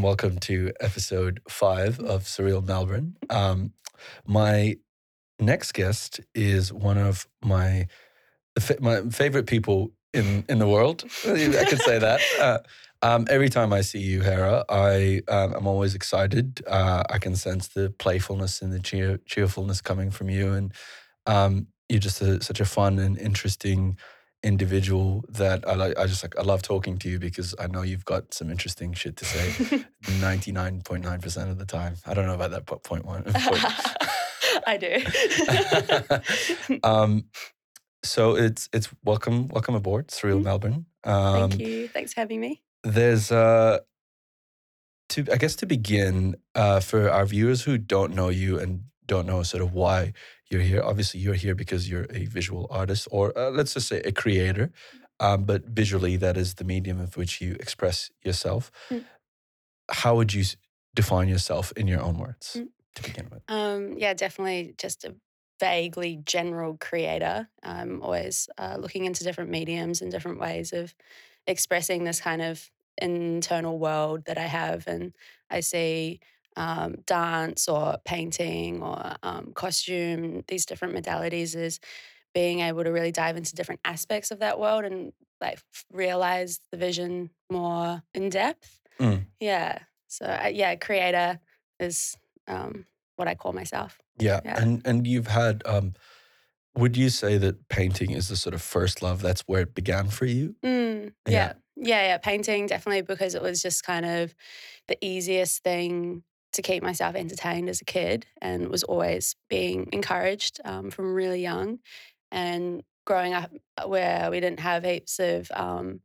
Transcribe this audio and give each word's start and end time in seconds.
And 0.00 0.06
welcome 0.06 0.38
to 0.38 0.72
episode 0.80 1.42
five 1.46 2.00
of 2.00 2.22
Surreal 2.22 2.66
Melbourne. 2.66 3.16
Um, 3.28 3.74
my 4.26 4.78
next 5.38 5.72
guest 5.72 6.20
is 6.34 6.72
one 6.72 6.96
of 6.96 7.28
my 7.44 7.86
my 8.80 9.02
favorite 9.10 9.46
people 9.46 9.92
in 10.14 10.46
in 10.48 10.58
the 10.58 10.66
world. 10.66 11.04
I 11.26 11.66
could 11.68 11.82
say 11.82 11.98
that. 11.98 12.20
Uh, 12.40 12.58
um, 13.02 13.26
every 13.28 13.50
time 13.50 13.74
I 13.74 13.82
see 13.82 13.98
you, 13.98 14.22
Hera, 14.22 14.64
I 14.70 15.20
um, 15.28 15.52
I'm 15.52 15.66
always 15.66 15.94
excited. 15.94 16.62
Uh, 16.66 17.02
I 17.10 17.18
can 17.18 17.36
sense 17.36 17.68
the 17.68 17.90
playfulness 17.98 18.62
and 18.62 18.72
the 18.72 18.80
cheer, 18.80 19.20
cheerfulness 19.26 19.82
coming 19.82 20.10
from 20.10 20.30
you, 20.30 20.52
and 20.52 20.72
um, 21.26 21.66
you're 21.90 22.00
just 22.00 22.22
a, 22.22 22.42
such 22.42 22.60
a 22.60 22.64
fun 22.64 22.98
and 22.98 23.18
interesting 23.18 23.98
individual 24.42 25.24
that 25.28 25.68
I 25.68 25.74
like. 25.74 25.98
I 25.98 26.06
just 26.06 26.22
like 26.22 26.38
I 26.38 26.42
love 26.42 26.62
talking 26.62 26.98
to 26.98 27.08
you 27.08 27.18
because 27.18 27.54
I 27.58 27.66
know 27.66 27.82
you've 27.82 28.04
got 28.04 28.34
some 28.34 28.50
interesting 28.50 28.92
shit 28.92 29.16
to 29.16 29.24
say. 29.24 29.84
Ninety 30.20 30.52
nine 30.52 30.82
point 30.82 31.04
nine 31.04 31.20
percent 31.20 31.50
of 31.50 31.58
the 31.58 31.66
time. 31.66 31.96
I 32.06 32.14
don't 32.14 32.26
know 32.26 32.34
about 32.34 32.50
that 32.52 32.66
point 32.82 33.04
one. 33.04 33.24
Point. 33.24 33.36
I 34.66 34.76
do. 34.76 36.78
um, 36.82 37.24
so 38.02 38.36
it's 38.36 38.68
it's 38.72 38.88
welcome 39.04 39.48
welcome 39.48 39.74
aboard 39.74 40.08
Surreal 40.08 40.34
mm-hmm. 40.34 40.44
Melbourne. 40.44 40.86
Um, 41.04 41.50
Thank 41.50 41.60
you. 41.60 41.88
Thanks 41.88 42.14
for 42.14 42.20
having 42.20 42.40
me. 42.40 42.62
There's 42.82 43.30
uh 43.30 43.80
to 45.10 45.26
I 45.30 45.36
guess 45.36 45.56
to 45.56 45.66
begin 45.66 46.36
uh, 46.54 46.80
for 46.80 47.10
our 47.10 47.26
viewers 47.26 47.62
who 47.62 47.78
don't 47.78 48.14
know 48.14 48.28
you 48.28 48.58
and 48.58 48.84
don't 49.06 49.26
know 49.26 49.42
sort 49.42 49.62
of 49.62 49.74
why 49.74 50.12
you're 50.50 50.60
here. 50.60 50.82
Obviously, 50.82 51.20
you're 51.20 51.34
here 51.34 51.54
because 51.54 51.88
you're 51.88 52.06
a 52.10 52.26
visual 52.26 52.66
artist, 52.70 53.08
or 53.10 53.36
uh, 53.38 53.50
let's 53.50 53.74
just 53.74 53.88
say 53.88 54.00
a 54.00 54.12
creator. 54.12 54.70
Um, 55.20 55.44
but 55.44 55.64
visually, 55.66 56.16
that 56.16 56.36
is 56.36 56.54
the 56.54 56.64
medium 56.64 57.00
of 57.00 57.16
which 57.16 57.40
you 57.40 57.54
express 57.60 58.10
yourself. 58.24 58.70
Mm. 58.90 59.04
How 59.90 60.16
would 60.16 60.32
you 60.32 60.44
define 60.94 61.28
yourself 61.28 61.72
in 61.76 61.86
your 61.86 62.02
own 62.02 62.18
words 62.18 62.56
mm. 62.58 62.68
to 62.96 63.02
begin 63.02 63.28
with? 63.30 63.42
Um, 63.48 63.96
yeah, 63.96 64.14
definitely 64.14 64.74
just 64.76 65.04
a 65.04 65.14
vaguely 65.60 66.20
general 66.24 66.78
creator. 66.80 67.48
I'm 67.62 68.02
always 68.02 68.48
uh, 68.58 68.76
looking 68.80 69.04
into 69.04 69.22
different 69.22 69.50
mediums 69.50 70.00
and 70.00 70.10
different 70.10 70.40
ways 70.40 70.72
of 70.72 70.94
expressing 71.46 72.04
this 72.04 72.20
kind 72.20 72.42
of 72.42 72.70
internal 72.96 73.78
world 73.78 74.24
that 74.24 74.38
I 74.38 74.46
have. 74.46 74.86
And 74.86 75.12
I 75.50 75.60
see 75.60 76.20
um, 76.60 76.96
dance 77.06 77.68
or 77.68 77.96
painting 78.04 78.82
or 78.82 79.14
um, 79.22 79.52
costume, 79.54 80.44
these 80.46 80.66
different 80.66 80.94
modalities 80.94 81.56
is 81.56 81.80
being 82.34 82.60
able 82.60 82.84
to 82.84 82.90
really 82.90 83.10
dive 83.10 83.38
into 83.38 83.54
different 83.54 83.80
aspects 83.84 84.30
of 84.30 84.40
that 84.40 84.60
world 84.60 84.84
and 84.84 85.12
like 85.40 85.58
realize 85.90 86.60
the 86.70 86.76
vision 86.76 87.30
more 87.50 88.02
in 88.12 88.28
depth. 88.28 88.78
Mm. 89.00 89.24
Yeah. 89.40 89.78
So 90.08 90.26
uh, 90.26 90.48
yeah, 90.52 90.74
creator 90.74 91.40
is 91.78 92.14
um, 92.46 92.84
what 93.16 93.26
I 93.26 93.34
call 93.34 93.54
myself. 93.54 93.98
Yeah. 94.18 94.40
yeah. 94.44 94.62
And 94.62 94.82
and 94.86 95.06
you've 95.06 95.28
had 95.28 95.62
um, 95.64 95.94
would 96.76 96.94
you 96.94 97.08
say 97.08 97.38
that 97.38 97.68
painting 97.70 98.10
is 98.10 98.28
the 98.28 98.36
sort 98.36 98.54
of 98.54 98.60
first 98.60 99.00
love? 99.00 99.22
That's 99.22 99.40
where 99.42 99.62
it 99.62 99.74
began 99.74 100.08
for 100.08 100.26
you? 100.26 100.56
Mm, 100.62 101.14
yeah. 101.26 101.32
yeah. 101.32 101.52
Yeah, 101.82 102.02
yeah, 102.02 102.18
painting 102.18 102.66
definitely 102.66 103.00
because 103.00 103.34
it 103.34 103.40
was 103.40 103.62
just 103.62 103.82
kind 103.82 104.04
of 104.04 104.34
the 104.88 105.02
easiest 105.02 105.62
thing 105.62 106.22
to 106.52 106.62
keep 106.62 106.82
myself 106.82 107.14
entertained 107.14 107.68
as 107.68 107.80
a 107.80 107.84
kid 107.84 108.26
and 108.40 108.68
was 108.68 108.82
always 108.82 109.36
being 109.48 109.88
encouraged 109.92 110.60
um, 110.64 110.90
from 110.90 111.14
really 111.14 111.42
young. 111.42 111.78
And 112.32 112.82
growing 113.04 113.34
up 113.34 113.50
uh, 113.76 113.88
where 113.88 114.30
we 114.30 114.40
didn't 114.40 114.60
have 114.60 114.84
heaps 114.84 115.18
of, 115.18 115.50
um, 115.54 116.00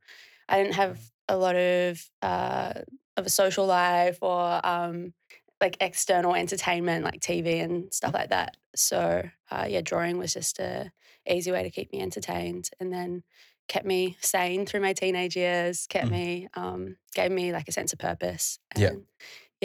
I 0.47 0.57
didn't 0.57 0.75
have 0.75 0.99
a 1.27 1.37
lot 1.37 1.55
of 1.55 2.01
uh, 2.21 2.73
of 3.17 3.25
a 3.25 3.29
social 3.29 3.65
life 3.65 4.19
or 4.21 4.65
um, 4.65 5.13
like 5.61 5.77
external 5.79 6.35
entertainment 6.35 7.05
like 7.05 7.21
TV 7.21 7.63
and 7.63 7.91
stuff 7.93 8.13
like 8.13 8.29
that. 8.29 8.57
So 8.75 9.23
uh, 9.49 9.65
yeah, 9.67 9.81
drawing 9.81 10.17
was 10.17 10.33
just 10.33 10.59
a 10.59 10.91
easy 11.27 11.51
way 11.51 11.63
to 11.63 11.71
keep 11.71 11.91
me 11.91 12.01
entertained, 12.01 12.69
and 12.79 12.93
then 12.93 13.23
kept 13.67 13.85
me 13.85 14.15
sane 14.19 14.65
through 14.67 14.81
my 14.81 14.93
teenage 14.93 15.35
years. 15.35 15.87
Kept 15.87 16.07
mm. 16.07 16.11
me 16.11 16.47
um, 16.53 16.97
gave 17.15 17.31
me 17.31 17.51
like 17.51 17.67
a 17.67 17.71
sense 17.71 17.93
of 17.93 17.99
purpose. 17.99 18.59
And, 18.75 18.81
yeah 18.81 18.91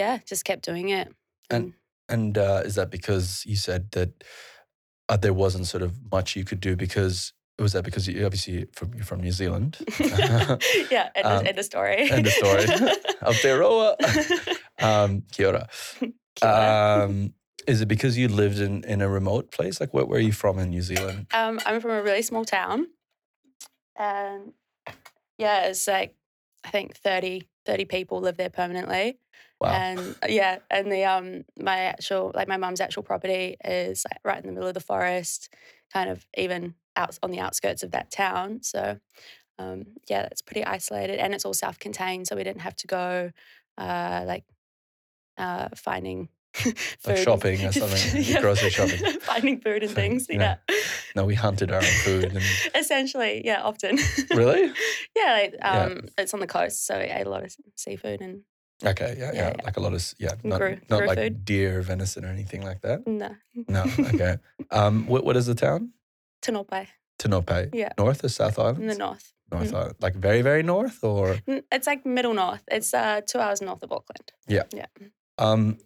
yeah, 0.01 0.19
just 0.27 0.45
kept 0.47 0.65
doing 0.65 0.89
it. 0.89 1.09
And 1.51 1.75
and 2.09 2.39
uh, 2.39 2.63
is 2.65 2.75
that 2.77 2.91
because 2.91 3.45
you 3.47 3.57
said 3.57 3.91
that 3.93 4.25
uh, 5.11 5.19
there 5.19 5.35
wasn't 5.35 5.67
sort 5.67 5.83
of 5.83 5.93
much 6.11 6.37
you 6.37 6.45
could 6.45 6.61
do 6.61 6.75
because 6.75 7.33
was 7.59 7.75
that 7.75 7.85
because 7.85 8.09
you 8.09 8.25
obviously 8.25 8.67
from 8.73 8.95
you're 8.95 9.05
from 9.05 9.21
New 9.21 9.33
Zealand? 9.33 9.77
yeah, 10.01 11.11
end, 11.15 11.27
um, 11.27 11.47
end 11.47 11.59
of 11.59 11.65
story. 11.65 12.11
End 12.11 12.27
of 12.27 12.33
story. 12.33 12.65
Aotearoa. 13.27 13.89
um, 14.79 15.23
kia 15.33 15.49
ora. 15.49 15.69
Kia 16.01 16.49
ora. 16.49 17.05
Um, 17.05 17.35
is 17.67 17.83
it 17.83 17.89
because 17.89 18.17
you 18.17 18.29
lived 18.29 18.59
in, 18.59 18.83
in 18.85 19.03
a 19.03 19.09
remote 19.09 19.53
place? 19.53 19.81
Like, 19.81 19.93
where, 19.93 20.07
where 20.07 20.19
are 20.19 20.23
you 20.23 20.33
from 20.33 20.59
in 20.59 20.71
New 20.71 20.81
Zealand? 20.81 21.27
Um, 21.35 21.61
I'm 21.67 21.81
from 21.83 21.91
a 21.91 22.03
really 22.03 22.23
small 22.23 22.47
town. 22.47 22.87
And 23.99 24.55
yeah, 25.37 25.67
it's 25.67 25.87
like, 25.87 26.15
I 26.65 26.71
think 26.71 26.97
30, 26.97 27.50
30 27.67 27.85
people 27.85 28.21
live 28.21 28.37
there 28.37 28.51
permanently. 28.51 29.19
Wow. 29.61 29.73
And 29.73 30.17
uh, 30.23 30.27
yeah, 30.29 30.59
and 30.71 30.91
the 30.91 31.05
um 31.05 31.45
my 31.59 31.77
actual 31.77 32.33
like 32.35 32.49
my 32.49 32.57
mum's 32.57 32.81
actual 32.81 33.03
property 33.03 33.57
is 33.65 34.05
like 34.11 34.21
right 34.25 34.41
in 34.41 34.47
the 34.47 34.53
middle 34.53 34.69
of 34.69 34.75
the 34.75 34.81
forest, 34.81 35.53
kind 35.93 36.09
of 36.11 36.27
even 36.37 36.75
out 36.97 37.19
on 37.23 37.31
the 37.31 37.41
outskirts 37.41 37.83
of 37.83 37.91
that 37.93 38.11
town. 38.11 38.63
So 38.63 38.99
um 39.59 39.87
yeah, 40.09 40.23
that's 40.23 40.43
pretty 40.43 40.65
isolated 40.65 41.19
and 41.19 41.35
it's 41.35 41.45
all 41.45 41.55
self-contained, 41.55 42.27
so 42.27 42.37
we 42.37 42.45
didn't 42.45 42.63
have 42.63 42.77
to 42.77 42.87
go 42.87 43.33
uh 43.79 44.25
like 44.27 44.45
uh 45.39 45.69
finding 45.77 46.29
like 47.07 47.17
shopping 47.19 47.65
or 47.65 47.73
something, 47.81 48.23
yeah. 48.23 48.41
grocery 48.41 48.71
shopping, 48.71 48.99
finding 49.21 49.61
food 49.61 49.83
and 49.83 49.93
things. 49.93 50.27
Yeah. 50.29 50.57
yeah. 50.69 50.77
No, 51.15 51.25
we 51.25 51.35
hunted 51.35 51.71
our 51.71 51.79
own 51.79 51.83
food. 51.83 52.25
And... 52.25 52.43
Essentially, 52.75 53.43
yeah, 53.45 53.63
often. 53.63 53.99
really? 54.31 54.73
yeah, 55.17 55.33
like, 55.33 55.55
um, 55.63 55.91
yeah. 55.93 56.01
it's 56.19 56.35
on 56.35 56.41
the 56.41 56.47
coast, 56.47 56.87
so 56.87 56.99
we 56.99 57.05
ate 57.05 57.27
a 57.27 57.31
lot 57.31 57.45
of 57.45 57.55
seafood 57.77 58.21
and 58.21 58.43
Okay, 58.83 59.15
yeah, 59.19 59.31
yeah, 59.35 59.53
like 59.63 59.77
a 59.77 59.81
lot 59.81 59.93
of 59.93 60.15
yeah, 60.19 60.31
not 60.43 60.59
grew, 60.59 60.79
not 60.89 61.01
grew 61.01 61.07
like 61.07 61.19
food. 61.19 61.45
deer, 61.45 61.83
venison, 61.83 62.25
or 62.25 62.29
anything 62.29 62.63
like 62.63 62.81
that. 62.81 63.07
No, 63.07 63.37
no. 63.69 63.85
Okay. 63.99 64.37
um, 64.71 65.07
what 65.07 65.23
what 65.23 65.37
is 65.37 65.45
the 65.45 65.55
town? 65.55 65.93
Tanope. 66.41 66.87
Tanope. 67.19 67.75
Yeah. 67.75 67.93
North 67.99 68.25
or 68.25 68.31
South 68.31 68.59
Island? 68.59 68.79
In 68.79 68.87
the 68.87 68.95
north. 68.95 69.35
North 69.53 69.73
mm. 69.73 69.77
Island, 69.77 69.95
like 70.01 70.15
very 70.15 70.41
very 70.41 70.63
north, 70.63 71.05
or 71.05 71.39
it's 71.47 71.87
like 71.87 72.07
middle 72.07 72.33
north. 72.33 72.63
It's 72.71 72.95
uh 72.95 73.21
two 73.27 73.39
hours 73.39 73.61
north 73.61 73.83
of 73.83 73.93
Auckland. 73.93 74.33
Yeah. 74.49 74.63
Yeah. 74.73 74.87
Um, 75.37 75.77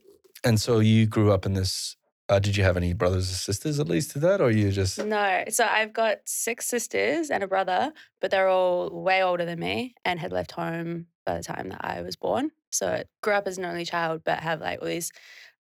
and 0.45 0.61
so 0.61 0.79
you 0.79 1.07
grew 1.07 1.33
up 1.33 1.47
in 1.47 1.55
this. 1.55 1.97
Uh, 2.27 2.39
did 2.39 2.57
you 2.57 2.65
have 2.65 2.77
any 2.79 2.95
brothers 2.95 3.31
or 3.31 3.35
sisters 3.35 3.79
at 3.79 3.89
least 3.89 4.13
to 4.13 4.19
that, 4.19 4.41
or 4.41 4.51
you 4.51 4.71
just 4.71 4.99
no? 5.05 5.45
So 5.49 5.67
I've 5.71 5.93
got 5.93 6.19
six 6.25 6.67
sisters 6.67 7.31
and 7.31 7.43
a 7.43 7.49
brother, 7.49 7.93
but 8.21 8.31
they're 8.31 8.49
all 8.49 8.89
way 8.91 9.23
older 9.23 9.45
than 9.45 9.61
me 9.61 9.95
and 10.05 10.19
had 10.19 10.33
left 10.33 10.53
home 10.53 11.07
by 11.27 11.37
the 11.37 11.43
time 11.43 11.69
that 11.69 11.81
I 11.83 12.03
was 12.03 12.17
born. 12.17 12.51
So 12.71 12.89
I 12.89 13.05
grew 13.23 13.35
up 13.35 13.47
as 13.47 13.59
an 13.59 13.65
only 13.65 13.85
child, 13.85 14.23
but 14.25 14.41
have 14.41 14.61
like 14.61 14.81
all 14.81 14.89
these 14.89 15.13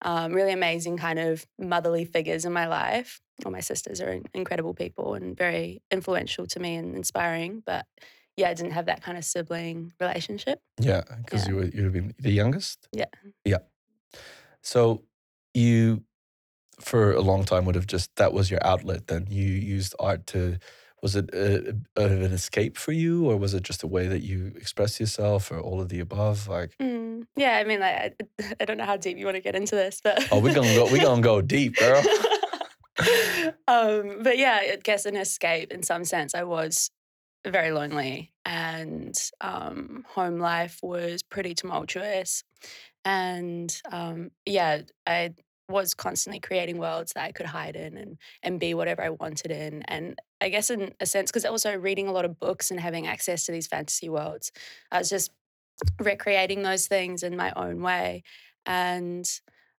um, 0.02 0.32
really 0.32 0.52
amazing 0.52 0.96
kind 0.96 1.18
of 1.18 1.46
motherly 1.58 2.04
figures 2.04 2.44
in 2.44 2.52
my 2.52 2.66
life. 2.66 3.20
All 3.44 3.52
my 3.52 3.60
sisters 3.60 4.00
are 4.00 4.20
incredible 4.32 4.74
people 4.74 5.14
and 5.14 5.36
very 5.36 5.82
influential 5.90 6.46
to 6.46 6.60
me 6.60 6.76
and 6.76 6.94
inspiring. 6.94 7.62
But 7.64 7.86
yeah, 8.36 8.48
I 8.48 8.54
didn't 8.54 8.72
have 8.72 8.86
that 8.86 9.02
kind 9.02 9.16
of 9.16 9.24
sibling 9.24 9.92
relationship. 10.00 10.60
Yeah, 10.80 11.02
because 11.24 11.44
yeah. 11.44 11.48
you 11.48 11.56
were 11.56 11.64
you 11.66 11.90
been 11.90 12.14
the 12.18 12.32
youngest. 12.32 12.88
Yeah. 12.92 13.06
Yeah. 13.44 13.58
So 14.64 15.02
you, 15.52 16.02
for 16.80 17.12
a 17.12 17.20
long 17.20 17.44
time, 17.44 17.64
would 17.66 17.76
have 17.76 17.86
just 17.86 18.14
that 18.16 18.32
was 18.32 18.50
your 18.50 18.64
outlet. 18.66 19.06
Then? 19.06 19.26
You 19.30 19.44
used 19.46 19.94
art 20.00 20.26
to 20.28 20.58
was 21.04 21.16
it 21.16 21.28
a, 21.34 21.76
a, 21.96 22.06
an 22.06 22.32
escape 22.32 22.78
for 22.78 22.90
you 22.90 23.28
or 23.28 23.36
was 23.36 23.52
it 23.52 23.62
just 23.62 23.82
a 23.82 23.86
way 23.86 24.08
that 24.08 24.22
you 24.22 24.54
express 24.56 24.98
yourself 24.98 25.50
or 25.52 25.60
all 25.60 25.78
of 25.78 25.90
the 25.90 26.00
above? 26.00 26.48
Like 26.48 26.74
mm, 26.80 27.26
yeah 27.36 27.58
i 27.58 27.64
mean 27.64 27.80
like, 27.80 28.16
I, 28.40 28.54
I 28.60 28.64
don't 28.64 28.78
know 28.78 28.86
how 28.86 28.96
deep 28.96 29.18
you 29.18 29.26
want 29.26 29.36
to 29.36 29.42
get 29.42 29.54
into 29.54 29.74
this 29.74 30.00
but 30.02 30.26
oh 30.32 30.40
we're 30.40 30.54
gonna 30.54 30.74
go 30.74 30.90
we're 30.90 31.02
gonna 31.02 31.20
go 31.22 31.40
deep 31.42 31.76
girl. 31.76 32.02
Um, 33.66 34.20
but 34.22 34.38
yeah 34.38 34.60
i 34.62 34.78
guess 34.82 35.04
an 35.04 35.16
escape 35.16 35.72
in 35.72 35.82
some 35.82 36.04
sense. 36.04 36.34
I 36.34 36.44
was 36.44 36.90
very 37.46 37.72
lonely 37.72 38.32
and 38.46 39.14
um, 39.40 40.04
home 40.08 40.38
life 40.38 40.78
was 40.82 41.22
pretty 41.22 41.54
tumultuous 41.54 42.42
and 43.04 43.80
um, 43.92 44.30
yeah 44.46 44.82
i 45.06 45.34
was 45.68 45.94
constantly 45.94 46.40
creating 46.40 46.78
worlds 46.78 47.12
that 47.14 47.24
I 47.24 47.32
could 47.32 47.46
hide 47.46 47.76
in 47.76 47.96
and 47.96 48.18
and 48.42 48.60
be 48.60 48.74
whatever 48.74 49.02
I 49.02 49.10
wanted 49.10 49.50
in. 49.50 49.82
And 49.82 50.18
I 50.40 50.48
guess 50.50 50.70
in 50.70 50.92
a 51.00 51.06
sense, 51.06 51.30
because 51.30 51.44
also 51.44 51.74
reading 51.76 52.06
a 52.08 52.12
lot 52.12 52.24
of 52.24 52.38
books 52.38 52.70
and 52.70 52.78
having 52.78 53.06
access 53.06 53.44
to 53.46 53.52
these 53.52 53.66
fantasy 53.66 54.08
worlds, 54.08 54.52
I 54.92 54.98
was 54.98 55.08
just 55.08 55.30
recreating 55.98 56.62
those 56.62 56.86
things 56.86 57.22
in 57.22 57.36
my 57.36 57.52
own 57.56 57.82
way. 57.82 58.22
And 58.66 59.28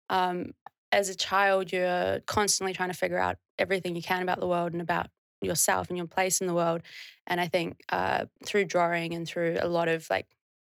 um, 0.10 0.52
as 0.92 1.10
a 1.10 1.16
child, 1.16 1.72
you're 1.72 2.20
constantly 2.22 2.74
trying 2.74 2.90
to 2.90 2.98
figure 2.98 3.20
out 3.20 3.38
everything 3.60 3.96
you 3.96 4.02
can 4.02 4.22
about 4.22 4.40
the 4.40 4.48
world 4.48 4.74
and 4.74 4.82
about 4.82 5.08
yourself 5.42 5.90
and 5.90 5.98
your 5.98 6.08
place 6.08 6.42
in 6.42 6.48
the 6.48 6.54
world. 6.54 6.82
And 7.28 7.40
I 7.40 7.48
think 7.48 7.82
uh, 7.90 8.26
through 8.44 8.66
drawing 8.66 9.14
and 9.14 9.28
through 9.28 9.58
a 9.62 9.68
lot 9.68 9.88
of 9.88 10.08
like 10.10 10.28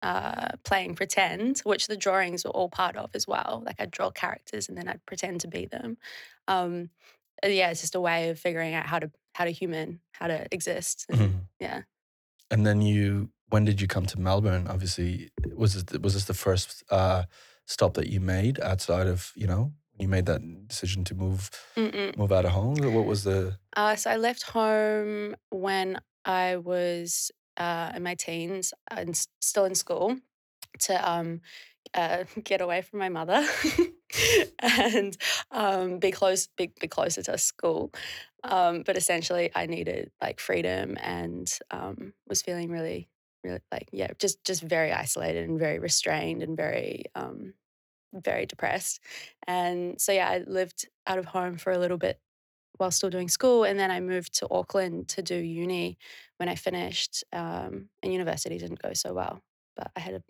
uh, 0.08 0.48
playing 0.68 0.94
pretend, 0.94 1.60
which 1.64 1.86
the 1.86 1.96
drawings 1.96 2.44
were 2.44 2.50
all 2.58 2.68
part 2.68 2.96
of 2.96 3.10
as 3.14 3.26
well. 3.26 3.62
Like 3.66 3.80
I'd 3.80 3.90
draw 3.90 4.10
characters 4.10 4.68
and 4.68 4.76
then 4.78 4.86
I'd 4.88 5.04
pretend 5.06 5.40
to 5.40 5.48
be 5.48 5.66
them. 5.66 5.96
Um, 6.46 6.90
yeah, 7.42 7.70
it's 7.70 7.80
just 7.80 7.94
a 7.94 8.00
way 8.00 8.28
of 8.30 8.38
figuring 8.38 8.74
out 8.74 8.86
how 8.86 8.98
to 9.00 9.10
how 9.38 9.44
to 9.44 9.50
human, 9.50 10.00
how 10.18 10.26
to 10.28 10.46
exist. 10.52 11.06
And, 11.08 11.18
Mhm. 11.20 11.40
Yeah. 11.60 11.80
And 12.50 12.64
then 12.66 12.80
you, 12.82 13.30
when 13.48 13.64
did 13.64 13.80
you 13.80 13.88
come 13.88 14.06
to 14.06 14.20
Melbourne? 14.20 14.66
Obviously, 14.68 15.30
was 15.56 15.70
this, 15.74 15.98
was 16.00 16.14
this 16.14 16.24
the 16.26 16.34
first 16.34 16.84
uh, 16.90 17.22
stop 17.66 17.94
that 17.94 18.08
you 18.08 18.20
made 18.20 18.60
outside 18.60 19.06
of, 19.08 19.32
you 19.34 19.46
know, 19.46 19.72
you 19.98 20.08
made 20.08 20.26
that 20.26 20.40
decision 20.68 21.04
to 21.04 21.14
move 21.14 21.50
Mm-mm. 21.76 22.16
move 22.16 22.32
out 22.32 22.44
of 22.44 22.52
home? 22.52 22.76
What 22.94 23.06
was 23.06 23.24
the, 23.24 23.58
Uh, 23.76 23.96
so 23.96 24.10
I 24.10 24.16
left 24.16 24.42
home 24.42 25.34
when 25.50 26.00
I 26.24 26.56
was 26.56 27.30
uh, 27.56 27.92
in 27.94 28.02
my 28.02 28.14
teens 28.14 28.74
and 28.90 29.26
still 29.40 29.64
in 29.64 29.74
school 29.74 30.16
to 30.80 31.10
um, 31.10 31.40
uh, 31.94 32.24
get 32.44 32.60
away 32.60 32.82
from 32.82 32.98
my 32.98 33.08
mother 33.08 33.46
and 34.58 35.16
um, 35.50 35.98
be 35.98 36.10
close, 36.10 36.48
be, 36.56 36.72
be 36.80 36.88
closer 36.88 37.22
to 37.22 37.38
school. 37.38 37.92
Um, 38.42 38.82
but 38.84 38.96
essentially, 38.96 39.50
I 39.54 39.66
needed 39.66 40.10
like 40.20 40.38
freedom 40.38 40.96
and 41.00 41.50
um, 41.70 42.12
was 42.28 42.42
feeling 42.42 42.70
really, 42.70 43.08
really 43.42 43.60
like 43.72 43.88
yeah, 43.90 44.08
just 44.18 44.44
just 44.44 44.62
very 44.62 44.92
isolated 44.92 45.48
and 45.48 45.58
very 45.58 45.78
restrained 45.78 46.42
and 46.42 46.56
very 46.56 47.04
um, 47.14 47.54
very 48.12 48.44
depressed. 48.44 49.00
And 49.46 50.00
so 50.00 50.12
yeah, 50.12 50.28
I 50.28 50.44
lived 50.46 50.88
out 51.06 51.18
of 51.18 51.24
home 51.24 51.56
for 51.56 51.72
a 51.72 51.78
little 51.78 51.96
bit 51.96 52.20
while 52.76 52.90
still 52.90 53.10
doing 53.10 53.28
school. 53.28 53.64
And 53.64 53.78
then 53.78 53.90
I 53.90 54.00
moved 54.00 54.34
to 54.38 54.48
Auckland 54.50 55.08
to 55.08 55.22
do 55.22 55.36
uni 55.36 55.98
when 56.38 56.48
I 56.48 56.54
finished. 56.54 57.24
Um, 57.32 57.88
and 58.02 58.12
university 58.12 58.58
didn't 58.58 58.82
go 58.82 58.92
so 58.92 59.12
well, 59.14 59.40
but 59.76 59.90
I 59.96 60.00
had 60.00 60.14
a 60.14 60.22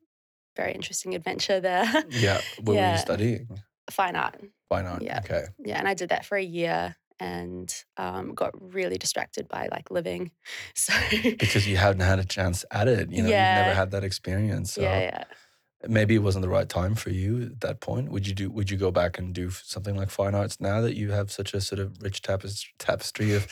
very 0.56 0.72
interesting 0.72 1.14
adventure 1.14 1.60
there. 1.60 1.84
yeah, 2.10 2.40
what 2.62 2.76
were 2.76 2.92
you 2.92 2.98
studying? 2.98 3.48
Fine 3.90 4.16
art. 4.16 4.40
Why 4.68 4.82
not? 4.82 5.02
Yeah. 5.02 5.20
Okay. 5.24 5.44
Yeah. 5.58 5.78
And 5.78 5.88
I 5.88 5.94
did 5.94 6.08
that 6.08 6.24
for 6.24 6.36
a 6.36 6.42
year 6.42 6.96
and 7.20 7.72
um, 7.96 8.34
got 8.34 8.52
really 8.60 8.98
distracted 8.98 9.48
by 9.48 9.68
like 9.70 9.90
living. 9.90 10.30
So, 10.74 10.92
Because 11.22 11.66
you 11.68 11.76
hadn't 11.76 12.00
had 12.00 12.18
a 12.18 12.24
chance 12.24 12.64
at 12.70 12.88
it, 12.88 13.10
you 13.10 13.22
know, 13.22 13.28
you've 13.28 13.34
never 13.36 13.74
had 13.74 13.92
that 13.92 14.04
experience. 14.04 14.72
So 14.72 14.82
yeah, 14.82 15.00
yeah. 15.00 15.24
Maybe 15.88 16.14
it 16.14 16.22
wasn't 16.22 16.42
the 16.42 16.48
right 16.48 16.68
time 16.68 16.94
for 16.94 17.10
you 17.10 17.42
at 17.42 17.60
that 17.60 17.80
point. 17.80 18.10
Would 18.10 18.26
you 18.26 18.34
do? 18.34 18.50
Would 18.50 18.70
you 18.70 18.76
go 18.76 18.90
back 18.90 19.18
and 19.18 19.34
do 19.34 19.50
something 19.50 19.96
like 19.96 20.10
fine 20.10 20.34
arts 20.34 20.60
now 20.60 20.80
that 20.80 20.96
you 20.96 21.10
have 21.10 21.30
such 21.30 21.54
a 21.54 21.60
sort 21.60 21.80
of 21.80 22.00
rich 22.02 22.22
tapes- 22.22 22.66
tapestry 22.78 23.34
of? 23.34 23.46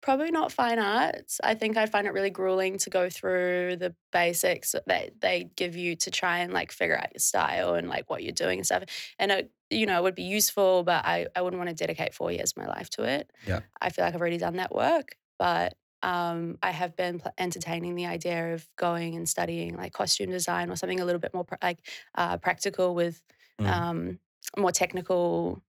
Probably 0.00 0.30
not 0.30 0.52
fine 0.52 0.78
arts. 0.78 1.40
I 1.42 1.54
think 1.54 1.76
I'd 1.76 1.90
find 1.90 2.06
it 2.06 2.12
really 2.12 2.30
grueling 2.30 2.78
to 2.78 2.90
go 2.90 3.10
through 3.10 3.76
the 3.76 3.94
basics 4.12 4.74
that 4.86 5.20
they 5.20 5.50
give 5.56 5.76
you 5.76 5.96
to 5.96 6.10
try 6.10 6.38
and 6.38 6.52
like 6.52 6.72
figure 6.72 6.96
out 6.96 7.12
your 7.12 7.20
style 7.20 7.74
and 7.74 7.88
like 7.88 8.08
what 8.08 8.22
you're 8.22 8.32
doing 8.32 8.60
and 8.60 8.66
stuff. 8.66 8.84
And 9.18 9.32
it, 9.32 9.50
you 9.70 9.86
know, 9.86 9.98
it 9.98 10.02
would 10.04 10.14
be 10.14 10.22
useful, 10.22 10.84
but 10.84 11.04
I, 11.04 11.26
I 11.34 11.42
wouldn't 11.42 11.58
want 11.58 11.68
to 11.68 11.74
dedicate 11.74 12.14
four 12.14 12.30
years 12.30 12.52
of 12.52 12.62
my 12.62 12.68
life 12.68 12.88
to 12.90 13.02
it. 13.02 13.30
Yeah. 13.46 13.60
I 13.82 13.90
feel 13.90 14.04
like 14.04 14.14
I've 14.14 14.20
already 14.20 14.38
done 14.38 14.56
that 14.56 14.74
work, 14.74 15.16
but 15.38 15.74
um, 16.02 16.58
I 16.62 16.70
have 16.70 16.94
been 16.96 17.18
pl- 17.20 17.32
entertaining 17.38 17.94
the 17.96 18.06
idea 18.06 18.54
of 18.54 18.68
going 18.76 19.16
and 19.16 19.28
studying 19.28 19.76
like 19.76 19.92
costume 19.92 20.30
design 20.30 20.70
or 20.70 20.76
something 20.76 21.00
a 21.00 21.04
little 21.04 21.20
bit 21.20 21.34
more 21.34 21.44
pr- 21.44 21.56
like 21.62 21.80
uh, 22.14 22.36
practical 22.38 22.94
with 22.94 23.22
Mm. 23.60 23.66
um, 23.66 24.18
more 24.56 24.70
technical 24.70 25.60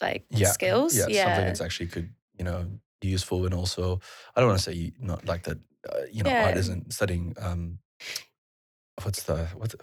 like 0.00 0.26
Yeah, 0.30 0.50
skills. 0.50 0.96
yeah, 0.96 1.04
something 1.04 1.14
yeah. 1.14 1.40
that's 1.46 1.60
actually 1.60 1.86
could 1.86 2.12
you 2.38 2.44
know 2.44 2.66
be 3.00 3.08
useful 3.08 3.44
and 3.46 3.54
also 3.54 4.00
I 4.34 4.40
don't 4.40 4.48
want 4.50 4.58
to 4.58 4.64
say 4.70 4.76
you- 4.76 4.92
not 4.98 5.24
like 5.26 5.44
that. 5.44 5.58
Uh, 5.88 6.02
you 6.10 6.24
know, 6.24 6.30
art 6.30 6.56
isn't 6.56 6.92
studying. 6.92 7.34
Um, 7.38 7.78
what's 9.02 9.24
the 9.24 9.46
what's 9.56 9.74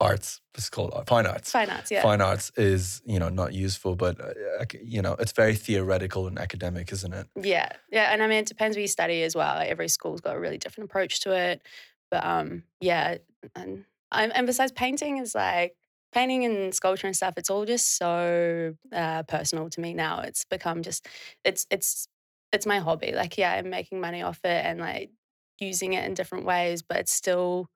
arts? 0.00 0.40
It's 0.54 0.70
called 0.70 0.92
fine 1.06 1.26
arts. 1.26 1.50
Fine 1.50 1.70
arts, 1.70 1.90
yeah. 1.90 2.02
Fine 2.02 2.20
arts 2.20 2.52
is 2.56 3.02
you 3.04 3.18
know 3.18 3.28
not 3.28 3.52
useful, 3.52 3.96
but 3.96 4.20
uh, 4.20 4.64
you 4.82 5.02
know 5.02 5.14
it's 5.18 5.32
very 5.32 5.54
theoretical 5.54 6.26
and 6.26 6.38
academic, 6.38 6.92
isn't 6.92 7.12
it? 7.12 7.26
Yeah, 7.40 7.68
yeah, 7.90 8.12
and 8.12 8.22
I 8.22 8.26
mean 8.26 8.38
it 8.38 8.46
depends 8.46 8.76
where 8.76 8.82
you 8.82 8.88
study 8.88 9.22
as 9.22 9.34
well. 9.34 9.56
Like, 9.56 9.70
every 9.70 9.88
school's 9.88 10.20
got 10.20 10.36
a 10.36 10.40
really 10.40 10.58
different 10.58 10.90
approach 10.90 11.20
to 11.20 11.32
it, 11.32 11.62
but 12.10 12.24
um, 12.24 12.64
yeah, 12.80 13.18
and 13.54 13.84
and 14.10 14.46
besides 14.46 14.72
painting 14.72 15.18
is 15.18 15.34
like 15.34 15.76
painting 16.12 16.44
and 16.44 16.74
sculpture 16.74 17.06
and 17.06 17.16
stuff. 17.16 17.34
It's 17.36 17.50
all 17.50 17.64
just 17.64 17.96
so 17.96 18.74
uh, 18.92 19.22
personal 19.24 19.68
to 19.70 19.80
me 19.80 19.94
now. 19.94 20.20
It's 20.20 20.44
become 20.44 20.82
just 20.82 21.06
it's 21.44 21.66
it's 21.70 22.08
it's 22.52 22.66
my 22.66 22.78
hobby. 22.78 23.12
Like 23.12 23.36
yeah, 23.36 23.52
I'm 23.52 23.70
making 23.70 24.00
money 24.00 24.22
off 24.22 24.40
it 24.44 24.64
and 24.64 24.80
like 24.80 25.10
using 25.58 25.92
it 25.92 26.04
in 26.04 26.14
different 26.14 26.44
ways, 26.44 26.82
but 26.82 26.98
it's 26.98 27.12
still 27.12 27.68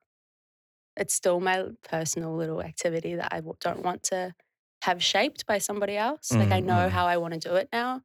it's 0.97 1.13
still 1.13 1.39
my 1.39 1.65
personal 1.83 2.35
little 2.35 2.61
activity 2.61 3.15
that 3.15 3.33
I 3.33 3.41
don't 3.59 3.83
want 3.83 4.03
to 4.03 4.33
have 4.83 5.03
shaped 5.03 5.45
by 5.45 5.57
somebody 5.59 5.97
else. 5.97 6.37
Like 6.37 6.51
I 6.51 6.59
Mm, 6.59 6.65
know 6.65 6.89
mm. 6.89 6.89
how 6.89 7.05
I 7.07 7.17
want 7.17 7.33
to 7.33 7.39
do 7.39 7.55
it 7.55 7.69
now. 7.71 8.01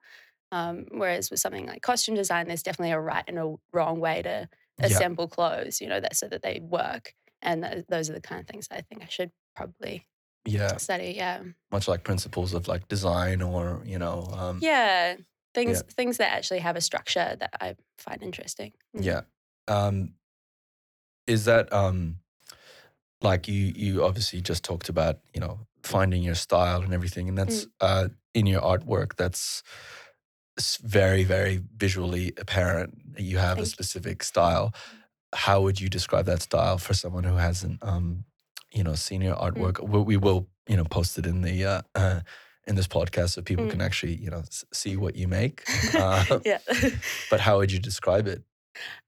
Um, 0.53 0.87
whereas 0.93 1.31
with 1.31 1.41
something 1.41 1.67
like 1.67 1.83
costume 1.83 2.15
design, 2.17 2.49
there's 2.49 2.63
definitely 2.63 2.93
a 2.93 3.01
right 3.01 3.25
and 3.29 3.39
a 3.39 3.55
wrong 3.73 4.01
way 4.01 4.23
to 4.23 4.49
Yeah. 4.79 4.89
assemble 4.89 5.29
clothes. 5.29 5.81
You 5.81 5.89
know 5.89 6.01
that 6.01 6.17
so 6.17 6.29
that 6.29 6.43
they 6.43 6.61
work, 6.61 7.15
and 7.43 7.65
th- 7.65 7.87
those 7.89 8.11
are 8.11 8.15
the 8.15 8.21
kind 8.21 8.41
of 8.41 8.47
things 8.49 8.69
I 8.71 8.81
think 8.83 9.03
I 9.03 9.07
should 9.09 9.33
probably 9.57 10.09
Yeah, 10.45 10.79
study. 10.79 11.15
Yeah, 11.17 11.45
much 11.73 11.89
like 11.89 12.05
principles 12.05 12.55
of 12.55 12.69
like 12.69 12.89
design 12.89 13.43
or 13.43 13.83
you 13.87 13.99
know. 13.99 14.29
Um, 14.33 14.61
yeah, 14.61 15.17
things 15.55 15.83
things 15.83 16.17
that 16.19 16.33
actually 16.33 16.61
have 16.61 16.77
a 16.77 16.81
structure 16.81 17.37
that 17.39 17.51
I 17.61 17.77
find 17.99 18.23
interesting. 18.23 18.73
Mm. 18.97 19.03
Yeah. 19.05 19.23
Um, 19.67 20.15
is 21.27 21.45
that 21.45 21.73
um, 21.73 22.21
like 23.23 23.49
you? 23.49 23.73
You 23.77 24.05
obviously 24.05 24.41
just 24.41 24.65
talked 24.65 24.89
about 24.89 25.19
you 25.35 25.41
know 25.41 25.61
finding 25.83 26.23
your 26.23 26.35
style 26.35 26.83
and 26.83 26.93
everything, 26.95 27.29
and 27.29 27.37
that's 27.39 27.67
uh, 27.81 28.09
in 28.35 28.47
your 28.47 28.61
artwork. 28.63 29.17
That's 29.17 29.63
very 30.83 31.25
very 31.25 31.61
visually 31.77 32.33
apparent. 32.39 33.15
that 33.15 33.23
You 33.23 33.39
have 33.39 33.57
Thank 33.57 33.59
a 33.59 33.61
you. 33.63 33.67
specific 33.67 34.23
style. 34.23 34.75
How 35.35 35.61
would 35.61 35.81
you 35.81 35.89
describe 35.89 36.25
that 36.27 36.43
style 36.43 36.79
for 36.79 36.95
someone 36.95 37.25
who 37.25 37.37
hasn't 37.37 37.79
um, 37.83 38.25
you 38.73 38.83
know 38.83 38.95
seen 38.95 39.21
your 39.21 39.37
artwork? 39.37 39.83
We, 39.87 40.01
we 40.01 40.17
will 40.17 40.49
you 40.69 40.77
know 40.77 40.85
post 40.85 41.19
it 41.19 41.27
in 41.27 41.43
the 41.43 41.65
uh, 41.65 41.83
uh, 41.95 42.21
in 42.67 42.75
this 42.75 42.89
podcast 42.89 43.31
so 43.31 43.43
people 43.43 43.67
Mm. 43.67 43.71
can 43.71 43.81
actually 43.81 44.15
you 44.17 44.31
know 44.31 44.41
s- 44.41 44.65
see 44.73 44.97
what 44.97 45.17
you 45.17 45.29
make. 45.29 45.65
Uh, 45.95 46.25
yeah. 46.45 46.59
but 47.31 47.41
how 47.41 47.59
would 47.59 47.71
you 47.73 47.79
describe 47.79 48.27
it? 48.27 48.43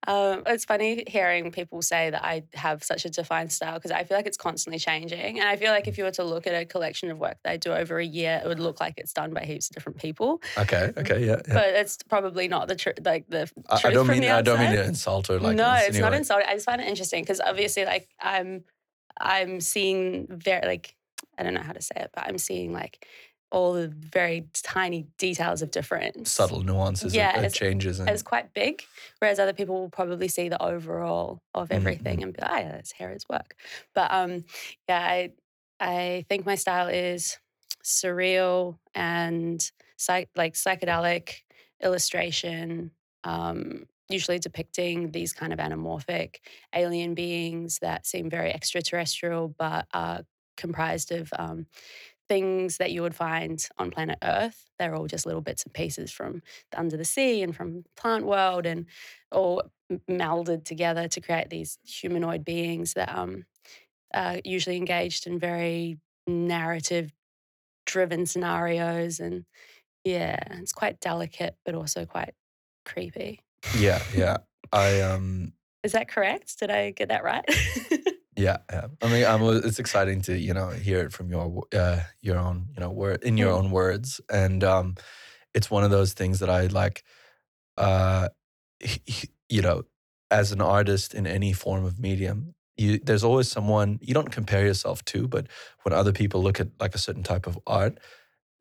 Um, 0.06 0.42
it's 0.46 0.64
funny 0.64 1.04
hearing 1.06 1.50
people 1.52 1.82
say 1.82 2.10
that 2.10 2.24
I 2.24 2.44
have 2.54 2.82
such 2.82 3.04
a 3.04 3.10
defined 3.10 3.52
style 3.52 3.74
because 3.74 3.90
I 3.90 4.04
feel 4.04 4.16
like 4.16 4.26
it's 4.26 4.36
constantly 4.36 4.78
changing. 4.78 5.38
And 5.38 5.48
I 5.48 5.56
feel 5.56 5.70
like 5.70 5.88
if 5.88 5.98
you 5.98 6.04
were 6.04 6.10
to 6.12 6.24
look 6.24 6.46
at 6.46 6.54
a 6.54 6.64
collection 6.64 7.10
of 7.10 7.18
work 7.18 7.38
that 7.44 7.50
I 7.52 7.56
do 7.56 7.72
over 7.72 7.98
a 7.98 8.04
year, 8.04 8.40
it 8.42 8.48
would 8.48 8.60
look 8.60 8.80
like 8.80 8.94
it's 8.96 9.12
done 9.12 9.32
by 9.34 9.44
heaps 9.44 9.68
of 9.70 9.74
different 9.74 9.98
people. 9.98 10.40
Okay. 10.56 10.92
Okay. 10.96 11.26
Yeah. 11.26 11.40
yeah. 11.46 11.54
But 11.54 11.68
it's 11.74 11.98
probably 12.08 12.48
not 12.48 12.68
the 12.68 12.76
truth, 12.76 12.98
like 13.04 13.28
the 13.28 13.50
I, 13.68 13.76
I 13.76 13.80
truth 13.80 13.94
don't 13.94 14.06
from 14.06 14.18
mean 14.18 14.30
I 14.30 14.42
don't 14.42 14.58
mean 14.58 14.72
to 14.72 14.84
insult 14.84 15.30
or 15.30 15.38
like 15.38 15.56
no, 15.56 15.74
it's 15.78 15.98
not 15.98 16.14
insulting. 16.14 16.46
I 16.48 16.54
just 16.54 16.66
find 16.66 16.80
it 16.80 16.88
interesting 16.88 17.22
because 17.22 17.40
obviously, 17.40 17.84
like 17.84 18.08
I'm, 18.20 18.64
I'm 19.20 19.60
seeing 19.60 20.26
very 20.30 20.66
like 20.66 20.96
I 21.38 21.42
don't 21.42 21.54
know 21.54 21.62
how 21.62 21.72
to 21.72 21.82
say 21.82 21.94
it, 21.96 22.10
but 22.14 22.26
I'm 22.26 22.38
seeing 22.38 22.72
like 22.72 23.06
all 23.50 23.72
the 23.74 23.88
very 23.88 24.48
tiny 24.62 25.08
details 25.18 25.62
of 25.62 25.70
difference. 25.70 26.30
subtle 26.30 26.62
nuances 26.62 27.14
Yeah, 27.14 27.38
of, 27.38 27.46
of 27.46 27.52
changes 27.52 27.98
and 27.98 28.08
It's 28.10 28.22
quite 28.22 28.52
big, 28.54 28.82
whereas 29.18 29.38
other 29.38 29.52
people 29.52 29.80
will 29.80 29.90
probably 29.90 30.28
see 30.28 30.48
the 30.48 30.62
overall 30.62 31.42
of 31.54 31.70
Mm, 31.70 31.76
everything 31.76 32.22
and 32.22 32.32
be 32.32 32.40
like, 32.42 32.50
"Oh, 32.50 32.56
yeah, 32.58 32.72
that's 32.72 32.92
Hera's 32.92 33.26
work." 33.28 33.56
But 33.94 34.10
um, 34.12 34.44
yeah, 34.88 35.00
I 35.00 35.32
I 35.80 36.24
think 36.28 36.46
my 36.46 36.54
style 36.56 36.88
is 36.88 37.38
surreal 37.82 38.78
and 38.94 39.70
psych- 39.96 40.30
like 40.36 40.54
psychedelic 40.54 41.42
illustration, 41.82 42.92
um, 43.24 43.86
usually 44.08 44.38
depicting 44.38 45.12
these 45.12 45.32
kind 45.32 45.52
of 45.52 45.58
anamorphic 45.58 46.36
alien 46.74 47.14
beings 47.14 47.78
that 47.80 48.06
seem 48.06 48.28
very 48.28 48.52
extraterrestrial, 48.52 49.48
but 49.58 49.86
are 49.94 50.24
comprised 50.56 51.10
of 51.12 51.32
um, 51.38 51.66
things 52.30 52.76
that 52.76 52.92
you 52.92 53.02
would 53.02 53.14
find 53.16 53.68
on 53.76 53.90
planet 53.90 54.16
Earth. 54.22 54.70
They're 54.78 54.94
all 54.94 55.08
just 55.08 55.26
little 55.26 55.40
bits 55.40 55.64
and 55.64 55.74
pieces 55.74 56.12
from 56.12 56.42
the 56.70 56.78
under 56.78 56.96
the 56.96 57.04
sea 57.04 57.42
and 57.42 57.54
from 57.54 57.82
plant 57.96 58.24
world, 58.24 58.66
and 58.66 58.86
all 59.32 59.64
melded 60.08 60.64
together 60.64 61.08
to 61.08 61.20
create 61.20 61.50
these 61.50 61.76
humanoid 61.84 62.44
beings 62.44 62.94
that 62.94 63.12
um, 63.12 63.46
are 64.14 64.38
usually 64.44 64.76
engaged 64.76 65.26
in 65.26 65.40
very 65.40 65.98
narrative 66.28 67.12
driven 67.84 68.26
scenarios 68.26 69.18
and 69.18 69.44
yeah 70.04 70.38
it's 70.60 70.72
quite 70.72 71.00
delicate 71.00 71.56
but 71.64 71.74
also 71.74 72.04
quite 72.04 72.34
creepy 72.84 73.40
yeah, 73.76 74.00
yeah. 74.14 74.36
I 74.72 75.00
um 75.10 75.54
is 75.82 75.92
that 75.92 76.06
correct 76.06 76.60
did 76.60 76.70
i 76.70 76.90
get 76.90 77.08
that 77.08 77.24
right 77.24 77.44
yeah, 78.40 78.58
yeah. 78.72 78.86
I 79.02 79.08
mean, 79.08 79.24
I'm, 79.24 79.42
it's 79.64 79.78
exciting 79.78 80.22
to 80.22 80.38
you 80.38 80.54
know 80.54 80.70
hear 80.70 81.00
it 81.00 81.12
from 81.12 81.30
your 81.30 81.64
uh, 81.74 82.00
your 82.22 82.38
own 82.38 82.68
you 82.74 82.80
know 82.80 82.90
word 82.90 83.22
in 83.22 83.36
your 83.36 83.52
own 83.52 83.70
words, 83.70 84.20
and 84.32 84.64
um, 84.64 84.96
it's 85.54 85.70
one 85.70 85.84
of 85.84 85.90
those 85.90 86.12
things 86.14 86.40
that 86.40 86.50
I 86.50 86.66
like. 86.66 87.04
Uh, 87.76 88.28
you 89.48 89.62
know, 89.62 89.82
as 90.30 90.52
an 90.52 90.60
artist 90.60 91.14
in 91.14 91.26
any 91.26 91.52
form 91.52 91.84
of 91.84 91.98
medium, 91.98 92.54
you 92.76 92.98
there's 92.98 93.24
always 93.24 93.50
someone 93.50 93.98
you 94.00 94.14
don't 94.14 94.30
compare 94.32 94.64
yourself 94.64 95.04
to, 95.06 95.28
but 95.28 95.46
when 95.82 95.92
other 95.92 96.12
people 96.12 96.42
look 96.42 96.60
at 96.60 96.68
like 96.80 96.94
a 96.94 96.98
certain 96.98 97.22
type 97.22 97.46
of 97.46 97.58
art, 97.66 97.98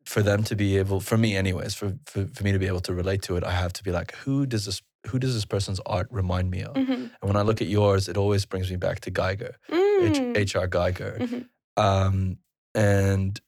for 0.06 0.22
them 0.24 0.44
to 0.44 0.56
be 0.56 0.78
able, 0.78 1.00
for 1.00 1.18
me 1.18 1.36
anyways, 1.38 1.74
for 1.76 1.98
for, 2.06 2.26
for 2.28 2.44
me 2.44 2.52
to 2.52 2.60
be 2.60 2.68
able 2.68 2.82
to 2.82 2.94
relate 2.94 3.22
to 3.24 3.38
it, 3.38 3.44
I 3.44 3.52
have 3.52 3.74
to 3.74 3.84
be 3.84 3.92
like, 3.92 4.14
who 4.16 4.46
does 4.46 4.66
this 4.66 4.82
who 5.08 5.20
does 5.20 5.34
this 5.34 5.46
person's 5.46 5.80
art 5.86 6.08
remind 6.12 6.52
me 6.52 6.62
of? 6.64 6.76
Mhm. 6.76 7.12
And 7.22 7.28
when 7.30 7.36
I 7.36 7.42
look 7.42 7.62
at 7.62 7.68
yours, 7.68 8.08
it 8.10 8.18
always 8.18 8.46
brings 8.46 8.70
me 8.70 8.76
back 8.78 9.00
to 9.02 9.12
Giger, 9.12 9.54
Mm. 9.70 10.38
H.R. 10.38 10.68
Giger. 10.68 11.18
Mhm. 11.20 11.48
Um, 11.78 12.38
and 12.76 13.40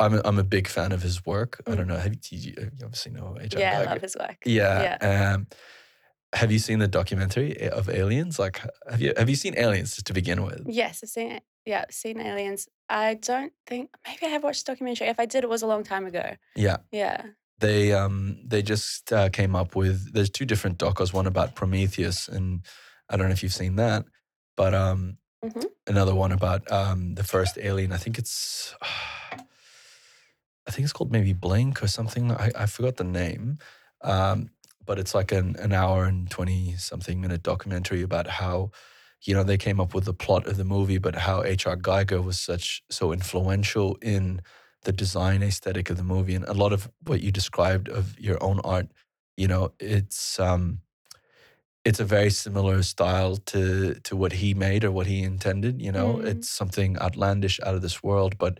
I'm 0.00 0.14
a, 0.14 0.20
I'm 0.24 0.38
a 0.38 0.44
big 0.44 0.68
fan 0.68 0.92
of 0.92 1.02
his 1.02 1.24
work. 1.24 1.62
I 1.66 1.70
Mm. 1.72 1.76
don't 1.76 1.86
know. 1.88 1.96
Have 1.96 2.14
you, 2.14 2.38
you, 2.38 2.70
obviously 2.84 3.12
know 3.12 3.36
H.R. 3.40 3.60
Yeah, 3.60 3.80
I 3.80 3.84
love 3.84 4.00
his 4.02 4.16
work. 4.18 4.36
Yeah. 4.44 4.98
Um, 5.34 5.46
have 6.34 6.50
you 6.50 6.58
seen 6.58 6.78
the 6.78 6.88
documentary 6.88 7.68
of 7.70 7.88
aliens? 7.90 8.38
Like, 8.38 8.60
have 8.90 9.00
you 9.02 9.12
have 9.16 9.28
you 9.28 9.36
seen 9.36 9.54
Aliens 9.56 9.94
just 9.94 10.06
to 10.06 10.14
begin 10.14 10.42
with? 10.42 10.62
Yes, 10.66 11.00
I've 11.04 11.10
seen 11.10 11.30
it. 11.32 11.42
Yeah, 11.66 11.84
I've 11.86 11.94
seen 11.94 12.20
Aliens. 12.20 12.68
I 12.88 13.14
don't 13.14 13.52
think 13.66 13.90
maybe 14.06 14.26
I 14.26 14.28
have 14.30 14.42
watched 14.42 14.64
the 14.66 14.72
documentary. 14.72 15.08
If 15.08 15.20
I 15.20 15.26
did, 15.26 15.44
it 15.44 15.50
was 15.50 15.60
a 15.62 15.66
long 15.66 15.84
time 15.84 16.06
ago. 16.06 16.36
Yeah. 16.56 16.78
Yeah. 16.90 17.22
They 17.62 17.92
um 17.92 18.38
they 18.44 18.62
just 18.62 19.12
uh, 19.12 19.28
came 19.30 19.54
up 19.56 19.76
with 19.76 20.12
there's 20.14 20.30
two 20.30 20.44
different 20.44 20.78
docos. 20.78 21.12
One 21.14 21.28
about 21.28 21.54
Prometheus, 21.54 22.28
and 22.28 22.60
I 23.08 23.16
don't 23.16 23.28
know 23.28 23.32
if 23.38 23.42
you've 23.42 23.54
seen 23.62 23.76
that, 23.76 24.04
but 24.56 24.74
um 24.74 25.18
Mhm. 25.44 25.64
another 25.86 26.14
one 26.14 26.32
about 26.32 26.62
um 26.80 27.14
the 27.14 27.24
first 27.24 27.58
alien. 27.60 27.92
I 27.92 27.98
think 27.98 28.18
it's 28.18 28.74
I 30.66 30.70
think 30.70 30.84
it's 30.84 30.92
called 30.92 31.12
maybe 31.12 31.32
Blink 31.32 31.82
or 31.82 31.88
something. 31.88 32.30
I, 32.32 32.50
I 32.56 32.66
forgot 32.66 32.96
the 32.96 33.04
name. 33.04 33.58
Um, 34.02 34.50
but 34.84 34.98
it's 34.98 35.14
like 35.14 35.32
an, 35.32 35.56
an 35.58 35.72
hour 35.72 36.04
and 36.04 36.30
20 36.30 36.76
something 36.76 37.20
minute 37.20 37.42
documentary 37.42 38.02
about 38.02 38.26
how, 38.28 38.70
you 39.22 39.34
know, 39.34 39.44
they 39.44 39.56
came 39.58 39.80
up 39.80 39.94
with 39.94 40.04
the 40.04 40.14
plot 40.14 40.46
of 40.46 40.56
the 40.56 40.64
movie, 40.64 40.98
but 40.98 41.14
how 41.14 41.42
H.R. 41.42 41.76
Giger 41.76 42.22
was 42.22 42.38
such 42.40 42.82
so 42.90 43.12
influential 43.12 43.96
in 44.02 44.40
the 44.84 44.92
design 44.92 45.42
aesthetic 45.42 45.90
of 45.90 45.96
the 45.96 46.04
movie. 46.04 46.34
And 46.34 46.44
a 46.46 46.54
lot 46.54 46.72
of 46.72 46.90
what 47.06 47.20
you 47.22 47.30
described 47.32 47.88
of 47.88 48.18
your 48.18 48.42
own 48.42 48.60
art, 48.64 48.88
you 49.36 49.48
know, 49.48 49.72
it's 49.80 50.38
um 50.40 50.80
it's 51.84 52.00
a 52.00 52.04
very 52.04 52.30
similar 52.30 52.82
style 52.82 53.36
to 53.36 53.94
to 54.04 54.16
what 54.16 54.32
he 54.32 54.54
made 54.54 54.84
or 54.84 54.92
what 54.92 55.06
he 55.06 55.22
intended. 55.22 55.80
You 55.82 55.92
know, 55.92 56.14
Mm. 56.18 56.26
it's 56.26 56.48
something 56.50 56.96
outlandish 56.98 57.60
out 57.60 57.74
of 57.74 57.82
this 57.82 58.02
world, 58.02 58.38
but 58.38 58.58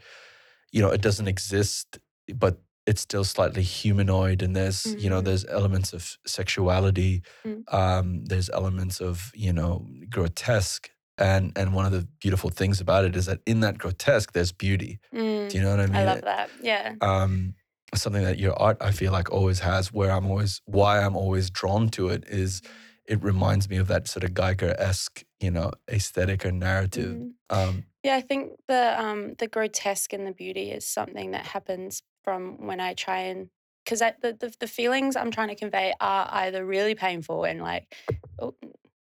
you 0.72 0.80
know, 0.82 0.90
it 0.90 1.02
doesn't 1.02 1.28
exist, 1.28 1.98
but 2.34 2.60
it's 2.86 3.02
still 3.02 3.24
slightly 3.24 3.62
humanoid. 3.62 4.42
And 4.42 4.56
there's 4.56 4.86
you 4.98 5.08
know, 5.10 5.20
Mhm. 5.20 5.24
there's 5.26 5.44
elements 5.46 5.92
of 5.92 6.18
sexuality. 6.26 7.22
Mm. 7.46 7.62
Um, 7.72 8.24
there's 8.26 8.50
elements 8.50 9.00
of 9.00 9.30
you 9.34 9.52
know 9.52 9.86
grotesque. 10.10 10.90
And 11.22 11.52
and 11.56 11.72
one 11.72 11.86
of 11.86 11.92
the 11.92 12.06
beautiful 12.20 12.50
things 12.50 12.80
about 12.80 13.04
it 13.04 13.14
is 13.16 13.26
that 13.26 13.38
in 13.46 13.60
that 13.60 13.78
grotesque, 13.78 14.32
there's 14.32 14.50
beauty. 14.52 14.98
Mm, 15.14 15.48
Do 15.48 15.56
you 15.56 15.62
know 15.62 15.70
what 15.70 15.80
I 15.80 15.86
mean? 15.86 15.94
I 15.94 16.04
love 16.04 16.22
that. 16.22 16.50
Yeah. 16.60 16.96
um, 17.00 17.54
something 17.94 18.24
that 18.24 18.38
your 18.38 18.54
art 18.60 18.76
I 18.80 18.90
feel 18.90 19.12
like 19.12 19.30
always 19.30 19.60
has 19.60 19.92
where 19.92 20.10
I'm 20.10 20.26
always 20.26 20.60
why 20.66 21.00
I'm 21.00 21.14
always 21.16 21.48
drawn 21.50 21.88
to 21.90 22.08
it 22.08 22.24
is 22.26 22.60
it 23.06 23.22
reminds 23.22 23.68
me 23.68 23.76
of 23.76 23.86
that 23.88 24.08
sort 24.08 24.24
of 24.24 24.30
Giger 24.30 24.74
esque, 24.78 25.24
you 25.40 25.50
know, 25.50 25.70
aesthetic 25.90 26.44
or 26.46 26.52
narrative. 26.52 27.16
Mm. 27.16 27.32
Um, 27.50 27.84
Yeah, 28.02 28.16
I 28.16 28.20
think 28.20 28.52
the 28.66 29.00
um 29.00 29.34
the 29.38 29.46
grotesque 29.46 30.12
and 30.12 30.26
the 30.26 30.32
beauty 30.32 30.70
is 30.72 30.86
something 30.86 31.32
that 31.32 31.46
happens 31.46 32.02
from 32.24 32.66
when 32.66 32.80
I 32.80 32.94
try 32.94 33.18
and 33.30 33.48
because 33.84 34.00
the, 34.00 34.36
the 34.40 34.52
the 34.58 34.66
feelings 34.66 35.14
I'm 35.14 35.30
trying 35.30 35.48
to 35.54 35.54
convey 35.64 35.94
are 36.00 36.28
either 36.32 36.64
really 36.64 36.94
painful 36.94 37.44
and 37.44 37.60
like 37.60 37.94
oh, 38.40 38.54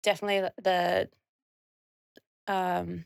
definitely 0.02 0.49
the 0.62 1.09
um 2.49 3.04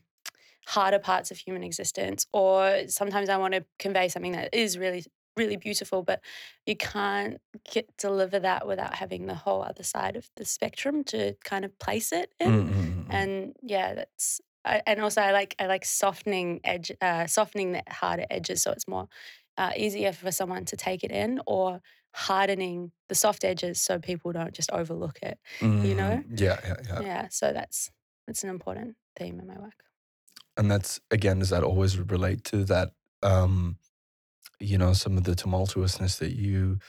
harder 0.67 0.99
parts 0.99 1.31
of 1.31 1.37
human 1.37 1.63
existence 1.63 2.25
or 2.33 2.81
sometimes 2.87 3.29
I 3.29 3.37
want 3.37 3.53
to 3.53 3.65
convey 3.79 4.09
something 4.09 4.33
that 4.33 4.53
is 4.53 4.77
really 4.77 5.05
really 5.37 5.55
beautiful 5.55 6.03
but 6.03 6.19
you 6.65 6.75
can't 6.75 7.37
get 7.71 7.95
deliver 7.97 8.39
that 8.39 8.67
without 8.67 8.95
having 8.95 9.27
the 9.27 9.35
whole 9.35 9.61
other 9.61 9.83
side 9.83 10.15
of 10.15 10.29
the 10.35 10.43
spectrum 10.43 11.03
to 11.05 11.35
kind 11.43 11.63
of 11.63 11.77
place 11.79 12.11
it 12.11 12.33
in 12.39 12.51
mm, 12.51 12.69
mm, 12.69 12.73
mm, 12.73 13.05
mm. 13.05 13.13
and 13.13 13.53
yeah 13.61 13.93
that's 13.93 14.41
I, 14.65 14.81
and 14.85 14.99
also 14.99 15.21
i 15.21 15.31
like 15.31 15.55
i 15.59 15.67
like 15.67 15.85
softening 15.85 16.59
edge 16.63 16.91
uh, 16.99 17.27
softening 17.27 17.71
the 17.71 17.83
harder 17.87 18.25
edges 18.29 18.63
so 18.63 18.71
it's 18.71 18.87
more 18.87 19.07
uh, 19.57 19.71
easier 19.75 20.11
for 20.11 20.31
someone 20.31 20.65
to 20.65 20.75
take 20.75 21.03
it 21.03 21.11
in 21.11 21.39
or 21.47 21.81
hardening 22.11 22.91
the 23.09 23.15
soft 23.15 23.43
edges 23.43 23.79
so 23.79 23.99
people 23.99 24.31
don't 24.31 24.53
just 24.53 24.71
overlook 24.71 25.19
it 25.21 25.39
you 25.61 25.95
know? 25.95 26.23
Mm, 26.27 26.39
yeah, 26.39 26.59
yeah, 26.63 26.75
yeah, 26.89 27.01
yeah 27.01 27.27
so 27.29 27.53
that's 27.53 27.91
that's 28.25 28.43
an 28.43 28.49
important 28.49 28.95
theme 29.17 29.39
in 29.39 29.47
my 29.47 29.59
work 29.59 29.83
And 30.55 30.71
that's 30.71 30.99
again, 31.11 31.39
does 31.39 31.49
that 31.49 31.63
always 31.63 31.97
relate 31.99 32.43
to 32.45 32.63
that? 32.65 32.93
Um, 33.23 33.77
you 34.59 34.77
know, 34.77 34.93
some 34.93 35.17
of 35.17 35.25
the 35.25 35.33
tumultuousness 35.35 36.19
that 36.19 36.33
you, 36.35 36.79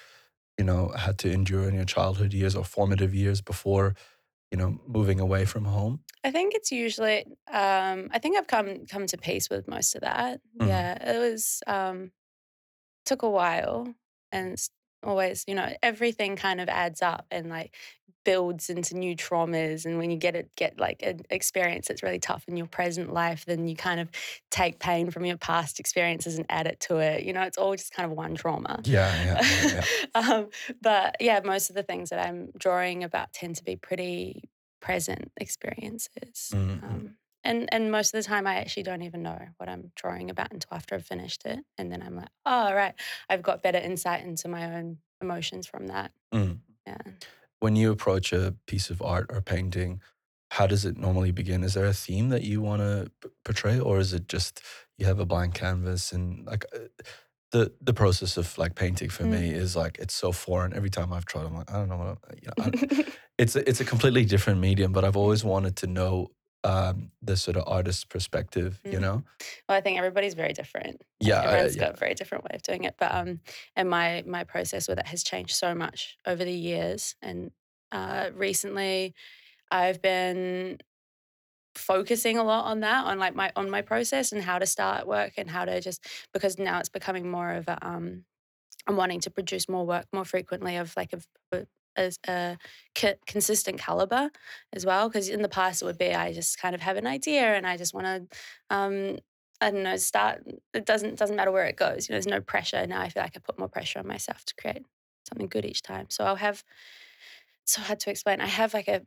you 0.58 0.64
know, 0.64 0.90
had 0.90 1.18
to 1.20 1.30
endure 1.32 1.68
in 1.68 1.74
your 1.74 1.84
childhood 1.86 2.34
years 2.34 2.56
or 2.56 2.64
formative 2.64 3.14
years 3.14 3.42
before, 3.42 3.96
you 4.52 4.58
know, 4.58 4.80
moving 4.86 5.20
away 5.20 5.44
from 5.46 5.66
home. 5.66 6.04
I 6.24 6.30
think 6.30 6.54
it's 6.54 6.72
usually 6.72 7.24
um 7.50 8.08
I 8.12 8.18
think 8.18 8.36
I've 8.36 8.46
come 8.46 8.86
come 8.86 9.06
to 9.06 9.16
peace 9.18 9.48
with 9.50 9.68
most 9.68 9.94
of 9.94 10.02
that. 10.02 10.40
Mhm. 10.60 10.88
Yeah, 10.94 10.94
it 11.14 11.18
was 11.18 11.62
um 11.66 12.12
took 13.06 13.22
a 13.22 13.30
while 13.30 13.94
and 14.32 14.52
it's 14.54 14.70
always, 15.02 15.44
you 15.46 15.54
know, 15.54 15.72
everything 15.82 16.36
kind 16.36 16.60
of 16.60 16.68
adds 16.68 17.02
up 17.02 17.26
and 17.30 17.48
like 17.48 17.74
builds 18.24 18.68
into 18.68 18.94
new 18.94 19.16
traumas 19.16 19.86
and 19.86 19.96
when 19.96 20.10
you 20.10 20.18
get 20.18 20.36
it 20.36 20.50
get 20.54 20.78
like 20.78 21.02
an 21.02 21.22
experience 21.30 21.88
that's 21.88 22.02
really 22.02 22.18
tough 22.18 22.44
in 22.46 22.58
your 22.58 22.66
present 22.66 23.10
life 23.10 23.46
then 23.46 23.66
you 23.66 23.74
kind 23.74 24.00
of 24.00 24.10
take 24.50 24.78
pain 24.78 25.10
from 25.10 25.24
your 25.24 25.38
past 25.38 25.80
experiences 25.80 26.36
and 26.36 26.44
add 26.50 26.66
it 26.66 26.78
to 26.78 26.98
it 26.98 27.22
you 27.22 27.32
know 27.32 27.40
it's 27.40 27.56
all 27.56 27.74
just 27.74 27.94
kind 27.94 28.10
of 28.10 28.14
one 28.14 28.34
trauma 28.34 28.82
Yeah, 28.84 29.14
yeah, 29.24 29.40
yeah, 29.42 29.84
yeah. 30.14 30.14
um, 30.14 30.48
but 30.82 31.16
yeah, 31.20 31.40
most 31.44 31.70
of 31.70 31.76
the 31.76 31.82
things 31.82 32.10
that 32.10 32.24
I'm 32.24 32.50
drawing 32.56 33.04
about 33.04 33.32
tend 33.32 33.56
to 33.56 33.64
be 33.64 33.76
pretty 33.76 34.44
present 34.80 35.32
experiences. 35.36 36.52
Mm, 36.52 36.80
mm. 36.80 36.84
Um, 36.84 37.14
and 37.48 37.68
and 37.74 37.90
most 37.90 38.14
of 38.14 38.22
the 38.22 38.28
time, 38.28 38.46
I 38.46 38.56
actually 38.56 38.84
don't 38.84 39.02
even 39.02 39.22
know 39.22 39.38
what 39.58 39.68
I'm 39.68 39.90
drawing 39.96 40.30
about 40.30 40.52
until 40.52 40.74
after 40.78 40.94
I've 40.94 41.06
finished 41.06 41.42
it, 41.46 41.60
and 41.78 41.90
then 41.90 42.02
I'm 42.02 42.16
like, 42.16 42.28
oh 42.46 42.72
right, 42.74 42.94
I've 43.30 43.42
got 43.42 43.62
better 43.62 43.78
insight 43.78 44.24
into 44.24 44.46
my 44.48 44.62
own 44.76 44.98
emotions 45.20 45.66
from 45.66 45.86
that. 45.88 46.12
Mm. 46.34 46.58
Yeah. 46.86 46.98
when 47.60 47.74
you 47.76 47.90
approach 47.90 48.32
a 48.32 48.54
piece 48.66 48.88
of 48.90 49.02
art 49.02 49.26
or 49.30 49.40
painting, 49.42 50.00
how 50.52 50.66
does 50.66 50.84
it 50.84 50.96
normally 50.96 51.32
begin? 51.32 51.64
Is 51.64 51.74
there 51.74 51.84
a 51.86 51.92
theme 51.92 52.28
that 52.30 52.42
you 52.44 52.60
want 52.62 52.80
to 52.82 53.10
p- 53.20 53.28
portray, 53.44 53.78
or 53.78 53.98
is 53.98 54.12
it 54.12 54.28
just 54.28 54.62
you 54.98 55.06
have 55.06 55.18
a 55.20 55.26
blank 55.26 55.54
canvas 55.54 56.12
and 56.12 56.46
like 56.46 56.64
uh, 56.74 56.78
the 57.52 57.72
the 57.88 57.92
process 57.94 58.36
of 58.36 58.56
like 58.58 58.74
painting 58.74 59.10
for 59.10 59.24
Mm. 59.24 59.30
me 59.40 59.50
is 59.64 59.74
like 59.76 59.98
it's 59.98 60.14
so 60.14 60.32
foreign. 60.32 60.72
Every 60.74 60.90
time 60.90 61.12
I've 61.12 61.24
tried, 61.26 61.46
I'm 61.46 61.54
like 61.60 61.70
I 61.70 61.74
don't 61.78 61.88
know 61.88 61.98
what 62.04 62.18
I- 62.30 62.38
you 62.42 62.50
know. 62.56 63.04
It's 63.38 63.54
a, 63.54 63.62
it's 63.70 63.80
a 63.80 63.84
completely 63.84 64.24
different 64.24 64.58
medium, 64.60 64.90
but 64.92 65.04
I've 65.04 65.16
always 65.16 65.44
wanted 65.44 65.76
to 65.76 65.86
know 65.86 66.30
um, 66.64 67.12
the 67.22 67.36
sort 67.36 67.56
of 67.56 67.64
artist's 67.66 68.04
perspective. 68.04 68.80
You 68.90 68.98
Mm. 68.98 69.02
know? 69.02 69.22
Well, 69.68 69.78
I 69.78 69.80
think 69.80 69.98
everybody's 69.98 70.34
very 70.34 70.52
different. 70.52 71.02
Yeah, 71.20 71.42
everyone's 71.42 71.76
yeah. 71.76 71.84
got 71.86 71.94
a 71.94 71.96
very 71.96 72.14
different 72.14 72.44
way 72.44 72.50
of 72.54 72.62
doing 72.62 72.84
it. 72.84 72.96
But 72.98 73.14
um, 73.14 73.40
and 73.76 73.88
my 73.90 74.22
my 74.26 74.44
process 74.44 74.88
with 74.88 74.98
it 74.98 75.06
has 75.06 75.22
changed 75.22 75.54
so 75.54 75.74
much 75.74 76.16
over 76.26 76.44
the 76.44 76.52
years. 76.52 77.14
And 77.22 77.52
uh, 77.92 78.30
recently, 78.34 79.14
I've 79.70 80.02
been 80.02 80.78
focusing 81.74 82.38
a 82.38 82.42
lot 82.44 82.64
on 82.66 82.80
that, 82.80 83.06
on 83.06 83.18
like 83.18 83.34
my 83.34 83.52
on 83.56 83.70
my 83.70 83.82
process 83.82 84.32
and 84.32 84.42
how 84.42 84.58
to 84.58 84.66
start 84.66 85.06
work 85.06 85.34
and 85.36 85.50
how 85.50 85.64
to 85.64 85.80
just 85.80 86.04
because 86.32 86.58
now 86.58 86.80
it's 86.80 86.88
becoming 86.88 87.30
more 87.30 87.52
of 87.52 87.68
a 87.68 87.78
um, 87.86 88.24
I'm 88.86 88.96
wanting 88.96 89.20
to 89.22 89.30
produce 89.30 89.68
more 89.68 89.86
work 89.86 90.06
more 90.12 90.24
frequently 90.24 90.76
of 90.76 90.94
like 90.96 91.12
a, 91.14 91.20
a 91.56 91.66
as 91.98 92.18
a 92.28 92.56
consistent 93.26 93.78
caliber 93.78 94.30
as 94.72 94.86
well 94.86 95.08
because 95.08 95.28
in 95.28 95.42
the 95.42 95.48
past 95.48 95.82
it 95.82 95.84
would 95.84 95.98
be 95.98 96.14
I 96.14 96.32
just 96.32 96.58
kind 96.60 96.74
of 96.74 96.80
have 96.80 96.96
an 96.96 97.06
idea 97.06 97.42
and 97.56 97.66
I 97.66 97.76
just 97.76 97.94
want 97.94 98.06
to 98.06 98.38
um 98.70 99.18
I 99.60 99.70
don't 99.70 99.82
know 99.82 99.96
start 99.96 100.44
it 100.74 100.86
doesn't 100.86 101.18
doesn't 101.18 101.36
matter 101.36 101.52
where 101.52 101.66
it 101.66 101.76
goes 101.76 102.08
you 102.08 102.12
know 102.12 102.16
there's 102.16 102.26
no 102.26 102.40
pressure. 102.40 102.86
Now 102.86 103.00
I 103.02 103.08
feel 103.10 103.22
like 103.22 103.36
I 103.36 103.40
put 103.40 103.58
more 103.58 103.68
pressure 103.68 103.98
on 103.98 104.06
myself 104.06 104.44
to 104.46 104.54
create 104.54 104.84
something 105.28 105.48
good 105.48 105.64
each 105.66 105.82
time. 105.82 106.06
So 106.08 106.24
I'll 106.24 106.36
have 106.36 106.64
it's 107.62 107.74
so 107.74 107.82
hard 107.82 108.00
to 108.00 108.10
explain. 108.10 108.40
I 108.40 108.46
have 108.46 108.74
like 108.74 108.88
a 108.88 109.02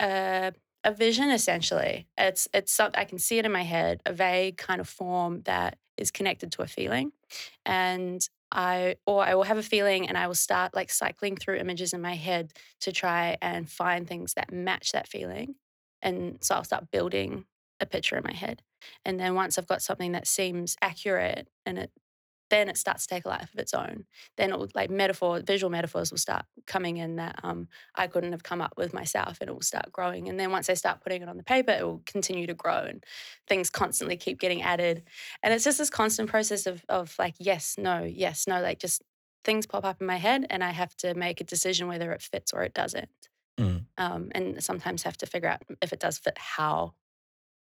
a 0.00 0.52
a 0.84 0.92
vision 0.94 1.30
essentially. 1.30 2.08
It's 2.18 2.48
it's 2.54 2.72
something 2.72 3.00
I 3.00 3.04
can 3.04 3.18
see 3.18 3.38
it 3.38 3.46
in 3.46 3.52
my 3.52 3.62
head 3.64 4.02
a 4.06 4.12
vague 4.12 4.58
kind 4.58 4.80
of 4.80 4.88
form 4.88 5.42
that 5.44 5.78
is 5.96 6.10
connected 6.10 6.52
to 6.52 6.62
a 6.62 6.66
feeling. 6.66 7.12
And 7.66 8.26
I 8.52 8.96
or 9.06 9.22
I 9.24 9.34
will 9.34 9.42
have 9.44 9.58
a 9.58 9.62
feeling 9.62 10.08
and 10.08 10.16
I 10.16 10.26
will 10.26 10.34
start 10.34 10.74
like 10.74 10.90
cycling 10.90 11.36
through 11.36 11.56
images 11.56 11.92
in 11.92 12.00
my 12.00 12.14
head 12.14 12.52
to 12.80 12.92
try 12.92 13.36
and 13.42 13.68
find 13.70 14.06
things 14.06 14.34
that 14.34 14.52
match 14.52 14.92
that 14.92 15.08
feeling. 15.08 15.56
And 16.02 16.38
so 16.42 16.54
I'll 16.54 16.64
start 16.64 16.90
building 16.90 17.44
a 17.80 17.86
picture 17.86 18.16
in 18.16 18.24
my 18.24 18.32
head. 18.34 18.62
And 19.04 19.18
then 19.20 19.34
once 19.34 19.58
I've 19.58 19.66
got 19.66 19.82
something 19.82 20.12
that 20.12 20.26
seems 20.26 20.76
accurate 20.80 21.48
and 21.66 21.78
it 21.78 21.92
then 22.50 22.68
it 22.68 22.76
starts 22.76 23.06
to 23.06 23.14
take 23.14 23.24
a 23.24 23.28
life 23.28 23.52
of 23.52 23.58
its 23.58 23.74
own. 23.74 24.04
Then 24.36 24.50
it 24.50 24.58
will 24.58 24.68
like 24.74 24.90
metaphor, 24.90 25.40
visual 25.40 25.70
metaphors 25.70 26.10
will 26.10 26.18
start 26.18 26.44
coming 26.66 26.96
in 26.96 27.16
that 27.16 27.38
um, 27.42 27.68
I 27.94 28.06
couldn't 28.06 28.32
have 28.32 28.42
come 28.42 28.60
up 28.60 28.74
with 28.76 28.94
myself, 28.94 29.38
and 29.40 29.48
it 29.48 29.52
will 29.52 29.60
start 29.60 29.92
growing. 29.92 30.28
And 30.28 30.38
then 30.38 30.50
once 30.50 30.70
I 30.70 30.74
start 30.74 31.00
putting 31.00 31.22
it 31.22 31.28
on 31.28 31.36
the 31.36 31.42
paper, 31.42 31.72
it 31.72 31.84
will 31.84 32.02
continue 32.06 32.46
to 32.46 32.54
grow, 32.54 32.78
and 32.78 33.04
things 33.46 33.70
constantly 33.70 34.16
keep 34.16 34.40
getting 34.40 34.62
added. 34.62 35.04
And 35.42 35.52
it's 35.52 35.64
just 35.64 35.78
this 35.78 35.90
constant 35.90 36.28
process 36.28 36.66
of 36.66 36.84
of 36.88 37.14
like 37.18 37.34
yes, 37.38 37.76
no, 37.78 38.02
yes, 38.02 38.46
no, 38.46 38.60
like 38.60 38.78
just 38.78 39.02
things 39.44 39.66
pop 39.66 39.84
up 39.84 40.00
in 40.00 40.06
my 40.06 40.16
head, 40.16 40.46
and 40.50 40.64
I 40.64 40.70
have 40.70 40.94
to 40.96 41.14
make 41.14 41.40
a 41.40 41.44
decision 41.44 41.88
whether 41.88 42.12
it 42.12 42.22
fits 42.22 42.52
or 42.52 42.62
it 42.62 42.74
doesn't. 42.74 43.08
Mm. 43.58 43.86
Um, 43.96 44.28
and 44.32 44.62
sometimes 44.62 45.02
have 45.02 45.16
to 45.18 45.26
figure 45.26 45.48
out 45.48 45.62
if 45.82 45.92
it 45.92 46.00
does 46.00 46.18
fit, 46.18 46.38
how. 46.38 46.94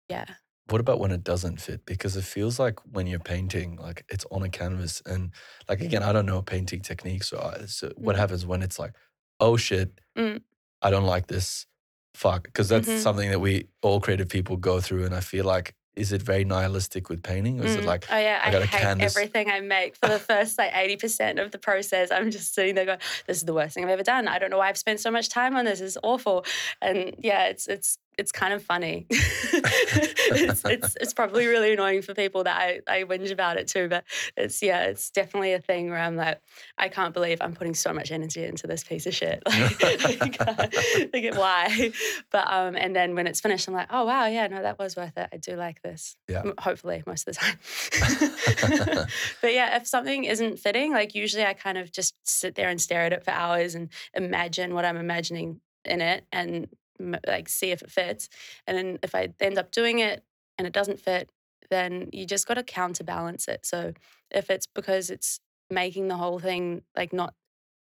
Yeah. 0.09 0.26
What 0.68 0.80
about 0.80 0.99
when 0.99 1.12
it 1.12 1.23
doesn't 1.23 1.61
fit? 1.61 1.87
Because 1.87 2.16
it 2.16 2.25
feels 2.25 2.58
like 2.58 2.80
when 2.92 3.06
you're 3.06 3.20
painting, 3.20 3.76
like 3.76 4.04
it's 4.08 4.25
on 4.32 4.42
a 4.42 4.49
canvas, 4.49 5.00
and 5.06 5.30
like 5.68 5.80
again, 5.80 6.02
I 6.02 6.12
don't 6.12 6.26
know 6.26 6.42
painting 6.42 6.80
techniques. 6.80 7.28
So, 7.28 7.38
I, 7.38 7.66
so 7.66 7.92
what 7.96 8.16
Mm. 8.16 8.18
happens 8.18 8.44
when 8.46 8.62
it's 8.62 8.78
like, 8.78 8.92
oh 9.38 9.56
shit, 9.56 10.00
Mm. 10.18 10.42
I 10.82 10.90
don't 10.90 11.04
like 11.04 11.28
this, 11.28 11.66
fuck, 12.14 12.44
because 12.44 12.68
that's 12.68 12.88
Mhm. 12.88 12.99
something 12.99 13.30
that 13.30 13.40
we 13.40 13.68
all 13.82 14.00
creative 14.00 14.28
people 14.28 14.56
go 14.56 14.80
through, 14.80 15.04
and 15.04 15.14
I 15.14 15.20
feel 15.20 15.44
like, 15.44 15.75
is 15.94 16.12
it 16.12 16.20
very 16.20 16.44
nihilistic 16.44 17.08
with 17.08 17.23
painting, 17.23 17.61
or 17.61 17.64
is 17.64 17.76
it 17.76 17.82
Mm. 17.85 17.87
like, 17.87 18.06
oh 18.11 18.18
yeah, 18.18 18.40
I 18.42 18.49
I, 18.49 18.52
gotta 18.52 18.66
hate 18.66 18.80
canvas- 18.80 19.16
everything 19.16 19.49
I 19.50 19.61
make 19.61 19.94
for 19.96 20.08
the 20.08 20.18
first 20.30 20.58
like 20.58 20.73
eighty 20.75 20.96
percent 20.96 21.38
of 21.38 21.52
the 21.52 21.58
process. 21.58 22.11
I'm 22.11 22.30
just 22.32 22.54
sitting 22.54 22.75
there 22.75 22.85
going, 22.87 22.99
"This 23.28 23.37
is 23.38 23.44
the 23.44 23.54
worst 23.54 23.75
thing 23.75 23.85
I've 23.85 23.90
ever 23.90 24.02
done. 24.02 24.26
I 24.28 24.38
don't 24.40 24.50
know 24.50 24.58
why 24.58 24.68
I've 24.68 24.78
spent 24.78 24.99
so 25.00 25.11
much 25.12 25.28
time 25.28 25.54
on 25.56 25.64
this. 25.64 25.80
It's 25.80 25.96
awful." 26.02 26.44
And 26.82 27.14
yeah, 27.18 27.44
it's 27.46 27.66
it's 27.68 27.99
it's 28.18 28.32
kind 28.32 28.54
of 28.54 28.62
funny. 28.62 29.06
it's, 29.11 30.64
it's 30.64 30.96
it's 31.00 31.12
probably 31.12 31.46
really 31.46 31.75
annoying 31.75 32.00
for 32.00 32.14
people 32.14 32.44
that 32.44 32.56
I 32.56 32.80
I 32.88 33.04
whinge 33.04 33.30
about 33.30 33.58
it 33.58 33.68
too. 33.68 33.88
But 33.88 34.04
it's 34.37 34.62
yeah, 34.62 34.85
it's 34.85 35.11
definitely 35.11 35.52
a 35.52 35.61
thing 35.61 35.90
where 35.90 35.99
I'm 35.99 36.16
like, 36.16 36.40
I 36.78 36.88
can't 36.88 37.12
believe 37.12 37.38
I'm 37.40 37.52
putting 37.52 37.75
so 37.75 37.92
much 37.92 38.11
energy 38.11 38.44
into 38.44 38.66
this 38.66 38.85
piece 38.85 39.06
of 39.06 39.14
shit. 39.14 39.42
Like, 39.87 40.40
like, 40.40 41.12
like, 41.12 41.35
why? 41.35 41.92
But 42.30 42.50
um, 42.50 42.76
and 42.76 42.94
then 42.94 43.14
when 43.14 43.26
it's 43.26 43.40
finished, 43.40 43.68
I'm 43.68 43.75
like, 43.75 43.88
oh 43.90 44.04
wow, 44.04 44.26
yeah, 44.26 44.46
no, 44.46 44.62
that 44.62 44.78
was 44.78 44.96
worth 44.96 45.16
it. 45.16 45.28
I 45.32 45.37
do 45.37 45.56
like 45.56 45.82
this. 45.82 46.16
Yeah. 46.28 46.40
M- 46.40 46.54
hopefully 46.58 47.02
most 47.06 47.28
of 47.28 47.35
the 47.35 47.40
time. 47.40 49.06
but 49.42 49.52
yeah, 49.52 49.76
if 49.76 49.87
something 49.87 50.25
isn't 50.25 50.58
fitting, 50.58 50.92
like 50.92 51.14
usually 51.14 51.44
I 51.44 51.54
kind 51.54 51.78
of 51.78 51.92
just 51.92 52.14
sit 52.25 52.54
there 52.54 52.68
and 52.68 52.80
stare 52.80 53.02
at 53.02 53.12
it 53.12 53.25
for 53.25 53.30
hours 53.30 53.75
and 53.75 53.88
imagine 54.14 54.75
what 54.75 54.85
I'm 54.85 54.96
imagining 54.96 55.61
in 55.85 56.00
it 56.00 56.25
and 56.32 56.68
like 57.26 57.48
see 57.48 57.70
if 57.70 57.82
it 57.82 57.90
fits. 57.90 58.28
And 58.66 58.76
then 58.76 58.98
if 59.02 59.14
I 59.14 59.28
end 59.40 59.58
up 59.58 59.70
doing 59.72 59.98
it 59.98 60.24
and 60.58 60.66
it 60.66 60.72
doesn't 60.72 61.00
fit, 61.00 61.30
then 61.70 62.08
you 62.12 62.26
just 62.26 62.46
got 62.46 62.54
to 62.54 62.62
counterbalance 62.62 63.48
it. 63.48 63.66
So 63.66 63.92
if 64.30 64.50
it's 64.50 64.66
because 64.66 65.11
it's 65.11 65.40
making 65.70 66.09
the 66.09 66.16
whole 66.16 66.38
thing 66.38 66.82
like 66.96 67.12
not 67.12 67.35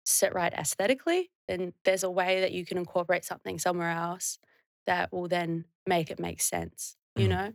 sit 0.05 0.35
right 0.35 0.53
aesthetically, 0.53 1.31
then 1.49 1.73
there's 1.85 2.05
a 2.05 2.11
way 2.11 2.41
that 2.41 2.53
you 2.53 2.65
can 2.65 2.79
incorporate 2.79 3.25
something 3.25 3.59
somewhere 3.59 3.91
else 3.91 4.39
that 4.87 5.13
will 5.13 5.29
then 5.29 5.65
make 5.87 6.11
it 6.11 6.19
make 6.21 6.41
sense, 6.41 6.97
you 7.17 7.29
Mhm. 7.29 7.29
know? 7.29 7.53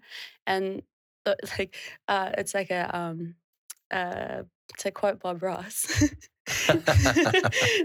And 0.47 0.83
uh, 1.25 1.35
like 1.59 1.75
uh, 2.07 2.31
it's 2.37 2.53
like 2.53 2.71
a 2.71 2.95
um 2.95 3.35
uh 3.91 4.43
to 4.77 4.91
quote 4.91 5.19
Bob 5.19 5.41
Ross. 5.43 5.85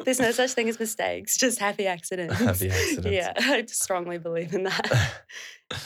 There's 0.05 0.21
no 0.21 0.31
such 0.31 0.53
thing 0.53 0.69
as 0.69 0.79
mistakes, 0.79 1.37
just 1.37 1.59
happy 1.59 1.87
accidents. 1.87 2.35
Happy 2.39 2.71
accidents. 2.71 3.07
Yeah, 3.07 3.33
I 3.37 3.65
strongly 3.67 4.19
believe 4.19 4.55
in 4.55 4.65
that. 4.65 5.13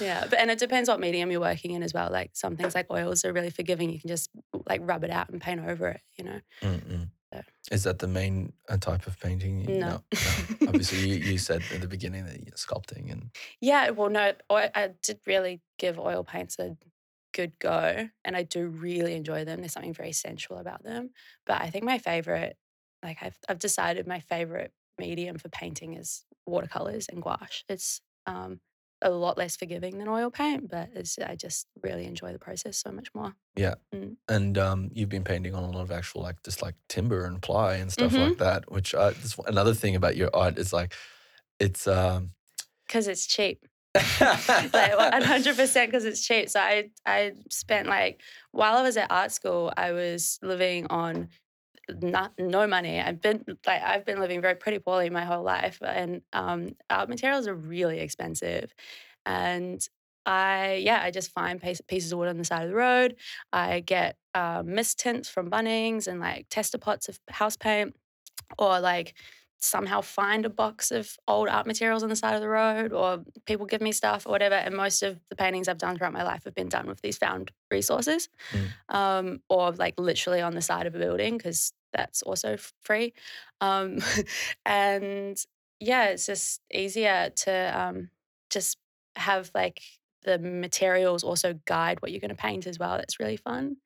Yeah, 0.01 0.27
but 0.29 0.39
and 0.39 0.51
it 0.51 0.59
depends 0.59 0.89
what 0.89 1.01
medium 1.01 1.31
you're 1.31 1.41
working 1.41 1.73
in 1.73 1.83
as 1.83 1.93
well. 1.93 2.11
Like 2.11 2.31
some 2.35 2.57
things 2.57 2.75
like 2.75 2.91
oils 2.91 3.25
are 3.25 3.33
really 3.33 3.51
forgiving. 3.51 3.91
You 3.91 3.99
can 4.01 4.09
just 4.09 4.31
like 4.69 4.81
rub 4.85 5.05
it 5.05 5.11
out 5.11 5.29
and 5.31 5.41
paint 5.41 5.61
over 5.67 5.89
it. 5.89 6.01
You 6.17 6.25
know. 6.25 6.41
Mm-mm. 6.63 7.09
So- 7.33 7.43
Is 7.73 7.85
that 7.85 7.99
the 7.99 8.09
main 8.09 8.53
uh, 8.69 8.77
type 8.79 9.07
of 9.07 9.19
painting? 9.21 9.61
you- 9.69 9.79
No. 9.79 9.89
no. 10.13 10.69
Obviously, 10.69 11.09
you, 11.09 11.15
you 11.33 11.39
said 11.39 11.63
at 11.75 11.81
the 11.81 11.89
beginning 11.89 12.25
that 12.27 12.37
you're 12.45 12.55
sculpting 12.55 13.11
and 13.13 13.31
Yeah, 13.61 13.91
well, 13.91 14.09
no, 14.09 14.33
oil, 14.51 14.69
I 14.75 14.91
did 15.03 15.19
really 15.27 15.61
give 15.79 15.99
oil 15.99 16.25
paints 16.25 16.59
a 16.59 16.77
good 17.39 17.59
go, 17.61 18.09
and 18.25 18.37
I 18.37 18.43
do 18.45 18.69
really 18.69 19.15
enjoy 19.15 19.45
them. 19.45 19.61
There's 19.61 19.73
something 19.73 19.95
very 19.95 20.13
sensual 20.13 20.59
about 20.59 20.83
them. 20.85 21.11
But 21.47 21.61
I 21.63 21.71
think 21.71 21.85
my 21.85 21.99
favorite, 21.99 22.57
like 23.03 23.19
I've 23.23 23.39
I've 23.49 23.59
decided 23.61 24.07
my 24.07 24.21
favorite 24.21 24.73
medium 24.99 25.39
for 25.39 25.49
painting 25.51 25.95
is 25.95 26.25
watercolors 26.47 27.09
and 27.09 27.23
gouache. 27.23 27.65
It's 27.69 28.01
um 28.27 28.61
a 29.03 29.11
lot 29.11 29.39
less 29.39 29.57
forgiving 29.57 29.99
than 29.99 30.09
oil 30.09 30.31
paint, 30.31 30.69
but 30.69 30.91
it's 30.95 31.19
I 31.19 31.37
just 31.37 31.69
really 31.83 32.07
enjoy 32.07 32.33
the 32.33 32.39
process 32.41 32.77
so 32.79 32.91
much 32.93 33.15
more. 33.15 33.35
Yeah. 33.57 33.75
And 34.29 34.59
um, 34.59 34.91
you've 34.93 35.09
been 35.09 35.25
painting 35.25 35.55
on 35.55 35.63
a 35.65 35.71
lot 35.71 35.81
of 35.81 35.91
actual 35.91 36.23
like 36.23 36.43
just 36.43 36.61
like 36.61 36.75
timber 36.89 37.25
and 37.25 37.41
ply 37.41 37.77
and 37.77 37.91
stuff 37.93 38.17
Mhm. 38.17 38.19
like 38.19 38.37
that. 38.39 38.71
Which 38.71 38.95
uh, 38.95 39.13
this, 39.17 39.39
another 39.47 39.75
thing 39.75 39.97
about 39.97 40.17
your 40.17 40.31
art 40.35 40.59
is 40.59 40.73
like 40.73 40.95
it's 41.61 41.87
um, 41.89 42.35
Because 42.87 43.07
it's 43.09 43.27
cheap. 43.27 43.67
like 44.21 44.97
one 44.97 45.23
hundred 45.23 45.57
percent 45.57 45.91
because 45.91 46.05
it's 46.05 46.25
cheap. 46.25 46.49
So 46.49 46.61
I 46.61 46.91
I 47.07 47.33
spent 47.51 47.89
like 47.89 48.21
while 48.53 48.77
I 48.77 48.83
was 48.83 48.97
at 48.97 49.11
art 49.11 49.33
school, 49.33 49.73
I 49.77 49.93
was 49.93 50.39
living 50.43 50.87
on 50.89 51.29
not 52.03 52.33
no 52.39 52.67
money. 52.67 53.01
I've 53.01 53.21
been 53.21 53.45
like 53.67 53.83
I've 53.83 54.05
been 54.05 54.21
living 54.21 54.41
very 54.43 54.55
pretty 54.57 54.79
poorly 54.79 55.11
my 55.11 55.25
whole 55.25 55.43
life, 55.43 55.79
and 55.83 56.23
um, 56.33 56.77
art 56.91 57.09
materials 57.09 57.47
are 57.49 57.55
really 57.55 58.01
expensive, 58.01 58.75
and. 59.27 59.81
I 60.27 60.75
yeah, 60.85 61.01
I 61.03 61.11
just 61.11 61.31
find 61.33 61.59
piece- 61.59 61.81
pieces 61.89 62.13
of 62.13 62.19
wood 62.19 62.29
on 62.29 62.37
the 62.37 62.45
side 62.45 62.65
of 62.65 62.69
the 62.69 62.75
road. 62.75 63.17
I 63.51 63.81
get 63.81 64.19
um, 64.35 64.75
mist 64.75 64.99
tints 64.99 65.27
from 65.27 65.51
Bunnings 65.51 66.07
and 66.07 66.21
like 66.21 66.47
tester 66.51 66.77
pots 66.77 67.09
of 67.09 67.19
house 67.31 67.57
paint, 67.57 67.97
or 68.59 68.81
like 68.81 69.15
somehow 69.61 70.01
find 70.01 70.47
a 70.47 70.51
box 70.51 70.91
of 70.91 71.17
old 71.27 71.49
art 71.49 71.67
materials 71.67 72.03
on 72.03 72.09
the 72.09 72.17
side 72.17 72.35
of 72.35 72.41
the 72.41 72.49
road 72.49 72.93
or 72.93 73.25
people 73.45 73.67
give 73.67 73.81
me 73.81 73.93
stuff 73.93 74.27
or 74.27 74.31
whatever. 74.31 74.55
And 74.55 74.75
most 74.75 75.03
of 75.03 75.19
the 75.29 75.37
paintings 75.37 75.69
I've 75.69 75.79
done 75.79 75.97
throughout 75.97 76.13
my 76.13 76.23
life 76.23 76.45
have 76.45 76.55
been 76.55 76.69
done 76.69 76.87
with 76.87 77.01
these 77.01 77.19
found 77.19 77.51
resources 77.71 78.29
um, 78.89 79.41
or 79.49 79.73
like 79.73 79.95
literally 79.99 80.41
on 80.41 80.55
the 80.55 80.63
side 80.63 80.87
of 80.87 80.95
a 80.95 80.99
building 80.99 81.37
because 81.37 81.73
that's 81.93 82.23
also 82.23 82.57
free. 82.83 83.15
Um, 83.61 83.99
and 84.67 85.37
yeah, 85.81 86.07
it's 86.07 86.27
just 86.27 86.61
easier 86.73 87.31
to 87.37 87.81
um, 87.81 88.11
just 88.51 88.79
have 89.17 89.51
like 89.55 89.81
the 90.23 90.39
materials 90.39 91.25
also 91.25 91.59
guide 91.65 92.01
what 92.01 92.13
you're 92.13 92.21
going 92.21 92.29
to 92.31 92.35
paint 92.37 92.67
as 92.67 92.79
well. 92.79 92.97
That's 92.97 93.19
really 93.19 93.37
fun. 93.37 93.77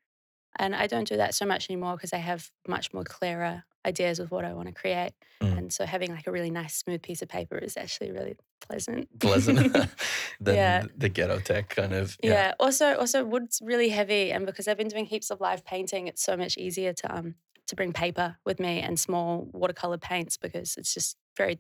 And 0.59 0.75
I 0.75 0.87
don't 0.87 1.09
do 1.09 1.17
that 1.17 1.35
so 1.35 1.47
much 1.47 1.71
anymore 1.71 1.97
because 1.97 2.13
I 2.13 2.19
have 2.19 2.51
much 2.69 2.93
more 2.93 3.05
clearer 3.05 3.65
ideas 3.87 4.19
of 4.19 4.31
what 4.31 4.45
I 4.45 4.53
want 4.55 4.69
to 4.69 4.75
create. 4.75 5.13
Mm. 5.41 5.59
And 5.59 5.73
so 5.73 5.85
having 5.87 6.11
like 6.13 6.27
a 6.27 6.33
really 6.33 6.51
nice 6.51 6.75
smooth 6.77 7.03
piece 7.03 7.23
of 7.23 7.29
paper 7.29 7.59
is 7.59 7.77
actually 7.77 8.13
really 8.13 8.37
pleasant. 8.61 9.09
pleasant 9.19 9.73
than 10.41 10.55
Yeah. 10.55 10.85
the 10.97 11.09
ghetto 11.09 11.41
tech 11.41 11.69
kind 11.71 11.93
of. 11.93 12.17
yeah. 12.23 12.55
Also, 12.61 12.95
also 12.97 13.25
wood's 13.25 13.61
really 13.63 13.89
heavy, 13.89 14.31
and 14.33 14.47
because 14.47 14.69
I've 14.69 14.79
been 14.79 14.89
doing 14.89 15.05
heaps 15.07 15.31
of 15.31 15.41
live 15.41 15.65
painting, 15.65 16.07
it's 16.07 16.23
so 16.23 16.37
much 16.37 16.57
easier 16.59 16.93
to 16.93 17.17
um 17.17 17.35
to 17.69 17.77
bring 17.77 17.93
paper 17.93 18.37
with 18.45 18.59
me 18.61 18.81
and 18.81 18.99
small 18.99 19.49
watercolor 19.53 19.97
paints 19.99 20.37
because 20.37 20.77
it's 20.77 20.93
just 20.93 21.17
very 21.37 21.59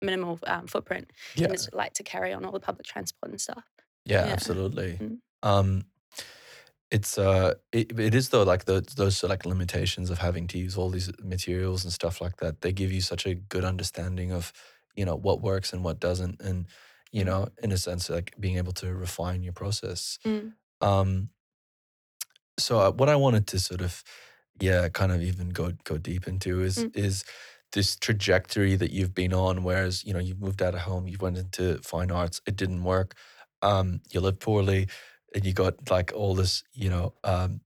minimal 0.00 0.38
um, 0.46 0.66
footprint 0.66 1.10
Yeah. 1.34 1.46
and 1.46 1.54
it's 1.54 1.68
light 1.72 1.92
to 1.94 2.02
carry 2.02 2.32
on 2.32 2.44
all 2.44 2.52
the 2.52 2.60
public 2.60 2.86
transport 2.86 3.30
and 3.32 3.40
stuff. 3.40 3.64
Yeah, 4.06 4.26
Yeah. 4.26 4.32
absolutely. 4.32 4.92
Mm. 5.00 5.18
Um, 5.42 5.84
it's 6.90 7.18
uh, 7.18 7.54
it, 7.72 7.98
it 7.98 8.14
is 8.14 8.28
though 8.30 8.42
like 8.42 8.64
those 8.64 8.86
those 8.96 9.22
like 9.22 9.46
limitations 9.46 10.10
of 10.10 10.18
having 10.18 10.46
to 10.48 10.58
use 10.58 10.76
all 10.76 10.90
these 10.90 11.10
materials 11.22 11.84
and 11.84 11.92
stuff 11.92 12.20
like 12.20 12.36
that. 12.38 12.60
They 12.62 12.72
give 12.72 12.92
you 12.92 13.00
such 13.00 13.26
a 13.26 13.34
good 13.34 13.64
understanding 13.64 14.32
of 14.32 14.52
you 14.96 15.04
know 15.04 15.16
what 15.16 15.40
works 15.40 15.72
and 15.72 15.84
what 15.84 16.00
doesn't, 16.00 16.40
and 16.40 16.66
you 17.12 17.24
know 17.24 17.48
in 17.62 17.72
a 17.72 17.78
sense 17.78 18.10
like 18.10 18.34
being 18.40 18.56
able 18.58 18.72
to 18.74 18.94
refine 18.94 19.42
your 19.42 19.52
process. 19.52 20.18
Mm. 20.26 20.52
Um, 20.80 21.28
so 22.58 22.78
uh, 22.80 22.90
what 22.90 23.08
I 23.08 23.16
wanted 23.16 23.46
to 23.48 23.58
sort 23.58 23.80
of 23.80 24.02
yeah 24.60 24.88
kind 24.88 25.12
of 25.12 25.22
even 25.22 25.50
go 25.50 25.72
go 25.84 25.96
deep 25.98 26.26
into 26.28 26.60
is 26.62 26.84
Mm. 26.84 26.96
is 26.96 27.24
this 27.72 27.96
trajectory 27.96 28.74
that 28.76 28.90
you've 28.90 29.14
been 29.14 29.32
on 29.32 29.62
whereas 29.62 30.04
you 30.04 30.12
know 30.12 30.18
you 30.18 30.34
moved 30.34 30.60
out 30.60 30.74
of 30.74 30.80
home 30.80 31.06
you 31.06 31.16
went 31.20 31.38
into 31.38 31.78
fine 31.82 32.10
arts 32.10 32.40
it 32.46 32.56
didn't 32.56 32.82
work 32.84 33.14
um 33.62 34.00
you 34.10 34.20
lived 34.20 34.40
poorly 34.40 34.88
and 35.34 35.44
you 35.44 35.52
got 35.52 35.90
like 35.90 36.12
all 36.14 36.34
this 36.34 36.62
you 36.72 36.90
know 36.90 37.14
um 37.24 37.60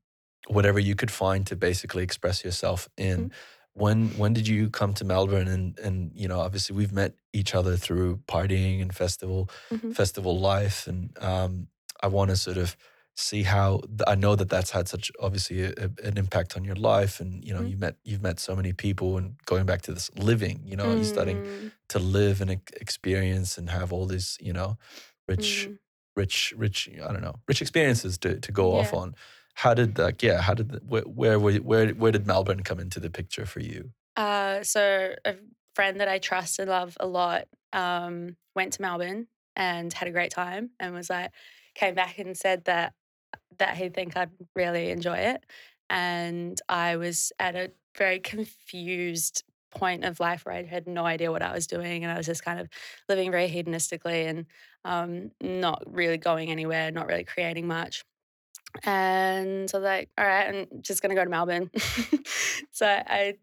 whatever 0.49 0.79
you 0.79 0.95
could 0.95 1.11
find 1.11 1.47
to 1.47 1.57
basically 1.57 2.03
express 2.03 2.45
yourself 2.45 2.89
in 2.97 3.33
when 3.73 4.11
when 4.17 4.33
did 4.33 4.47
you 4.47 4.71
come 4.71 4.93
to 4.95 5.05
melbourne 5.05 5.49
and 5.49 5.79
and 5.79 6.13
you 6.15 6.29
know 6.29 6.41
obviously 6.41 6.77
we've 6.77 6.93
met 6.93 7.15
each 7.33 7.55
other 7.55 7.77
through 7.77 8.19
partying 8.29 8.81
and 8.83 8.95
festival 8.95 9.49
Mhm. 9.73 9.95
festival 9.95 10.39
life 10.39 10.87
and 10.87 11.17
um 11.23 11.69
i 12.03 12.07
want 12.07 12.31
to 12.31 12.37
sort 12.37 12.57
of 12.59 12.77
see 13.17 13.43
how 13.45 13.81
i 14.07 14.15
know 14.15 14.35
that 14.37 14.49
that's 14.51 14.71
had 14.71 14.89
such 14.89 15.11
obviously 15.21 15.63
a, 15.65 15.71
a- 15.79 16.07
an 16.09 16.19
impact 16.19 16.57
on 16.57 16.65
your 16.65 16.77
life 16.77 17.21
and 17.21 17.45
you 17.45 17.55
know 17.55 17.63
Mhm. 17.63 17.71
you 17.71 17.77
met 17.77 17.97
you've 18.05 18.23
met 18.23 18.39
so 18.41 18.55
many 18.55 18.73
people 18.73 19.17
and 19.17 19.37
going 19.47 19.65
back 19.67 19.83
to 19.83 19.93
this 19.95 20.11
living 20.17 20.61
you 20.65 20.77
know 20.77 20.93
you're 20.95 21.05
starting 21.05 21.43
Mm, 21.43 21.71
to 21.89 21.99
live 21.99 22.41
and 22.41 22.51
experience 22.81 23.57
and 23.59 23.71
have 23.71 23.93
all 23.93 24.07
these 24.07 24.37
you 24.41 24.53
know 24.53 24.77
rich 25.29 25.69
mm. 25.71 25.79
Rich 26.17 26.55
rich 26.57 26.89
i 27.05 27.13
don't 27.13 27.23
know 27.23 27.35
rich 27.49 27.61
experiences 27.61 28.17
to, 28.19 28.39
to 28.39 28.53
go 28.53 28.77
off 28.77 28.95
on 28.95 29.15
how 29.55 29.73
did 29.73 29.99
like 29.99 30.23
yeah 30.23 30.41
how 30.41 30.55
did 30.55 30.71
the, 30.71 30.79
where 30.81 31.39
where 31.39 31.61
where 31.61 31.89
where 31.91 32.13
did 32.13 32.27
Melbourne 32.27 32.63
come 32.63 32.81
into 32.81 33.01
the 33.01 33.11
picture 33.11 33.47
for 33.47 33.61
you? 33.61 33.91
Uh, 34.17 34.63
so 34.63 35.15
a 35.25 35.37
friend 35.75 36.01
that 36.01 36.09
I 36.09 36.19
trust 36.19 36.59
and 36.59 36.69
love 36.69 36.97
a 37.01 37.07
lot 37.07 37.47
um, 37.73 38.37
went 38.55 38.75
to 38.75 38.83
Melbourne 38.83 39.29
and 39.57 39.93
had 39.93 40.09
a 40.09 40.13
great 40.13 40.31
time 40.31 40.71
and 40.79 40.95
was 40.95 41.09
like 41.09 41.31
came 41.75 41.95
back 41.95 42.19
and 42.19 42.37
said 42.37 42.65
that 42.65 42.95
that 43.59 43.77
he'd 43.77 43.95
think 43.95 44.17
I'd 44.17 44.31
really 44.55 44.91
enjoy 44.91 45.19
it. 45.19 45.45
And 45.89 46.61
I 46.69 46.97
was 46.97 47.33
at 47.39 47.55
a 47.55 47.71
very 47.97 48.19
confused 48.19 49.45
point 49.71 50.05
of 50.05 50.21
life 50.21 50.45
where 50.45 50.55
I 50.55 50.63
had 50.63 50.87
no 50.87 51.05
idea 51.05 51.33
what 51.33 51.43
I 51.43 51.53
was 51.53 51.67
doing 51.67 52.05
and 52.05 52.13
I 52.13 52.17
was 52.17 52.27
just 52.27 52.45
kind 52.45 52.61
of 52.61 52.69
living 53.09 53.31
very 53.31 53.49
hedonistically 53.49 54.29
and 54.29 54.47
um, 54.85 55.31
not 55.41 55.83
really 55.87 56.17
going 56.19 56.51
anywhere, 56.51 56.91
not 56.91 57.07
really 57.07 57.25
creating 57.25 57.67
much. 57.67 58.05
And 58.83 59.71
so 59.71 59.79
I 59.79 59.81
was 59.81 59.85
like, 59.85 60.09
all 60.19 60.25
right, 60.27 60.49
I'm 60.73 60.83
just 60.83 61.01
gonna 61.01 61.15
go 61.15 61.25
to 61.25 61.31
Melbourne. 61.31 61.71
so 62.73 62.87
I 62.87 63.35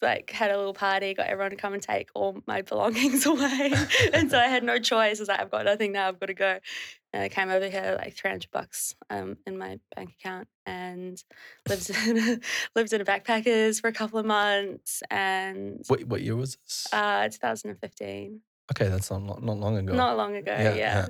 like 0.00 0.30
had 0.30 0.50
a 0.50 0.56
little 0.56 0.74
party, 0.74 1.14
got 1.14 1.28
everyone 1.28 1.50
to 1.52 1.56
come 1.56 1.74
and 1.74 1.82
take 1.82 2.10
all 2.14 2.36
my 2.46 2.62
belongings 2.62 3.24
away. 3.32 3.72
and 4.12 4.28
so 4.30 4.36
I 4.38 4.48
had 4.48 4.64
no 4.64 4.78
choice. 4.80 5.20
I 5.20 5.22
was 5.22 5.28
like, 5.28 5.40
I've 5.40 5.50
got 5.50 5.64
nothing 5.64 5.92
now, 5.92 6.08
I've 6.08 6.18
got 6.18 6.26
to 6.26 6.34
go. 6.34 6.58
And 7.12 7.22
I 7.22 7.28
came 7.28 7.50
over 7.50 7.68
here 7.68 7.96
like 8.00 8.16
300 8.16 8.50
bucks 8.50 8.96
um, 9.10 9.36
in 9.46 9.58
my 9.58 9.78
bank 9.94 10.14
account 10.18 10.48
and 10.66 11.22
lived 11.68 11.90
in, 11.90 12.18
a, 12.18 12.38
lived 12.74 12.92
in 12.92 13.00
a 13.00 13.04
backpackers 13.04 13.80
for 13.80 13.86
a 13.88 13.92
couple 13.92 14.18
of 14.18 14.26
months. 14.26 15.02
And 15.10 15.84
What 15.86 16.04
what 16.04 16.22
year 16.22 16.34
was 16.34 16.56
this? 16.56 16.88
uh, 16.92 17.28
2015, 17.28 18.40
okay, 18.72 18.88
that's 18.88 19.10
not 19.10 19.22
lo- 19.22 19.38
not 19.42 19.56
long 19.58 19.76
ago. 19.78 19.92
not 19.94 20.16
long 20.16 20.34
ago. 20.36 20.52
Yeah, 20.52 20.74
Yeah. 20.74 20.74
yeah. 20.74 21.06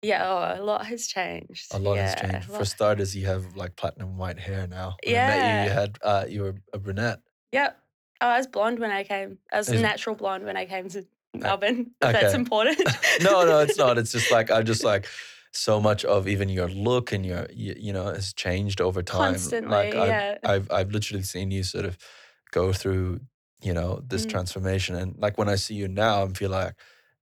Yeah. 0.00 0.28
oh, 0.56 0.62
a 0.62 0.64
lot 0.64 0.86
has 0.86 1.06
changed. 1.08 1.74
a 1.74 1.78
lot 1.78 1.94
yeah, 1.94 2.02
has 2.10 2.14
changed. 2.20 2.46
For 2.48 2.64
starters, 2.64 3.16
you 3.16 3.26
have 3.26 3.56
like 3.56 3.74
platinum 3.76 4.16
white 4.16 4.38
hair 4.38 4.66
now. 4.68 4.96
When 5.04 5.16
I 5.16 5.18
met 5.18 5.64
you, 5.64 5.64
you 5.70 5.74
had 5.80 5.98
uh, 6.02 6.24
you 6.28 6.42
were 6.42 6.54
a 6.72 6.78
brunette. 6.78 7.20
Yep. 7.52 7.76
Oh, 8.20 8.26
I 8.28 8.38
was 8.38 8.46
blonde 8.46 8.78
when 8.78 8.90
I 8.92 9.02
came. 9.04 9.38
I 9.52 9.58
was 9.58 9.68
Is- 9.68 9.82
natural 9.82 10.14
blonde 10.16 10.44
when 10.44 10.56
I 10.56 10.66
came 10.66 10.88
to 10.90 11.04
Melbourne. 11.34 11.90
If 12.02 12.08
okay. 12.08 12.20
that's 12.20 12.34
important. 12.34 12.78
no, 13.22 13.44
no, 13.44 13.58
it's 13.60 13.76
not. 13.78 13.98
It's 13.98 14.12
just 14.12 14.30
like 14.30 14.50
I'm 14.50 14.64
just 14.64 14.84
like 14.84 15.06
so 15.52 15.80
much 15.80 16.04
of 16.04 16.28
even 16.28 16.48
your 16.48 16.68
look 16.68 17.10
and 17.12 17.24
your 17.26 17.46
you, 17.52 17.74
you 17.76 17.92
know 17.92 18.06
has 18.06 18.32
changed 18.32 18.80
over 18.80 19.02
time. 19.02 19.32
Constantly, 19.34 19.70
like 19.70 19.94
I've, 19.94 20.08
yeah. 20.08 20.38
I've 20.44 20.70
I've 20.70 20.90
literally 20.92 21.22
seen 21.24 21.50
you 21.50 21.62
sort 21.64 21.84
of 21.84 21.96
go 22.52 22.72
through 22.72 23.20
you 23.60 23.72
know 23.74 24.00
this 24.06 24.24
Mm. 24.26 24.30
transformation, 24.30 24.94
and 24.94 25.16
like 25.18 25.38
when 25.38 25.48
I 25.48 25.56
see 25.56 25.74
you 25.74 25.88
now, 25.88 26.22
I 26.24 26.28
feel 26.28 26.50
like 26.50 26.74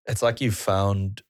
it's 0.07 0.23
like 0.23 0.41
you've 0.41 0.57
found 0.57 1.23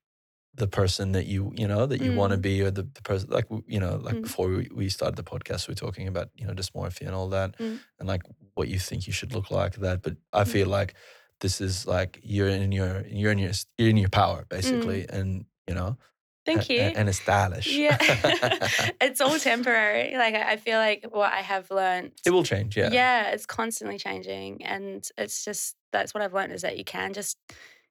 the 0.54 0.66
person 0.66 1.12
that 1.12 1.26
you 1.26 1.52
you 1.54 1.68
know 1.68 1.84
that 1.86 2.00
you 2.00 2.14
want 2.14 2.30
to 2.32 2.38
Mm. 2.38 2.42
be 2.42 2.62
or 2.62 2.70
the, 2.70 2.82
the 2.82 3.02
person 3.02 3.28
like 3.30 3.46
you 3.66 3.78
know 3.78 3.96
like 3.96 4.14
Mm. 4.16 4.22
before 4.22 4.48
we, 4.48 4.68
we 4.74 4.88
started 4.88 5.16
the 5.16 5.22
podcast 5.22 5.68
we 5.68 5.72
were 5.72 5.76
talking 5.86 6.08
about 6.08 6.30
you 6.34 6.46
know 6.46 6.54
dysmorphia 6.54 7.06
and 7.06 7.14
all 7.14 7.28
that 7.28 7.58
Mm. 7.58 7.78
and 7.98 8.08
like 8.08 8.22
what 8.54 8.68
you 8.68 8.78
think 8.78 9.06
you 9.06 9.12
should 9.12 9.34
look 9.34 9.50
like 9.50 9.76
that 9.76 10.00
but 10.02 10.14
i 10.32 10.44
feel 10.44 10.68
like 10.68 10.94
this 11.40 11.60
is 11.60 11.86
like 11.86 12.18
you're 12.22 12.48
in 12.48 12.72
your 12.72 13.04
you're 13.08 13.32
in 13.32 13.38
your 13.38 13.52
you're 13.76 13.90
in 13.90 13.98
your 13.98 14.08
power 14.08 14.46
basically 14.48 15.06
and 15.10 15.44
you 15.68 15.74
know 15.74 15.96
Mm. 15.98 16.52
Thank 16.54 16.68
you. 16.70 16.78
a- 16.80 16.94
and 16.98 17.08
it's 17.08 17.18
stylish 17.20 17.66
yeah. 17.76 17.98
it's 19.00 19.20
all 19.20 19.36
temporary. 19.38 20.16
Like 20.16 20.34
I 20.36 20.52
I 20.52 20.56
feel 20.56 20.78
like 20.78 21.04
what 21.10 21.32
I 21.32 21.42
have 21.42 21.68
learned. 21.72 22.12
it 22.24 22.30
will 22.30 22.44
change 22.44 22.76
yeah 22.76 22.90
yeah, 22.92 23.30
it's 23.34 23.46
constantly 23.46 23.98
changing, 23.98 24.64
and 24.64 25.04
it's 25.18 25.44
just 25.44 25.74
that's 25.92 26.14
what 26.14 26.22
I've 26.22 26.32
learned 26.38 26.52
is 26.52 26.62
that 26.62 26.78
you 26.78 26.84
can 26.84 27.12
just 27.12 27.36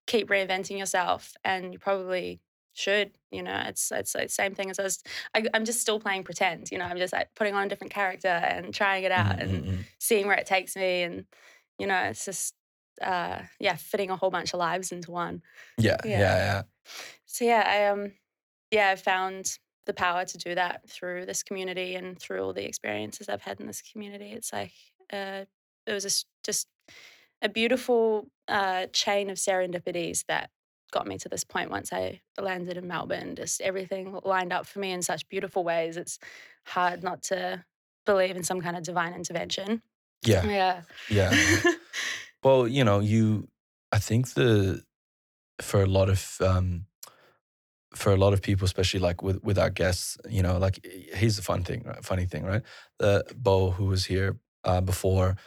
keep 0.08 0.30
reinventing 0.30 0.78
yourself, 0.78 1.34
and 1.44 1.74
you 1.74 1.80
probably 1.80 2.42
should. 2.74 3.18
You 3.32 3.44
know, 3.44 3.64
it's 3.68 3.92
it's 3.92 4.14
the 4.14 4.28
same 4.30 4.56
thing 4.56 4.70
as 4.70 4.80
I 4.80 4.84
was. 4.84 5.04
I, 5.36 5.46
I'm 5.54 5.66
just 5.66 5.82
still 5.82 6.00
playing 6.00 6.24
pretend. 6.24 6.72
You 6.72 6.78
know, 6.78 6.86
I'm 6.86 6.98
just 6.98 7.14
like 7.14 7.34
putting 7.36 7.56
on 7.56 7.66
a 7.66 7.70
different 7.70 7.94
character 7.94 8.28
and 8.28 8.74
trying 8.74 9.04
it 9.04 9.12
out 9.12 9.40
Mm, 9.40 9.42
and 9.42 9.64
mm, 9.64 9.66
mm. 9.66 9.86
seeing 10.00 10.28
where 10.28 10.38
it 10.38 10.48
takes 10.48 10.76
me, 10.76 11.04
and 11.04 11.26
you 11.80 11.88
know, 11.88 12.04
it's 12.04 12.26
just 12.26 12.56
uh, 13.02 13.44
yeah, 13.60 13.76
fitting 13.76 14.10
a 14.12 14.16
whole 14.18 14.32
bunch 14.32 14.54
of 14.54 14.60
lives 14.60 14.92
into 14.92 15.12
one. 15.12 15.42
yeah 15.78 15.98
yeah 16.04 16.20
Yeah. 16.20 16.38
yeah 16.38 16.64
So 17.26 17.46
yeah, 17.46 17.64
I 17.66 17.88
um 17.88 18.14
yeah, 18.72 18.92
I 18.92 18.96
found 18.96 19.60
the 19.86 19.94
power 19.94 20.26
to 20.26 20.38
do 20.38 20.56
that 20.56 20.90
through 20.90 21.26
this 21.26 21.44
community 21.44 21.96
and 21.96 22.20
through 22.20 22.42
all 22.44 22.54
the 22.54 22.66
experiences 22.68 23.30
I've 23.30 23.42
had 23.44 23.60
in 23.62 23.68
this 23.68 23.82
community. 23.82 24.32
It's 24.32 24.54
like 24.54 24.74
uh, 25.14 25.46
it 25.88 25.94
was 25.94 26.06
s 26.06 26.26
just 26.44 26.68
a 27.42 27.50
beautiful 27.50 28.28
uh, 28.48 28.88
chain 28.88 29.30
of 29.30 29.38
serendipities 29.38 30.26
that 30.28 30.50
got 30.92 31.08
me 31.08 31.18
to 31.18 31.30
this 31.30 31.44
point 31.44 31.70
once 31.70 31.92
I 31.92 32.22
landed 32.40 32.78
in 32.78 32.88
Melbourne. 32.88 33.36
Just 33.36 33.62
everything 33.62 34.18
lined 34.24 34.54
up 34.54 34.66
for 34.66 34.80
me 34.80 34.92
in 34.92 35.02
such 35.02 35.28
beautiful 35.28 35.64
ways. 35.64 35.98
It's 35.98 36.20
hard 36.66 37.04
not 37.04 37.24
to 37.24 37.66
believe 38.06 38.36
in 38.36 38.44
some 38.44 38.62
kind 38.62 38.78
of 38.78 38.84
divine 38.84 39.14
intervention. 39.14 39.82
yeah 40.24 40.46
Yeah. 40.46 40.82
yeah 41.10 41.36
Well, 42.44 42.68
you 42.68 42.84
know, 42.84 43.00
you 43.00 43.48
I 43.92 43.98
think 43.98 44.34
the 44.36 44.84
for 45.62 45.82
a 45.82 45.88
lot 45.88 46.10
of 46.10 46.38
um 46.42 46.86
for 47.96 48.12
a 48.14 48.18
lot 48.18 48.34
of 48.34 48.42
people, 48.42 48.66
especially 48.66 49.00
like 49.00 49.24
with 49.24 49.44
with 49.44 49.58
our 49.58 49.72
guests, 49.72 50.18
you 50.30 50.44
know, 50.44 50.60
like 50.60 50.86
here's 51.14 51.38
the 51.38 51.42
fun 51.42 51.64
thing, 51.64 51.84
right? 51.86 52.06
funny 52.06 52.26
thing, 52.26 52.44
right? 52.46 52.62
The 53.00 53.24
Bo 53.36 53.72
who 53.72 53.86
was 53.86 54.06
here 54.06 54.38
uh, 54.64 54.82
before, 54.82 55.38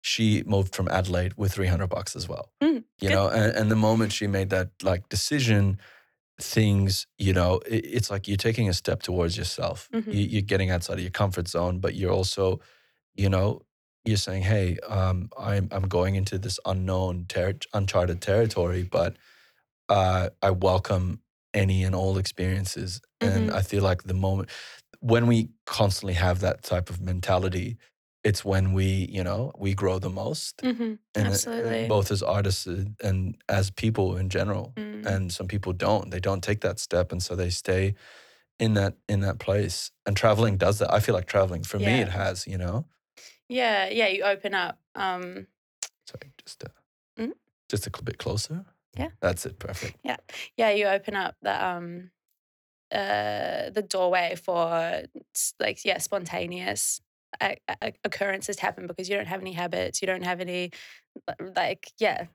she 0.00 0.42
moved 0.46 0.74
from 0.74 0.88
Adelaide 0.88 1.34
with 1.36 1.52
three 1.52 1.66
hundred 1.66 1.88
bucks 1.88 2.14
as 2.16 2.28
well. 2.28 2.52
Mm, 2.62 2.84
you 3.00 3.08
good. 3.08 3.14
know, 3.14 3.28
and, 3.28 3.56
and 3.56 3.70
the 3.70 3.76
moment 3.76 4.12
she 4.12 4.26
made 4.26 4.50
that 4.50 4.70
like 4.82 5.08
decision, 5.08 5.78
things, 6.40 7.06
you 7.18 7.32
know, 7.32 7.60
it, 7.66 7.84
it's 7.86 8.10
like 8.10 8.28
you're 8.28 8.36
taking 8.36 8.68
a 8.68 8.72
step 8.74 9.02
towards 9.02 9.36
yourself. 9.36 9.88
Mhm. 9.92 10.12
You, 10.12 10.20
you're 10.20 10.42
getting 10.42 10.70
outside 10.70 10.94
of 10.94 11.00
your 11.00 11.10
comfort 11.10 11.48
zone, 11.48 11.78
but 11.80 11.94
you're 11.94 12.12
also, 12.12 12.60
you 13.14 13.28
know, 13.28 13.62
you're 14.04 14.16
saying, 14.16 14.42
"Hey, 14.42 14.78
um, 14.86 15.30
I'm 15.38 15.68
I'm 15.72 15.88
going 15.88 16.14
into 16.14 16.38
this 16.38 16.58
unknown, 16.64 17.26
ter- 17.28 17.58
uncharted 17.74 18.20
territory, 18.22 18.82
but 18.84 19.16
uh, 19.88 20.30
I 20.42 20.50
welcome 20.52 21.20
any 21.54 21.82
and 21.84 21.94
all 21.94 22.18
experiences." 22.18 23.00
And 23.20 23.50
Mhm. 23.50 23.54
I 23.54 23.62
feel 23.62 23.82
like 23.82 24.04
the 24.04 24.14
moment 24.14 24.50
when 25.00 25.26
we 25.26 25.50
constantly 25.66 26.14
have 26.14 26.40
that 26.40 26.62
type 26.62 26.88
of 26.90 27.00
mentality, 27.00 27.76
it's 28.28 28.44
when 28.44 28.72
we, 28.78 28.86
you 29.16 29.24
know, 29.24 29.52
we 29.64 29.74
grow 29.74 29.98
the 29.98 30.10
most. 30.10 30.60
hmm 30.60 30.94
And 31.14 31.26
it- 31.26 31.32
Absolutely. 31.34 31.88
both 31.88 32.10
as 32.10 32.22
artists 32.22 32.66
and- 32.66 32.94
and 33.08 33.18
as 33.48 33.70
people 33.70 34.16
in 34.20 34.28
general. 34.28 34.72
Mm. 34.76 35.06
And 35.06 35.32
some 35.32 35.48
people 35.48 35.72
don't. 35.72 36.10
They 36.10 36.20
don't 36.20 36.42
take 36.48 36.60
that 36.60 36.78
step, 36.78 37.12
and 37.12 37.22
so 37.22 37.34
they 37.36 37.50
stay 37.50 37.94
in 38.58 38.74
that 38.74 38.94
in 39.08 39.20
that 39.20 39.38
place. 39.38 39.90
And 40.06 40.16
traveling 40.16 40.58
does 40.58 40.78
that. 40.78 40.92
I 40.96 41.00
feel 41.00 41.14
like 41.14 41.26
traveling 41.26 41.64
for 41.64 41.78
me, 41.78 42.00
it 42.02 42.08
has. 42.08 42.46
You 42.46 42.58
know. 42.58 42.84
Yeah, 43.48 43.88
yeah, 43.90 44.08
you 44.14 44.22
open 44.24 44.54
up. 44.54 44.78
Um, 44.94 45.46
Sorry, 46.06 46.32
just 46.44 46.64
uh, 46.64 46.68
Mm. 47.16 47.32
just 47.72 47.86
a 47.86 47.90
bit 48.02 48.18
closer. 48.18 48.64
Yeah. 48.96 49.10
that's 49.20 49.46
it. 49.46 49.58
Perfect. 49.58 49.96
yeah, 50.04 50.16
Yeah. 50.56 50.70
you 50.78 50.86
open 50.88 51.14
up 51.16 51.34
the 51.42 51.54
um, 51.68 52.10
uh, 52.92 53.70
the 53.70 53.82
doorway 53.88 54.34
for 54.36 55.02
like 55.60 55.84
yeah, 55.84 55.98
spontaneous 55.98 57.00
uh, 57.00 57.04
uh, 57.04 57.07
occurrences 58.04 58.58
happen 58.58 58.86
because 58.86 59.08
you 59.08 59.16
don't 59.16 59.26
have 59.28 59.40
any 59.40 59.52
habits, 59.52 60.02
you 60.02 60.06
don't 60.06 60.24
have 60.24 60.40
any 60.40 60.70
like 61.56 61.92
yeah. 61.98 62.26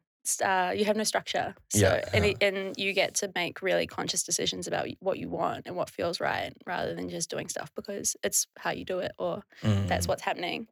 Uh, 0.42 0.74
you 0.74 0.86
have 0.86 0.96
no 0.96 1.04
structure, 1.04 1.54
so 1.70 1.90
Yeah, 1.90 2.00
and, 2.14 2.24
it, 2.26 2.38
and 2.42 2.78
you 2.78 2.94
get 2.94 3.14
to 3.16 3.32
make 3.36 3.62
really 3.62 3.86
conscious 3.86 4.24
decisions 4.24 4.68
about 4.68 4.88
what 5.02 5.20
you 5.20 5.28
want 5.30 5.68
and 5.68 5.76
what 5.76 5.90
feels 5.90 6.22
right, 6.22 6.54
rather 6.66 6.96
than 6.96 7.10
just 7.10 7.30
doing 7.30 7.50
stuff 7.50 7.72
because 7.76 8.16
it's 8.24 8.48
how 8.58 8.72
you 8.72 8.86
do 8.86 9.00
it 9.00 9.12
or 9.20 9.44
that's 9.90 10.08
Mm. 10.08 10.08
what's 10.08 10.22
happening. 10.24 10.70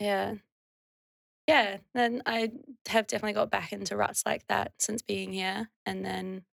Yeah. 0.00 0.36
Yeah. 1.48 1.78
Then 1.94 2.22
I 2.26 2.52
have 2.88 3.06
definitely 3.06 3.34
got 3.34 3.50
back 3.50 3.72
into 3.72 3.96
ruts 3.96 4.24
like 4.24 4.46
that 4.48 4.72
since 4.78 5.02
being 5.02 5.32
here 5.32 5.70
and 5.86 6.04
then 6.04 6.44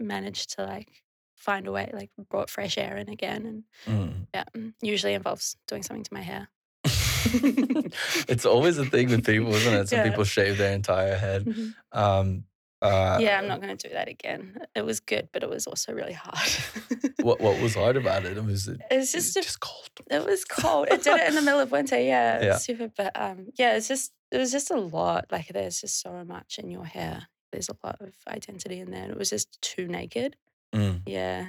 managed 0.00 0.50
to 0.56 0.64
like 0.64 1.02
find 1.38 1.66
a 1.66 1.72
way, 1.72 1.90
like 1.92 2.10
brought 2.30 2.50
fresh 2.50 2.76
air 2.78 2.96
in 2.96 3.08
again. 3.08 3.46
And 3.46 3.62
Mm. 3.86 4.26
yeah, 4.34 4.44
mm, 4.56 4.74
usually 4.82 5.14
involves 5.14 5.56
doing 5.66 5.82
something 5.82 6.04
to 6.04 6.14
my 6.14 6.22
hair. 6.22 6.48
it's 8.28 8.44
always 8.46 8.78
a 8.78 8.84
thing 8.84 9.08
with 9.10 9.24
people, 9.24 9.54
isn't 9.54 9.74
it? 9.74 9.88
Some 9.88 9.98
Yeah. 9.98 10.10
people 10.10 10.24
shave 10.24 10.58
their 10.58 10.72
entire 10.74 11.16
head. 11.16 11.44
Mhm. 11.44 11.74
Um, 11.92 12.44
uh, 12.80 13.18
yeah, 13.20 13.38
I'm 13.38 13.48
not 13.48 13.60
going 13.60 13.76
to 13.76 13.88
do 13.88 13.92
that 13.94 14.06
again. 14.08 14.56
It 14.76 14.82
was 14.82 15.00
good, 15.00 15.28
but 15.32 15.42
it 15.42 15.48
was 15.50 15.66
also 15.66 15.92
really 15.92 16.12
hard. 16.12 16.38
What 17.22 17.40
What 17.40 17.60
was 17.60 17.74
hard 17.74 17.96
about 17.96 18.24
it? 18.24 18.42
Was 18.44 18.68
it 18.68 18.80
It's 18.90 19.10
just, 19.10 19.34
just 19.34 19.36
a 19.36 19.42
just 19.42 19.60
cold? 19.60 19.90
It 20.08 20.24
was 20.24 20.44
cold. 20.44 20.86
It 20.88 21.02
did 21.02 21.16
it 21.20 21.28
in 21.28 21.34
the 21.34 21.42
middle 21.42 21.58
of 21.60 21.72
winter. 21.72 21.98
Yeah, 22.00 22.40
Yeah. 22.40 22.54
it's 22.54 22.62
stupid. 22.62 22.92
But 22.96 23.10
um, 23.20 23.48
yeah, 23.58 23.76
it's 23.76 23.88
just 23.88 24.12
it 24.30 24.38
was 24.38 24.52
just 24.52 24.70
a 24.70 24.76
lot. 24.78 25.26
Like 25.32 25.48
there's 25.48 25.80
just 25.80 26.00
so 26.00 26.24
much 26.24 26.58
in 26.60 26.70
your 26.70 26.84
hair. 26.84 27.26
There's 27.50 27.68
a 27.68 27.76
lot 27.84 27.96
of 28.00 28.12
identity 28.28 28.78
in 28.78 28.92
there. 28.92 29.02
And 29.02 29.10
it 29.10 29.18
was 29.18 29.30
just 29.30 29.60
too 29.60 29.88
naked. 29.88 30.36
Mm. 30.74 31.02
Yeah, 31.06 31.48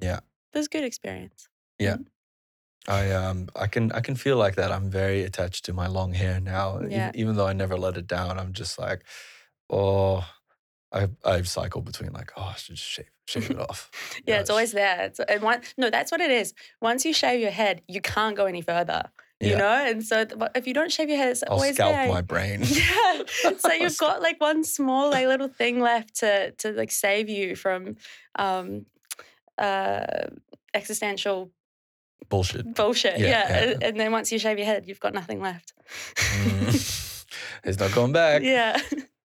Yeah. 0.00 0.20
it 0.52 0.58
was 0.58 0.66
a 0.66 0.70
good 0.70 0.84
experience. 0.84 1.48
Yeah. 1.78 1.96
I 2.88 3.10
um 3.12 3.48
I 3.54 3.66
can 3.66 3.92
I 3.92 4.00
can 4.00 4.14
feel 4.16 4.36
like 4.36 4.56
that. 4.56 4.72
I'm 4.72 4.90
very 4.90 5.22
attached 5.24 5.64
to 5.66 5.72
my 5.72 5.86
long 5.86 6.12
hair 6.14 6.40
now. 6.40 6.76
Even, 6.78 6.90
Yeah. 6.90 7.10
even 7.14 7.36
though 7.36 7.46
I 7.46 7.52
never 7.52 7.76
let 7.76 7.96
it 7.96 8.06
down, 8.06 8.38
I'm 8.38 8.52
just 8.52 8.78
like, 8.78 9.02
oh, 9.68 10.24
I 10.92 11.08
I 11.24 11.42
cycle 11.42 11.82
between 11.82 12.12
like, 12.12 12.32
oh, 12.36 12.42
I 12.42 12.54
should 12.56 12.76
just 12.76 12.88
shave 12.88 13.10
shave 13.26 13.50
it 13.50 13.58
off. 13.60 13.90
yeah, 14.26 14.34
Yeah, 14.34 14.40
it's 14.40 14.50
always 14.50 14.72
there. 14.72 15.02
It's, 15.02 15.20
and 15.20 15.42
one, 15.42 15.60
no, 15.76 15.90
that's 15.90 16.10
what 16.10 16.20
it 16.20 16.30
is. 16.30 16.54
Once 16.80 17.04
you 17.04 17.12
shave 17.12 17.40
your 17.40 17.50
head, 17.52 17.82
you 17.86 18.00
can't 18.00 18.36
go 18.36 18.46
any 18.46 18.62
further. 18.62 19.10
You 19.40 19.50
Yeah. 19.52 19.58
know, 19.58 19.84
and 19.90 20.04
so 20.04 20.26
if 20.54 20.66
you 20.66 20.74
don't 20.74 20.92
shave 20.92 21.08
your 21.08 21.16
head, 21.16 21.30
it's 21.30 21.42
I'll 21.42 21.54
always 21.54 21.74
scalp 21.74 21.92
there. 21.94 22.08
my 22.08 22.20
brain. 22.20 22.62
Yeah. 22.64 23.22
So 23.58 23.72
you've 23.72 23.96
got 23.98 24.20
like 24.22 24.38
one 24.40 24.64
small 24.64 25.10
like 25.10 25.26
little 25.26 25.48
thing 25.48 25.80
left 25.80 26.16
to 26.16 26.50
to 26.52 26.72
like 26.72 26.90
save 26.90 27.28
you 27.30 27.56
from 27.56 27.96
um 28.38 28.86
uh 29.58 30.26
existential 30.74 31.50
Bullshit. 32.28 32.74
bullshit. 32.74 33.18
Yeah, 33.18 33.28
Yeah. 33.28 33.76
and 33.82 33.98
then 33.98 34.12
once 34.12 34.30
you 34.30 34.38
shave 34.38 34.58
your 34.58 34.66
head, 34.66 34.84
you've 34.86 35.00
got 35.00 35.14
nothing 35.14 35.40
left. 35.40 35.72
Mm. 36.16 37.26
it's 37.64 37.78
not 37.80 37.92
going 37.92 38.12
back. 38.12 38.42
yeah. 38.42 38.78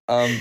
Um, 0.07 0.39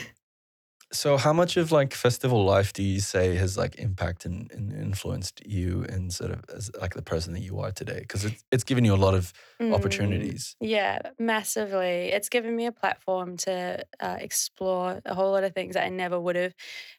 so 0.94 1.16
how 1.16 1.32
much 1.32 1.56
of 1.56 1.72
like 1.72 1.92
festival 1.94 2.44
life 2.44 2.72
do 2.72 2.82
you 2.82 3.00
say 3.00 3.34
has 3.36 3.56
like 3.58 3.76
impacted 3.76 4.32
and, 4.32 4.50
and 4.52 4.72
influenced 4.72 5.44
you 5.46 5.84
and 5.88 6.12
sort 6.12 6.30
of 6.30 6.44
as 6.54 6.70
like 6.80 6.94
the 6.94 7.02
person 7.02 7.32
that 7.34 7.40
you 7.40 7.58
are 7.60 7.72
today? 7.72 8.00
Because 8.00 8.24
it's 8.24 8.44
it's 8.52 8.64
given 8.64 8.84
you 8.84 8.94
a 8.94 8.96
lot 9.06 9.14
of 9.14 9.32
Mm. 9.60 9.72
opportunities. 9.72 10.56
Yeah, 10.60 10.98
massively. 11.18 12.10
It's 12.12 12.28
given 12.28 12.56
me 12.56 12.66
a 12.66 12.72
platform 12.72 13.36
to 13.38 13.84
uh, 14.00 14.16
explore 14.20 15.00
a 15.04 15.14
whole 15.14 15.30
lot 15.30 15.44
of 15.44 15.54
things 15.54 15.74
that 15.74 15.84
I 15.84 15.90
never 15.90 16.18
would 16.20 16.34
have 16.36 16.54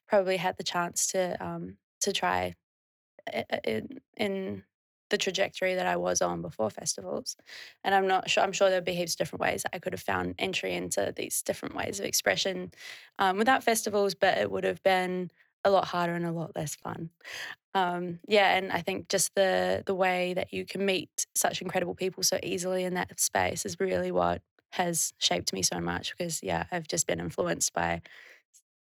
probably 0.07 0.37
had 0.37 0.55
the 0.57 0.63
chance 0.63 1.07
to 1.07 1.35
um, 1.45 1.77
to 2.01 2.13
try 2.13 2.55
i- 3.33 3.45
i- 3.51 3.59
in, 3.65 3.99
in 4.17 4.63
the 5.15 5.17
trajectory 5.17 5.75
that 5.75 5.85
I 5.85 5.95
was 5.95 6.21
on 6.21 6.41
before 6.41 6.69
festivals. 6.69 7.37
And 7.85 7.95
I'm 7.95 8.05
not 8.05 8.29
sure. 8.29 8.43
I'm 8.43 8.51
sure 8.51 8.69
there'd 8.69 8.83
be 8.83 8.91
heaps 8.91 9.13
of 9.13 9.19
different 9.19 9.39
ways 9.39 9.63
that 9.63 9.73
I 9.73 9.79
could 9.79 9.93
have 9.93 10.01
found 10.01 10.35
entry 10.37 10.73
into 10.73 11.13
these 11.15 11.41
different 11.41 11.73
ways 11.73 12.01
of 12.01 12.05
expression 12.05 12.73
um, 13.17 13.37
without 13.37 13.63
festivals, 13.63 14.13
but 14.13 14.37
it 14.37 14.51
would 14.51 14.65
have 14.65 14.83
been 14.83 15.31
a 15.63 15.69
lot 15.69 15.85
harder 15.85 16.15
and 16.15 16.25
a 16.25 16.33
lot 16.33 16.51
less 16.53 16.75
fun. 16.75 17.11
Um, 17.73 18.19
yeah, 18.27 18.57
and 18.57 18.73
I 18.73 18.81
think 18.81 19.07
just 19.07 19.33
the 19.35 19.83
the 19.85 19.95
way 19.95 20.33
that 20.33 20.51
you 20.51 20.65
can 20.65 20.85
meet 20.85 21.25
such 21.33 21.61
incredible 21.61 21.95
people 21.95 22.21
so 22.21 22.37
easily 22.43 22.83
in 22.83 22.95
that 22.95 23.17
space 23.17 23.65
is 23.65 23.79
really 23.79 24.11
what 24.11 24.41
has 24.71 25.13
shaped 25.17 25.53
me 25.53 25.61
so 25.61 25.79
much. 25.79 26.11
Because 26.11 26.43
yeah, 26.43 26.65
I've 26.73 26.89
just 26.89 27.07
been 27.07 27.21
influenced 27.21 27.73
by 27.73 28.01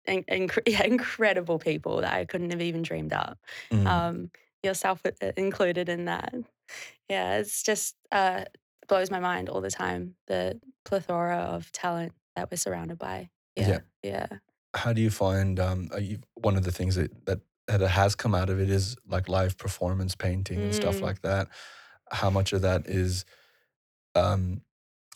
in, 0.05 0.25
yeah, 0.67 0.83
incredible 0.83 1.59
people 1.59 2.01
that 2.01 2.13
I 2.13 2.25
couldn't 2.25 2.51
have 2.51 2.61
even 2.61 2.81
dreamed 2.81 3.13
up. 3.13 3.39
Mm. 3.71 3.87
Um, 3.87 4.31
yourself 4.65 5.01
i- 5.05 5.13
i- 5.21 5.33
included 5.37 5.87
in 5.89 6.05
that. 6.05 6.33
Yeah, 7.09 7.37
it's 7.37 7.63
just 7.63 7.95
uh, 8.11 8.45
blows 8.87 9.09
my 9.11 9.19
mind 9.19 9.49
all 9.49 9.61
the 9.61 9.71
time 9.71 10.15
the 10.27 10.59
plethora 10.83 11.37
of 11.37 11.71
talent 11.71 12.13
that 12.35 12.51
we're 12.51 12.57
surrounded 12.57 12.97
by. 12.97 13.29
Yeah. 13.55 13.67
Yeah, 13.69 13.79
yeah. 14.03 14.27
how 14.75 14.91
do 14.93 15.01
you 15.01 15.09
find 15.09 15.59
um 15.59 15.87
are 15.93 15.99
you, 16.01 16.19
one 16.35 16.57
of 16.57 16.63
the 16.63 16.71
things 16.71 16.95
that, 16.95 17.11
that 17.25 17.39
that 17.67 17.81
has 17.81 18.15
come 18.15 18.35
out 18.35 18.49
of 18.49 18.59
it 18.59 18.69
is 18.69 18.95
like 19.07 19.29
live 19.29 19.57
performance 19.57 20.15
painting 20.15 20.61
and 20.63 20.75
stuff 20.75 20.99
Mm. 20.99 21.03
like 21.03 21.21
that 21.21 21.47
how 22.11 22.29
much 22.29 22.51
of 22.53 22.61
that 22.61 22.87
is 22.87 23.25
um 24.15 24.61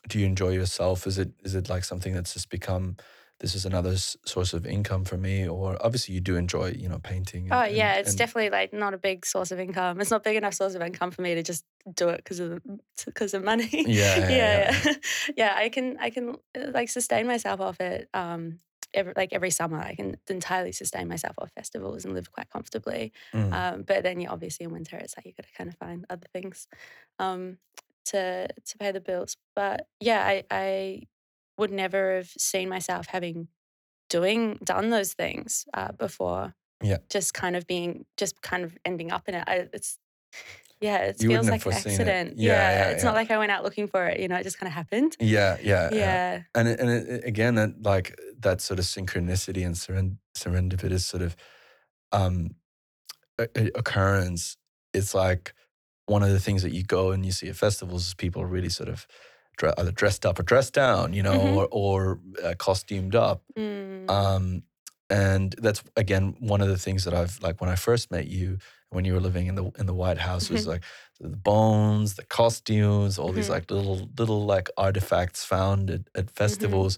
do 0.08 0.18
you 0.20 0.26
enjoy 0.26 0.50
yourself 0.50 1.06
is 1.06 1.18
it 1.18 1.32
is 1.44 1.56
it 1.56 1.70
like 1.70 1.84
something 1.84 2.14
that's 2.14 2.34
just 2.34 2.50
become 2.50 2.96
this 3.40 3.56
is 3.56 3.66
another 3.66 3.92
s- 3.92 4.18
source 4.26 4.54
of 4.54 4.66
income 4.68 5.06
for 5.06 5.18
me 5.18 5.48
or 5.48 5.78
obviously 5.86 6.14
you 6.14 6.22
do 6.22 6.36
enjoy 6.36 6.72
you 6.72 6.90
know 6.90 7.00
painting 7.00 7.44
and, 7.46 7.54
Oh 7.54 7.64
yeah, 7.64 7.92
and- 7.92 8.00
it's 8.02 8.10
and- 8.10 8.18
definitely 8.18 8.50
like 8.50 8.74
not 8.74 8.94
a 8.94 8.98
big 8.98 9.26
source 9.26 9.52
of 9.52 9.60
income. 9.60 10.00
It's 10.02 10.12
not 10.12 10.24
big 10.24 10.36
enough 10.36 10.54
source 10.54 10.76
of 10.76 10.82
income 10.82 11.12
for 11.12 11.22
me 11.22 11.36
to 11.36 11.44
just 11.44 11.64
do 11.96 12.10
it 12.10 12.18
because 12.18 12.40
of 12.40 12.62
because 13.06 13.34
of 13.34 13.44
money. 13.44 13.70
Yeah, 13.72 14.18
yeah, 14.18 14.30
yeah, 14.30 14.80
yeah. 14.86 14.94
Yeah, 15.38 15.54
I 15.56 15.70
can 15.70 15.98
I 16.00 16.10
can 16.10 16.36
uh, 16.58 16.72
like 16.74 16.90
sustain 16.90 17.28
myself 17.28 17.60
off 17.62 17.80
it. 17.82 18.10
Um, 18.14 18.60
every, 18.94 19.14
like 19.16 19.32
every 19.34 19.52
summer, 19.52 19.80
I 19.80 19.96
can 19.96 20.18
entirely 20.30 20.72
sustain 20.72 21.08
myself 21.08 21.36
off 21.38 21.52
festivals 21.56 22.06
and 22.06 22.14
live 22.16 22.32
quite 22.32 22.50
comfortably. 22.50 23.14
Mm. 23.34 23.54
Um, 23.54 23.82
but 23.84 24.04
then 24.04 24.20
yeah, 24.20 24.32
obviously 24.32 24.66
in 24.66 24.72
winter, 24.74 24.98
it's 24.98 25.16
like 25.16 25.26
you 25.28 25.34
got 25.38 25.46
to 25.46 25.54
kind 25.54 25.70
of 25.70 25.76
find 25.78 26.06
other 26.10 26.28
things 26.34 26.68
um, 27.20 27.58
to 28.06 28.48
to 28.48 28.78
pay 28.78 28.92
the 28.92 29.00
bills. 29.02 29.38
But 29.56 29.88
yeah, 30.00 30.22
I 30.26 30.44
I 30.52 31.02
would 31.60 31.72
never 31.72 32.16
have 32.16 32.30
seen 32.38 32.70
myself 32.70 33.08
having 33.08 33.48
doing 34.10 34.58
done 34.64 34.90
those 34.90 35.14
things 35.14 35.66
uh, 35.74 35.92
before. 35.92 36.56
Yeah. 36.82 37.00
just 37.10 37.34
kind 37.34 37.58
of 37.58 37.68
being 37.68 38.06
just 38.16 38.42
kind 38.42 38.64
of 38.64 38.78
ending 38.86 39.12
up 39.12 39.28
in 39.28 39.36
it. 39.36 39.44
I, 39.46 39.68
it's 39.74 40.00
yeah, 40.80 41.00
it 41.00 41.22
You 41.22 41.28
feels 41.30 41.50
like 41.50 41.66
an 41.66 41.72
foreseen 41.74 41.92
it. 41.92 42.00
accident. 42.00 42.38
Yeah, 42.38 42.54
yeah, 42.54 42.90
it's 42.92 43.04
yeah. 43.04 43.10
not 43.10 43.16
like 43.16 43.32
I 43.32 43.38
went 43.38 43.52
out 43.52 43.66
looking 43.66 43.88
for 43.88 44.06
it. 44.08 44.22
You 44.22 44.30
know, 44.30 44.38
it 44.38 44.44
just 44.44 44.58
kind 44.58 44.68
of 44.70 44.74
happened. 44.74 45.18
yeah 45.20 45.58
yeah 45.62 45.90
Yeah, 45.92 46.42
and 46.56 46.70
it, 46.70 46.80
and 46.80 46.90
it, 46.90 47.26
again 47.26 47.56
that 47.56 47.84
like 47.84 48.18
that 48.40 48.62
sort 48.62 48.80
of 48.80 48.86
synchronicity 48.86 49.66
and 49.66 49.76
seren- 49.76 50.18
serendipitous 50.38 51.02
sort 51.02 51.22
of 51.22 51.36
um 52.14 52.56
occurrence 53.76 54.58
it's 54.94 55.14
like 55.14 55.54
one 56.08 56.24
of 56.24 56.30
the 56.30 56.40
things 56.40 56.64
that 56.64 56.74
you 56.74 56.84
go 56.84 57.12
and 57.12 57.26
you 57.26 57.32
see 57.32 57.48
at 57.50 57.56
festivals 57.56 58.08
is 58.08 58.14
people 58.14 58.44
really 58.46 58.70
sort 58.70 58.90
of 58.90 59.06
either 59.78 59.92
dressed 59.92 60.26
up 60.26 60.40
or 60.40 60.44
dressed 60.44 60.74
down 60.74 61.14
you 61.14 61.24
know 61.24 61.40
Mhm. 61.40 61.58
or, 61.58 61.68
or 61.72 62.20
uh, 62.44 62.54
costumed 62.58 63.16
up 63.16 63.44
Mm. 63.58 64.10
um 64.10 64.64
and 65.10 65.56
that's 65.60 65.84
again 65.96 66.36
one 66.40 66.62
of 66.62 66.68
the 66.68 66.78
things 66.78 67.04
that 67.06 67.14
i've 67.14 67.42
like 67.42 67.60
when 67.62 67.70
i 67.70 67.76
first 67.76 68.12
met 68.12 68.28
you 68.28 68.58
when 68.92 69.06
you 69.06 69.14
were 69.14 69.20
living 69.20 69.48
in 69.48 69.56
the 69.56 69.66
in 69.80 69.86
the 69.86 69.94
white 69.94 70.18
house 70.18 70.50
was 70.50 70.66
Mhm. 70.66 70.70
like 70.74 70.84
the 71.20 71.30
bones 71.30 72.16
the 72.16 72.24
costumes 72.26 73.20
all 73.20 73.32
these 73.34 73.50
Mhm. 73.50 73.54
like 73.56 73.70
little 73.72 74.10
little 74.18 74.46
like 74.46 74.70
artifacts 74.78 75.44
found 75.44 75.90
at, 75.90 76.02
Mm-hmm. 76.02 76.20
at 76.20 76.32
festivals 76.32 76.98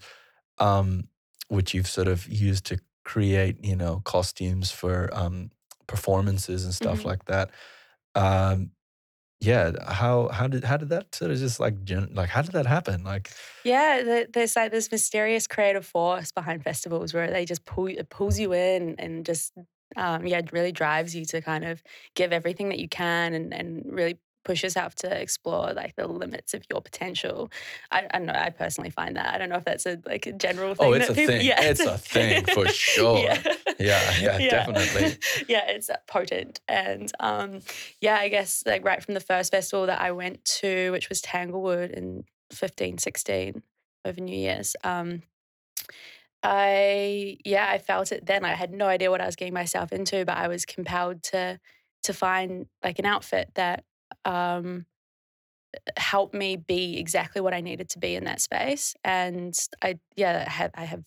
um 0.59 1.07
which 1.49 1.73
you've 1.73 1.87
sort 1.87 2.07
of 2.07 2.27
used 2.27 2.65
to 2.65 2.79
create 3.05 3.63
you 3.65 3.75
know 3.75 4.01
costumes 4.05 4.71
for 4.71 5.09
um 5.13 5.49
performances 5.87 6.65
and 6.65 6.73
stuff 6.73 7.03
Mhm. 7.03 7.05
like 7.05 7.25
that 7.25 7.51
um 8.15 8.71
yeah 9.41 9.71
how 9.91 10.27
how 10.29 10.47
did 10.47 10.63
how 10.63 10.77
did 10.77 10.89
that 10.89 11.13
sort 11.15 11.31
of 11.31 11.37
just 11.37 11.59
like 11.59 11.75
like 12.11 12.29
how 12.29 12.41
did 12.41 12.51
that 12.51 12.65
happen 12.65 13.03
like 13.03 13.31
yeah. 13.63 14.25
There's 14.31 14.55
like 14.55 14.71
this 14.71 14.91
mysterious 14.91 15.47
creative 15.47 15.85
force 15.85 16.31
behind 16.31 16.63
festivals 16.63 17.13
where 17.13 17.29
they 17.29 17.45
just 17.45 17.65
pull 17.65 17.87
it 17.87 18.09
pulls 18.09 18.39
you 18.39 18.53
in 18.53 18.95
and 18.97 19.25
just 19.25 19.53
um, 19.97 20.25
yeah, 20.25 20.41
really 20.51 20.71
drives 20.71 21.15
you 21.15 21.25
to 21.25 21.41
kind 21.41 21.65
of 21.65 21.83
give 22.15 22.31
everything 22.33 22.69
that 22.69 22.79
you 22.79 22.87
can 22.89 23.33
and 23.33 23.53
and 23.53 23.83
really 23.85 24.19
push 24.43 24.63
yourself 24.63 24.95
to 24.95 25.21
explore 25.21 25.71
like 25.73 25.95
the 25.95 26.07
limits 26.07 26.53
of 26.53 26.63
your 26.69 26.81
potential. 26.81 27.51
I, 27.91 28.07
I 28.11 28.17
don't 28.17 28.25
know. 28.27 28.33
I 28.33 28.49
personally 28.49 28.89
find 28.89 29.15
that. 29.15 29.33
I 29.33 29.37
don't 29.37 29.49
know 29.49 29.57
if 29.57 29.65
that's 29.65 29.85
a 29.85 29.99
like 30.05 30.25
a 30.25 30.31
general 30.31 30.73
thing. 30.75 30.87
Oh, 30.87 30.93
it's 30.93 31.07
that 31.07 31.13
a 31.13 31.15
people- 31.15 31.35
thing. 31.35 31.45
Yeah, 31.45 31.61
It's 31.63 31.79
a 31.79 31.97
thing 31.97 32.45
for 32.45 32.67
sure. 32.69 33.19
Yeah. 33.19 33.41
yeah 33.79 34.17
yeah, 34.19 34.37
definitely 34.49 35.17
yeah, 35.47 35.67
it's 35.67 35.89
uh, 35.89 35.97
potent. 36.07 36.59
And 36.67 37.11
um, 37.19 37.59
yeah, 38.01 38.15
I 38.17 38.29
guess 38.29 38.63
like 38.65 38.83
right 38.83 39.03
from 39.03 39.13
the 39.13 39.19
first 39.19 39.51
festival 39.51 39.85
that 39.85 40.01
I 40.01 40.11
went 40.11 40.43
to, 40.59 40.91
which 40.91 41.09
was 41.09 41.21
Tanglewood 41.21 41.91
in 41.91 42.23
15, 42.51 42.97
16 42.97 43.61
over 44.05 44.19
New 44.21 44.35
Year's. 44.35 44.75
Um, 44.83 45.21
I 46.43 47.37
yeah, 47.45 47.67
I 47.69 47.77
felt 47.77 48.11
it 48.11 48.25
then. 48.25 48.43
I 48.45 48.53
had 48.55 48.71
no 48.73 48.87
idea 48.87 49.11
what 49.11 49.21
I 49.21 49.25
was 49.25 49.35
getting 49.35 49.53
myself 49.53 49.91
into, 49.91 50.25
but 50.25 50.37
I 50.37 50.47
was 50.47 50.65
compelled 50.65 51.21
to 51.23 51.59
to 52.03 52.13
find 52.13 52.65
like 52.83 52.97
an 52.97 53.05
outfit 53.05 53.51
that 53.53 53.83
um 54.25 54.85
helped 55.97 56.33
me 56.33 56.57
be 56.57 56.97
exactly 56.99 57.41
what 57.41 57.53
I 57.53 57.61
needed 57.61 57.89
to 57.91 57.99
be 57.99 58.15
in 58.15 58.25
that 58.25 58.41
space. 58.41 58.95
And 59.03 59.57
I 59.81 59.99
yeah, 60.15 60.43
I 60.47 60.49
have 60.49 60.71
I 60.75 60.85
have 60.85 61.03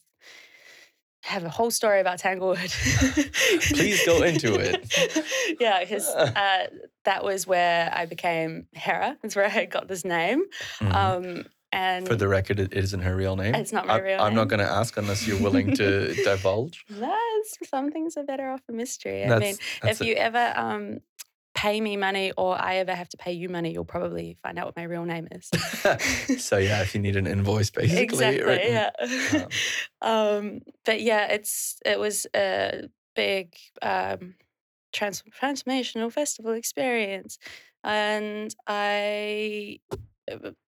have 1.25 1.45
a 1.45 1.49
whole 1.49 1.71
story 1.71 2.01
about 2.01 2.19
Tanglewood. 2.19 2.71
Please 3.73 4.05
go 4.05 4.23
into 4.23 4.55
it. 4.57 5.57
yeah, 5.61 5.81
because 5.81 6.07
uh, 6.09 6.67
that 7.05 7.25
was 7.25 7.47
where 7.47 7.91
I 7.95 8.05
became 8.05 8.67
Hera. 8.73 9.17
That's 9.23 9.35
where 9.35 9.51
I 9.51 9.65
got 9.65 9.89
this 9.89 10.05
name. 10.05 10.45
Mhm. 10.81 10.95
Um, 10.95 11.45
and 11.73 12.07
For 12.07 12.15
the 12.15 12.29
record, 12.29 12.61
it 12.61 12.73
isn't 12.75 13.01
her 13.01 13.17
real 13.17 13.37
name. 13.37 13.55
It's 13.55 13.73
not 13.73 13.87
my 13.87 13.95
I, 13.95 13.99
real 13.99 14.21
I'm 14.21 14.35
not 14.35 14.49
going 14.49 14.61
to 14.61 14.71
ask 14.71 14.97
unless 14.97 15.27
you're 15.27 15.41
willing 15.43 15.75
to 15.75 16.15
divulge. 16.25 16.85
that's, 16.89 17.59
some 17.69 17.91
things 17.91 18.17
are 18.17 18.23
better 18.23 18.49
off 18.49 18.61
a 18.69 18.73
mystery. 18.73 19.25
I 19.25 19.39
mean, 19.39 19.57
that's 19.83 20.01
if 20.01 20.07
you 20.07 20.15
ever 20.15 20.53
um, 20.55 21.01
pay 21.65 21.81
me 21.81 21.97
money 21.97 22.31
or 22.37 22.61
I 22.61 22.77
ever 22.77 22.95
have 22.95 23.09
to 23.11 23.17
pay 23.17 23.33
you 23.33 23.49
money, 23.49 23.73
you'll 23.73 23.87
probably 23.87 24.37
find 24.43 24.59
out 24.59 24.67
what 24.67 24.77
my 24.77 24.83
real 24.83 25.07
name 25.07 25.29
is. 25.31 25.49
so 26.45 26.59
yeah, 26.59 26.83
if 26.83 26.95
you 26.95 27.01
need 27.01 27.17
an 27.17 27.27
invoice, 27.27 27.71
basically. 27.71 28.03
exactly. 28.05 28.43
written- 28.45 28.91
Yeah. 29.33 29.47
um, 30.03 30.61
but 30.85 31.01
yeah, 31.01 31.33
it's 31.33 31.79
it 31.87 31.99
was 31.99 32.27
a 32.37 32.89
big 33.17 33.57
um, 33.81 34.35
trans- 34.93 35.25
transformational 35.41 36.13
festival 36.13 36.53
experience, 36.53 37.39
and 37.83 38.55
I 38.67 39.79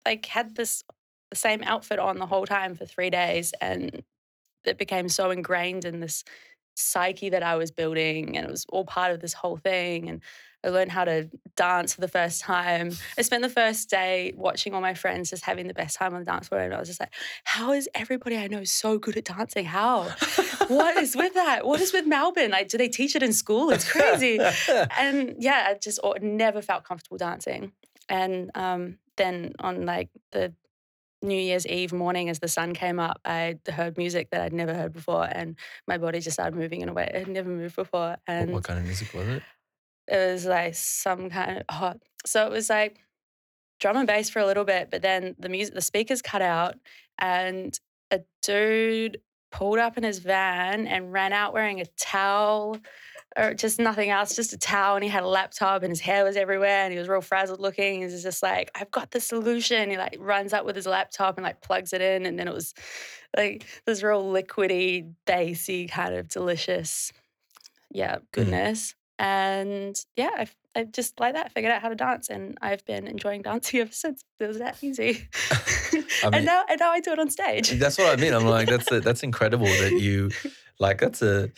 like 0.06 0.26
had 0.26 0.56
this 0.56 0.84
the 1.30 1.36
same 1.36 1.62
outfit 1.62 2.00
on 2.00 2.18
the 2.18 2.26
whole 2.26 2.48
time 2.48 2.74
for 2.74 2.88
three 2.88 3.12
days, 3.12 3.54
and 3.62 4.02
it 4.66 4.80
became 4.80 5.08
so 5.08 5.30
ingrained 5.30 5.86
in 5.86 6.00
this 6.00 6.24
psyche 6.76 7.30
that 7.30 7.44
I 7.44 7.58
was 7.58 7.70
building, 7.70 8.36
and 8.38 8.48
it 8.48 8.52
was 8.52 8.66
all 8.70 8.86
part 8.86 9.12
of 9.12 9.20
this 9.20 9.34
whole 9.34 9.58
thing. 9.58 10.10
And 10.10 10.22
I 10.64 10.70
learned 10.70 10.92
how 10.92 11.06
to 11.06 11.30
dance 11.56 11.94
for 11.94 12.02
the 12.02 12.08
first 12.08 12.42
time. 12.42 12.92
I 13.18 13.22
spent 13.22 13.44
the 13.44 13.50
first 13.50 13.90
day 13.90 14.34
watching 14.36 14.74
all 14.74 14.82
my 14.82 14.94
friends 14.94 15.30
just 15.30 15.46
having 15.46 15.68
the 15.68 15.74
best 15.74 15.98
time 15.98 16.14
on 16.14 16.20
the 16.20 16.26
dance 16.26 16.50
floor. 16.50 16.62
And 16.62 16.74
I 16.74 16.80
was 16.80 16.88
just 16.88 17.00
like, 17.00 17.14
how 17.46 17.72
is 17.72 17.88
everybody 17.96 18.38
I 18.38 18.48
know 18.48 18.66
so 18.66 18.98
good 18.98 19.16
at 19.16 19.26
dancing? 19.26 19.66
How? 19.66 20.04
what 20.68 20.98
is 20.98 21.16
with 21.16 21.34
that? 21.36 21.66
What 21.66 21.80
is 21.80 21.94
with 21.94 22.06
Melbourne? 22.06 22.52
Like, 22.52 22.68
do 22.68 22.78
they 22.78 22.90
teach 22.90 23.16
it 23.16 23.24
in 23.24 23.32
school? 23.32 23.70
It's 23.70 23.90
crazy. 23.90 24.40
and 24.98 25.36
yeah, 25.40 25.68
I 25.70 25.76
just 25.76 26.00
never 26.22 26.62
felt 26.62 26.84
comfortable 26.84 27.18
dancing. 27.18 27.72
And 28.10 28.52
um, 28.56 28.98
then 29.16 29.54
on 29.60 29.86
like 29.86 30.10
the 30.32 30.54
New 31.22 31.40
Year's 31.40 31.68
Eve 31.68 31.94
morning 31.94 32.30
as 32.30 32.40
the 32.40 32.48
sun 32.48 32.74
came 32.74 33.00
up, 33.00 33.20
I 33.24 33.60
heard 33.70 33.98
music 33.98 34.30
that 34.32 34.42
I'd 34.42 34.54
never 34.54 34.74
heard 34.74 34.94
before, 34.94 35.28
and 35.30 35.58
my 35.86 35.98
body 35.98 36.22
just 36.22 36.36
started 36.36 36.58
moving 36.58 36.82
in 36.82 36.88
a 36.88 36.94
way 36.94 37.12
it 37.14 37.16
had 37.16 37.28
never 37.28 37.50
moved 37.50 37.76
before. 37.76 38.18
And 38.26 38.52
what, 38.52 38.56
what 38.56 38.64
kind 38.64 38.80
of 38.80 38.86
music 38.86 39.14
was 39.14 39.28
it? 39.28 39.44
It 40.10 40.32
was 40.34 40.46
like 40.46 40.76
some 40.76 41.30
kind 41.30 41.58
of 41.58 41.76
hot. 41.76 41.98
So 42.26 42.46
it 42.46 42.52
was 42.52 42.70
like 42.70 43.00
drum 43.80 43.98
and 43.98 44.08
bass 44.08 44.30
for 44.30 44.40
a 44.40 44.46
little 44.46 44.66
bit, 44.66 44.90
but 44.92 45.02
then 45.02 45.36
the 45.40 45.50
music, 45.50 45.74
the 45.74 45.82
speakers 45.82 46.22
cut 46.22 46.42
out, 46.42 46.76
and 47.18 47.80
a 48.12 48.22
dude 48.42 49.22
pulled 49.52 49.80
up 49.80 49.98
in 49.98 50.04
his 50.04 50.20
van 50.20 50.88
and 50.88 51.12
ran 51.12 51.34
out 51.34 51.54
wearing 51.54 51.82
a 51.82 51.86
towel 51.98 52.78
or 53.38 53.54
just 53.54 53.80
nothing 53.80 54.10
else, 54.10 54.36
just 54.36 54.54
a 54.54 54.58
towel. 54.58 54.96
And 54.96 55.04
he 55.04 55.10
had 55.10 55.24
a 55.24 55.28
laptop 55.28 55.84
and 55.84 55.92
his 55.92 56.00
hair 56.00 56.24
was 56.24 56.36
everywhere 56.36 56.84
and 56.84 56.92
he 56.92 57.00
was 57.00 57.08
real 57.08 57.22
frazzled 57.22 57.60
looking. 57.60 58.00
He 58.00 58.06
was 58.06 58.24
just 58.24 58.44
like, 58.44 58.72
I've 58.76 58.92
got 58.92 59.12
the 59.12 59.20
solution. 59.20 59.90
He 59.90 59.98
like 59.98 60.18
runs 60.20 60.54
up 60.54 60.66
with 60.66 60.76
his 60.76 60.86
laptop 60.86 61.38
and 61.38 61.44
like 61.44 61.62
plugs 61.62 61.94
it 61.94 62.02
in. 62.02 62.26
And 62.26 62.38
then 62.38 62.48
it 62.48 62.54
was 62.54 62.74
like 63.36 63.66
this 63.86 64.04
real 64.04 64.24
liquidy, 64.24 65.14
bassy, 65.26 65.88
kind 65.88 66.16
of 66.16 66.28
delicious, 66.28 67.12
yeah, 67.92 68.18
mm. 68.18 68.22
goodness. 68.32 68.92
Mm. 68.92 68.96
And 69.20 70.00
yeah, 70.16 70.30
I've, 70.38 70.56
I 70.76 70.86
just 70.86 71.20
like 71.20 71.34
that 71.34 71.52
figured 71.52 71.74
out 71.74 71.82
how 71.82 71.90
to 71.90 71.96
dance, 71.96 72.30
and 72.30 72.58
I've 72.62 72.86
been 72.86 73.06
enjoying 73.06 73.42
dancing 73.42 73.80
ever 73.82 73.92
since. 73.92 74.24
It 74.40 74.48
was 74.48 74.60
that 74.60 74.82
easy. 74.82 75.28
I 75.52 76.30
mean, 76.30 76.34
and 76.34 76.46
now, 76.46 76.64
and 76.70 76.80
now 76.80 76.92
I 76.92 77.02
do 77.02 77.12
it 77.12 77.20
on 77.20 77.30
stage. 77.30 77.72
That's 77.72 77.98
what 77.98 78.18
I 78.18 78.22
mean. 78.22 78.34
I'm 78.34 78.46
like, 78.46 78.70
that's 78.70 78.90
a, 78.92 79.02
that's 79.02 79.22
incredible 79.22 79.66
that 79.66 79.92
you, 80.00 80.32
like, 80.80 81.00
that's 81.00 81.22
a, 81.22 81.52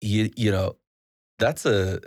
you 0.00 0.30
you 0.36 0.50
know, 0.50 0.76
that's 1.38 1.66
a 1.66 2.00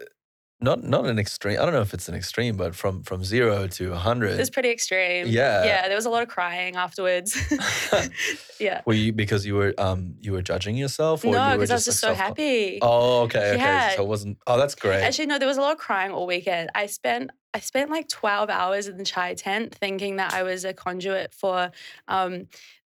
not 0.64 0.82
not 0.82 1.06
an 1.06 1.20
extreme. 1.20 1.60
I 1.60 1.66
don't 1.66 1.74
know 1.74 1.82
if 1.82 1.94
it's 1.94 2.08
an 2.08 2.16
extreme, 2.16 2.56
but 2.56 2.74
from 2.74 3.04
from 3.04 3.24
zero 3.24 3.68
to 3.68 3.94
hundred, 3.94 4.40
it's 4.40 4.50
pretty 4.50 4.70
extreme. 4.70 5.28
Yeah, 5.28 5.66
yeah. 5.66 5.88
There 5.88 5.98
was 5.98 6.06
a 6.06 6.10
lot 6.10 6.24
of 6.24 6.30
crying 6.30 6.78
afterwards. 6.78 7.38
yeah. 8.60 8.82
Were 8.86 8.94
you 8.94 9.12
because 9.12 9.46
you 9.46 9.56
were 9.56 9.74
um 9.78 10.16
you 10.22 10.32
were 10.32 10.42
judging 10.42 10.78
yourself? 10.78 11.26
Or 11.26 11.34
no, 11.34 11.52
because 11.52 11.70
I 11.70 11.74
was 11.74 11.86
just 11.86 12.00
so 12.00 12.14
happy. 12.14 12.80
Oh, 12.82 13.24
okay, 13.24 13.58
yeah. 13.58 13.88
okay. 13.88 13.96
So 13.98 14.04
it 14.04 14.08
wasn't. 14.08 14.38
Oh, 14.48 14.58
that's 14.58 14.76
great. 14.76 15.04
Actually, 15.04 15.26
no. 15.28 15.38
There 15.38 15.50
was 15.50 15.58
a 15.58 15.62
lot 15.62 15.74
of 15.74 15.80
crying 15.80 16.12
all 16.12 16.26
weekend. 16.26 16.70
I 16.74 16.86
spent 16.86 17.32
I 17.54 17.60
spent 17.60 17.92
like 17.92 18.08
twelve 18.08 18.50
hours 18.50 18.88
in 18.88 18.98
the 18.98 19.04
chai 19.04 19.34
tent, 19.34 19.76
thinking 19.76 20.16
that 20.16 20.34
I 20.34 20.44
was 20.44 20.64
a 20.64 20.74
conduit 20.74 21.34
for 21.34 21.72
um 22.08 22.48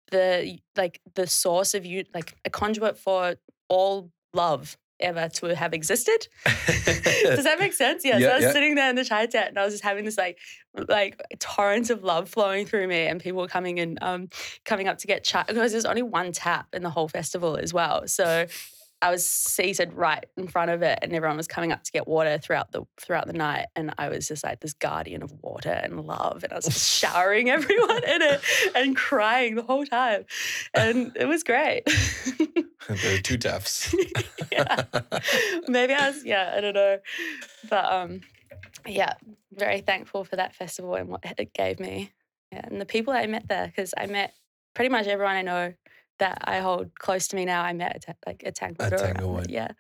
the 0.10 0.58
like 0.76 1.02
the 1.14 1.28
source 1.28 1.76
of 1.76 1.86
you 1.86 2.06
like 2.16 2.36
a 2.46 2.50
conduit 2.50 2.98
for 2.98 3.36
all 3.68 4.12
love 4.34 4.76
ever 5.00 5.30
to 5.30 5.56
have 5.56 5.74
existed. 5.74 6.28
Does 6.46 7.44
that 7.44 7.58
make 7.60 7.74
sense? 7.74 8.04
Yeah. 8.04 8.18
yeah 8.18 8.28
so 8.28 8.32
I 8.32 8.36
was 8.36 8.44
yeah. 8.46 8.52
sitting 8.52 8.76
there 8.76 8.90
in 8.90 8.96
the 8.96 9.06
chai 9.06 9.26
tent 9.26 9.50
and 9.50 9.60
I 9.60 9.66
was 9.66 9.74
just 9.74 9.84
having 9.84 10.06
this 10.06 10.18
like 10.18 10.38
like 10.88 11.22
torrent 11.40 11.90
of 11.90 12.04
love 12.04 12.30
flowing 12.30 12.66
through 12.66 12.88
me 12.88 13.08
and 13.08 13.20
people 13.20 13.42
were 13.42 13.48
coming 13.48 13.80
and 13.80 13.98
um 14.02 14.30
coming 14.66 14.88
up 14.88 14.98
to 15.00 15.08
get 15.08 15.24
chai 15.24 15.44
because 15.48 15.72
there's 15.72 15.86
only 15.86 16.04
one 16.04 16.32
tap 16.32 16.68
in 16.74 16.84
the 16.84 16.90
whole 16.90 17.08
festival 17.08 17.58
as 17.58 17.74
well. 17.74 18.08
So 18.08 18.46
I 19.02 19.12
was 19.12 19.26
seated 19.26 19.94
right 19.94 20.26
in 20.36 20.48
front 20.48 20.72
of 20.72 20.82
it, 20.82 21.00
and 21.02 21.14
everyone 21.14 21.38
was 21.38 21.48
coming 21.48 21.72
up 21.72 21.84
to 21.84 21.92
get 21.92 22.08
water 22.08 22.38
throughout 22.38 22.72
the 22.72 22.84
throughout 23.00 23.28
the 23.28 23.34
night, 23.34 23.68
and 23.76 23.94
I 23.98 24.10
was 24.10 24.28
just 24.28 24.44
like 24.44 24.60
this 24.60 24.74
guardian 24.74 25.24
of 25.24 25.32
water 25.42 25.70
and 25.70 26.02
love, 26.02 26.44
and 26.44 26.52
I 26.52 26.58
was 26.58 26.66
just 26.66 27.00
showering 27.00 27.50
everyone 27.50 28.04
in 28.04 28.22
it 28.22 28.42
and 28.76 28.96
crying 28.96 29.56
the 29.56 29.64
whole 29.64 29.86
time, 29.86 30.26
and 30.74 31.16
it 31.16 31.26
was 31.26 31.44
great. 31.44 31.84
there 32.88 33.16
are 33.16 33.22
two 33.22 33.38
deaths. 33.38 33.96
yeah, 34.52 34.84
maybe 35.68 35.94
I 35.94 36.10
was. 36.10 36.26
Yeah, 36.26 36.54
I 36.56 36.62
don't 36.62 36.76
know, 36.76 37.00
but 37.70 37.86
um, 37.86 38.22
yeah, 38.86 39.14
very 39.54 39.80
thankful 39.80 40.26
for 40.26 40.36
that 40.36 40.56
festival 40.56 40.96
and 40.96 41.10
what 41.10 41.24
it 41.38 41.54
gave 41.54 41.80
me, 41.80 42.12
yeah, 42.52 42.62
and 42.66 42.82
the 42.82 42.86
people 42.86 43.14
I 43.14 43.28
met 43.28 43.48
there 43.48 43.68
because 43.68 43.94
I 43.98 44.08
met 44.08 44.34
pretty 44.74 44.90
much 44.90 45.08
everyone 45.08 45.36
I 45.36 45.42
know 45.42 45.74
that 46.20 46.40
I 46.44 46.60
hold 46.60 46.98
close 46.98 47.28
to 47.30 47.36
me 47.36 47.46
now. 47.46 47.64
I 47.64 47.74
met 47.74 48.06
at 48.08 48.18
like 48.26 48.44
a 48.46 48.52
Tanglewood. 48.52 48.94
At 48.94 49.00
Tanglewood, 49.00 49.50
yeah. 49.50 49.72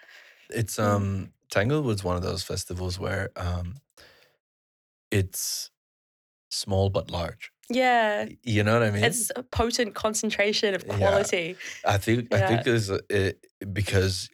It's 0.49 0.77
mm. 0.77 0.83
um 0.83 1.31
Tanglewood's 1.49 2.03
one 2.03 2.15
of 2.15 2.23
those 2.23 2.43
festivals 2.43 2.99
where 2.99 3.29
um 3.35 3.75
it's 5.11 5.71
small 6.49 6.89
but 6.89 7.11
large. 7.11 7.51
Yeah. 7.69 8.27
You 8.43 8.63
know 8.63 8.73
what 8.73 8.87
I 8.87 8.91
mean? 8.91 9.03
It's 9.03 9.31
a 9.35 9.43
potent 9.43 9.93
concentration 9.93 10.73
of 10.73 10.87
quality. 10.87 11.55
Yeah. 11.83 11.91
I 11.93 11.97
think 11.97 12.27
yeah. 12.31 12.37
I 12.37 12.47
think 12.47 12.63
there's 12.63 12.89
a, 12.89 12.99
it, 13.09 13.45
because 13.71 14.29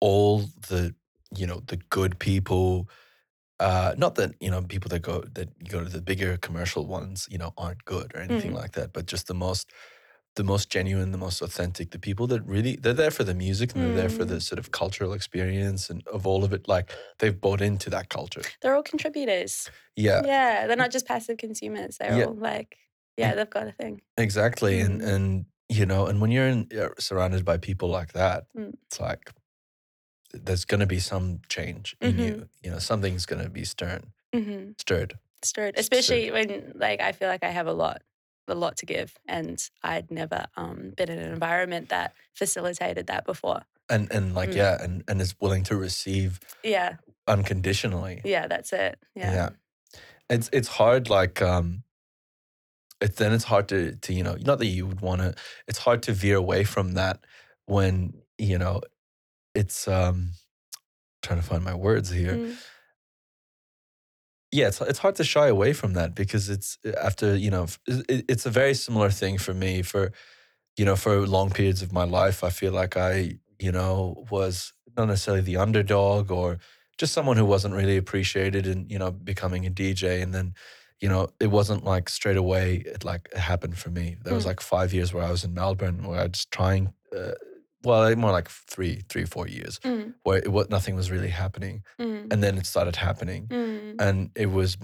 all 0.00 0.40
the 0.68 0.94
you 1.36 1.46
know 1.46 1.62
the 1.66 1.76
good 1.76 2.18
people 2.18 2.88
uh, 3.60 3.94
not 3.96 4.16
that 4.16 4.34
you 4.40 4.50
know 4.50 4.60
people 4.62 4.88
that 4.88 5.02
go 5.02 5.22
that 5.34 5.68
go 5.68 5.84
to 5.84 5.88
the 5.88 6.02
bigger 6.02 6.36
commercial 6.36 6.86
ones 6.86 7.28
you 7.30 7.38
know 7.38 7.52
aren't 7.56 7.84
good 7.84 8.12
or 8.14 8.20
anything 8.20 8.50
mm. 8.50 8.56
like 8.56 8.72
that 8.72 8.92
but 8.92 9.06
just 9.06 9.28
the 9.28 9.34
most 9.34 9.70
the 10.36 10.44
most 10.44 10.70
genuine, 10.70 11.12
the 11.12 11.18
most 11.18 11.42
authentic, 11.42 11.90
the 11.90 11.98
people 11.98 12.26
that 12.28 12.42
really 12.46 12.76
they're 12.76 12.94
there 12.94 13.10
for 13.10 13.24
the 13.24 13.34
music 13.34 13.74
and 13.74 13.84
they're 13.84 13.94
there 13.94 14.08
for 14.08 14.24
the 14.24 14.36
mm. 14.36 14.42
sort 14.42 14.58
of 14.58 14.70
cultural 14.70 15.12
experience 15.12 15.90
and 15.90 16.06
of 16.06 16.26
all 16.26 16.42
of 16.42 16.52
it. 16.52 16.66
Like 16.66 16.90
they've 17.18 17.38
bought 17.38 17.60
into 17.60 17.90
that 17.90 18.08
culture. 18.08 18.42
They're 18.62 18.74
all 18.74 18.82
contributors. 18.82 19.70
Yeah. 19.94 20.22
Yeah. 20.24 20.66
They're 20.66 20.76
not 20.76 20.90
just 20.90 21.06
passive 21.06 21.36
consumers. 21.36 21.98
They're 21.98 22.18
yeah. 22.18 22.24
all 22.24 22.34
like, 22.34 22.78
yeah, 23.16 23.34
they've 23.34 23.50
got 23.50 23.66
a 23.66 23.72
thing. 23.72 24.00
Exactly. 24.16 24.80
Mm. 24.80 24.84
And 24.86 25.02
and 25.02 25.44
you 25.68 25.86
know, 25.86 26.06
and 26.06 26.20
when 26.20 26.30
you're 26.30 26.48
in, 26.48 26.66
you're 26.70 26.94
surrounded 26.98 27.44
by 27.44 27.58
people 27.58 27.88
like 27.88 28.12
that, 28.12 28.44
mm. 28.56 28.72
it's 28.86 29.00
like 29.00 29.32
there's 30.32 30.64
going 30.64 30.80
to 30.80 30.86
be 30.86 30.98
some 30.98 31.40
change 31.48 31.94
in 32.00 32.12
mm-hmm. 32.12 32.20
you. 32.20 32.48
You 32.62 32.70
know, 32.70 32.78
something's 32.78 33.26
going 33.26 33.42
to 33.42 33.50
be 33.50 33.64
stirred. 33.64 34.04
Mm-hmm. 34.34 34.72
Stirred. 34.78 35.18
Stirred. 35.42 35.74
Especially 35.76 36.28
stirred. 36.28 36.48
when 36.48 36.72
like 36.76 37.02
I 37.02 37.12
feel 37.12 37.28
like 37.28 37.44
I 37.44 37.50
have 37.50 37.66
a 37.66 37.72
lot 37.72 38.02
a 38.48 38.54
lot 38.54 38.76
to 38.78 38.86
give, 38.86 39.14
and 39.26 39.62
I'd 39.82 40.10
never 40.10 40.46
um, 40.56 40.92
been 40.96 41.10
in 41.10 41.18
an 41.18 41.32
environment 41.32 41.88
that 41.90 42.14
facilitated 42.34 43.06
that 43.06 43.24
before. 43.24 43.62
And 43.88 44.10
and 44.12 44.34
like 44.34 44.50
mm. 44.50 44.56
yeah, 44.56 44.82
and 44.82 45.04
and 45.08 45.20
is 45.20 45.34
willing 45.40 45.64
to 45.64 45.76
receive 45.76 46.40
yeah 46.64 46.96
unconditionally. 47.26 48.20
Yeah, 48.24 48.46
that's 48.46 48.72
it. 48.72 48.98
Yeah. 49.14 49.32
Yeah. 49.32 49.48
It's 50.30 50.48
it's 50.52 50.68
hard 50.68 51.10
like 51.10 51.42
um 51.42 51.82
it's 53.00 53.18
then 53.18 53.32
it's 53.32 53.44
hard 53.44 53.68
to 53.68 53.96
to 53.96 54.14
you 54.14 54.22
know 54.22 54.36
not 54.40 54.58
that 54.58 54.66
you 54.66 54.86
would 54.86 55.00
want 55.00 55.20
to 55.20 55.34
it's 55.68 55.78
hard 55.78 56.02
to 56.04 56.12
veer 56.12 56.36
away 56.36 56.64
from 56.64 56.92
that 56.92 57.20
when 57.66 58.14
you 58.38 58.56
know 58.56 58.80
it's 59.54 59.86
um 59.88 60.30
trying 61.22 61.40
to 61.40 61.46
find 61.46 61.62
my 61.64 61.74
words 61.74 62.10
here. 62.10 62.34
Mm 62.34 62.56
yeah, 64.52 64.68
it's 64.68 64.80
it's 64.82 64.98
hard 64.98 65.16
to 65.16 65.24
shy 65.24 65.48
away 65.48 65.72
from 65.72 65.94
that 65.94 66.14
because 66.14 66.50
it's 66.50 66.78
uh, 66.86 66.92
after 67.02 67.34
you 67.34 67.50
know 67.50 67.66
it, 67.86 68.26
it's 68.28 68.44
a 68.44 68.50
very 68.50 68.74
similar 68.74 69.10
thing 69.10 69.38
for 69.38 69.54
me 69.54 69.80
for 69.80 70.12
you 70.76 70.84
know 70.84 70.94
for 70.94 71.26
long 71.26 71.50
periods 71.50 71.80
of 71.80 71.92
my 71.92 72.04
life. 72.04 72.44
I 72.44 72.50
feel 72.50 72.72
like 72.72 72.96
I 72.96 73.38
you 73.58 73.72
know 73.72 74.26
was 74.30 74.74
not 74.96 75.06
necessarily 75.06 75.42
the 75.42 75.56
underdog 75.56 76.30
or 76.30 76.58
just 76.98 77.14
someone 77.14 77.38
who 77.38 77.46
wasn't 77.46 77.74
really 77.74 77.96
appreciated 77.96 78.66
and 78.66 78.90
you 78.90 78.98
know 78.98 79.10
becoming 79.10 79.66
a 79.66 79.70
DJ 79.70 80.22
and 80.22 80.34
then 80.34 80.52
you 81.00 81.08
know 81.08 81.28
it 81.40 81.50
wasn't 81.50 81.82
like 81.82 82.10
straight 82.10 82.36
away 82.36 82.82
it 82.84 83.04
like 83.04 83.30
it 83.32 83.38
happened 83.38 83.78
for 83.78 83.88
me. 83.88 84.16
There 84.22 84.34
was 84.34 84.44
mm. 84.44 84.48
like 84.48 84.60
five 84.60 84.92
years 84.92 85.14
where 85.14 85.24
I 85.24 85.30
was 85.30 85.44
in 85.44 85.54
Melbourne 85.54 86.04
where 86.04 86.20
I 86.20 86.26
was 86.26 86.44
trying. 86.44 86.92
Uh, 87.16 87.32
well, 87.84 88.14
more 88.16 88.32
like 88.32 88.48
three, 88.48 89.02
three, 89.08 89.24
four 89.24 89.48
years, 89.48 89.78
mm. 89.80 90.14
where 90.22 90.38
it, 90.38 90.48
what 90.48 90.70
nothing 90.70 90.94
was 90.94 91.10
really 91.10 91.28
happening, 91.28 91.82
mm. 91.98 92.32
and 92.32 92.42
then 92.42 92.58
it 92.58 92.66
started 92.66 92.96
happening, 92.96 93.46
mm. 93.48 93.94
and 93.98 94.30
it 94.34 94.46
was 94.46 94.76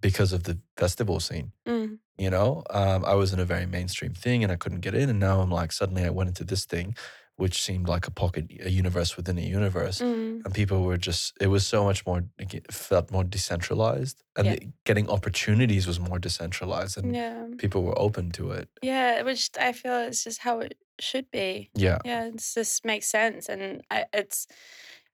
because 0.00 0.32
of 0.32 0.44
the 0.44 0.58
festival 0.76 1.20
scene. 1.20 1.52
Mm. 1.66 1.98
You 2.18 2.30
know, 2.30 2.62
um, 2.70 3.04
I 3.04 3.14
was 3.14 3.32
in 3.32 3.40
a 3.40 3.44
very 3.44 3.66
mainstream 3.66 4.14
thing, 4.14 4.42
and 4.42 4.52
I 4.52 4.56
couldn't 4.56 4.80
get 4.80 4.94
in, 4.94 5.08
and 5.10 5.18
now 5.18 5.40
I'm 5.40 5.50
like, 5.50 5.72
suddenly 5.72 6.04
I 6.04 6.10
went 6.10 6.28
into 6.28 6.44
this 6.44 6.64
thing, 6.66 6.94
which 7.36 7.62
seemed 7.62 7.88
like 7.88 8.06
a 8.06 8.10
pocket, 8.10 8.50
a 8.62 8.70
universe 8.70 9.16
within 9.16 9.38
a 9.38 9.42
universe, 9.42 10.00
mm. 10.00 10.44
and 10.44 10.54
people 10.54 10.82
were 10.82 10.98
just, 10.98 11.32
it 11.40 11.46
was 11.48 11.66
so 11.66 11.84
much 11.84 12.04
more, 12.06 12.22
it 12.38 12.72
felt 12.72 13.10
more 13.10 13.24
decentralized, 13.24 14.22
and 14.36 14.46
yeah. 14.46 14.54
the, 14.56 14.68
getting 14.84 15.08
opportunities 15.08 15.86
was 15.86 15.98
more 15.98 16.18
decentralized, 16.18 16.98
and 16.98 17.14
yeah. 17.14 17.46
people 17.56 17.82
were 17.82 17.98
open 17.98 18.30
to 18.32 18.50
it. 18.52 18.68
Yeah, 18.82 19.22
which 19.22 19.50
I 19.58 19.72
feel 19.72 19.94
is 19.94 20.22
just 20.22 20.40
how 20.40 20.60
it 20.60 20.76
should 21.00 21.30
be. 21.30 21.70
Yeah. 21.74 21.98
Yeah, 22.04 22.26
it 22.26 22.36
just 22.54 22.84
makes 22.84 23.06
sense. 23.08 23.48
And 23.48 23.82
I, 23.90 24.06
it's, 24.12 24.46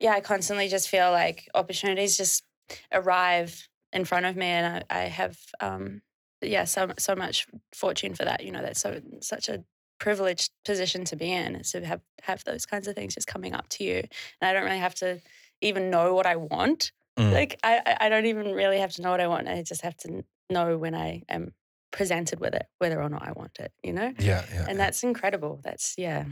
yeah, 0.00 0.12
I 0.12 0.20
constantly 0.20 0.68
just 0.68 0.88
feel 0.88 1.10
like 1.10 1.48
opportunities 1.54 2.16
just 2.16 2.44
arrive 2.92 3.68
in 3.92 4.04
front 4.04 4.26
of 4.26 4.36
me 4.36 4.46
and 4.46 4.84
I, 4.90 5.00
I 5.00 5.02
have, 5.04 5.38
um, 5.60 6.02
yeah, 6.40 6.64
so, 6.64 6.92
so 6.98 7.14
much 7.16 7.46
fortune 7.74 8.14
for 8.14 8.24
that. 8.24 8.44
You 8.44 8.52
know, 8.52 8.62
that's 8.62 8.80
so, 8.80 9.00
such 9.20 9.48
a 9.48 9.64
privileged 9.98 10.52
position 10.64 11.04
to 11.04 11.16
be 11.16 11.32
in 11.32 11.56
is 11.56 11.72
to 11.72 11.84
have 11.84 12.00
have 12.22 12.44
those 12.44 12.64
kinds 12.66 12.86
of 12.86 12.94
things 12.94 13.14
just 13.14 13.26
coming 13.26 13.52
up 13.52 13.68
to 13.68 13.82
you, 13.82 13.96
and 13.96 14.08
I 14.48 14.52
don't 14.52 14.62
really 14.64 14.78
have 14.78 14.94
to 14.96 15.20
even 15.60 15.90
know 15.90 16.14
what 16.14 16.24
I 16.26 16.36
want. 16.36 16.92
Mm. 17.18 17.32
Like 17.32 17.58
I 17.64 17.80
I- 17.84 17.96
I 18.06 18.08
don't 18.08 18.26
even 18.26 18.52
really 18.52 18.78
have 18.78 18.92
to 18.92 19.02
know 19.02 19.10
what 19.10 19.20
I 19.20 19.26
want. 19.26 19.48
I 19.48 19.62
just 19.62 19.82
have 19.82 19.96
to 19.98 20.24
know 20.48 20.78
when 20.78 20.94
I 20.94 21.22
am 21.28 21.52
presented 21.90 22.40
with 22.40 22.54
it, 22.54 22.66
whether 22.78 23.00
or 23.02 23.08
not 23.08 23.22
I 23.22 23.32
want 23.32 23.58
it. 23.60 23.72
You 23.82 23.92
know, 23.92 24.12
yeah, 24.18 24.44
yeah. 24.52 24.66
and 24.68 24.78
that's 24.78 25.02
incredible. 25.02 25.60
That's 25.64 25.94
yeah, 25.98 26.24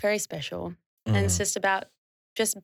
very 0.00 0.18
special. 0.18 0.74
yeah. 1.06 1.14
And 1.14 1.24
it's 1.26 1.34
Mm. 1.34 1.38
just 1.38 1.56
about 1.56 1.84
just 2.34 2.56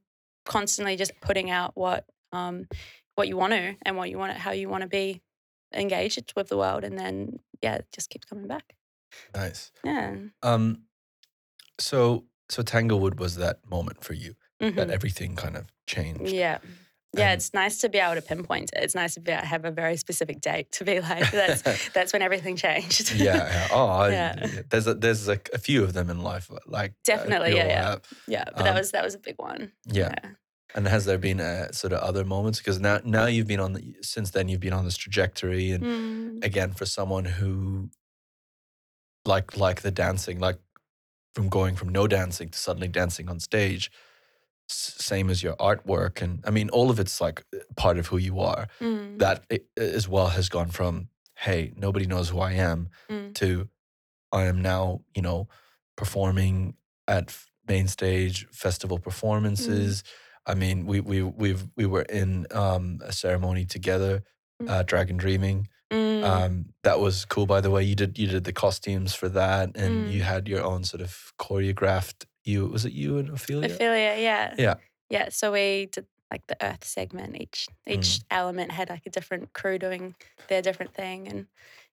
constantly 0.44 0.96
just 0.96 1.12
putting 1.20 1.50
out 1.50 1.72
what 1.76 2.04
um 2.32 2.66
what 3.14 3.28
you 3.28 3.36
want 3.36 3.52
to 3.52 3.76
and 3.82 3.96
what 3.96 4.10
you 4.10 4.18
want 4.18 4.32
to, 4.32 4.38
how 4.38 4.52
you 4.52 4.68
want 4.68 4.82
to 4.82 4.88
be 4.88 5.22
engaged 5.74 6.32
with 6.36 6.48
the 6.48 6.56
world, 6.56 6.84
and 6.84 6.98
then 6.98 7.38
yeah, 7.62 7.74
it 7.76 7.86
just 7.92 8.10
keeps 8.10 8.24
coming 8.26 8.46
back. 8.48 8.74
nice. 9.34 9.70
Yeah. 9.84 10.16
Um, 10.42 10.84
so 11.78 12.24
so 12.48 12.62
Tanglewood 12.62 13.18
was 13.18 13.36
that 13.36 13.58
moment 13.70 14.04
for 14.04 14.12
you 14.14 14.34
that 14.60 14.74
Mhm. 14.76 14.90
everything 14.90 15.34
kind 15.36 15.56
of 15.56 15.72
changed. 15.86 16.32
Yeah. 16.32 16.58
Yeah, 17.14 17.30
And- 17.30 17.38
it's 17.38 17.52
nice 17.52 17.78
to 17.78 17.88
be 17.90 17.98
able 17.98 18.14
to 18.14 18.22
pinpoint 18.22 18.70
it. 18.74 18.82
It's 18.84 18.94
nice 18.94 19.14
to 19.14 19.20
to 19.20 19.36
have 19.36 19.64
a 19.66 19.70
very 19.70 19.96
specific 19.96 20.40
date 20.40 20.72
to 20.72 20.84
be 20.84 20.98
like 21.10 21.30
that's 21.30 21.62
that's 21.96 22.12
when 22.12 22.22
everything 22.22 22.56
changed. 22.56 23.14
yeah, 23.14 23.36
yeah. 23.36 23.68
Oh, 23.72 24.06
Yeah. 24.06 24.34
yeah. 24.40 24.62
There's 24.70 24.86
a, 24.86 24.94
there's 24.94 25.28
like 25.28 25.50
a 25.52 25.58
few 25.58 25.84
of 25.84 25.92
them 25.92 26.08
in 26.10 26.20
life, 26.22 26.50
like 26.66 26.90
uh, 26.92 26.94
Definitely, 27.04 27.54
yeah, 27.56 27.66
yeah. 27.66 27.96
yeah, 28.26 28.44
but 28.46 28.64
that 28.64 28.68
Um, 28.70 28.76
was 28.76 28.90
that 28.92 29.04
was 29.04 29.14
a 29.14 29.18
big 29.18 29.36
one. 29.38 29.72
Yeah. 29.86 30.14
And 30.74 30.88
has 30.88 31.04
there 31.04 31.18
been 31.18 31.38
uh, 31.40 31.70
sort 31.72 31.92
of 31.92 32.00
other 32.00 32.24
moments? 32.24 32.58
Because 32.58 32.80
now 32.80 33.00
now 33.04 33.26
you've 33.26 33.46
been 33.46 33.60
on 33.60 33.74
the 33.74 33.94
since 34.00 34.30
then 34.30 34.48
you've 34.48 34.60
been 34.60 34.72
on 34.72 34.84
this 34.86 34.96
trajectory, 34.96 35.70
and 35.72 35.84
Mm. 35.84 36.44
again 36.44 36.72
for 36.72 36.86
someone 36.86 37.26
who 37.26 37.90
like 39.26 39.56
like 39.56 39.82
the 39.82 39.90
dancing, 39.90 40.40
like 40.40 40.58
from 41.34 41.48
going 41.48 41.76
from 41.76 41.88
no 41.90 42.06
dancing 42.06 42.48
to 42.50 42.58
suddenly 42.58 42.88
dancing 42.88 43.28
on 43.28 43.38
stage, 43.40 43.90
same 44.68 45.30
as 45.30 45.42
your 45.42 45.56
artwork, 45.56 46.22
and 46.22 46.42
I 46.46 46.50
mean 46.50 46.68
all 46.70 46.90
of 46.90 46.98
it's 47.00 47.20
like 47.20 47.44
part 47.76 47.98
of 47.98 48.06
who 48.08 48.16
you 48.18 48.40
are. 48.40 48.68
Mm. 48.80 49.18
That 49.18 49.44
i- 49.50 49.60
as 49.76 50.08
well 50.08 50.28
has 50.28 50.48
gone 50.48 50.68
from 50.70 51.08
hey 51.36 51.72
nobody 51.76 52.06
knows 52.06 52.28
who 52.30 52.38
I 52.40 52.52
am 52.52 52.88
Mm. 53.10 53.34
to 53.36 53.68
I 54.32 54.44
am 54.44 54.62
now, 54.62 55.02
you 55.14 55.20
know, 55.22 55.48
performing 55.96 56.74
at 57.06 57.36
main 57.68 57.86
stage 57.88 58.46
festival 58.50 58.98
performances. 58.98 60.02
I 60.46 60.54
mean, 60.54 60.86
we 60.86 61.00
we 61.00 61.22
we've 61.22 61.68
we 61.76 61.86
were 61.86 62.02
in 62.02 62.46
um, 62.50 63.00
a 63.04 63.12
ceremony 63.12 63.64
together, 63.66 64.22
Mm. 64.62 64.70
uh, 64.70 64.82
Dragon 64.84 65.16
Dreaming. 65.16 65.68
Mm. 65.92 66.24
Um, 66.24 66.66
that 66.84 66.98
was 67.00 67.24
cool, 67.26 67.46
by 67.46 67.60
the 67.60 67.70
way. 67.70 67.82
You 67.84 67.94
did 67.94 68.18
you 68.18 68.26
did 68.28 68.44
the 68.44 68.52
costumes 68.52 69.14
for 69.14 69.28
that, 69.28 69.76
and 69.76 70.06
Mm. 70.06 70.12
you 70.12 70.22
had 70.22 70.48
your 70.48 70.62
own 70.64 70.84
sort 70.84 71.02
of 71.02 71.32
choreographed. 71.38 72.24
You 72.44 72.66
was 72.66 72.84
it 72.84 72.92
you 72.92 73.18
and 73.18 73.30
Ophelia? 73.30 73.72
Ophelia, 73.72 74.16
yeah. 74.18 74.54
Yeah. 74.58 74.74
Yeah. 75.10 75.28
So 75.30 75.52
we 75.52 75.88
did 75.92 76.06
like 76.30 76.46
the 76.46 76.56
Earth 76.64 76.84
segment. 76.84 77.40
Each 77.40 77.68
each 77.86 78.18
Mm. 78.20 78.24
element 78.30 78.70
had 78.72 78.90
like 78.90 79.06
a 79.06 79.10
different 79.10 79.52
crew 79.52 79.78
doing 79.78 80.14
their 80.48 80.62
different 80.62 80.94
thing, 80.94 81.28
and 81.28 81.46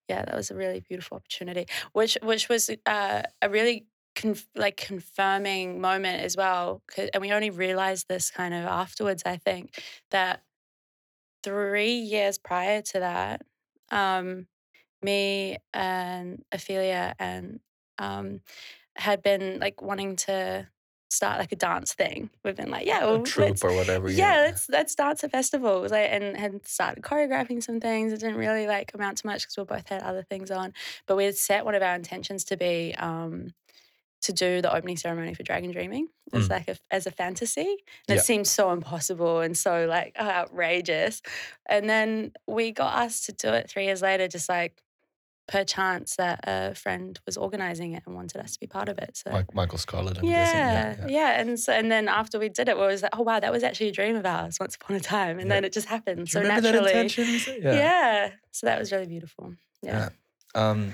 yeah, 0.07 0.23
that 0.25 0.35
was 0.35 0.49
a 0.49 0.55
really 0.55 0.79
beautiful 0.79 1.17
opportunity. 1.17 1.65
Which 1.93 2.17
which 2.23 2.49
was 2.49 2.69
uh, 2.85 3.23
a 3.41 3.49
really 3.49 3.85
conf- 4.15 4.47
like 4.55 4.77
confirming 4.77 5.81
moment 5.81 6.23
as 6.23 6.35
well. 6.35 6.81
And 7.13 7.21
we 7.21 7.31
only 7.31 7.49
realized 7.51 8.07
this 8.07 8.31
kind 8.31 8.53
of 8.53 8.65
afterwards. 8.65 9.23
I 9.25 9.37
think 9.37 9.79
that 10.11 10.41
three 11.43 11.93
years 11.93 12.37
prior 12.37 12.81
to 12.81 12.99
that, 12.99 13.41
um, 13.91 14.47
me 15.01 15.57
and 15.73 16.43
Ophelia 16.51 17.15
and 17.19 17.59
um, 17.97 18.41
had 18.99 19.21
been 19.23 19.59
like 19.59 19.81
wanting 19.81 20.15
to 20.17 20.67
start 21.09 21.39
like 21.39 21.51
a 21.51 21.55
dance 21.55 21.93
thing. 21.93 22.29
We've 22.43 22.55
been 22.55 22.69
like, 22.69 22.85
yeah, 22.85 23.03
a 23.03 23.07
well, 23.07 23.23
troupe 23.23 23.47
let's, 23.49 23.63
or 23.63 23.73
whatever. 23.73 24.09
yeah, 24.09 24.43
let's 24.45 24.69
let's 24.69 24.93
dance 24.95 25.23
at 25.23 25.31
festivals. 25.31 25.91
Like, 25.91 26.09
and 26.11 26.37
had 26.37 26.65
started 26.67 27.03
choreographing 27.03 27.63
some 27.63 27.79
things. 27.79 28.13
It 28.13 28.19
didn't 28.19 28.37
really 28.37 28.67
like 28.67 28.93
amount 28.93 29.17
to 29.19 29.27
much 29.27 29.41
because 29.43 29.57
we 29.57 29.63
both 29.63 29.87
had 29.89 30.03
other 30.03 30.23
things 30.23 30.51
on. 30.51 30.73
But 31.07 31.17
we 31.17 31.25
had 31.25 31.35
set 31.35 31.65
one 31.65 31.75
of 31.75 31.81
our 31.81 31.95
intentions 31.95 32.43
to 32.45 32.57
be 32.57 32.93
um, 32.97 33.53
to 34.21 34.33
do 34.33 34.61
the 34.61 34.73
opening 34.73 34.97
ceremony 34.97 35.33
for 35.33 35.43
Dragon 35.43 35.71
Dreaming 35.71 36.09
as 36.33 36.47
Mm. 36.47 36.49
like 36.51 36.67
a, 36.67 36.75
as 36.91 37.07
a 37.07 37.11
fantasy. 37.11 37.61
And 38.07 38.09
Yeah. 38.09 38.15
it 38.17 38.19
seemed 38.25 38.47
so 38.47 38.71
impossible 38.71 39.39
and 39.39 39.57
so 39.57 39.85
like 39.87 40.15
outrageous. 40.19 41.21
And 41.67 41.89
then 41.89 42.33
we 42.45 42.71
got 42.71 42.95
asked 43.05 43.25
to 43.25 43.31
do 43.31 43.49
it 43.53 43.69
three 43.69 43.85
years 43.85 44.01
later, 44.01 44.27
just 44.27 44.49
like 44.49 44.83
per 45.49 45.63
chance 45.65 46.15
that 46.17 46.39
a 46.43 46.75
friend 46.75 47.19
was 47.25 47.35
organizing 47.35 47.93
it 47.93 48.03
and 48.05 48.15
wanted 48.15 48.39
us 48.39 48.53
to 48.53 48.59
be 48.59 48.67
part 48.67 48.87
of 48.87 48.97
it. 48.99 49.17
So 49.17 49.31
Mike, 49.31 49.53
Michael 49.53 49.79
Scarlett. 49.79 50.17
I'm 50.19 50.25
yeah, 50.25 50.35
guessing. 50.35 51.07
yeah, 51.07 51.07
yeah. 51.07 51.41
and 51.41 51.59
so 51.59 51.73
and 51.73 51.91
then 51.91 52.07
after 52.07 52.37
we 52.39 52.49
did 52.49 52.69
it, 52.69 52.77
we 52.77 52.85
was 52.85 53.01
like, 53.01 53.15
oh 53.17 53.23
wow, 53.23 53.39
that 53.39 53.51
was 53.51 53.63
actually 53.63 53.89
a 53.89 53.91
dream 53.91 54.15
of 54.15 54.25
ours 54.25 54.57
once 54.59 54.75
upon 54.75 54.95
a 54.95 54.99
time, 54.99 55.39
and 55.39 55.47
Yeah. 55.49 55.55
then 55.55 55.65
it 55.65 55.73
just 55.73 55.87
happened 55.87 56.29
so 56.29 56.43
naturally. 56.43 56.93
Is? 56.93 57.47
Yeah. 57.61 58.31
so 58.51 58.67
that 58.67 58.79
was 58.79 58.91
really 58.91 59.07
beautiful. 59.07 59.55
Yeah, 59.81 60.09
Um, 60.55 60.93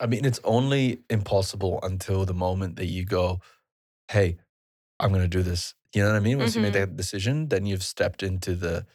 I 0.00 0.06
mean, 0.06 0.24
it's 0.24 0.40
only 0.44 1.00
impossible 1.10 1.80
until 1.82 2.24
the 2.24 2.34
moment 2.34 2.76
that 2.76 2.86
you 2.86 3.04
go, 3.04 3.40
"Hey, 4.08 4.36
I'm 5.00 5.10
going 5.10 5.22
to 5.28 5.36
do 5.38 5.42
this." 5.42 5.74
You 5.94 6.02
know 6.02 6.10
what 6.10 6.16
I 6.16 6.20
mean? 6.20 6.38
Once 6.38 6.54
you 6.54 6.62
make 6.62 6.74
Mhm. 6.74 6.80
that 6.80 6.96
decision, 6.96 7.48
then 7.48 7.66
you've 7.66 7.82
stepped 7.82 8.22
into 8.22 8.54
the, 8.54 8.86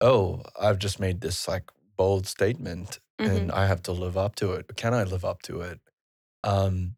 "Oh, 0.00 0.42
I've 0.58 0.78
just 0.78 0.98
made 1.00 1.20
this 1.20 1.46
like 1.48 1.70
bold 1.96 2.26
statement, 2.26 3.00
and 3.22 3.50
I 3.52 3.66
have 3.66 3.82
to 3.84 3.92
live 3.92 4.16
up 4.16 4.36
to 4.36 4.52
it. 4.52 4.76
Can 4.76 4.94
I 4.94 5.04
live 5.04 5.24
up 5.24 5.42
to 5.42 5.60
it?" 5.62 5.80
Um, 6.44 6.96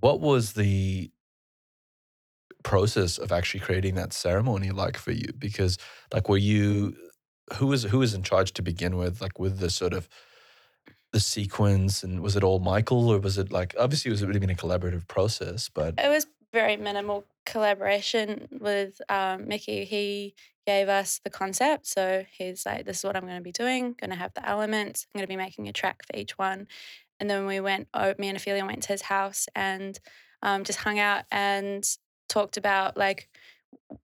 what 0.00 0.20
was 0.20 0.54
the 0.54 1.12
process 2.64 3.18
of 3.18 3.32
actually 3.32 3.60
creating 3.60 3.94
that 3.96 4.12
ceremony 4.12 4.70
like 4.70 4.96
for 4.96 5.12
you? 5.12 5.32
Because 5.38 5.78
like, 6.12 6.28
were 6.28 6.36
you 6.38 6.96
who 7.54 7.66
was 7.68 7.84
who 7.84 7.98
was 7.98 8.14
in 8.14 8.22
charge 8.22 8.52
to 8.54 8.62
begin 8.62 8.96
with? 8.96 9.20
Like 9.20 9.38
with 9.38 9.58
the 9.58 9.70
sort 9.70 9.92
of 9.94 10.08
the 11.12 11.20
sequence, 11.20 12.02
and 12.02 12.20
was 12.22 12.36
it 12.36 12.44
all 12.44 12.58
Michael, 12.58 13.10
or 13.10 13.18
was 13.18 13.38
it 13.38 13.52
like 13.52 13.74
obviously 13.78 14.10
it 14.10 14.12
was 14.12 14.24
really 14.24 14.40
been 14.40 14.50
a 14.50 14.54
collaborative 14.54 15.06
process, 15.08 15.68
but 15.68 15.94
it 15.98 16.08
was 16.08 16.26
very 16.52 16.76
minimal 16.76 17.24
collaboration 17.46 18.48
with 18.60 19.00
um, 19.08 19.48
Mickey. 19.48 19.84
He 19.84 20.34
gave 20.66 20.88
us 20.88 21.20
the 21.24 21.30
concept, 21.30 21.86
so 21.86 22.24
he's 22.30 22.64
like, 22.66 22.84
"This 22.84 22.98
is 22.98 23.04
what 23.04 23.16
I'm 23.16 23.24
going 23.24 23.36
to 23.36 23.42
be 23.42 23.52
doing. 23.52 23.94
Going 24.00 24.10
to 24.10 24.16
have 24.16 24.34
the 24.34 24.48
elements. 24.48 25.06
I'm 25.14 25.18
going 25.18 25.26
to 25.26 25.32
be 25.32 25.36
making 25.36 25.68
a 25.68 25.72
track 25.72 26.02
for 26.06 26.18
each 26.18 26.38
one." 26.38 26.66
And 27.20 27.30
then 27.30 27.46
we 27.46 27.60
went. 27.60 27.88
Oh, 27.94 28.14
me 28.18 28.28
and 28.28 28.36
Ophelia 28.36 28.64
went 28.64 28.82
to 28.84 28.88
his 28.88 29.02
house 29.02 29.48
and 29.54 29.98
um, 30.42 30.64
just 30.64 30.80
hung 30.80 30.98
out 30.98 31.24
and 31.30 31.84
talked 32.28 32.56
about 32.56 32.96
like 32.96 33.28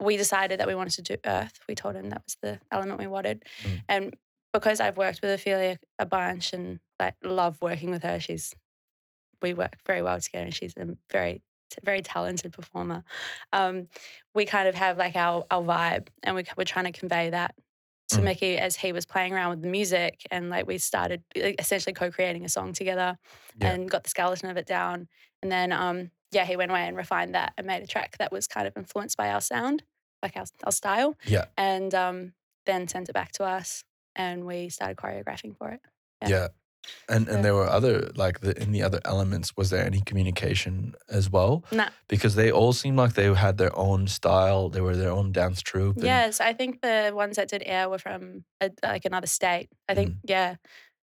we 0.00 0.16
decided 0.16 0.60
that 0.60 0.66
we 0.66 0.74
wanted 0.74 0.92
to 0.92 1.02
do 1.02 1.16
earth 1.24 1.60
we 1.68 1.74
told 1.74 1.94
him 1.94 2.10
that 2.10 2.22
was 2.24 2.36
the 2.42 2.60
element 2.70 2.98
we 2.98 3.06
wanted 3.06 3.42
Mm. 3.64 3.80
and 3.88 4.16
because 4.52 4.80
i've 4.80 4.98
worked 4.98 5.20
with 5.22 5.30
ophelia 5.30 5.78
a 5.98 6.04
bunch 6.04 6.52
and 6.52 6.78
like 7.00 7.14
love 7.24 7.56
working 7.62 7.90
with 7.90 8.02
her 8.02 8.20
she's 8.20 8.54
we 9.40 9.54
work 9.54 9.76
very 9.86 10.02
well 10.02 10.20
together 10.20 10.44
and 10.44 10.54
she's 10.54 10.74
a 10.76 10.96
very 11.10 11.42
very 11.84 12.02
talented 12.02 12.52
performer 12.52 13.04
um, 13.52 13.88
we 14.34 14.44
kind 14.44 14.68
of 14.68 14.74
have 14.74 14.98
like 14.98 15.16
our, 15.16 15.44
our 15.50 15.62
vibe 15.62 16.08
and 16.22 16.36
we, 16.36 16.44
we're 16.56 16.64
trying 16.64 16.84
to 16.90 16.98
convey 16.98 17.30
that 17.30 17.54
to 18.08 18.20
Mm. 18.20 18.24
mickey 18.24 18.56
as 18.56 18.74
he 18.76 18.92
was 18.92 19.04
playing 19.04 19.34
around 19.34 19.50
with 19.50 19.62
the 19.62 19.68
music 19.68 20.26
and 20.30 20.48
like 20.48 20.66
we 20.66 20.78
started 20.78 21.22
essentially 21.36 21.92
co-creating 21.92 22.44
a 22.44 22.48
song 22.48 22.72
together 22.72 23.18
Yeah. 23.60 23.72
and 23.72 23.90
got 23.90 24.04
the 24.04 24.10
skeleton 24.10 24.48
of 24.48 24.56
it 24.56 24.66
down 24.66 25.08
and 25.42 25.52
then 25.52 25.72
um 25.72 26.10
yeah 26.32 26.44
he 26.46 26.56
went 26.56 26.70
away 26.70 26.86
and 26.88 26.96
refined 26.96 27.34
that 27.34 27.52
and 27.58 27.66
made 27.66 27.82
a 27.82 27.86
track 27.86 28.16
that 28.18 28.32
was 28.32 28.46
kind 28.46 28.66
of 28.66 28.76
influenced 28.78 29.16
by 29.18 29.30
our 29.30 29.42
sound 29.42 29.82
like 30.22 30.36
our, 30.38 30.46
our 30.64 30.72
style 30.72 31.16
yeah, 31.26 31.46
and 31.58 31.94
um 31.94 32.32
then 32.64 32.88
sent 32.88 33.10
it 33.10 33.12
back 33.12 33.32
to 33.32 33.44
us 33.44 33.84
and 34.16 34.46
we 34.46 34.70
started 34.70 34.96
choreographing 34.96 35.54
for 35.56 35.68
it 35.70 35.80
yeah. 36.22 36.28
Yeah. 36.28 36.48
And 37.08 37.28
and 37.28 37.44
there 37.44 37.54
were 37.54 37.66
other 37.68 38.10
like 38.16 38.40
the 38.40 38.60
in 38.62 38.72
the 38.72 38.82
other 38.82 39.00
elements. 39.04 39.56
Was 39.56 39.70
there 39.70 39.84
any 39.84 40.00
communication 40.00 40.94
as 41.10 41.28
well? 41.30 41.64
Nah. 41.72 41.88
Because 42.08 42.34
they 42.34 42.50
all 42.50 42.72
seemed 42.72 42.96
like 42.96 43.14
they 43.14 43.32
had 43.34 43.58
their 43.58 43.76
own 43.76 44.06
style. 44.08 44.68
They 44.70 44.80
were 44.80 44.96
their 44.96 45.10
own 45.12 45.32
dance 45.32 45.60
troupe. 45.62 45.96
and- 45.96 46.04
yes 46.04 46.40
i 46.40 46.52
think 46.54 46.80
the 46.82 47.10
ones 47.14 47.36
that 47.36 47.48
did 47.48 47.62
air 47.66 47.88
were 47.88 47.98
from 47.98 48.44
a, 48.60 48.70
like 48.82 49.04
another 49.04 49.26
state 49.26 49.68
i 49.88 49.94
think 49.94 50.10
Mm. 50.10 50.16
yeah 50.24 50.54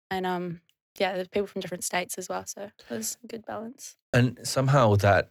and 0.09 0.25
um 0.25 0.61
yeah 0.99 1.13
there's 1.15 1.27
people 1.27 1.47
from 1.47 1.61
different 1.61 1.83
states 1.83 2.17
as 2.17 2.27
well 2.29 2.43
so 2.45 2.61
it 2.89 2.89
was 2.89 3.17
a 3.23 3.27
good 3.27 3.45
balance 3.45 3.95
and 4.13 4.39
somehow 4.43 4.95
that 4.95 5.29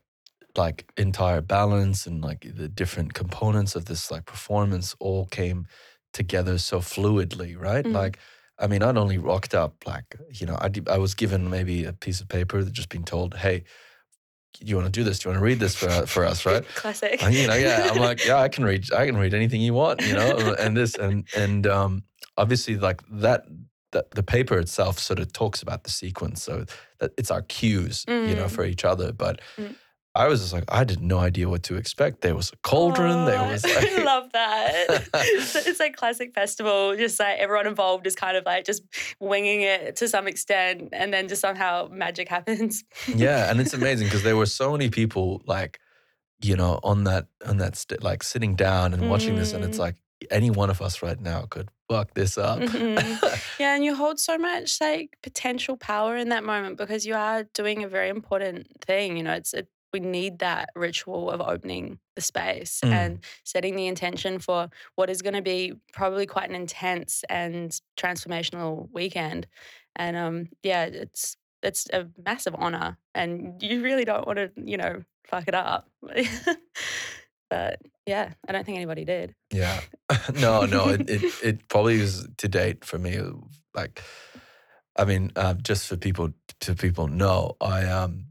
like 0.57 0.85
entire 0.97 1.41
balance 1.41 2.07
and 2.07 2.23
like 2.23 2.43
the 2.57 2.69
different 2.69 3.15
components 3.15 3.75
of 3.77 3.85
this 3.87 4.11
like 4.11 4.25
performance 4.27 4.95
all 5.01 5.27
came 5.27 5.67
together 6.13 6.59
so 6.59 6.79
fluidly 6.81 7.57
right 7.59 7.85
Mhm. 7.85 7.93
like 7.93 8.19
i 8.59 8.67
mean 8.67 8.83
i'd 8.83 8.97
only 8.97 9.19
rocked 9.19 9.55
up 9.55 9.75
like 9.87 10.17
you 10.31 10.47
know 10.47 10.57
I, 10.61 10.71
I 10.91 10.99
was 10.99 11.15
given 11.15 11.51
maybe 11.51 11.85
a 11.85 11.93
piece 11.93 12.21
of 12.21 12.29
paper 12.29 12.63
that 12.63 12.73
just 12.73 12.89
been 12.89 13.05
told 13.05 13.35
hey 13.37 13.65
you 14.61 14.75
want 14.77 14.87
to 14.87 14.93
do 14.93 15.05
this 15.05 15.19
do 15.19 15.29
you 15.29 15.33
want 15.33 15.41
to 15.41 15.45
read 15.45 15.61
this 15.61 15.75
for, 15.75 16.07
for 16.07 16.25
us 16.25 16.47
right 16.47 16.67
classic 16.75 17.23
and, 17.23 17.35
you 17.35 17.47
know 17.47 17.55
yeah 17.55 17.91
i'm 17.91 17.99
like 17.99 18.25
yeah 18.25 18.39
i 18.39 18.49
can 18.49 18.65
read 18.65 18.91
i 18.95 19.05
can 19.07 19.17
read 19.17 19.35
anything 19.35 19.61
you 19.61 19.75
want 19.75 20.01
you 20.03 20.15
know 20.15 20.55
and 20.59 20.77
this 20.77 20.95
and 20.97 21.27
and 21.37 21.67
um 21.67 22.03
obviously 22.39 22.77
like 22.77 23.03
that 23.11 23.45
the, 23.93 24.05
the 24.15 24.23
paper 24.23 24.59
itself 24.59 24.99
sort 24.99 25.21
of 25.21 25.33
talks 25.33 25.63
about 25.63 25.85
the 25.85 25.91
sequence, 25.91 26.43
so 26.43 26.65
that 26.99 27.13
it's 27.17 27.31
our 27.31 27.41
cues, 27.43 28.05
you 28.09 28.35
know, 28.35 28.47
Mm. 28.47 28.51
for 28.51 28.65
each 28.65 28.85
other. 28.85 29.13
But 29.13 29.41
Mm. 29.57 29.77
I 30.17 30.29
was 30.29 30.41
just 30.41 30.53
like, 30.53 30.65
I 30.69 30.79
had 30.79 31.01
no 31.03 31.19
idea 31.19 31.49
what 31.49 31.63
to 31.65 31.77
expect. 31.77 32.23
There 32.23 32.35
was 32.35 32.51
a 32.53 32.57
cauldron. 32.63 33.27
there 33.27 33.39
Oh, 33.41 33.49
was 33.51 33.65
I 33.67 34.03
love 34.13 34.33
that. 34.33 35.09
It's 35.69 35.81
like 35.81 35.95
classic 35.97 36.35
festival, 36.35 36.97
just 36.97 37.21
like 37.21 37.39
everyone 37.39 37.67
involved 37.67 38.07
is 38.07 38.15
kind 38.17 38.37
of 38.37 38.45
like 38.47 38.65
just 38.65 38.83
winging 39.21 39.61
it 39.63 39.97
to 39.97 40.09
some 40.09 40.27
extent, 40.27 40.89
and 40.93 41.13
then 41.13 41.29
just 41.29 41.41
somehow 41.41 41.89
magic 41.91 42.29
happens. 42.29 42.85
yeah, 43.15 43.51
and 43.51 43.61
it's 43.61 43.75
amazing 43.75 44.07
because 44.07 44.23
there 44.23 44.37
were 44.37 44.47
so 44.47 44.73
many 44.73 44.89
people 44.91 45.43
like, 45.47 45.79
you 46.43 46.57
know, 46.57 46.81
on 46.83 47.05
that 47.05 47.27
on 47.47 47.59
that 47.59 47.77
st- 47.77 48.03
like 48.03 48.23
sitting 48.23 48.55
down 48.57 48.95
and 48.95 49.11
watching 49.11 49.37
this, 49.37 49.53
and 49.53 49.65
it's 49.65 49.77
Mm. 49.79 49.81
like 49.87 49.97
any 50.31 50.51
one 50.51 50.71
of 50.71 50.81
us 50.81 51.03
right 51.03 51.21
now 51.21 51.43
could 51.51 51.69
fuck 51.91 52.15
this 52.15 52.39
up. 52.39 52.59
Mhm. 52.59 52.99
Yeah, 53.61 53.75
and 53.75 53.85
you 53.85 53.95
hold 53.95 54.19
so 54.19 54.39
much 54.39 54.81
like 54.81 55.17
potential 55.23 55.77
power 55.77 56.17
in 56.17 56.31
that 56.31 56.43
moment 56.43 56.79
because 56.79 57.05
you 57.07 57.15
are 57.15 57.45
doing 57.55 57.85
a 57.85 57.89
very 57.89 58.09
important 58.09 58.67
thing. 58.87 59.17
You 59.19 59.23
know, 59.25 59.35
it's 59.35 59.53
it, 59.55 59.69
we 59.97 60.01
need 60.01 60.41
that 60.41 60.69
ritual 60.75 61.31
of 61.31 61.41
opening 61.41 61.99
the 62.17 62.21
space 62.21 62.81
Mm. 62.85 62.93
and 62.93 63.25
setting 63.45 63.77
the 63.77 63.87
intention 63.87 64.39
for 64.39 64.69
what 64.95 65.09
is 65.09 65.23
going 65.23 65.35
to 65.35 65.43
be 65.43 65.73
probably 65.95 66.27
quite 66.27 66.51
an 66.51 66.55
intense 66.55 67.25
and 67.31 67.81
transformational 67.97 68.91
weekend. 68.93 69.47
And 69.95 70.17
um, 70.17 70.49
yeah, 70.63 70.85
it's 70.85 71.39
it's 71.63 71.89
a 71.93 72.07
massive 72.23 72.55
honor, 72.59 72.99
and 73.15 73.63
you 73.63 73.83
really 73.83 74.05
don't 74.05 74.27
want 74.27 74.39
to, 74.39 74.51
you 74.57 74.77
know, 74.77 75.03
fuck 75.25 75.49
it 75.49 75.55
up. 75.55 75.89
but 77.51 77.81
yeah, 78.05 78.35
I 78.47 78.53
don't 78.53 78.65
think 78.67 78.77
anybody 78.77 79.05
did. 79.07 79.35
Yeah. 79.51 79.81
no, 80.35 80.67
no, 80.67 80.89
it, 80.89 81.09
it 81.09 81.23
it 81.43 81.69
probably 81.69 82.01
is 82.01 82.29
to 82.37 82.49
date 82.49 82.85
for 82.85 82.99
me. 82.99 83.19
Like, 83.75 84.03
I 84.95 85.07
mean, 85.07 85.33
uh, 85.37 85.55
just 85.55 85.87
for 85.89 85.97
people 85.97 86.35
to 86.61 86.75
people 86.75 87.09
know, 87.09 87.57
I 87.63 87.87
um, 87.87 88.27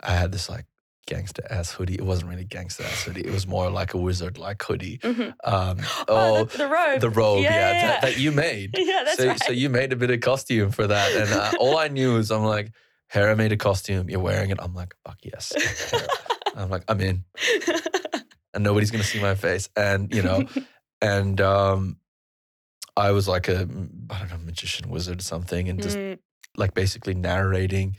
I 0.00 0.14
had 0.14 0.32
this 0.32 0.48
like 0.48 0.64
gangster 1.06 1.42
ass 1.50 1.72
hoodie. 1.72 1.94
It 1.94 2.04
wasn't 2.04 2.30
really 2.30 2.44
gangster 2.44 2.84
ass 2.84 3.04
hoodie. 3.04 3.22
It 3.26 3.32
was 3.32 3.46
more 3.46 3.70
like 3.70 3.94
a 3.94 3.98
wizard 3.98 4.38
like 4.38 4.62
hoodie. 4.62 4.98
Mhm. 4.98 5.34
Um, 5.44 5.78
Oh, 6.08 6.40
oh, 6.40 6.44
the, 6.44 6.58
the 6.58 6.68
robe. 6.68 7.00
the 7.00 7.10
robe, 7.10 7.42
yeah, 7.42 7.50
Yeah, 7.54 7.72
yeah, 7.72 7.86
That, 7.88 8.02
that 8.02 8.18
you 8.18 8.32
made. 8.32 8.70
yeah, 8.78 9.02
that's 9.04 9.16
so, 9.18 9.26
right. 9.28 9.42
so 9.44 9.52
you 9.52 9.68
made 9.68 9.92
a 9.92 9.96
bit 9.96 10.10
of 10.10 10.20
costume 10.20 10.70
for 10.70 10.86
that, 10.86 11.12
and 11.14 11.30
uh, 11.32 11.52
all 11.60 11.76
I 11.78 11.88
knew 11.88 12.16
is 12.18 12.30
I'm 12.30 12.44
like, 12.44 12.72
Hera 13.08 13.36
made 13.36 13.52
a 13.52 13.56
costume. 13.56 14.08
You're 14.08 14.20
wearing 14.20 14.50
it. 14.50 14.58
I'm 14.60 14.74
like, 14.74 14.94
fuck 15.04 15.18
yes. 15.22 15.52
I'm 16.56 16.70
like, 16.74 16.84
I'm 16.88 17.00
in, 17.00 17.24
and 18.54 18.62
nobody's 18.64 18.90
gonna 18.90 19.04
see 19.04 19.20
my 19.20 19.34
face, 19.34 19.68
and 19.76 20.14
you 20.14 20.22
know, 20.22 20.44
and 21.00 21.40
um, 21.40 21.96
I 22.96 23.10
was 23.10 23.26
like 23.28 23.48
a 23.48 23.68
I 24.10 24.18
don't 24.18 24.30
know 24.30 24.38
magician 24.44 24.88
wizard 24.88 25.20
something, 25.22 25.68
and 25.68 25.82
just 25.82 25.98
Mm, 25.98 26.18
like 26.56 26.74
basically 26.74 27.14
narrating, 27.14 27.96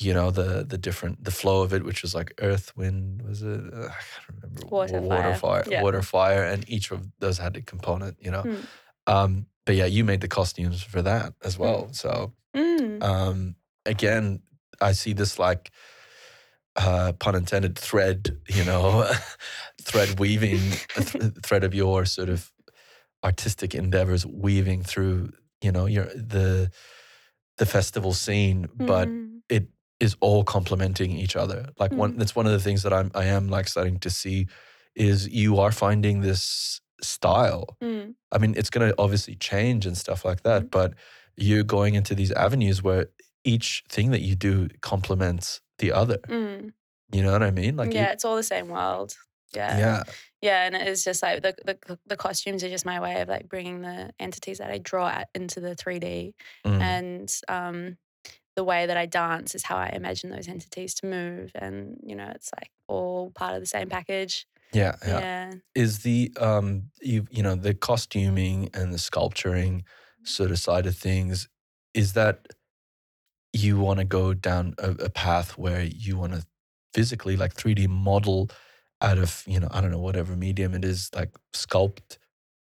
you 0.00 0.14
know, 0.14 0.30
the 0.30 0.64
the 0.64 0.78
different 0.78 1.24
the 1.24 1.30
flow 1.30 1.62
of 1.62 1.72
it, 1.72 1.84
which 1.84 2.02
was 2.02 2.14
like 2.14 2.32
earth, 2.40 2.76
wind, 2.76 3.22
was 3.22 3.42
it? 3.42 3.60
I 3.74 3.88
can't 3.88 4.28
remember. 4.32 4.66
Water, 4.68 5.00
water, 5.00 5.34
fire. 5.34 5.64
Yeah. 5.68 5.82
water, 5.82 6.02
fire, 6.02 6.44
and 6.44 6.68
each 6.68 6.90
of 6.90 7.06
those 7.18 7.38
had 7.38 7.56
a 7.56 7.62
component, 7.62 8.16
you 8.20 8.30
know. 8.30 8.42
Mm. 8.42 8.66
Um, 9.06 9.46
but 9.66 9.74
yeah, 9.74 9.86
you 9.86 10.04
made 10.04 10.20
the 10.20 10.28
costumes 10.28 10.82
for 10.82 11.02
that 11.02 11.34
as 11.44 11.58
well. 11.58 11.88
So 11.92 12.32
mm. 12.54 13.02
um, 13.02 13.56
again, 13.84 14.40
I 14.80 14.92
see 14.92 15.12
this 15.14 15.38
like 15.38 15.70
uh, 16.76 17.12
pun 17.18 17.34
intended 17.34 17.76
thread, 17.78 18.38
you 18.48 18.64
know, 18.64 19.10
thread 19.82 20.20
weaving, 20.20 20.60
th- 20.94 21.34
thread 21.42 21.64
of 21.64 21.74
your 21.74 22.04
sort 22.04 22.28
of 22.28 22.52
artistic 23.24 23.74
endeavors 23.74 24.24
weaving 24.24 24.84
through, 24.84 25.32
you 25.60 25.72
know, 25.72 25.86
your 25.86 26.04
the 26.04 26.70
the 27.56 27.66
festival 27.66 28.12
scene, 28.12 28.68
but 28.76 29.08
Mm. 29.08 29.40
it 29.48 29.66
is 30.00 30.16
all 30.20 30.44
complementing 30.44 31.10
each 31.12 31.34
other. 31.36 31.66
Like 31.78 31.92
one, 31.92 32.14
Mm. 32.14 32.18
that's 32.18 32.36
one 32.36 32.46
of 32.46 32.52
the 32.52 32.60
things 32.60 32.82
that 32.84 32.92
I'm 32.92 33.10
I 33.14 33.24
am 33.24 33.48
like 33.48 33.68
starting 33.68 33.98
to 34.00 34.10
see 34.10 34.46
is 34.94 35.28
you 35.28 35.58
are 35.58 35.72
finding 35.72 36.20
this 36.20 36.80
style 37.02 37.76
Mm. 37.82 38.14
I 38.32 38.38
mean, 38.38 38.54
it's 38.56 38.70
going 38.70 38.88
to 38.88 38.94
obviously 38.98 39.36
change 39.36 39.86
and 39.86 39.96
stuff 39.96 40.24
like 40.24 40.42
that, 40.42 40.62
Mhm. 40.64 40.70
but 40.70 40.94
you're 41.36 41.62
going 41.62 41.94
into 41.94 42.14
these 42.14 42.32
avenues 42.32 42.82
where 42.82 43.06
each 43.44 43.84
thing 43.88 44.10
that 44.10 44.20
you 44.20 44.34
do 44.34 44.68
complements 44.80 45.60
the 45.78 45.92
other. 45.92 46.18
Mm. 46.28 46.72
You 47.12 47.22
know 47.22 47.32
what 47.32 47.42
I 47.42 47.50
mean? 47.52 47.76
Like, 47.76 47.94
yeah, 47.94 48.10
it's 48.12 48.24
all 48.24 48.36
the 48.36 48.42
same 48.42 48.68
world. 48.68 49.14
Yeah. 49.54 49.78
yeah, 49.78 50.02
Yeah, 50.42 50.66
and 50.66 50.76
it's 50.76 51.02
just 51.04 51.22
like 51.22 51.42
the, 51.42 51.54
the 51.64 51.98
the 52.06 52.16
costumes 52.16 52.62
are 52.62 52.68
just 52.68 52.84
my 52.84 53.00
way 53.00 53.22
of 53.22 53.28
like 53.28 53.48
bringing 53.48 53.80
the 53.80 54.10
entities 54.20 54.58
that 54.58 54.70
I 54.70 54.76
draw 54.78 55.08
at 55.08 55.28
into 55.34 55.58
the 55.60 55.74
3D, 55.74 56.34
Mm. 56.66 56.80
and 56.80 57.34
um, 57.48 57.96
the 58.58 58.64
way 58.72 58.82
that 58.86 58.96
I 59.04 59.06
dance 59.06 59.54
is 59.54 59.62
how 59.70 59.76
I 59.76 59.88
imagine 60.00 60.28
those 60.30 60.48
entities 60.56 60.92
to 60.96 61.06
move, 61.06 61.52
and 61.54 61.76
you 62.10 62.16
know, 62.18 62.30
it's 62.36 62.50
like 62.58 62.70
all 62.88 63.30
part 63.40 63.54
of 63.56 63.60
the 63.60 63.66
same 63.76 63.88
package. 63.88 64.34
yeah, 64.80 64.94
yeah, 65.06 65.20
Yeah. 65.20 65.54
Is 65.74 65.92
the 66.08 66.20
um, 66.48 66.68
you 67.00 67.18
you 67.36 67.42
know 67.46 67.54
the 67.66 67.74
costuming 67.74 68.58
and 68.78 68.92
the 68.94 68.98
sculpturing 68.98 69.84
sort 70.24 70.50
of 70.50 70.58
side 70.58 70.86
of 70.90 70.96
things? 70.96 71.48
Is 71.94 72.08
that 72.14 72.36
you 73.52 73.78
want 73.78 73.98
to 73.98 74.04
go 74.04 74.34
down 74.34 74.74
a, 74.78 74.90
a 74.90 75.10
path 75.10 75.56
where 75.56 75.82
you 75.82 76.16
want 76.16 76.32
to 76.34 76.44
physically 76.94 77.36
like 77.36 77.54
3D 77.54 77.86
model 77.88 78.50
out 79.00 79.18
of 79.18 79.44
you 79.46 79.60
know 79.60 79.68
I 79.70 79.80
don't 79.80 79.90
know 79.92 79.98
whatever 80.08 80.36
medium 80.36 80.74
it 80.74 80.84
is 80.84 81.10
like 81.14 81.30
sculpt 81.54 82.18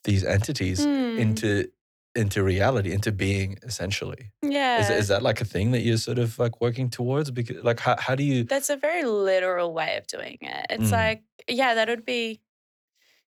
these 0.04 0.24
entities 0.24 0.86
Mm. 0.86 1.18
into 1.18 1.68
into 2.14 2.42
reality, 2.42 2.92
into 2.92 3.10
being 3.12 3.58
essentially. 3.62 4.30
yeah. 4.42 4.80
Is, 4.80 4.90
is 4.90 5.08
that 5.08 5.22
like 5.22 5.40
a 5.40 5.44
thing 5.44 5.70
that 5.72 5.80
you're 5.80 5.96
sort 5.96 6.18
of 6.18 6.38
like 6.38 6.60
working 6.60 6.90
towards? 6.90 7.30
Because 7.30 7.62
like 7.64 7.80
how, 7.80 7.96
how 7.98 8.14
do 8.14 8.22
you 8.22 8.44
That's 8.44 8.68
a 8.70 8.76
very 8.76 9.04
literal 9.04 9.72
way 9.72 9.96
of 9.96 10.06
doing 10.06 10.38
it. 10.40 10.66
It's 10.70 10.88
Mm. 10.90 10.92
like, 10.92 11.22
yeah, 11.48 11.74
that 11.74 11.88
would 11.88 12.04
be 12.04 12.40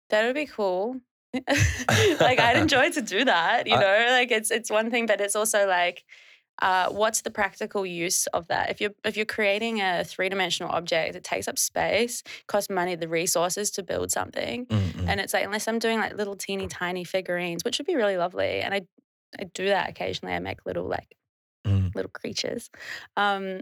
that 0.10 0.26
would 0.26 0.36
be 0.36 0.46
cool. 0.46 0.98
like 1.34 2.40
I'd 2.40 2.58
enjoy 2.58 2.92
to 2.92 3.02
do 3.02 3.26
that, 3.26 3.68
you 3.68 3.76
I- 3.76 3.80
know? 3.82 4.06
Like 4.12 4.32
it's 4.32 4.52
it's 4.52 4.70
one 4.70 4.92
thing, 4.92 5.06
but 5.06 5.22
it's 5.22 5.36
also 5.36 5.66
like 5.68 6.04
uh, 6.62 6.90
what's 6.92 7.22
the 7.22 7.32
practical 7.32 7.86
use 7.86 8.28
of 8.28 8.48
that? 8.48 8.70
If 8.70 8.80
you're 8.82 8.92
if 9.04 9.18
you're 9.18 9.26
creating 9.26 9.82
a 9.82 10.04
three 10.04 10.30
dimensional 10.30 10.72
object, 10.72 11.16
it 11.16 11.24
takes 11.24 11.48
up 11.48 11.58
space, 11.58 12.24
costs 12.48 12.70
money, 12.70 12.96
the 12.96 13.08
resources 13.08 13.72
to 13.72 13.84
build 13.84 14.12
something, 14.12 14.66
Mm, 14.68 14.80
mm. 14.92 15.08
and 15.10 15.20
it's 15.20 15.34
like 15.34 15.46
unless 15.46 15.68
I'm 15.68 15.80
doing 15.80 16.00
like 16.00 16.16
little 16.16 16.36
teeny 16.36 16.68
tiny 16.68 17.04
figurines, 17.04 17.64
which 17.66 17.78
would 17.80 17.88
be 17.88 17.96
really 17.96 18.18
lovely, 18.18 18.62
and 18.62 18.74
I 18.74 18.82
I 19.40 19.46
do 19.46 19.66
that 19.66 19.90
occasionally. 19.90 20.36
I 20.36 20.40
make 20.40 20.66
little 20.66 20.86
like 20.88 21.16
Mm. 21.66 21.96
little 21.96 22.12
creatures. 22.12 22.70
Um, 23.18 23.62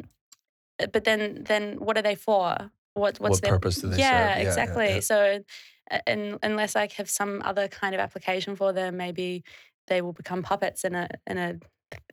uh, 0.81 0.87
but 0.87 1.03
then, 1.03 1.43
then 1.45 1.75
what 1.79 1.97
are 1.97 2.01
they 2.01 2.15
for? 2.15 2.71
What 2.93 3.19
what's 3.19 3.21
What 3.21 3.41
their 3.41 3.53
purpose 3.53 3.77
do 3.81 3.89
they 3.89 3.97
yeah, 3.97 4.11
Yeah, 4.11 4.35
yeah, 4.37 4.41
exactly. 4.47 4.93
yeah. 4.95 4.99
So, 5.01 5.43
uh, 5.91 5.99
and 6.07 6.39
unless 6.43 6.75
I 6.75 6.87
have 6.97 7.09
some 7.09 7.41
other 7.45 7.67
kind 7.67 7.95
of 7.95 8.01
application 8.01 8.55
for 8.55 8.73
them, 8.73 8.97
maybe 8.97 9.43
they 9.87 10.01
will 10.01 10.13
become 10.13 10.43
puppets 10.43 10.83
in 10.83 10.95
a 10.95 11.07
in 11.27 11.37
a 11.37 11.59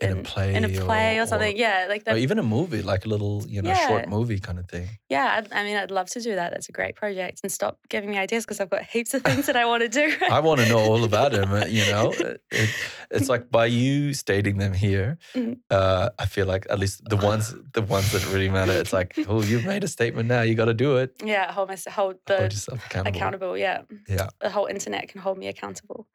in, 0.00 0.18
a 0.18 0.22
play 0.22 0.54
in 0.54 0.64
a 0.64 0.68
play 0.68 1.18
or, 1.18 1.26
something. 1.26 1.56
yeah, 1.56 1.86
like 1.88 2.02
or 2.02 2.14
that. 2.14 2.18
even 2.18 2.38
a 2.38 2.42
movie, 2.42 2.82
like 2.82 3.04
a 3.04 3.08
little 3.08 3.42
you 3.46 3.62
know 3.62 3.70
Yeah. 3.70 3.88
short 3.88 4.08
movie 4.08 4.38
kind 4.40 4.58
of 4.58 4.68
thing. 4.68 4.88
yeah, 5.08 5.36
I'd, 5.38 5.52
I 5.52 5.64
mean, 5.64 5.76
I'd 5.76 5.90
love 5.90 6.08
to 6.10 6.20
do 6.20 6.34
that. 6.34 6.52
That's 6.52 6.68
a 6.68 6.72
great 6.72 6.94
project. 6.96 7.40
And 7.42 7.50
stop 7.52 7.78
giving 7.88 8.10
me 8.10 8.18
ideas 8.18 8.44
because 8.44 8.60
I've 8.60 8.70
got 8.70 8.82
heaps 8.84 9.14
of 9.14 9.22
things 9.22 9.46
that 9.46 9.56
I 9.56 9.64
want 9.66 9.82
to 9.82 9.88
do. 9.88 10.06
I 10.30 10.40
want 10.40 10.60
to 10.60 10.68
know 10.68 10.78
all 10.78 11.04
about 11.04 11.32
him. 11.32 11.52
uh, 11.52 11.64
You 11.66 11.84
know, 11.92 12.12
It- 12.12 12.42
it, 12.50 12.70
it's 13.10 13.28
like 13.28 13.50
by 13.50 13.66
you 13.66 14.14
stating 14.14 14.58
them 14.58 14.72
here, 14.72 15.18
Mhm. 15.34 15.58
uh, 15.70 16.10
I 16.18 16.26
feel 16.26 16.46
like 16.46 16.66
at 16.70 16.78
least 16.78 17.02
the 17.08 17.16
ones 17.16 17.54
the 17.72 17.82
ones 17.82 18.12
that 18.12 18.24
really 18.32 18.48
matter. 18.50 18.72
It's 18.72 18.92
like, 18.92 19.14
oh, 19.28 19.42
you've 19.42 19.64
made 19.64 19.84
a 19.84 19.88
statement 19.88 20.28
now. 20.28 20.42
You 20.42 20.54
got 20.54 20.66
to 20.66 20.74
do 20.74 20.96
it. 20.98 21.10
yeah, 21.24 21.52
hold 21.52 21.68
myself, 21.68 21.94
hold 21.96 22.16
the 22.26 22.36
Hold 22.38 22.52
yourself 22.52 22.86
accountable. 22.86 23.16
accountable. 23.16 23.58
Yeah. 23.58 23.82
Yeah. 24.08 24.28
The 24.40 24.50
whole 24.50 24.66
internet 24.66 25.08
can 25.08 25.20
hold 25.20 25.38
me 25.38 25.46
accountable. 25.48 26.06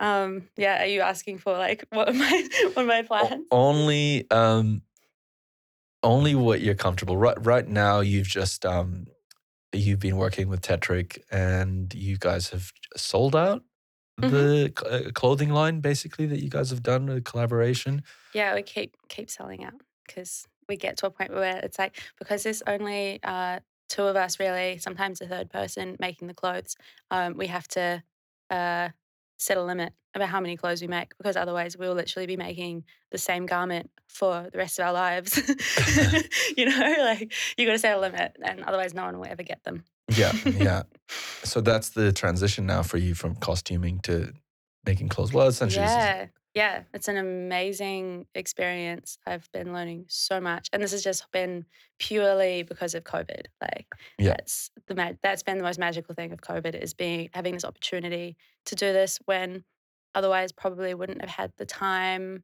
Um, 0.00 0.48
yeah. 0.56 0.82
Are 0.82 0.86
you 0.86 1.02
asking 1.02 1.38
for 1.38 1.52
like 1.56 1.84
what 1.90 2.08
are 2.08 2.12
my 2.12 2.48
what 2.74 2.78
are 2.84 2.86
my 2.86 3.02
plans? 3.02 3.46
only 3.52 4.28
um 4.30 4.82
only 6.02 6.34
what 6.34 6.60
you're 6.62 6.74
comfortable 6.74 7.16
right 7.16 7.36
right 7.44 7.68
now 7.68 8.00
you've 8.00 8.26
just 8.26 8.64
um 8.64 9.06
you've 9.72 9.98
been 9.98 10.16
working 10.16 10.48
with 10.48 10.62
tetrick 10.62 11.18
and 11.30 11.92
you 11.94 12.16
guys 12.16 12.48
have 12.50 12.72
sold 12.96 13.36
out 13.36 13.62
Mm-hmm. 14.20 14.30
the 14.34 14.72
cl- 14.78 14.92
uh, 14.94 15.10
clothing 15.12 15.48
line 15.50 15.80
basically 15.80 16.26
that 16.26 16.42
you 16.42 16.50
guys 16.50 16.68
have 16.70 16.82
done 16.82 17.08
a 17.08 17.20
collaboration 17.22 18.02
Yeah, 18.34 18.54
we 18.54 18.62
keep 18.62 18.94
keep 19.08 19.30
selling 19.30 19.64
out 19.64 19.80
because 20.06 20.46
we 20.68 20.76
get 20.76 20.98
to 20.98 21.06
a 21.06 21.10
point 21.10 21.32
where 21.32 21.56
it's 21.58 21.78
like 21.78 21.98
because 22.18 22.42
there's 22.42 22.62
only 22.66 23.20
uh, 23.22 23.60
two 23.88 24.02
of 24.04 24.16
us 24.16 24.38
really, 24.38 24.76
sometimes 24.78 25.20
a 25.22 25.26
third 25.26 25.48
person 25.48 25.96
making 25.98 26.28
the 26.28 26.34
clothes. 26.34 26.76
Um, 27.10 27.36
we 27.36 27.46
have 27.46 27.66
to 27.68 28.02
uh, 28.50 28.90
set 29.40 29.56
a 29.56 29.62
limit 29.62 29.94
about 30.14 30.28
how 30.28 30.38
many 30.38 30.56
clothes 30.56 30.82
we 30.82 30.86
make 30.86 31.16
because 31.16 31.34
otherwise 31.34 31.76
we'll 31.76 31.94
literally 31.94 32.26
be 32.26 32.36
making 32.36 32.84
the 33.10 33.18
same 33.18 33.46
garment 33.46 33.90
for 34.06 34.48
the 34.52 34.58
rest 34.58 34.78
of 34.78 34.86
our 34.86 34.92
lives. 34.92 35.38
you 36.56 36.66
know, 36.66 36.94
like 36.98 37.32
you 37.56 37.66
got 37.66 37.72
to 37.72 37.78
set 37.78 37.96
a 37.96 38.00
limit, 38.00 38.36
and 38.44 38.62
otherwise 38.64 38.92
no 38.92 39.04
one 39.04 39.18
will 39.18 39.26
ever 39.26 39.42
get 39.42 39.64
them. 39.64 39.84
yeah 40.10 40.32
yeah 40.44 40.82
so 41.44 41.60
that's 41.60 41.90
the 41.90 42.12
transition 42.12 42.66
now 42.66 42.82
for 42.82 42.98
you 42.98 43.14
from 43.14 43.34
costuming 43.36 44.00
to 44.00 44.32
making 44.84 45.08
clothes. 45.08 45.32
Well, 45.32 45.48
essentially, 45.48 45.84
yeah, 45.84 46.26
yeah, 46.54 46.82
it's 46.92 47.08
an 47.08 47.16
amazing 47.16 48.26
experience. 48.34 49.18
I've 49.26 49.48
been 49.52 49.72
learning 49.72 50.06
so 50.08 50.40
much, 50.40 50.68
and 50.72 50.82
this 50.82 50.90
has 50.92 51.02
just 51.02 51.30
been 51.32 51.64
purely 51.98 52.62
because 52.64 52.94
of 52.94 53.04
COVID. 53.04 53.46
Like, 53.60 53.86
Yeah. 54.18 54.30
that's 54.30 54.70
the 54.86 54.94
ma- 54.94 55.12
that's 55.22 55.42
been 55.42 55.58
the 55.58 55.64
most 55.64 55.78
magical 55.78 56.14
thing 56.14 56.32
of 56.32 56.40
COVID 56.40 56.74
is 56.74 56.94
being 56.94 57.30
having 57.34 57.54
this 57.54 57.64
opportunity 57.64 58.36
to 58.66 58.74
do 58.74 58.92
this 58.92 59.18
when 59.26 59.64
otherwise 60.14 60.50
probably 60.50 60.92
wouldn't 60.94 61.20
have 61.20 61.30
had 61.30 61.52
the 61.56 61.66
time 61.66 62.42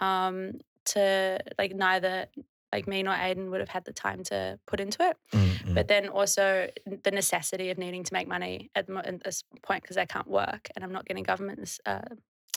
um, 0.00 0.54
to 0.86 1.38
like 1.58 1.74
neither 1.74 2.26
like 2.72 2.88
me 2.88 3.04
nor 3.04 3.14
Aiden 3.14 3.50
would 3.50 3.60
have 3.60 3.68
had 3.68 3.84
the 3.84 3.92
time 3.92 4.24
to 4.24 4.58
put 4.66 4.80
into 4.80 5.08
it. 5.08 5.16
Mm, 5.32 5.46
mm. 5.46 5.74
But 5.76 5.86
then 5.86 6.08
also 6.08 6.68
the 6.84 7.12
necessity 7.12 7.70
of 7.70 7.78
needing 7.78 8.02
to 8.02 8.12
make 8.12 8.26
money 8.26 8.68
at, 8.74 8.88
the 8.88 8.96
at 8.96 9.22
this 9.22 9.44
point 9.62 9.82
because 9.82 9.96
I 9.96 10.06
can't 10.06 10.26
work 10.26 10.68
and 10.74 10.84
I'm 10.84 10.90
not 10.90 11.04
getting 11.06 11.22
government 11.22 11.78
uh, 11.86 12.00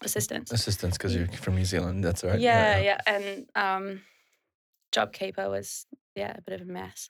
assistance. 0.04 0.52
assistance 0.52 0.98
because 0.98 1.16
you're 1.16 1.28
from 1.28 1.56
New 1.56 1.66
Zealand. 1.66 2.04
That's 2.04 2.24
right. 2.24 2.40
Yeah, 2.40 2.78
yeah, 2.80 2.98
and 3.06 3.50
um, 3.56 4.02
JobKeeper 4.94 5.50
was 5.50 5.86
yeah 6.16 6.34
a 6.38 6.42
bit 6.42 6.62
of 6.62 6.68
a 6.68 6.72
mess. 6.72 7.10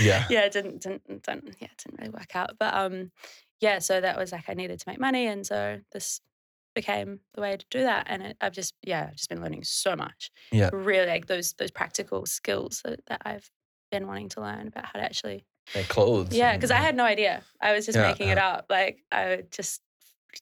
Yeah. 0.00 0.24
yeah, 0.30 0.40
it 0.44 0.52
didn't 0.52 0.82
didn't, 0.82 1.06
didn't 1.06 1.56
yeah 1.60 1.68
it 1.70 1.82
didn't 1.84 1.98
really 2.00 2.10
work 2.10 2.34
out. 2.34 2.56
But 2.58 2.74
um, 2.74 3.10
yeah, 3.60 3.78
so 3.78 4.00
that 4.00 4.16
was 4.16 4.32
like 4.32 4.48
I 4.48 4.54
needed 4.54 4.78
to 4.80 4.88
make 4.88 5.00
money, 5.00 5.26
and 5.26 5.46
so 5.46 5.80
this 5.92 6.20
became 6.74 7.20
the 7.34 7.40
way 7.40 7.56
to 7.56 7.66
do 7.70 7.80
that. 7.80 8.06
And 8.08 8.22
it, 8.22 8.36
I've 8.40 8.52
just 8.52 8.74
yeah 8.82 9.06
I've 9.10 9.16
just 9.16 9.28
been 9.28 9.42
learning 9.42 9.64
so 9.64 9.96
much. 9.96 10.30
Yeah. 10.52 10.70
really 10.72 11.06
like 11.08 11.26
those 11.26 11.52
those 11.54 11.70
practical 11.70 12.26
skills 12.26 12.80
that, 12.84 13.00
that 13.06 13.22
I've 13.24 13.50
been 13.90 14.06
wanting 14.06 14.28
to 14.30 14.40
learn 14.40 14.68
about 14.68 14.84
how 14.86 14.92
to 14.98 15.04
actually 15.04 15.46
Yeah, 15.74 15.82
clothes. 15.88 16.34
yeah 16.34 16.54
because 16.54 16.70
I 16.70 16.76
had 16.78 16.96
no 16.96 17.04
idea. 17.04 17.42
I 17.60 17.72
was 17.72 17.86
just 17.86 17.96
Yeah, 17.96 18.08
making 18.08 18.28
it 18.28 18.38
up. 18.38 18.66
Like 18.70 19.02
I 19.12 19.28
would 19.28 19.52
just 19.52 19.80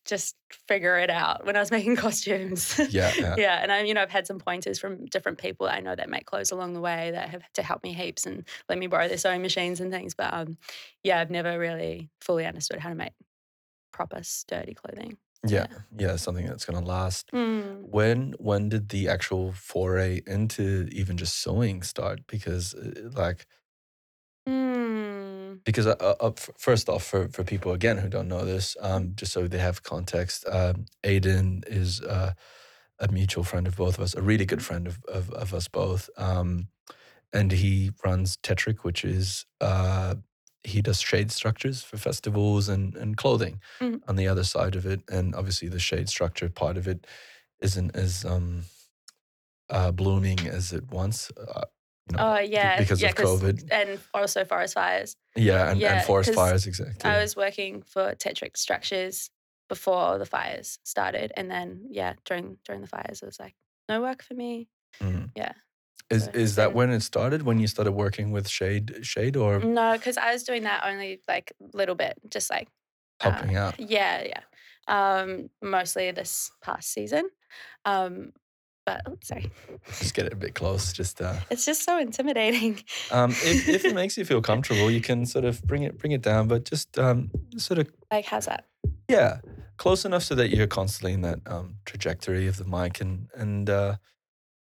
just 0.04 0.36
figure 0.50 0.96
it 0.98 1.10
out 1.10 1.44
when 1.46 1.56
I 1.56 1.60
was 1.60 1.70
making 1.78 1.96
costumes. 1.96 2.78
Yeah, 2.90 3.12
yeah. 3.18 3.34
yeah. 3.38 3.58
And 3.62 3.72
I, 3.72 3.82
you 3.82 3.94
know, 3.94 4.02
I've 4.02 4.10
had 4.10 4.26
some 4.26 4.38
pointers 4.38 4.78
from 4.78 5.06
different 5.06 5.38
people 5.38 5.68
I 5.68 5.80
know 5.80 5.94
that 5.94 6.08
make 6.08 6.26
clothes 6.26 6.50
along 6.50 6.74
the 6.74 6.80
way 6.80 7.10
that 7.12 7.28
have 7.30 7.52
to 7.54 7.62
help 7.62 7.82
me 7.82 7.92
heaps 7.92 8.26
and 8.26 8.44
let 8.68 8.78
me 8.78 8.86
borrow 8.86 9.08
their 9.08 9.18
sewing 9.18 9.42
machines 9.42 9.80
and 9.80 9.90
things. 9.90 10.14
But 10.14 10.32
um, 10.32 10.58
yeah, 11.02 11.20
I've 11.20 11.30
never 11.30 11.58
really 11.58 12.10
fully 12.20 12.46
understood 12.46 12.80
how 12.80 12.88
to 12.90 12.94
make 12.94 13.12
proper 13.92 14.22
sturdy 14.22 14.74
clothing. 14.74 15.16
yeah, 15.46 15.66
yeah, 15.96 16.16
something 16.16 16.46
that's 16.46 16.64
gonna 16.64 16.84
last. 16.84 17.30
Mm. 17.32 17.88
When 17.88 18.34
when 18.38 18.68
did 18.68 18.88
the 18.90 19.08
actual 19.08 19.52
foray 19.52 20.20
into 20.26 20.88
even 20.92 21.16
just 21.16 21.40
sewing 21.42 21.82
start? 21.82 22.20
Because 22.26 22.74
uh, 22.74 23.10
like 23.14 23.46
Mm. 24.48 25.35
Because 25.66 25.86
uh, 25.88 25.96
uh, 26.20 26.32
first 26.58 26.88
off, 26.90 27.04
for 27.04 27.28
for 27.30 27.44
people 27.44 27.72
again 27.74 27.98
who 27.98 28.08
don't 28.10 28.28
know 28.28 28.46
this, 28.46 28.76
um, 28.80 29.14
just 29.16 29.32
so 29.32 29.48
they 29.48 29.58
have 29.58 29.84
context, 29.84 30.46
um, 30.48 30.86
Aiden 31.04 31.64
is 31.68 32.02
uh, 32.02 32.32
a 33.00 33.08
mutual 33.12 33.44
friend 33.44 33.66
of 33.68 33.76
both 33.76 33.98
of 33.98 34.04
us, 34.04 34.14
a 34.16 34.22
really 34.22 34.46
good 34.46 34.64
friend 34.64 34.86
of 34.88 35.04
of, 35.06 35.30
of 35.32 35.54
us 35.54 35.68
both, 35.68 36.10
um, 36.18 36.68
and 37.32 37.52
he 37.52 37.92
runs 38.04 38.38
Tetrick, 38.38 38.80
which 38.84 39.04
is 39.04 39.46
uh, 39.60 40.16
he 40.64 40.82
does 40.82 41.00
shade 41.00 41.32
structures 41.32 41.82
for 41.82 41.98
festivals 41.98 42.68
and 42.68 42.96
and 42.96 43.16
clothing. 43.16 43.60
Mhm. 43.82 44.02
On 44.08 44.16
the 44.16 44.28
other 44.28 44.44
side 44.44 44.76
of 44.76 44.86
it, 44.86 45.02
and 45.10 45.34
obviously 45.34 45.68
the 45.68 45.80
shade 45.80 46.08
structure 46.08 46.50
part 46.50 46.76
of 46.78 46.88
it 46.88 47.06
isn't 47.62 47.96
as 47.96 48.24
um, 48.24 48.64
uh, 49.70 49.92
blooming 49.92 50.38
as 50.48 50.72
it 50.72 50.90
once. 50.90 51.30
Uh, 52.08 52.12
you 52.12 52.16
know, 52.16 52.36
Oh 52.36 52.38
yeah, 52.38 52.80
because 52.80 53.02
yeah, 53.02 53.08
of 53.10 53.14
COVID. 53.16 53.68
and 53.70 54.00
also 54.14 54.44
forest 54.44 54.74
fires. 54.74 55.16
yeah, 55.34 55.70
and, 55.70 55.80
yeah, 55.80 55.94
and 55.94 56.04
forest 56.06 56.32
fires 56.34 56.66
exactly. 56.66 57.10
I 57.10 57.18
was 57.20 57.36
working 57.36 57.82
for 57.82 58.14
Tetrick 58.14 58.56
Structures 58.56 59.30
before 59.68 60.18
the 60.18 60.26
fires 60.26 60.78
started, 60.84 61.32
and 61.36 61.50
then 61.50 61.86
yeah, 61.90 62.14
during 62.24 62.58
during 62.64 62.82
the 62.82 62.86
fires, 62.88 63.22
it 63.22 63.26
was 63.26 63.40
like 63.40 63.54
no 63.88 64.00
work 64.00 64.22
for 64.22 64.34
me. 64.34 64.68
Mhm. 65.00 65.30
Yeah. 65.36 65.52
Is 66.08 66.24
So 66.26 66.30
is 66.34 66.54
that 66.56 66.72
when 66.74 66.90
it 66.90 67.00
started? 67.00 67.42
When 67.42 67.58
you 67.58 67.66
started 67.66 67.92
working 67.92 68.30
with 68.30 68.48
Shade 68.48 69.04
Shade 69.04 69.36
or 69.36 69.58
No, 69.58 69.92
because 69.94 70.16
I 70.16 70.32
was 70.32 70.44
doing 70.44 70.62
that 70.62 70.84
only 70.86 71.20
like 71.26 71.52
a 71.60 71.76
little 71.76 71.96
bit, 71.96 72.18
just 72.30 72.48
like 72.50 72.68
uh, 73.20 73.32
helping 73.32 73.56
out? 73.56 73.80
Yeah, 73.80 74.22
yeah. 74.22 74.42
Um, 74.86 75.50
mostly 75.60 76.12
this 76.12 76.52
past 76.62 76.92
season. 76.92 77.28
Um, 77.84 78.32
but 78.86 79.02
oh, 79.06 79.18
sorry, 79.22 79.50
Just 79.98 80.14
get 80.14 80.26
it 80.26 80.32
a 80.32 80.36
bit 80.36 80.54
close. 80.54 80.92
Just 80.92 81.20
uh, 81.20 81.34
it's 81.50 81.66
just 81.66 81.84
so 81.84 81.98
intimidating. 81.98 82.82
um, 83.10 83.30
if 83.32 83.68
if 83.68 83.84
it 83.84 83.94
makes 83.94 84.16
you 84.16 84.24
feel 84.24 84.40
comfortable, 84.40 84.90
you 84.90 85.00
can 85.00 85.26
sort 85.26 85.44
of 85.44 85.60
bring 85.64 85.82
it 85.82 85.98
bring 85.98 86.12
it 86.12 86.22
down, 86.22 86.48
but 86.48 86.64
just 86.64 86.98
um, 86.98 87.30
sort 87.58 87.78
of 87.80 87.88
like, 88.10 88.24
how's 88.24 88.46
that? 88.46 88.64
yeah, 89.08 89.40
close 89.76 90.04
enough 90.04 90.22
so 90.22 90.34
that 90.36 90.48
you're 90.50 90.66
constantly 90.66 91.12
in 91.12 91.20
that 91.22 91.40
um, 91.46 91.76
trajectory 91.84 92.46
of 92.46 92.56
the 92.56 92.64
mic 92.64 93.00
and 93.00 93.28
and 93.34 93.68
uh, 93.68 93.96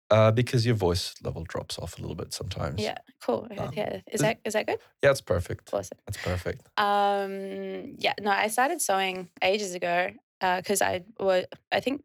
uh, 0.10 0.32
because 0.32 0.66
your 0.66 0.76
voice 0.76 1.14
level 1.24 1.43
drops 1.43 1.78
off 1.78 1.97
a 1.97 2.01
little 2.01 2.16
bit 2.16 2.34
sometimes. 2.34 2.82
Yeah, 2.82 2.97
cool. 3.22 3.47
Okay, 3.51 3.58
Um, 3.58 3.72
yeah, 3.76 3.99
is 4.12 4.22
that 4.22 4.39
is 4.45 4.53
that 4.53 4.66
good? 4.66 4.80
yeah, 5.03 5.12
it's 5.12 5.22
perfect. 5.22 5.70
Awesome. 5.74 5.97
That's 6.05 6.18
perfect. 6.18 6.68
Um, 6.78 7.95
yeah, 7.99 8.14
no, 8.22 8.32
I 8.32 8.47
started 8.47 8.82
sewing 8.82 9.28
ages 9.41 9.76
ago 9.76 10.12
because 10.39 10.82
I 10.82 11.03
was, 11.20 11.45
I 11.72 11.80
think, 11.80 12.03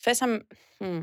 first 0.00 0.20
time, 0.20 0.44
hmm, 0.80 1.02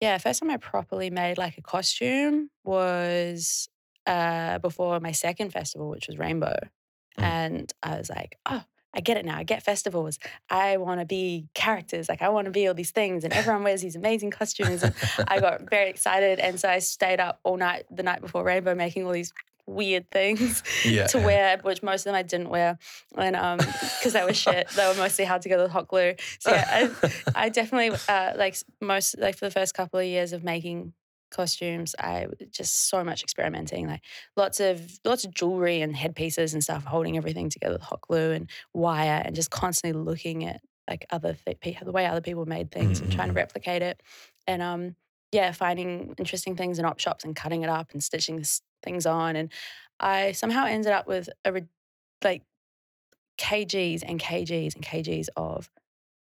yeah, 0.00 0.18
first 0.18 0.40
time 0.40 0.50
I 0.50 0.56
properly 0.58 1.10
made 1.10 1.38
like 1.38 1.58
a 1.58 1.62
costume 1.62 2.50
was 2.64 3.68
uh, 4.06 4.58
before 4.58 5.00
my 5.00 5.12
second 5.12 5.52
festival, 5.52 5.88
which 5.88 6.06
was 6.08 6.18
Rainbow. 6.18 6.56
Mm. 7.18 7.22
And 7.22 7.72
I 7.82 7.96
was 7.96 8.10
like, 8.10 8.38
oh, 8.46 8.62
I 8.94 9.00
get 9.00 9.16
it 9.16 9.24
now. 9.24 9.36
I 9.36 9.42
get 9.42 9.62
festivals. 9.62 10.18
I 10.48 10.78
want 10.78 11.00
to 11.00 11.06
be 11.06 11.48
characters. 11.54 12.08
Like, 12.08 12.22
I 12.22 12.30
want 12.30 12.46
to 12.46 12.50
be 12.50 12.66
all 12.66 12.74
these 12.74 12.92
things. 12.92 13.24
And 13.24 13.32
everyone 13.32 13.62
wears 13.62 13.82
these 13.82 13.96
amazing 13.96 14.30
costumes. 14.30 14.82
And 14.82 14.94
I 15.28 15.40
got 15.40 15.68
very 15.68 15.90
excited. 15.90 16.38
And 16.38 16.58
so 16.58 16.68
I 16.68 16.78
stayed 16.78 17.20
up 17.20 17.40
all 17.42 17.56
night 17.56 17.84
the 17.90 18.02
night 18.02 18.20
before 18.20 18.42
Rainbow 18.42 18.74
making 18.74 19.04
all 19.04 19.12
these 19.12 19.32
weird 19.66 20.10
things 20.10 20.62
yeah, 20.84 21.06
to 21.08 21.18
wear, 21.26 21.58
which 21.62 21.82
most 21.82 22.00
of 22.00 22.04
them 22.04 22.14
I 22.14 22.22
didn't 22.22 22.48
wear, 22.48 22.78
and 23.16 23.36
um, 23.36 23.58
because 23.58 24.12
they 24.12 24.24
were 24.24 24.34
shit, 24.34 24.68
they 24.70 24.86
were 24.86 24.94
mostly 24.94 25.24
hard 25.24 25.42
to 25.42 25.48
get 25.48 25.58
with 25.58 25.70
hot 25.70 25.88
glue. 25.88 26.14
So 26.38 26.50
yeah, 26.50 26.90
I, 27.02 27.12
I 27.34 27.48
definitely 27.48 27.98
uh, 28.08 28.32
like 28.36 28.56
most 28.80 29.18
like 29.18 29.36
for 29.36 29.44
the 29.44 29.50
first 29.50 29.74
couple 29.74 30.00
of 30.00 30.06
years 30.06 30.32
of 30.32 30.44
making 30.44 30.92
costumes, 31.30 31.94
I 31.98 32.26
just 32.50 32.88
so 32.88 33.04
much 33.04 33.22
experimenting, 33.22 33.86
like 33.86 34.02
lots 34.36 34.60
of 34.60 34.98
lots 35.04 35.24
of 35.24 35.34
jewelry 35.34 35.80
and 35.82 35.94
headpieces 35.96 36.54
and 36.54 36.62
stuff, 36.62 36.84
holding 36.84 37.16
everything 37.16 37.50
together 37.50 37.74
with 37.74 37.82
hot 37.82 38.00
glue 38.00 38.32
and 38.32 38.48
wire, 38.72 39.22
and 39.24 39.34
just 39.34 39.50
constantly 39.50 40.00
looking 40.00 40.44
at 40.44 40.60
like 40.88 41.06
other 41.10 41.36
th- 41.44 41.78
the 41.82 41.92
way 41.92 42.06
other 42.06 42.20
people 42.20 42.46
made 42.46 42.70
things 42.70 43.00
and 43.00 43.10
trying 43.10 43.28
to 43.28 43.34
replicate 43.34 43.82
it, 43.82 44.02
and 44.46 44.62
um, 44.62 44.96
yeah, 45.36 45.52
finding 45.52 46.14
interesting 46.16 46.56
things 46.56 46.78
in 46.78 46.86
op 46.86 46.98
shops 46.98 47.22
and 47.24 47.36
cutting 47.36 47.62
it 47.62 47.68
up 47.68 47.92
and 47.92 48.02
stitching 48.02 48.42
things 48.82 49.04
on, 49.04 49.36
and 49.36 49.52
I 50.00 50.32
somehow 50.32 50.64
ended 50.64 50.92
up 50.92 51.06
with 51.06 51.28
a 51.44 51.62
like 52.24 52.42
kgs 53.38 54.02
and 54.08 54.18
kgs 54.18 54.74
and 54.74 54.82
kgs 54.82 55.28
of 55.36 55.70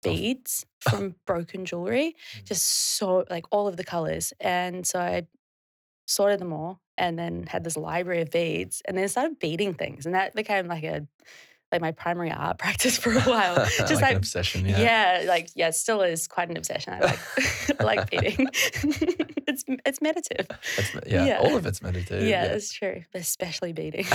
beads 0.02 0.66
from 0.82 1.16
broken 1.28 1.66
jewelry, 1.66 2.16
Mm. 2.36 2.46
just 2.46 2.64
so 2.98 3.26
like 3.30 3.46
all 3.52 3.68
of 3.68 3.78
the 3.78 3.84
colors, 3.84 4.34
and 4.40 4.88
so 4.88 5.00
I 5.00 5.28
sorted 6.08 6.40
them 6.40 6.54
all 6.54 6.82
and 6.98 7.20
then 7.20 7.46
had 7.48 7.64
this 7.64 7.78
library 7.78 8.22
of 8.22 8.32
beads 8.32 8.82
and 8.88 8.98
then 8.98 9.08
started 9.08 9.40
beading 9.40 9.74
things 9.74 10.06
and 10.06 10.14
that 10.16 10.34
became 10.36 10.68
like 10.68 10.84
a 10.84 11.06
like 11.72 11.82
my 11.82 11.92
primary 11.92 12.32
art 12.32 12.58
practice 12.66 12.98
for 12.98 13.12
a 13.12 13.22
while 13.22 13.56
just 13.78 13.94
like, 13.96 14.02
like, 14.02 14.16
obsession. 14.18 14.66
yeah. 14.66 14.80
Yeah. 14.80 15.24
like 15.28 15.50
yeah, 15.56 15.70
it 15.70 15.76
still 15.76 16.02
is 16.02 16.28
quite 16.28 16.50
an 16.50 16.58
obsession. 16.58 16.94
I 16.94 17.00
like 17.00 17.20
I 17.80 17.84
like 17.84 18.10
beading. 18.10 18.48
it's 19.48 19.64
it's 19.86 20.02
meditative. 20.02 20.48
Me- 20.94 21.02
yeah, 21.08 21.26
Yeah. 21.26 21.38
all 21.40 21.56
of 21.58 21.66
it's 21.66 21.82
meditative. 21.82 22.24
Yeah, 22.24 22.46
yeah. 22.46 22.52
it's 22.54 22.72
true, 22.72 23.04
especially 23.14 23.74
beading. 23.74 24.06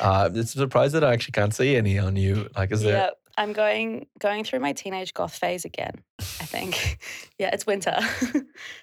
uh, 0.00 0.30
it's 0.34 0.52
surprise 0.52 0.92
that 0.92 1.04
I 1.04 1.12
actually 1.12 1.32
can't 1.32 1.54
see 1.54 1.76
any 1.76 1.98
on 1.98 2.16
you. 2.16 2.48
Like, 2.56 2.72
is 2.72 2.82
there? 2.82 2.92
yeah, 2.96 3.10
I'm 3.36 3.52
going 3.52 4.06
going 4.18 4.44
through 4.44 4.60
my 4.60 4.72
teenage 4.72 5.14
goth 5.14 5.34
phase 5.34 5.64
again. 5.64 6.02
I 6.18 6.44
think. 6.44 6.98
yeah, 7.38 7.50
it's 7.52 7.66
winter. 7.66 7.96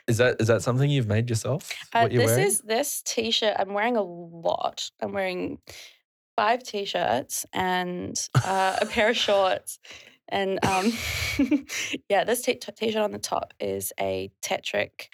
Is 0.07 0.17
that 0.17 0.37
is 0.39 0.47
that 0.47 0.61
something 0.61 0.89
you've 0.89 1.07
made 1.07 1.29
yourself? 1.29 1.69
Uh, 1.93 2.01
what 2.01 2.11
you're 2.11 2.21
this 2.23 2.31
wearing? 2.31 2.45
is 2.47 2.59
this 2.61 3.01
t-shirt. 3.05 3.55
I'm 3.59 3.73
wearing 3.73 3.97
a 3.97 4.03
lot. 4.03 4.89
I'm 5.01 5.11
wearing 5.13 5.57
five 6.35 6.63
t-shirts 6.63 7.45
and 7.53 8.17
uh, 8.43 8.77
a 8.81 8.85
pair 8.85 9.09
of 9.09 9.17
shorts. 9.27 9.79
And 10.27 10.63
um, 10.65 10.91
yeah, 12.09 12.23
this 12.23 12.41
t- 12.41 12.55
t- 12.55 12.71
t-shirt 12.71 13.01
on 13.01 13.11
the 13.11 13.19
top 13.19 13.53
is 13.59 13.93
a 13.99 14.31
Tetrick 14.41 15.07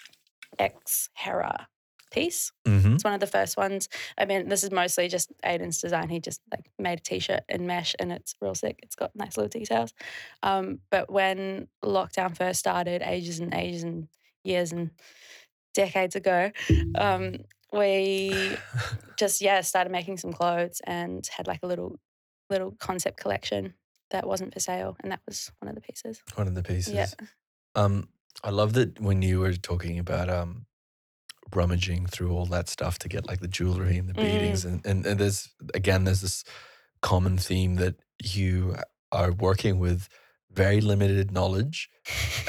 X 0.58 1.10
Hera 1.14 1.68
piece. 2.12 2.52
mm-hmm. 2.66 2.94
It's 2.94 3.04
one 3.04 3.14
of 3.14 3.20
the 3.20 3.26
first 3.26 3.56
ones. 3.56 3.88
I 4.16 4.26
mean, 4.26 4.48
this 4.48 4.62
is 4.62 4.70
mostly 4.70 5.08
just 5.08 5.32
Aiden's 5.44 5.80
design. 5.80 6.08
He 6.08 6.20
just 6.20 6.40
like 6.50 6.70
made 6.78 6.98
a 6.98 7.02
t-shirt 7.02 7.40
in 7.48 7.66
mesh, 7.66 7.94
and 7.98 8.12
it's 8.12 8.34
real 8.40 8.54
sick. 8.54 8.78
It's 8.82 8.94
got 8.94 9.16
nice 9.16 9.36
little 9.36 9.48
details. 9.48 9.92
Um, 10.42 10.80
but 10.90 11.10
when 11.10 11.68
lockdown 11.84 12.36
first 12.36 12.60
started, 12.60 13.02
ages 13.02 13.40
and 13.40 13.52
ages 13.54 13.82
and 13.82 14.08
years 14.44 14.72
and 14.72 14.90
decades 15.74 16.16
ago, 16.16 16.50
um, 16.94 17.38
we 17.72 18.56
just 19.18 19.40
yeah 19.40 19.60
started 19.60 19.90
making 19.90 20.16
some 20.18 20.32
clothes 20.32 20.80
and 20.86 21.26
had 21.36 21.46
like 21.46 21.60
a 21.62 21.66
little 21.66 21.98
little 22.50 22.72
concept 22.78 23.18
collection 23.18 23.74
that 24.10 24.26
wasn't 24.26 24.52
for 24.52 24.60
sale, 24.60 24.96
and 25.02 25.10
that 25.12 25.20
was 25.26 25.50
one 25.60 25.68
of 25.68 25.74
the 25.74 25.80
pieces. 25.80 26.22
One 26.34 26.46
of 26.48 26.54
the 26.54 26.62
pieces. 26.62 26.92
Yeah. 26.94 27.06
Um, 27.74 28.08
I 28.44 28.50
love 28.50 28.74
that 28.74 29.00
when 29.00 29.22
you 29.22 29.40
were 29.40 29.54
talking 29.54 29.98
about 29.98 30.28
um, 30.28 30.66
rummaging 31.54 32.06
through 32.06 32.32
all 32.32 32.46
that 32.46 32.68
stuff 32.68 32.98
to 33.00 33.08
get 33.08 33.26
like 33.26 33.40
the 33.40 33.48
jewelry 33.48 33.96
and 33.98 34.08
the 34.08 34.12
Mm. 34.14 34.20
beadings, 34.20 34.64
and, 34.64 34.84
and, 34.86 35.06
and 35.06 35.18
there's 35.20 35.48
again 35.74 36.04
there's 36.04 36.20
this 36.20 36.44
common 37.00 37.38
theme 37.38 37.76
that 37.76 37.96
you 38.22 38.76
are 39.10 39.32
working 39.32 39.78
with 39.78 40.08
very 40.50 40.80
limited 40.82 41.30
knowledge 41.32 41.88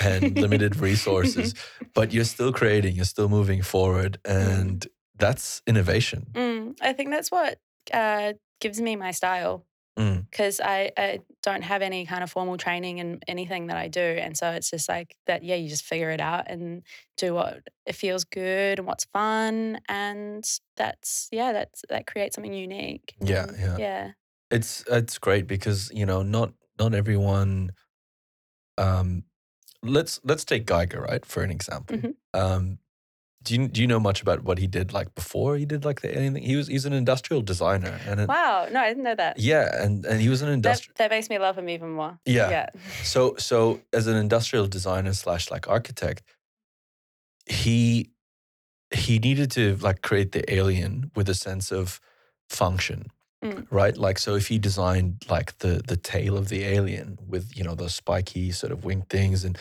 and 0.03 0.37
limited 0.37 0.75
resources, 0.89 1.53
but 1.93 2.13
you're 2.13 2.25
still 2.25 2.51
creating, 2.51 2.95
you're 2.95 3.05
still 3.05 3.29
moving 3.29 3.61
forward, 3.61 4.19
and 4.25 4.85
that's 5.23 5.61
innovation. 5.65 6.21
Mm, 6.33 6.75
I 6.81 6.91
think 6.93 7.09
that's 7.15 7.31
what 7.31 7.59
uh, 7.93 8.33
gives 8.59 8.79
me 8.81 8.95
my 8.95 9.11
style 9.11 9.65
Mm. 9.95 10.25
because 10.31 10.59
I, 10.59 10.89
I 10.97 11.19
don't 11.43 11.61
have 11.61 11.83
any 11.83 12.07
kind 12.07 12.23
of 12.23 12.31
formal 12.31 12.57
training 12.57 12.97
in 12.97 13.19
anything 13.27 13.67
that 13.67 13.77
I 13.77 13.87
do. 13.89 14.01
And 14.25 14.35
so 14.35 14.49
it's 14.49 14.71
just 14.71 14.89
like 14.89 15.15
that, 15.27 15.43
yeah, 15.43 15.53
you 15.53 15.69
just 15.69 15.85
figure 15.85 16.09
it 16.09 16.19
out 16.19 16.49
and 16.49 16.81
do 17.15 17.35
what 17.35 17.61
it 17.85 17.93
feels 17.93 18.23
good 18.23 18.79
and 18.79 18.87
what's 18.87 19.05
fun. 19.13 19.77
And 19.87 20.43
that's, 20.77 21.29
yeah, 21.31 21.53
that's, 21.53 21.83
that 21.89 22.07
creates 22.07 22.33
something 22.35 22.55
unique. 22.55 23.13
Yeah, 23.21 23.43
And 23.47 23.59
yeah. 23.59 23.77
Yeah. 23.77 24.11
It's 24.49 24.83
it's 24.89 25.17
great 25.19 25.45
because 25.47 25.91
you 25.93 26.05
know 26.05 26.23
not 26.23 26.53
not 26.79 26.93
everyone. 26.93 27.71
Um, 28.77 29.23
let's 29.81 30.19
let's 30.23 30.45
take 30.45 30.65
Giger 30.65 31.01
right 31.01 31.25
for 31.25 31.43
an 31.43 31.51
example. 31.51 31.97
Mhm. 31.97 32.13
Um, 32.33 32.79
do 33.43 33.55
you 33.55 33.67
do 33.67 33.81
you 33.81 33.87
know 33.87 33.99
much 33.99 34.21
about 34.21 34.43
what 34.43 34.57
he 34.57 34.67
did 34.67 34.93
like 34.93 35.13
before 35.15 35.57
he 35.57 35.65
did 35.65 35.83
like 35.85 36.01
the 36.01 36.15
alien 36.17 36.33
thing? 36.33 36.43
He 36.43 36.55
was 36.55 36.67
he's 36.67 36.85
an 36.85 36.93
industrial 36.93 37.41
designer 37.41 37.99
and 38.07 38.19
it, 38.21 38.27
Wow. 38.29 38.67
No, 38.71 38.79
I 38.79 38.87
didn't 38.89 39.03
know 39.03 39.15
that. 39.15 39.37
yeah, 39.39 39.83
and 39.83 40.05
and 40.05 40.21
he 40.21 40.29
was 40.29 40.41
an 40.41 40.47
That, 40.47 40.53
industrial. 40.53 40.93
that 40.97 41.09
makes 41.11 41.29
me 41.29 41.37
love 41.39 41.57
him 41.57 41.69
even 41.69 41.89
more. 41.91 42.17
Yeah. 42.25 42.49
Yeah. 42.49 42.69
So 43.03 43.35
so 43.37 43.81
as 43.91 44.07
an 44.07 44.15
industrial 44.15 44.67
designer 44.67 45.13
slash 45.13 45.51
like 45.51 45.67
architect, 45.67 46.23
he 47.45 48.09
he 48.93 49.19
needed 49.19 49.51
to 49.51 49.75
like 49.77 50.01
create 50.01 50.31
the 50.31 50.43
alien 50.53 51.11
with 51.15 51.27
a 51.29 51.33
sense 51.33 51.71
of 51.71 51.99
function. 52.49 53.07
Mm. 53.43 53.67
Right? 53.71 53.97
Like 53.97 54.19
so 54.19 54.35
if 54.35 54.47
he 54.47 54.57
designed 54.59 55.25
like 55.29 55.57
the 55.59 55.81
the 55.85 55.97
tail 55.97 56.37
of 56.37 56.47
the 56.49 56.63
alien 56.63 57.17
with, 57.27 57.57
you 57.57 57.63
know, 57.63 57.75
those 57.75 57.93
spiky 57.95 58.51
sort 58.51 58.71
of 58.71 58.85
wing 58.85 59.03
things 59.09 59.43
and 59.43 59.57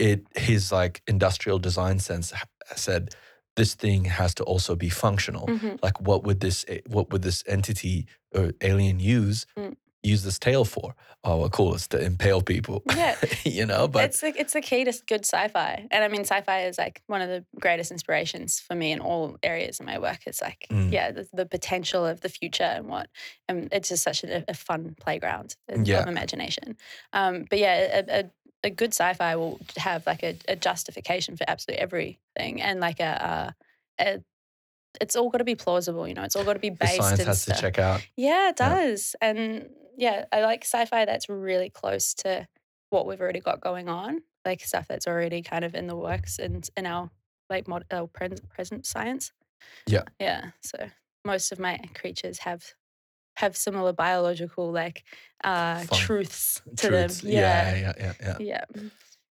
it 0.00 0.26
his 0.34 0.72
like 0.72 1.02
industrial 1.06 1.60
design 1.60 2.00
sense 2.00 2.32
said 2.76 3.14
this 3.56 3.74
thing 3.74 4.04
has 4.06 4.34
to 4.34 4.44
also 4.44 4.74
be 4.76 4.88
functional. 4.88 5.46
Mhm. 5.46 5.78
Like 5.82 6.00
what 6.00 6.24
would 6.24 6.40
this 6.40 6.64
what 6.86 7.10
would 7.10 7.22
this 7.22 7.44
entity 7.46 8.06
or 8.34 8.52
alien 8.60 8.98
use 9.00 9.46
Mm. 9.56 9.76
use 10.02 10.22
this 10.24 10.38
tail 10.38 10.64
for? 10.64 10.94
Oh, 11.26 11.38
well, 11.38 11.48
cool, 11.48 11.74
it's 11.74 11.88
to 11.88 11.98
impale 12.04 12.42
people. 12.42 12.82
Yeah. 12.94 13.16
you 13.44 13.64
know, 13.64 13.88
but 13.88 14.04
it's 14.04 14.20
the, 14.20 14.34
it's 14.38 14.52
the 14.52 14.60
key 14.60 14.84
to 14.84 14.92
good 15.06 15.24
sci-fi, 15.24 15.86
and 15.90 16.04
I 16.04 16.08
mean, 16.08 16.22
sci-fi 16.22 16.66
is 16.66 16.76
like 16.76 17.00
one 17.06 17.22
of 17.22 17.28
the 17.30 17.42
greatest 17.58 17.90
inspirations 17.90 18.60
for 18.60 18.74
me 18.74 18.92
in 18.92 19.00
all 19.00 19.38
areas 19.42 19.80
of 19.80 19.86
my 19.86 19.98
work. 19.98 20.18
It's 20.26 20.42
like, 20.42 20.66
Mm. 20.70 20.92
yeah, 20.92 21.10
the, 21.12 21.26
the 21.32 21.46
potential 21.46 22.04
of 22.04 22.20
the 22.20 22.28
future 22.28 22.64
and 22.64 22.86
what, 22.88 23.08
and 23.48 23.68
it's 23.72 23.88
just 23.88 24.02
such 24.02 24.24
a, 24.24 24.44
a 24.48 24.52
fun 24.54 24.94
playground 25.00 25.56
of, 25.70 25.86
Yeah. 25.88 26.00
of 26.02 26.08
imagination. 26.08 26.76
Um, 27.14 27.46
but 27.48 27.58
yeah, 27.58 27.76
a, 28.00 28.20
a, 28.20 28.24
a 28.64 28.70
good 28.70 28.92
sci-fi 28.92 29.36
will 29.36 29.60
have 29.76 30.06
like 30.06 30.22
a, 30.24 30.36
a 30.48 30.56
justification 30.56 31.36
for 31.36 31.44
absolutely 31.48 31.82
everything, 31.82 32.60
and 32.62 32.80
like 32.80 32.98
a, 33.00 33.54
a, 34.00 34.04
a 34.04 34.24
it's 35.00 35.16
all 35.16 35.28
got 35.30 35.38
to 35.38 35.44
be 35.44 35.54
plausible, 35.54 36.06
you 36.08 36.14
know. 36.14 36.22
It's 36.22 36.34
all 36.36 36.44
got 36.44 36.54
to 36.54 36.58
be 36.58 36.70
the 36.70 36.76
based 36.76 36.96
science 36.96 37.20
in 37.20 37.26
has 37.26 37.42
stuff. 37.42 37.56
to 37.56 37.62
check 37.62 37.78
out. 37.78 38.06
Yeah, 38.16 38.48
it 38.50 38.56
Yeah. 38.58 38.68
does. 38.68 39.16
And 39.20 39.70
yeah, 39.96 40.24
I 40.32 40.40
like 40.42 40.62
sci-fi 40.64 41.04
that's 41.04 41.28
really 41.28 41.70
close 41.70 42.14
to 42.14 42.48
what 42.90 43.06
we've 43.06 43.20
already 43.20 43.40
got 43.40 43.60
going 43.60 43.88
on, 43.88 44.22
like 44.44 44.60
stuff 44.64 44.86
that's 44.88 45.06
already 45.06 45.42
kind 45.42 45.64
of 45.64 45.74
in 45.74 45.86
the 45.86 45.96
works 45.96 46.38
and 46.38 46.68
in 46.76 46.86
our 46.86 47.10
like 47.50 47.68
mod- 47.68 47.84
our 47.90 48.06
present 48.06 48.48
present 48.48 48.86
science. 48.86 49.32
Yeah. 49.86 50.04
Yeah. 50.20 50.50
So 50.62 50.90
most 51.24 51.52
of 51.52 51.58
my 51.58 51.78
creatures 51.94 52.38
have 52.40 52.64
have 53.34 53.56
similar 53.56 53.92
biological 53.92 54.70
like 54.72 55.04
uh 55.42 55.80
Fun. 55.80 55.98
truths 55.98 56.62
to 56.76 56.88
Truths. 56.88 57.20
them. 57.20 57.32
Yeah, 57.32 57.76
yeah, 57.76 57.92
yeah, 57.98 58.12
yeah. 58.20 58.36
Yeah. 58.40 58.64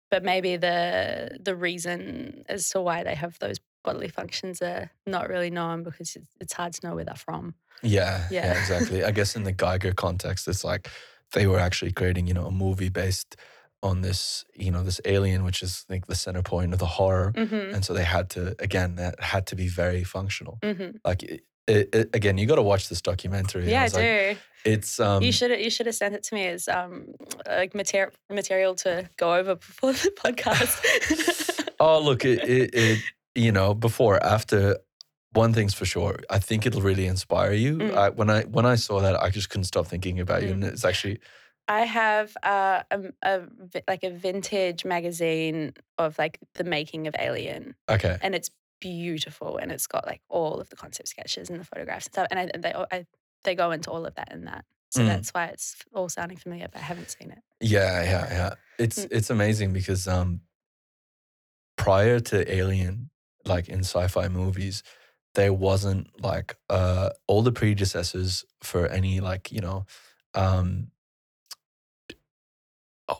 But 0.09 0.23
maybe 0.23 0.57
the 0.57 1.37
the 1.39 1.55
reason 1.55 2.43
as 2.49 2.69
to 2.69 2.81
why 2.81 3.03
they 3.03 3.15
have 3.15 3.37
those 3.39 3.59
bodily 3.83 4.09
functions 4.09 4.61
are 4.61 4.91
not 5.05 5.29
really 5.29 5.49
known 5.49 5.83
because 5.83 6.15
it's, 6.15 6.27
it's 6.41 6.53
hard 6.53 6.73
to 6.73 6.87
know 6.87 6.95
where 6.95 7.05
they're 7.05 7.15
from. 7.15 7.53
Yeah, 7.81 8.27
yeah, 8.29 8.45
Yeah. 8.53 8.59
exactly. 8.59 9.03
I 9.03 9.11
guess 9.11 9.35
in 9.35 9.43
the 9.43 9.53
Giger 9.53 9.95
context, 9.95 10.47
it's 10.47 10.63
like 10.63 10.89
they 11.33 11.47
were 11.47 11.59
actually 11.59 11.91
creating, 11.93 12.27
you 12.27 12.33
know, 12.33 12.45
a 12.47 12.51
movie 12.51 12.89
based 12.89 13.35
on 13.81 14.01
this, 14.01 14.43
you 14.53 14.71
know, 14.71 14.83
this 14.83 14.99
alien, 15.05 15.45
which 15.45 15.63
is 15.63 15.85
like 15.89 16.07
the 16.07 16.15
center 16.15 16.41
point 16.41 16.73
of 16.73 16.79
the 16.79 16.85
horror. 16.85 17.31
Mm-hmm. 17.35 17.75
And 17.75 17.85
so 17.85 17.93
they 17.93 18.03
had 18.03 18.29
to, 18.31 18.53
again, 18.59 18.95
that 18.95 19.21
had 19.21 19.45
to 19.47 19.55
be 19.55 19.69
very 19.69 20.03
functional. 20.03 20.59
Mm-hmm. 20.61 20.97
Like, 21.05 21.41
it, 21.69 21.95
it, 21.95 22.15
again, 22.15 22.37
you 22.37 22.47
got 22.47 22.55
to 22.55 22.61
watch 22.61 22.89
this 22.89 23.01
documentary. 23.01 23.69
Yeah, 23.69 23.81
I 23.81 23.83
like, 23.85 23.93
do. 23.93 24.35
It's 24.65 24.99
um, 24.99 25.23
you 25.23 25.31
should 25.31 25.51
you 25.59 25.69
should 25.69 25.85
have 25.85 25.95
sent 25.95 26.15
it 26.15 26.23
to 26.23 26.35
me 26.35 26.47
as 26.47 26.67
um 26.67 27.05
like 27.47 27.73
material 27.73 28.11
material 28.29 28.75
to 28.75 29.09
go 29.17 29.33
over 29.35 29.55
before 29.55 29.93
the 29.93 30.11
podcast. 30.11 31.65
Oh, 31.79 32.01
look, 32.01 32.25
it, 32.25 32.43
it, 32.43 32.71
it 32.73 32.99
you 33.35 33.51
know, 33.53 33.73
before, 33.73 34.21
after, 34.21 34.77
one 35.31 35.53
thing's 35.53 35.73
for 35.73 35.85
sure. 35.85 36.19
I 36.29 36.39
think 36.39 36.65
it'll 36.65 36.81
really 36.81 37.05
inspire 37.05 37.53
you. 37.53 37.77
Mm. 37.77 37.95
I, 37.95 38.09
when 38.09 38.29
I 38.29 38.41
when 38.43 38.65
I 38.65 38.75
saw 38.75 38.99
that, 38.99 39.15
I 39.15 39.29
just 39.29 39.49
couldn't 39.49 39.65
stop 39.65 39.87
thinking 39.87 40.19
about 40.19 40.41
you, 40.43 40.49
Mm. 40.49 40.53
and 40.53 40.63
it's 40.65 40.83
actually 40.83 41.19
I 41.69 41.81
have 41.81 42.35
uh, 42.41 42.81
a, 42.89 42.99
a 43.21 43.41
like 43.87 44.03
a 44.03 44.09
vintage 44.09 44.85
magazine 44.85 45.73
of 45.99 46.17
like 46.17 46.39
the 46.55 46.63
making 46.63 47.07
of 47.07 47.15
Alien, 47.19 47.75
okay. 47.87 48.17
and 48.21 48.33
it's 48.33 48.49
beautiful, 48.79 49.57
and 49.57 49.71
it's 49.71 49.87
got 49.87 50.05
like 50.07 50.21
all 50.29 50.59
of 50.59 50.69
the 50.69 50.75
concept 50.75 51.09
sketches 51.09 51.49
and 51.49 51.59
the 51.59 51.65
photographs 51.65 52.05
and 52.07 52.13
stuff, 52.13 52.27
and 52.31 52.39
I, 52.39 52.51
they 52.57 52.73
I, 52.97 53.05
they 53.43 53.55
go 53.55 53.71
into 53.71 53.89
all 53.91 54.05
of 54.05 54.15
that 54.15 54.31
in 54.31 54.45
that. 54.45 54.65
So 54.91 55.01
Mm. 55.01 55.07
that's 55.07 55.29
why 55.31 55.45
it's 55.45 55.75
all 55.93 56.09
sounding 56.09 56.37
familiar, 56.37 56.67
but 56.71 56.81
I 56.81 56.85
haven't 56.85 57.11
seen 57.11 57.31
it. 57.31 57.39
Yeah, 57.61 58.03
yeah, 58.03 58.27
yeah. 58.31 58.53
It's 58.77 58.97
it's 59.05 59.29
amazing 59.29 59.73
because 59.73 60.07
um, 60.07 60.41
prior 61.77 62.19
to 62.19 62.51
Alien, 62.53 63.09
like 63.45 63.69
in 63.69 63.79
sci-fi 63.79 64.27
movies, 64.27 64.83
there 65.35 65.53
wasn't 65.53 66.07
like 66.21 66.55
uh 66.69 67.09
all 67.27 67.41
the 67.43 67.51
predecessors 67.51 68.43
for 68.63 68.87
any 68.87 69.19
like 69.19 69.51
you 69.51 69.61
know 69.61 69.85
um 70.33 70.87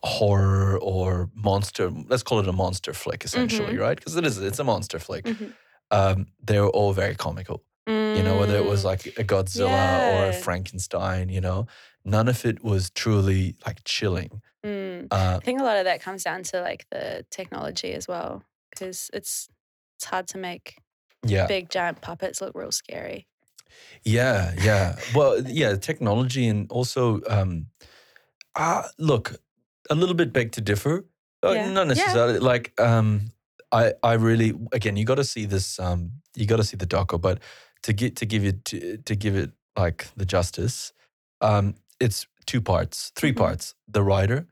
horror 0.04 0.78
or 0.80 1.30
monster 1.34 1.90
let's 2.08 2.24
call 2.24 2.40
it 2.40 2.48
a 2.48 2.54
monster 2.54 2.94
flick 2.94 3.24
essentially 3.26 3.78
right 3.78 3.98
because 3.98 4.16
it 4.16 4.26
is 4.26 4.38
it's 4.38 4.60
a 4.60 4.64
monster 4.64 5.00
flick 5.00 5.26
Mhm. 5.26 5.54
um 5.92 6.28
they 6.44 6.60
were 6.60 6.70
all 6.70 6.94
very 6.94 7.16
comical 7.16 7.64
you 8.16 8.24
know 8.24 8.38
whether 8.38 8.56
it 8.58 8.66
was 8.66 8.82
Mm, 8.82 8.86
like 8.86 9.06
a 9.18 9.24
godzilla 9.24 10.02
or 10.08 10.28
a 10.28 10.34
frankenstein 10.34 11.30
you 11.30 11.42
know 11.42 11.66
none 12.06 12.28
of 12.28 12.46
it 12.46 12.64
was 12.64 12.90
truly 12.92 13.56
like 13.66 13.80
chilling 13.84 14.42
mm. 14.66 15.08
uh 15.12 15.40
I 15.42 15.46
think 15.46 15.60
a 15.60 15.64
lot 15.64 15.78
of 15.78 15.86
that 15.86 16.02
comes 16.02 16.24
down 16.24 16.44
to 16.44 16.62
like 16.62 16.86
the 16.92 17.26
technology 17.32 17.94
as 17.94 18.08
well, 18.08 18.44
because 18.70 19.10
it's 19.14 19.50
it's 20.00 20.06
hard 20.06 20.28
to 20.28 20.38
make 20.38 20.76
yeah 21.26 21.48
big 21.48 21.70
giant 21.70 22.02
puppets 22.02 22.42
look 22.42 22.56
real 22.56 22.72
scary. 22.72 23.28
Yeah, 24.04 24.54
yeah. 24.62 24.96
Well, 25.14 25.42
yeah, 25.48 25.76
technology 25.76 26.48
and 26.48 26.72
also, 26.72 27.22
um, 27.28 27.68
uh, 28.56 28.84
look, 28.98 29.36
a 29.90 29.96
little 29.96 30.16
bit 30.16 30.32
beg 30.34 30.52
to 30.54 30.62
differ. 30.62 31.06
Uh, 31.44 31.52
Yeah. 31.52 31.72
Not 31.72 31.88
Yeah. 31.88 31.94
necessarily. 31.94 32.40
Like, 32.40 32.80
um, 32.80 33.32
I, 33.72 33.94
I 34.04 34.14
really, 34.14 34.54
again, 34.74 34.96
you 34.98 35.06
got 35.06 35.16
to 35.16 35.24
see 35.24 35.46
this. 35.46 35.80
Um, 35.80 36.12
you 36.36 36.46
got 36.46 36.58
to 36.58 36.64
see 36.64 36.78
the 36.78 36.88
doco, 36.88 37.20
but 37.22 37.40
to 37.84 37.94
get 37.94 38.16
to 38.18 38.26
give 38.26 38.44
it 38.44 38.66
to, 38.66 38.98
to 38.98 39.16
give 39.16 39.36
it 39.36 39.52
like 39.78 40.08
the 40.18 40.26
justice, 40.26 40.92
um, 41.42 41.76
it's 42.00 42.28
two 42.46 42.62
parts, 42.62 43.12
3 43.16 43.32
Mhm. 43.32 43.38
parts. 43.38 43.76
The 43.88 44.04
writer, 44.04 44.48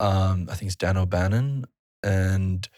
um, 0.00 0.48
I 0.50 0.54
think 0.54 0.68
it's 0.68 0.76
Dan 0.76 0.96
O'Bannon 0.96 1.64
and 2.02 2.68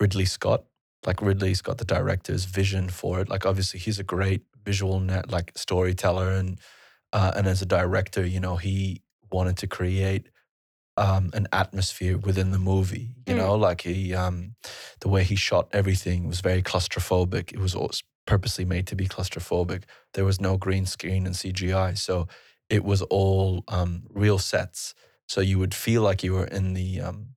Ridley 0.00 0.24
Scott. 0.26 0.64
Like 1.06 1.20
Ridley's 1.22 1.62
got 1.62 1.78
the 1.78 1.84
director's 1.84 2.44
vision 2.46 2.88
for 2.88 3.20
it. 3.20 3.28
Like 3.28 3.44
obviously, 3.46 3.80
he's 3.80 3.98
a 3.98 4.04
great 4.04 4.42
visual 4.64 5.00
net 5.00 5.30
like 5.30 5.52
storyteller, 5.56 6.30
and 6.32 6.58
uh, 7.12 7.32
and 7.36 7.46
as 7.46 7.62
a 7.62 7.66
director, 7.66 8.24
you 8.26 8.40
know, 8.40 8.56
he 8.56 9.02
wanted 9.30 9.56
to 9.58 9.66
create 9.66 10.28
um, 10.96 11.30
an 11.34 11.48
atmosphere 11.52 12.16
within 12.18 12.50
the 12.52 12.58
movie. 12.58 13.10
You 13.26 13.34
Mm. 13.34 13.38
know, 13.38 13.54
like 13.56 13.82
he 13.82 14.14
um, 14.14 14.54
the 15.00 15.08
way 15.08 15.24
he 15.24 15.36
shot 15.36 15.68
everything 15.72 16.28
was 16.28 16.40
very 16.40 16.62
claustrophobic. 16.62 17.52
It 17.52 17.58
was 17.58 18.02
purposely 18.26 18.64
made 18.64 18.86
to 18.88 18.96
be 18.96 19.06
claustrophobic. 19.08 19.84
There 20.14 20.24
was 20.24 20.40
no 20.40 20.56
green 20.56 20.86
screen 20.86 21.26
and 21.26 21.34
CGI, 21.34 21.96
so 21.98 22.28
it 22.70 22.84
was 22.84 23.02
all 23.02 23.64
um, 23.68 24.04
real 24.10 24.38
sets. 24.38 24.94
So 25.28 25.40
you 25.40 25.58
would 25.58 25.74
feel 25.74 26.02
like 26.02 26.22
you 26.22 26.32
were 26.34 26.46
in 26.46 26.74
the 26.74 27.00
um, 27.00 27.28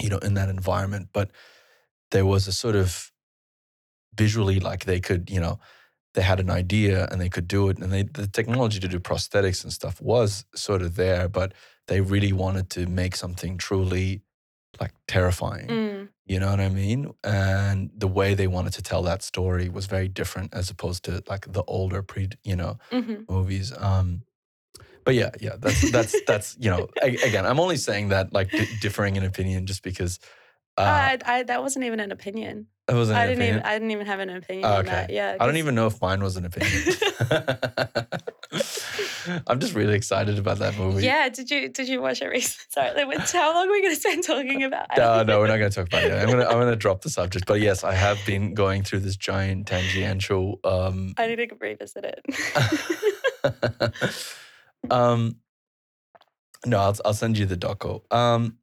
you 0.00 0.08
know 0.10 0.18
in 0.18 0.34
that 0.34 0.48
environment, 0.48 1.08
but 1.12 1.30
there 2.10 2.26
was 2.26 2.46
a 2.48 2.52
sort 2.52 2.76
of 2.76 3.10
visually 4.16 4.60
like 4.60 4.84
they 4.84 5.00
could 5.00 5.30
you 5.30 5.40
know 5.40 5.58
they 6.14 6.22
had 6.22 6.40
an 6.40 6.50
idea 6.50 7.06
and 7.10 7.20
they 7.20 7.28
could 7.28 7.46
do 7.48 7.68
it, 7.68 7.78
and 7.78 7.92
they, 7.92 8.02
the 8.02 8.26
technology 8.26 8.80
to 8.80 8.88
do 8.88 8.98
prosthetics 8.98 9.62
and 9.62 9.72
stuff 9.72 10.00
was 10.00 10.44
sort 10.56 10.82
of 10.82 10.96
there, 10.96 11.28
but 11.28 11.54
they 11.90 12.00
really 12.00 12.32
wanted 12.32 12.70
to 12.70 12.86
make 12.86 13.14
something 13.16 13.58
truly 13.58 14.22
like 14.80 14.92
terrifying. 15.08 15.68
Mm. 15.68 16.08
You 16.24 16.38
know 16.40 16.50
what 16.50 16.60
I 16.60 16.68
mean? 16.68 17.10
And 17.24 17.90
the 18.04 18.06
way 18.06 18.34
they 18.34 18.46
wanted 18.46 18.72
to 18.74 18.82
tell 18.82 19.02
that 19.02 19.22
story 19.22 19.68
was 19.68 19.86
very 19.86 20.06
different 20.08 20.54
as 20.54 20.70
opposed 20.70 21.02
to 21.06 21.22
like 21.28 21.52
the 21.52 21.64
older 21.64 22.02
pre, 22.02 22.28
you 22.44 22.54
know, 22.56 22.78
hmm 22.90 23.24
movies. 23.28 23.72
Um, 23.76 24.22
but 25.04 25.14
yeah, 25.16 25.30
yeah, 25.40 25.56
that's 25.58 25.80
that's 25.90 26.14
that's 26.30 26.56
you 26.60 26.70
know, 26.70 26.86
a- 27.02 27.18
again, 27.28 27.44
I'm 27.44 27.58
only 27.58 27.76
saying 27.76 28.08
that 28.10 28.32
like 28.32 28.50
di- 28.52 28.68
differing 28.78 29.16
in 29.16 29.24
opinion 29.24 29.66
just 29.66 29.82
because 29.82 30.20
uh, 30.78 30.82
I, 30.82 31.18
I, 31.26 31.42
that 31.50 31.60
wasn't 31.62 31.84
even 31.86 31.98
an 32.00 32.12
opinion. 32.12 32.66
it 32.88 32.94
wasn't 32.94 33.18
I 33.18 33.26
didn't 33.26 33.38
opinion. 33.42 33.56
even. 33.58 33.66
I 33.66 33.72
didn't 33.74 33.90
even 33.90 34.06
have 34.06 34.20
an 34.20 34.30
opinion 34.30 34.66
Oh, 34.70 34.78
on 34.78 34.84
that. 34.86 35.10
Yeah. 35.10 35.36
I 35.40 35.46
don't 35.46 35.56
even 35.56 35.74
know 35.74 35.88
if 35.88 36.00
mine 36.00 36.22
was 36.22 36.36
an 36.36 36.44
opinion. 36.44 36.84
I'm 39.46 39.58
just 39.60 39.74
really 39.74 39.94
excited 39.94 40.38
about 40.38 40.58
that 40.58 40.76
movie. 40.76 41.04
Yeah. 41.04 41.28
Did 41.28 41.50
you 41.50 41.68
Did 41.68 41.88
you 41.88 42.00
watch 42.00 42.22
it 42.22 42.28
recently? 42.28 42.66
Sorry. 42.70 43.04
Like, 43.04 43.30
how 43.30 43.54
long 43.54 43.68
are 43.68 43.70
we 43.70 43.82
going 43.82 43.94
to 43.94 44.00
spend 44.00 44.24
talking 44.24 44.62
about? 44.62 44.86
I 44.90 44.96
No, 44.96 45.22
no, 45.22 45.38
we're 45.40 45.48
not 45.48 45.58
going 45.58 45.70
to 45.70 45.74
talk 45.74 45.88
about 45.88 46.04
it. 46.04 46.12
I'm 46.12 46.28
gonna, 46.28 46.44
I'm 46.44 46.58
gonna 46.58 46.76
drop 46.76 47.02
the 47.02 47.10
subject. 47.10 47.46
But 47.46 47.60
yes, 47.60 47.84
I 47.84 47.94
have 47.94 48.18
been 48.26 48.54
going 48.54 48.82
through 48.82 49.00
this 49.00 49.16
giant 49.16 49.66
tangential. 49.66 50.60
Um, 50.64 51.14
I 51.16 51.26
need 51.26 51.36
to 51.36 51.56
revisit 51.58 52.04
it. 52.04 53.94
um, 54.90 55.36
no, 56.66 56.78
I'll, 56.78 56.96
I'll 57.04 57.14
send 57.14 57.38
you 57.38 57.46
the 57.46 57.56
doco. 57.56 58.02
Um, 58.12 58.58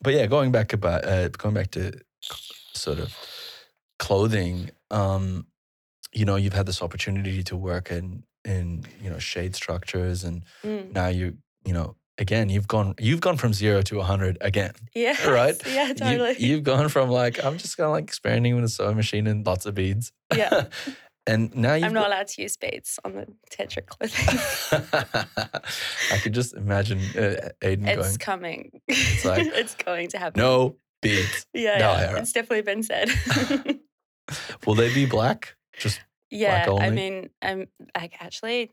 but 0.00 0.14
yeah, 0.14 0.26
going 0.26 0.52
back 0.52 0.72
about 0.72 1.04
uh, 1.04 1.28
going 1.28 1.54
back 1.54 1.70
to 1.72 1.92
sort 2.74 2.98
of 2.98 3.16
clothing. 3.98 4.70
Um, 4.90 5.46
you 6.12 6.24
know, 6.24 6.36
you've 6.36 6.54
had 6.54 6.66
this 6.66 6.82
opportunity 6.82 7.42
to 7.44 7.56
work 7.56 7.90
in 7.90 8.24
in 8.48 8.84
you 9.02 9.10
know 9.10 9.18
shade 9.18 9.54
structures, 9.54 10.24
and 10.24 10.44
Mm. 10.64 10.92
now 10.92 11.08
you 11.08 11.36
you 11.64 11.72
know 11.72 11.96
again 12.18 12.48
you've 12.48 12.66
gone 12.66 12.94
you've 12.98 13.20
gone 13.20 13.36
from 13.36 13.52
zero 13.52 13.82
to 13.82 14.00
hundred 14.00 14.38
again. 14.40 14.72
Yeah. 14.94 15.16
Right? 15.38 15.56
Yeah. 15.66 15.92
Totally. 15.92 16.34
You, 16.38 16.48
you've 16.56 16.64
gone 16.64 16.88
from 16.88 17.10
like 17.10 17.44
I'm 17.44 17.58
just 17.58 17.76
gonna 17.76 17.90
like 17.90 18.04
experimenting 18.04 18.54
with 18.56 18.64
a 18.64 18.68
sewing 18.68 18.96
machine 18.96 19.26
and 19.26 19.44
lots 19.46 19.66
of 19.66 19.74
beads. 19.74 20.12
Yeah. 20.36 20.64
and 21.26 21.54
now 21.54 21.74
you've 21.74 21.84
I'm 21.84 21.92
not 21.92 22.04
got- 22.04 22.10
allowed 22.12 22.28
to 22.28 22.42
use 22.42 22.56
beads 22.56 22.98
on 23.04 23.12
the 23.12 23.26
Tetra 23.52 23.84
clothing. 23.86 24.28
I 26.10 26.18
could 26.22 26.32
just 26.34 26.54
imagine 26.54 26.98
uh, 27.16 27.50
Aiden 27.62 27.86
it's 27.86 28.16
going, 28.16 28.18
coming. 28.18 28.80
It's 28.88 29.24
like, 29.24 29.46
it's 29.46 29.74
going 29.74 30.08
to 30.08 30.18
happen. 30.18 30.40
"No 30.40 30.76
beads." 31.02 31.46
Yeah. 31.52 31.78
no, 31.78 31.92
yeah. 31.92 32.16
It's 32.16 32.32
definitely 32.32 32.62
been 32.62 32.82
said. 32.82 33.08
Will 34.66 34.74
they 34.74 34.92
be 34.92 35.06
black? 35.06 35.56
Just 35.78 36.00
yeah. 36.30 36.66
I 36.78 36.90
mean, 36.90 37.30
I'm 37.42 37.68
like 37.96 38.16
actually 38.20 38.70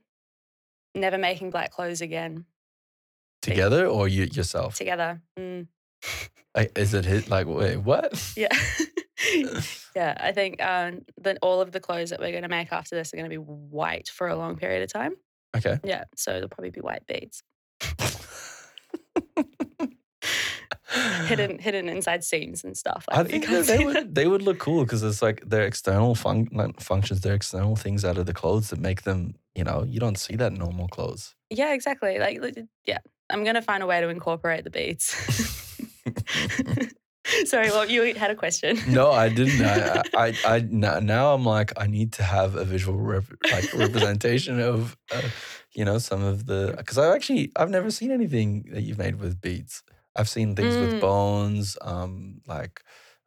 never 0.93 1.18
making 1.18 1.51
black 1.51 1.72
clothes 1.72 2.01
again 2.01 2.45
together 3.41 3.88
or 3.88 4.08
you 4.08 4.26
yourself? 4.26 4.76
together. 4.76 5.22
Mm. 5.38 5.68
Like, 6.56 6.80
is 6.80 6.93
it 6.93 7.03
hit? 7.03 7.30
Like, 7.30 7.47
wait, 7.47 7.76
what? 7.76 8.34
Yeah. 8.38 8.47
yeah. 9.93 10.16
I 10.18 10.32
think 10.32 10.64
um, 10.64 11.01
that 11.18 11.38
all 11.41 11.60
of 11.60 11.74
the 11.74 11.82
clothes 11.82 12.12
that 12.12 12.22
we're 12.22 12.32
going 12.32 12.43
to 12.43 12.47
make 12.47 12.72
after 12.72 12.95
this 12.95 13.14
are 13.14 13.18
going 13.18 13.30
to 13.30 13.38
be 13.38 13.43
white 13.43 14.08
for 14.08 14.30
a 14.30 14.38
long 14.38 14.56
period 14.56 14.82
of 14.82 14.89
time. 14.89 15.16
Okay. 15.53 15.82
Yeah. 15.84 16.06
So 16.16 16.39
they'll 16.39 16.47
probably 16.47 16.70
be 16.70 16.80
white 16.80 17.06
beads 17.08 17.43
hidden 21.26 21.60
hidden 21.60 21.89
inside 21.89 22.24
seams 22.24 22.64
and 22.64 22.78
stuff. 22.78 23.06
Like 23.10 23.18
I 23.18 23.22
you 23.22 23.39
think 23.39 23.68
they 23.68 23.86
would 23.86 24.16
they 24.16 24.28
would 24.28 24.41
look 24.41 24.60
cool 24.60 24.84
because 24.84 25.04
it's 25.04 25.22
like 25.22 25.43
they're 25.46 25.66
external 25.66 26.16
fun- 26.16 26.50
like 26.52 26.80
functions, 26.80 27.22
they're 27.22 27.36
external 27.36 27.76
things 27.76 28.06
out 28.06 28.18
of 28.18 28.26
the 28.26 28.34
clothes 28.34 28.70
that 28.70 28.80
make 28.80 29.04
them. 29.04 29.36
You 29.56 29.64
know, 29.64 29.86
you 29.88 30.00
don't 30.00 30.18
see 30.18 30.36
that 30.36 30.52
in 30.52 30.58
normal 30.58 30.88
clothes. 30.88 31.34
Yeah, 31.50 31.74
exactly. 31.74 32.20
Like, 32.20 32.41
yeah, 32.86 32.98
I'm 33.30 33.43
gonna 33.43 33.62
find 33.62 33.84
a 33.84 33.86
way 33.86 34.02
to 34.02 34.10
incorporate 34.10 34.64
the 34.64 34.70
beads. 34.70 35.16
Sorry, 37.46 37.70
well, 37.70 37.89
you 37.89 38.14
had 38.14 38.30
a 38.30 38.36
question. 38.36 38.78
No, 38.88 39.12
I 39.12 39.30
didn't. 39.30 39.66
I, 39.66 39.98
I, 39.98 40.04
I, 40.46 40.56
I 40.56 40.68
now 40.70 41.00
now 41.00 41.34
I'm 41.34 41.43
like, 41.43 41.74
I 41.78 41.88
need 41.88 42.14
to 42.14 42.24
have 42.24 42.56
a 42.56 42.64
visual 42.64 43.00
rep, 43.00 43.24
like 43.52 43.74
representation 43.74 44.60
of, 44.60 44.96
uh, 45.14 45.22
you 45.74 45.86
know, 45.86 45.98
some 45.98 46.24
of 46.24 46.46
the 46.46 46.76
because 46.78 46.98
I've 46.98 47.16
actually 47.16 47.52
I've 47.56 47.70
never 47.72 47.89
seen 47.89 48.12
anything 48.12 48.70
that 48.72 48.82
you've 48.82 49.00
made 49.00 49.20
with 49.20 49.41
beads. 49.41 49.84
I've 50.16 50.30
seen 50.30 50.55
things 50.55 50.80
with 50.80 50.91
Mm. 50.91 50.99
bones, 50.99 51.78
um, 51.82 52.41
like 52.47 52.82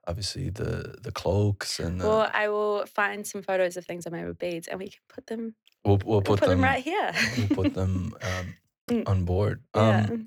obviously 0.07 0.51
the 0.51 0.97
the 1.03 1.12
cloaks 1.12 1.78
and 1.80 2.01
the, 2.01 2.07
Well, 2.07 2.30
I 2.32 2.49
will 2.49 2.86
find 2.86 3.26
some 3.26 3.43
photos 3.43 3.76
of 3.76 3.84
things 3.86 4.07
I 4.07 4.11
made 4.11 4.26
with 4.26 4.39
beads, 4.39 4.68
and 4.68 4.78
we 4.80 4.89
can 4.91 5.03
put 5.09 5.26
them. 5.26 5.55
we'll 5.84 5.99
we'll 6.05 6.05
We'll 6.07 6.20
put, 6.22 6.41
put, 6.41 6.49
them, 6.49 6.61
them, 6.61 6.64
right 6.64 6.82
here. 6.84 7.12
we'll 7.36 7.49
put 7.49 7.74
them 7.74 8.14
um, 8.22 8.57
Mm. 8.91 9.07
on 9.07 9.24
board. 9.24 9.62
yeah. 9.74 10.07
Um, 10.09 10.26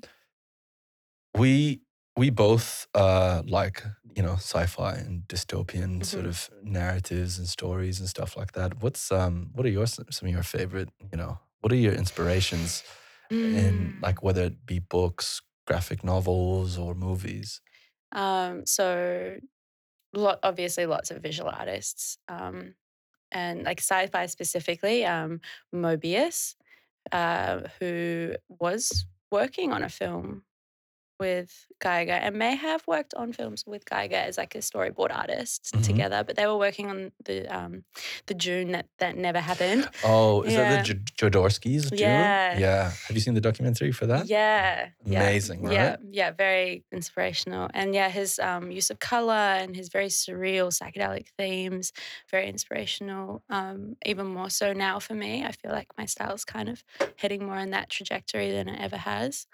we 1.36 1.80
we 2.16 2.30
both 2.30 2.86
uh 2.94 3.42
like 3.46 3.82
you 4.14 4.22
know 4.22 4.34
sci-fi 4.34 4.94
and 4.94 5.22
dystopian 5.28 6.04
sort 6.04 6.26
Mhm. 6.26 6.28
of 6.28 6.50
narratives 6.62 7.38
and 7.38 7.48
stories 7.48 7.98
and 8.00 8.08
stuff 8.08 8.36
like 8.36 8.52
that 8.52 8.82
what's 8.82 9.10
um 9.10 9.50
what 9.54 9.64
are 9.66 9.70
your 9.70 9.86
some 9.86 10.06
of 10.28 10.32
your 10.32 10.42
favorite 10.42 10.90
you 11.10 11.16
know 11.18 11.38
what 11.60 11.72
are 11.72 11.76
your 11.76 11.94
inspirations 11.94 12.82
in 13.50 13.94
Mm. 13.96 14.02
like 14.02 14.22
whether 14.22 14.42
it 14.44 14.66
be 14.66 14.78
books 14.78 15.40
graphic 15.66 16.04
novels 16.04 16.78
or 16.78 16.94
movies? 16.94 17.60
Um, 18.12 18.66
so, 18.66 19.36
lot 20.14 20.38
obviously 20.42 20.86
lots 20.86 21.10
of 21.10 21.22
visual 21.22 21.50
artists, 21.50 22.18
um, 22.28 22.74
and 23.32 23.64
like 23.64 23.80
sci-fi 23.80 24.26
specifically, 24.26 25.04
um, 25.06 25.40
Moebius, 25.74 26.54
uh, 27.12 27.62
who 27.80 28.34
was 28.48 29.06
working 29.30 29.72
on 29.72 29.82
a 29.82 29.88
film 29.88 30.44
with 31.26 31.50
Giger 31.84 32.18
and 32.24 32.34
may 32.44 32.54
have 32.68 32.82
worked 32.94 33.14
on 33.20 33.32
films 33.38 33.60
with 33.72 33.82
Giger 33.90 34.22
as 34.28 34.34
like 34.42 34.54
a 34.60 34.62
storyboard 34.70 35.12
artist 35.22 35.60
Mhm. 35.74 35.82
together, 35.88 36.20
but 36.26 36.34
they 36.38 36.46
were 36.50 36.60
working 36.66 36.86
on 36.92 36.98
the 37.28 37.38
um, 37.58 37.72
the 38.28 38.34
Dune 38.44 38.68
that 38.76 38.86
that 39.02 39.14
never 39.26 39.40
happened. 39.50 39.82
oh 40.12 40.42
is 40.46 40.52
Yeah. 40.52 40.58
that 40.60 40.70
the 40.74 40.80
J- 40.88 41.04
Jodorowsky's 41.20 41.84
Dune? 41.90 42.00
Yeah. 42.00 42.58
yeah 42.66 42.84
have 43.06 43.14
you 43.16 43.22
seen 43.26 43.34
the 43.40 43.46
documentary 43.50 43.92
for 43.98 44.06
that 44.12 44.22
Yeah, 44.26 44.88
yeah, 45.04 45.20
Amazing, 45.22 45.58
Yeah, 45.62 45.90
right? 45.90 45.98
yeah, 46.20 46.30
very 46.46 46.68
inspirational, 46.98 47.64
and 47.78 47.88
yeah, 47.98 48.08
his 48.20 48.30
um, 48.48 48.64
use 48.78 48.88
of 48.92 48.98
color 49.12 49.44
and 49.62 49.70
his 49.80 49.88
very 49.96 50.10
surreal 50.22 50.68
psychedelic 50.78 51.26
themes, 51.38 51.86
very 52.34 52.46
inspirational. 52.54 53.26
Um, 53.58 53.78
even 54.12 54.26
more 54.38 54.50
so 54.60 54.66
now 54.86 54.94
for 55.06 55.14
me, 55.24 55.32
I 55.50 55.52
feel 55.60 55.72
like 55.78 55.90
my 56.00 56.06
style's 56.14 56.44
kind 56.54 56.68
of 56.72 56.78
heading 57.22 57.42
more 57.48 57.60
in 57.66 57.70
that 57.76 57.88
trajectory 57.96 58.48
than 58.56 58.66
it 58.72 58.78
ever 58.86 59.00
has. 59.12 59.46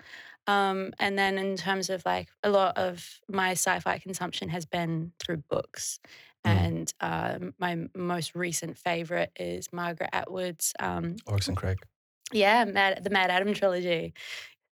Um, 0.49 0.92
and 0.99 1.16
then 1.16 1.38
in 1.38 1.57
terms 1.57 1.90
of 1.90 2.03
like 2.05 2.28
a 2.42 2.51
lot 2.51 2.76
of 2.76 3.20
my 3.28 3.53
sci-fi 3.53 3.99
consumption 3.99 4.49
has 4.49 4.66
been 4.66 5.12
through 5.20 5.44
books. 5.49 6.01
Mm. 6.44 6.51
And 6.51 6.94
um, 7.01 7.55
my 7.59 7.88
most 7.94 8.34
recent 8.34 8.76
favorite 8.76 9.30
is 9.38 9.68
Margaret 9.72 10.11
Atwood's 10.12 10.72
um, 10.80 11.16
Oryx 11.26 11.49
and 11.49 11.57
Crake 11.57 11.78
yeah, 12.32 12.64
Mad, 12.64 13.03
the 13.03 13.11
MaddAddam 13.11 13.55
trilogy. 13.55 14.14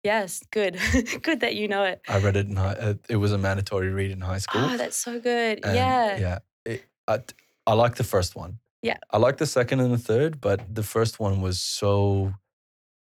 Yes, 0.03 0.43
good. 0.51 0.79
good 1.23 1.41
that 1.41 1.55
you 1.55 1.69
know 1.69 1.85
it. 1.85 2.01
i 2.09 2.19
read 2.19 2.37
it 2.37 2.49
in 2.49 2.57
high 2.57 2.73
uh, 2.73 2.95
it 3.09 3.17
was 3.17 3.33
a 3.33 3.39
mandatory 3.39 3.91
read 3.91 4.11
in 4.11 4.21
high 4.21 4.39
school 4.39 4.63
Oh, 4.65 4.77
that's 4.77 4.97
so 4.97 5.21
good. 5.21 5.65
And 5.65 5.77
yeah. 5.77 6.19
yeah. 6.19 6.39
It, 6.65 6.85
I, 7.07 7.21
I 7.67 7.75
like 7.75 7.97
the 7.97 8.05
first 8.05 8.35
one. 8.35 8.59
Yeah. 8.83 8.97
I 9.11 9.19
like 9.19 9.37
the 9.37 9.47
second 9.47 9.79
and 9.79 9.93
the 9.93 9.99
third, 9.99 10.41
but 10.41 10.75
the 10.75 10.83
first 10.83 11.21
one 11.21 11.41
was 11.41 11.61
so 11.61 12.35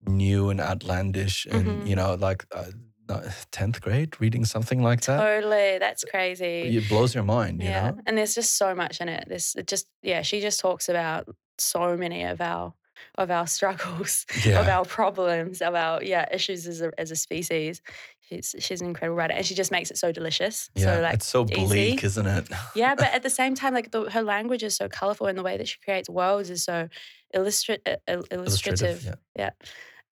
new 0.06 0.50
and 0.50 0.60
outlandish, 0.60 1.46
and 1.46 1.66
Mhm. 1.66 1.86
you 1.88 1.96
know, 1.96 2.14
like 2.14 2.44
uh, 2.54 2.70
tenth 3.50 3.80
grade 3.80 4.20
reading 4.20 4.44
something 4.44 4.82
like 4.82 5.00
that, 5.02 5.18
Totally. 5.18 5.78
That's 5.78 6.04
crazy. 6.04 6.76
it 6.76 6.88
blows 6.88 7.14
your 7.14 7.24
mind. 7.24 7.62
You 7.62 7.68
yeah. 7.68 7.90
know, 7.90 7.98
And 8.06 8.16
there's 8.16 8.34
just 8.34 8.56
so 8.56 8.74
much 8.74 9.00
in 9.00 9.08
it. 9.08 9.28
This 9.28 9.54
it 9.56 9.66
just 9.66 9.86
yeah, 10.02 10.22
she 10.22 10.40
just 10.40 10.60
talks 10.60 10.88
about 10.88 11.28
so 11.58 11.96
many 11.96 12.22
of 12.24 12.40
our 12.40 12.72
of 13.16 13.30
our 13.30 13.46
struggles, 13.56 14.26
of 14.46 14.68
our 14.68 14.84
problems, 14.84 15.60
of 15.62 15.74
our 15.74 16.02
yeah, 16.02 16.26
issues 16.32 16.66
as 16.66 16.80
a 16.82 16.92
as 16.98 17.10
a 17.10 17.16
species. 17.16 17.82
She's 18.20 18.54
she's 18.60 18.80
an 18.80 18.86
incredible 18.86 19.16
writer 19.16 19.34
and 19.34 19.44
she 19.44 19.54
just 19.56 19.72
makes 19.72 19.90
it 19.90 19.98
so 19.98 20.12
delicious. 20.12 20.70
yeah. 20.76 20.84
So 20.96 21.00
like 21.02 21.14
it's 21.14 21.26
so 21.26 21.44
easy. 21.50 21.64
bleak, 21.66 22.04
isn't 22.04 22.26
it? 22.26 22.48
yeah, 22.76 22.94
but 22.94 23.06
at 23.12 23.22
the 23.24 23.30
same 23.30 23.54
time, 23.56 23.74
like 23.74 23.90
the, 23.90 24.08
her 24.10 24.22
language 24.22 24.62
is 24.62 24.76
so 24.76 24.88
colorful, 24.88 25.26
and 25.26 25.36
the 25.36 25.42
way 25.42 25.56
that 25.56 25.66
she 25.66 25.78
creates 25.84 26.08
worlds 26.08 26.48
is 26.50 26.62
so 26.62 26.88
uh, 27.34 27.96
il- 28.06 28.24
illustrative. 28.30 29.02
yeah. 29.04 29.14
yeah, 29.36 29.50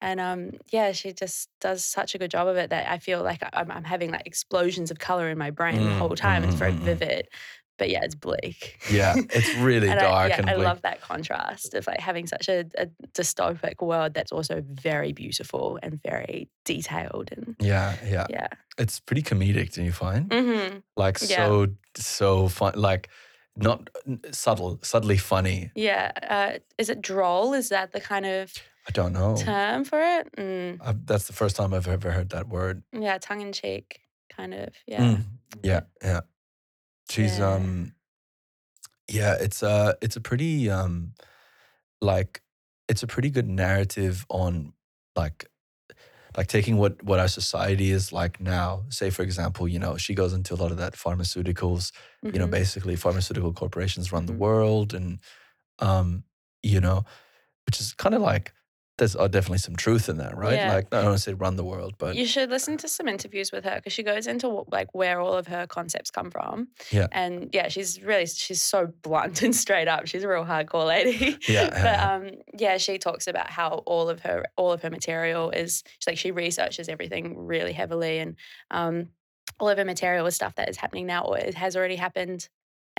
and 0.01 0.21
um, 0.21 0.51
yeah, 0.71 0.93
she 0.93 1.13
just 1.13 1.49
does 1.61 1.85
such 1.85 2.15
a 2.15 2.19
good 2.19 2.31
job 2.31 2.47
of 2.49 2.57
it 2.57 2.71
that 2.71 2.91
I 2.91 2.99
feel 2.99 3.23
like 3.23 3.43
I'm, 3.53 3.71
I'm 3.71 3.85
having 3.85 4.11
like 4.11 4.27
explosions 4.27 4.91
of 4.91 4.99
color 4.99 5.29
in 5.29 5.39
my 5.39 5.51
brain 5.51 5.77
the 5.77 5.91
Mm, 5.91 5.99
whole 5.99 6.15
time. 6.17 6.45
It's 6.45 6.55
very 6.55 6.73
mm, 6.73 6.77
mm, 6.77 6.83
mm. 6.83 6.85
vivid, 6.85 7.29
but 7.79 7.91
yeah, 7.91 8.01
it's 8.03 8.15
bleak. 8.15 8.79
Yeah, 8.91 9.15
it's 9.31 9.55
really 9.55 9.89
dark 9.89 10.03
I, 10.03 10.29
yeah, 10.29 10.37
and 10.39 10.51
I 10.51 10.55
bleak. 10.55 10.67
love 10.67 10.83
that 10.83 11.01
contrast 11.01 11.75
of 11.75 11.87
like 11.87 12.01
having 12.01 12.27
such 12.27 12.49
a, 12.49 12.65
a 12.79 12.87
dystopic 13.13 13.81
world 13.81 14.15
that's 14.15 14.33
also 14.33 14.63
very 14.65 15.13
beautiful 15.13 15.79
and 15.83 16.01
very 16.03 16.49
detailed 16.65 17.31
and 17.33 17.57
yeah, 17.61 17.95
yeah, 18.07 18.27
yeah. 18.31 18.49
It's 18.79 19.01
pretty 19.01 19.23
comedic. 19.23 19.73
Do 19.73 19.83
you 19.83 19.93
find? 19.93 20.33
hmm 20.33 20.79
Like 20.97 21.19
Yeah. 21.19 21.47
so, 21.49 21.67
so 21.97 22.49
fun. 22.49 22.75
Like 22.77 23.09
not 23.57 23.91
subtle, 24.31 24.79
subtly 24.83 25.17
funny. 25.17 25.73
Yeah. 25.75 26.13
Uh, 26.23 26.59
is 26.79 26.89
it 26.89 27.01
droll? 27.03 27.55
Is 27.55 27.71
that 27.71 27.93
the 27.93 28.01
kind 28.01 28.25
of 28.27 28.53
I 28.89 28.91
don't 28.91 29.13
know. 29.13 29.37
term 29.37 29.85
for 29.85 30.01
it? 30.01 30.33
Mm. 30.37 30.79
i 30.81 30.95
that's 31.05 31.27
the 31.27 31.33
first 31.35 31.57
time 31.57 31.75
I've 31.75 31.87
ever 31.89 32.11
heard 32.11 32.31
that 32.31 32.49
word. 32.49 32.83
Yeah, 32.93 33.19
tongue 33.19 33.43
in 33.43 33.53
cheek, 33.53 34.01
kind 34.31 34.55
of. 34.55 34.71
Yeah. 34.87 35.01
Mm, 35.05 35.25
yeah, 35.63 35.81
yeah. 36.03 36.21
She's 37.11 37.39
Yeah. 37.39 37.55
um 37.55 37.95
yeah, 39.11 39.35
it's 39.41 39.63
uh 39.63 39.95
it's 40.03 40.17
a 40.17 40.21
pretty 40.21 40.71
um 40.71 41.15
like 42.01 42.43
it's 42.89 43.03
a 43.03 43.07
pretty 43.07 43.31
good 43.31 43.49
narrative 43.49 44.25
on 44.29 44.73
like 45.17 45.47
like 46.37 46.47
taking 46.47 46.77
what 46.79 47.03
what 47.03 47.19
our 47.19 47.29
society 47.29 47.91
is 47.91 48.13
like 48.13 48.41
now. 48.41 48.85
Say 48.91 49.11
for 49.11 49.23
example, 49.23 49.69
you 49.69 49.79
know, 49.79 49.97
she 49.97 50.15
goes 50.15 50.33
into 50.33 50.55
a 50.55 50.57
lot 50.63 50.71
of 50.71 50.79
that 50.79 50.95
pharmaceuticals, 50.95 51.93
you 52.23 52.39
know, 52.39 52.47
Mhm. 52.47 52.51
basically 52.51 52.97
pharmaceutical 52.97 53.53
corporations 53.53 54.13
run 54.13 54.27
the 54.27 54.33
world 54.33 54.95
and 54.95 55.19
um 55.81 56.25
you 56.63 56.81
know, 56.81 57.05
which 57.67 57.81
is 57.81 57.95
kind 57.95 58.15
of 58.15 58.23
like 58.23 58.53
there's 58.99 59.17
uh, 59.17 59.29
definitely 59.29 59.59
some 59.59 59.77
truth 59.77 60.09
in 60.09 60.19
that, 60.19 60.37
right? 60.37 60.55
Yeah. 60.55 60.75
Like 60.75 60.87
I 60.93 60.97
don't 60.99 61.07
want 61.07 61.19
to 61.19 61.23
say 61.23 61.33
run 61.33 61.57
the 61.57 61.65
world, 61.65 61.95
but 61.99 62.17
you 62.17 62.27
should 62.27 62.51
listen 62.51 62.77
to 62.79 62.89
some 62.89 63.09
interviews 63.09 63.51
with 63.53 63.65
her 63.65 63.77
because 63.77 63.93
she 63.93 64.03
goes 64.03 64.27
into 64.27 64.65
like 64.71 64.95
where 64.95 65.21
all 65.21 65.35
of 65.35 65.47
her 65.47 65.67
concepts 65.67 66.11
come 66.11 66.31
from. 66.31 66.69
Yeah. 66.91 67.07
And 67.13 67.49
yeah, 67.53 67.69
she's 67.69 68.03
really 68.03 68.27
she's 68.27 68.61
so 68.61 68.93
blunt 69.03 69.43
and 69.49 69.55
straight 69.55 69.89
up. 69.89 70.07
She's 70.07 70.25
a 70.25 70.29
real 70.29 70.45
hardcore 70.45 70.87
lady. 70.87 71.37
Yeah, 71.49 71.71
but 71.83 72.01
um, 72.01 72.43
yeah, 72.59 72.77
she 72.79 72.99
talks 72.99 73.27
about 73.27 73.49
how 73.49 73.83
all 73.87 74.11
of 74.11 74.21
her 74.21 74.45
all 74.57 74.73
of 74.73 74.83
her 74.83 74.91
material 74.91 75.51
is 75.51 75.83
she's 75.99 76.07
like 76.07 76.19
she 76.19 76.31
researches 76.31 76.89
everything 76.89 77.39
really 77.39 77.73
heavily, 77.73 78.19
and 78.19 78.37
um, 78.71 79.09
all 79.59 79.69
of 79.69 79.79
her 79.79 79.85
material 79.85 80.27
is 80.27 80.35
stuff 80.35 80.55
that 80.57 80.69
is 80.69 80.77
happening 80.77 81.07
now 81.07 81.23
or 81.23 81.39
it 81.39 81.55
has 81.55 81.77
already 81.77 81.97
happened, 81.97 82.49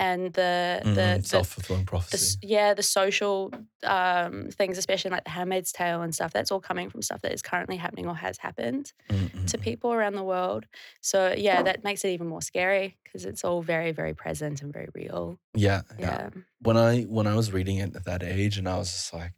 and 0.08 0.22
the 0.34 0.82
the, 0.84 0.90
Mhm, 0.90 1.22
the 1.22 1.28
self-fulfilling 1.28 1.84
the 1.86 1.90
prophecy. 1.92 2.26
s- 2.26 2.38
yeah 2.42 2.74
the 2.76 2.84
social 2.84 3.52
um, 3.84 4.50
things, 4.60 4.78
especially 4.78 5.12
like 5.16 5.26
the 5.26 5.36
Handmaid's 5.38 5.72
Tale 5.72 6.02
and 6.06 6.14
stuff, 6.16 6.32
that's 6.34 6.52
all 6.54 6.62
coming 6.70 6.90
from 6.92 7.02
stuff 7.02 7.22
that 7.24 7.34
is 7.38 7.42
currently 7.42 7.78
happening 7.78 8.08
or 8.08 8.16
has 8.16 8.38
happened 8.48 8.86
Mm, 9.10 9.30
mm, 9.32 9.48
to 9.52 9.58
people 9.58 9.90
around 9.94 10.16
the 10.16 10.24
world. 10.34 10.64
So 11.02 11.18
yeah, 11.48 11.62
that 11.64 11.84
makes 11.84 12.04
it 12.06 12.10
even 12.16 12.28
more 12.28 12.42
scary 12.52 12.98
because 13.04 13.26
it's 13.30 13.44
all 13.48 13.62
very 13.76 13.92
very 14.02 14.14
present 14.24 14.62
and 14.64 14.74
very 14.74 14.90
real. 15.02 15.40
Yeah, 15.56 15.82
yeah. 16.00 16.06
Yeah. 16.10 16.30
When 16.68 16.78
I 16.78 17.04
when 17.16 17.28
I 17.28 17.36
was 17.36 17.52
reading 17.58 17.78
it 17.84 17.96
at 17.96 18.06
that 18.06 18.24
age, 18.24 18.58
and 18.60 18.68
I 18.68 18.78
was 18.78 18.90
just 18.92 19.14
like, 19.14 19.34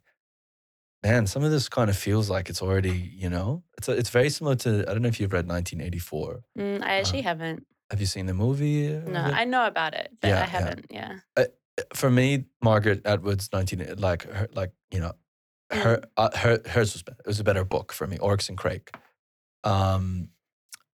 man, 1.02 1.26
some 1.26 1.42
of 1.44 1.50
this 1.50 1.68
kind 1.68 1.90
of 1.90 1.96
feels 1.96 2.30
like 2.30 2.48
it's 2.48 2.62
already, 2.62 2.92
you 2.92 3.28
know, 3.28 3.62
it's 3.78 3.88
a, 3.88 3.92
it's 3.92 4.10
very 4.10 4.30
similar 4.30 4.56
to. 4.56 4.84
I 4.88 4.92
don't 4.92 5.02
know 5.02 5.08
if 5.08 5.20
you've 5.20 5.32
read 5.32 5.46
1984. 5.46 6.42
Mm, 6.58 6.82
I 6.82 6.94
actually 7.00 7.22
haven't. 7.22 7.66
Have 7.92 8.00
you 8.00 8.06
seen 8.06 8.24
the 8.24 8.32
movie? 8.34 8.88
No. 8.88 9.20
I 9.20 9.44
know 9.44 9.66
about 9.66 9.92
it, 9.92 10.08
but 10.20 10.28
Yeah, 10.28 10.40
I 10.40 10.46
haven't. 10.46 10.86
Yeah. 10.90 11.18
For 11.94 12.10
me, 12.10 12.46
Margaret 12.62 13.02
Atwood's 13.04 13.50
19 13.52 13.96
like 13.98 14.22
her 14.24 14.48
like 14.54 14.72
you 14.90 15.00
know, 15.00 15.12
Mm. 15.70 15.82
her 15.82 16.02
uh, 16.16 16.30
her 16.36 16.60
hers 16.66 16.92
was 16.94 17.02
better. 17.02 17.20
It 17.20 17.26
was 17.26 17.40
a 17.40 17.44
better 17.44 17.64
book 17.64 17.92
for 17.92 18.06
me. 18.06 18.16
Oryx 18.18 18.48
and 18.50 18.56
Crake. 18.58 18.90
Um, 19.64 20.28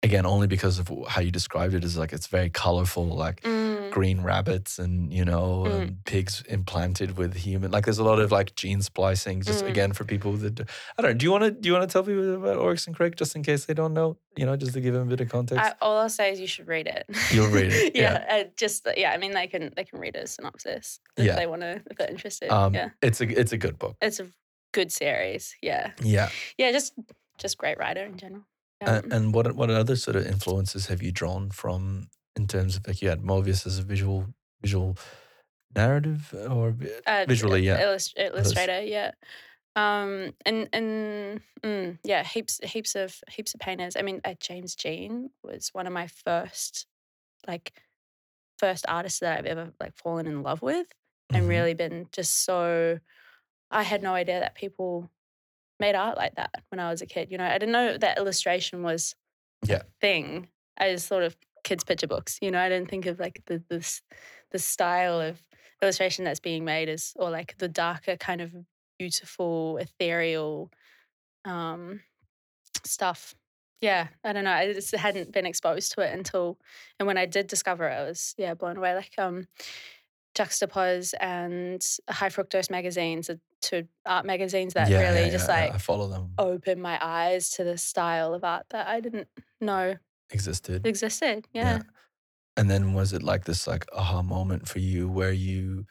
again, 0.03 0.25
only 0.27 0.47
because 0.47 0.79
of 0.79 0.91
how 1.09 1.21
you 1.23 1.31
described 1.31 1.75
it 1.75 1.85
is 1.85 1.97
like 1.97 2.13
it's 2.13 2.27
very 2.27 2.51
colorful, 2.51 3.07
like 3.07 3.41
Mm, 3.43 3.82
green 3.93 4.21
rabbits 4.23 4.79
and 4.79 5.13
you 5.13 5.25
know 5.31 5.65
Mm. 5.67 5.83
um, 5.83 5.99
pigs 6.13 6.43
implanted 6.49 7.11
with 7.21 7.33
human 7.47 7.71
like 7.71 7.85
there's 7.87 7.99
a 8.07 8.09
lot 8.13 8.19
of 8.25 8.33
like 8.39 8.55
gene 8.63 8.81
splicing 8.83 9.43
just 9.43 9.63
Mm. 9.65 9.69
again 9.73 9.93
for 9.93 10.05
people 10.05 10.33
that 10.45 10.61
i 10.97 11.03
don't 11.03 11.11
know 11.13 11.19
do 11.21 11.25
you 11.27 11.33
want 11.37 11.45
to 11.45 11.51
do 11.51 11.65
you 11.69 11.75
want 11.77 11.87
to 11.89 11.93
tell 11.93 12.03
people 12.11 12.35
about 12.43 12.57
oryx 12.65 12.87
and 12.87 12.97
crake 12.97 13.17
just 13.23 13.37
in 13.37 13.43
case 13.43 13.67
they 13.67 13.75
don't 13.75 13.93
know 14.01 14.17
you 14.39 14.47
know 14.47 14.57
just 14.57 14.73
to 14.73 14.81
give 14.81 14.95
them 14.95 15.05
a 15.09 15.11
bit 15.15 15.21
of 15.21 15.29
context 15.29 15.63
I, 15.63 15.75
all 15.85 15.97
I'll 15.99 16.09
say 16.21 16.33
is 16.33 16.41
you 16.41 16.47
should 16.55 16.69
read 16.69 16.87
it. 16.97 17.05
You'll 17.35 17.49
read 17.59 17.71
it, 17.73 17.95
yeah. 18.03 18.25
uh, 18.35 18.45
just 18.57 18.87
yeah. 18.97 19.11
I 19.15 19.19
mean, 19.23 19.33
they 19.33 19.47
can 19.47 19.63
they 19.77 19.85
can 19.85 19.99
read 20.01 20.17
a 20.17 20.27
synopsis 20.27 20.99
if 21.19 21.27
Yeah. 21.27 21.37
they 21.37 21.47
want 21.47 21.61
to 21.63 21.73
if 21.91 21.95
they're 21.99 22.09
interested. 22.17 22.49
um 22.51 22.73
yeah. 22.75 22.89
it's 23.03 23.21
a 23.21 23.27
it's 23.41 23.53
a 23.53 23.59
good 23.65 23.77
book 23.79 23.97
It's 24.01 24.21
a 24.21 24.27
good 24.73 24.91
series. 24.91 25.55
Yeah. 25.61 25.91
yeah 26.03 26.31
Yeah. 26.57 26.73
Just 26.73 26.95
just 27.43 27.59
great 27.59 27.79
writer 27.79 28.05
in 28.13 28.17
general. 28.17 28.45
and, 28.81 28.91
Um, 29.05 29.13
and 29.13 29.35
what 29.35 29.47
what 29.55 29.69
other 29.71 29.97
sort 29.97 30.17
of 30.17 30.25
influences 30.27 30.87
have 30.87 31.01
you 31.05 31.13
drawn 31.13 31.51
from 31.51 32.09
in 32.37 32.47
terms 32.47 32.77
of 32.77 32.87
like 32.87 33.03
you 33.03 33.09
had 33.09 33.23
Moebius 33.23 33.67
as 33.67 33.79
a 33.79 33.83
visual 33.83 34.27
visual 34.61 34.97
narrative 35.75 36.35
or 36.51 36.75
uh, 37.07 37.25
visually 37.27 37.63
yeah 37.63 37.83
illust- 37.83 38.15
illustrator. 38.19 38.83
Yeah. 38.83 39.13
Um 39.75 40.35
and 40.45 40.69
and 40.73 41.41
mm, 41.63 41.99
yeah, 42.05 42.23
heaps 42.25 42.61
heaps 42.63 42.95
of 42.95 43.17
heaps 43.31 43.55
of 43.55 43.61
painters. 43.61 43.97
I 43.97 44.03
mean, 44.03 44.21
uh, 44.25 44.35
James 44.39 44.75
Jean 44.75 45.31
was 45.43 45.71
one 45.73 45.87
of 45.87 45.93
my 45.93 46.07
first 46.09 46.87
like 47.49 47.73
first 48.59 48.85
artists 48.89 49.21
that 49.21 49.39
I've 49.39 49.47
ever 49.47 49.73
like 49.81 49.95
fallen 49.97 50.27
in 50.27 50.43
love 50.43 50.63
with. 50.63 50.87
and 51.33 51.45
Mhm. 51.47 51.49
really 51.49 51.73
been 51.75 52.09
just 52.13 52.45
so 52.45 52.99
I 53.71 53.83
had 53.85 54.03
no 54.03 54.13
idea 54.13 54.41
that 54.41 54.55
people 54.55 55.09
made 55.81 55.95
art 55.95 56.19
like 56.19 56.35
that 56.35 56.51
when 56.69 56.79
I 56.79 56.91
was 56.91 57.01
a 57.01 57.07
kid. 57.07 57.31
You 57.31 57.39
know, 57.39 57.47
I 57.47 57.55
didn't 57.57 57.73
know 57.73 57.97
that 57.97 58.19
illustration 58.19 58.83
was 58.83 59.15
Yeah. 59.67 59.77
a 59.77 59.85
thing. 60.03 60.49
I 60.77 60.93
just 60.93 61.09
thought 61.09 61.23
of 61.23 61.35
kids' 61.65 61.85
picture 61.85 62.07
books. 62.07 62.39
You 62.41 62.51
know, 62.51 62.61
I 62.61 62.69
didn't 62.69 62.91
think 62.91 63.07
of 63.07 63.19
like 63.19 63.43
the 63.47 63.63
this 63.69 64.03
the 64.51 64.59
style 64.59 65.21
of 65.21 65.43
illustration 65.81 66.25
that's 66.25 66.41
being 66.41 66.65
made 66.65 66.89
as 66.89 67.13
or 67.17 67.31
like 67.31 67.57
the 67.59 67.69
darker 67.69 68.17
kind 68.17 68.41
of 68.41 68.53
beautiful, 68.99 69.79
ethereal 69.79 70.71
um 71.45 72.01
stuff. 72.85 73.35
Yeah, 73.81 74.09
I 74.23 74.33
don't 74.33 74.45
know. 74.45 74.53
I 74.53 74.73
just 74.73 74.95
hadn't 74.95 75.33
been 75.33 75.47
exposed 75.47 75.93
to 75.93 76.03
it 76.03 76.15
until 76.15 76.59
and 76.99 77.07
when 77.07 77.19
I 77.19 77.27
did 77.27 77.47
discover 77.47 77.89
it, 77.89 77.95
I 77.95 78.05
was 78.05 78.35
yeah, 78.39 78.55
blown 78.55 78.77
away. 78.77 78.95
Like 78.95 79.15
um 79.19 79.47
Juxtapoz 80.35 81.15
and 81.21 81.85
High 82.09 82.31
Fructose 82.31 82.71
magazines 82.71 83.29
are 83.29 83.39
two 83.61 83.87
art 84.07 84.25
magazines 84.25 84.75
that 84.75 84.89
yeah, 84.89 85.01
really 85.01 85.27
yeah, 85.27 85.31
just 85.31 85.49
yeah, 85.49 85.55
like 85.55 85.75
i 85.75 85.79
follow 85.79 86.09
them 86.09 86.33
Open 86.39 86.81
my 86.81 86.99
eyes 87.01 87.51
to 87.51 87.65
the 87.65 87.79
style 87.79 88.35
of 88.35 88.43
art 88.45 88.67
that 88.71 88.89
I 88.89 89.01
didn't 89.01 89.29
know 89.61 89.97
existed 90.33 90.85
existed. 90.85 91.47
Yeah. 91.53 91.83
And 92.57 92.71
then 92.71 92.95
was 92.95 93.13
it 93.13 93.23
like 93.23 93.45
this 93.45 93.67
like 93.67 93.87
aha 93.95 94.23
moment 94.23 94.69
for 94.69 94.79
you 94.79 95.09
where 95.09 95.33
you 95.33 95.87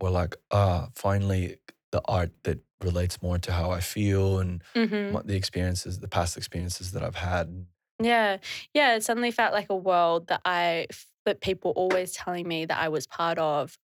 were 0.00 0.10
like, 0.10 0.36
ah, 0.52 0.90
finally 0.96 1.58
the 1.92 2.02
art 2.06 2.32
that 2.44 2.60
relates 2.82 3.22
more 3.22 3.38
to 3.38 3.52
how 3.52 3.70
I 3.70 3.80
feel 3.80 4.40
and 4.40 4.62
hmm 4.74 5.14
what 5.14 5.26
the 5.28 5.36
experiences, 5.36 6.00
the 6.00 6.08
past 6.08 6.36
experiences 6.36 6.92
that 6.92 7.02
I've 7.04 7.16
had. 7.16 7.66
Yeah. 8.02 8.38
Yeah. 8.74 8.94
It 8.96 9.04
suddenly 9.04 9.30
felt 9.30 9.52
like 9.52 9.70
a 9.70 9.76
world 9.76 10.28
that 10.28 10.40
I, 10.44 10.86
that 11.24 11.40
people 11.40 11.72
always 11.76 12.12
telling 12.12 12.48
me 12.48 12.64
that 12.66 12.78
I 12.78 12.88
was 12.88 13.06
part 13.06 13.38
of, 13.38 13.78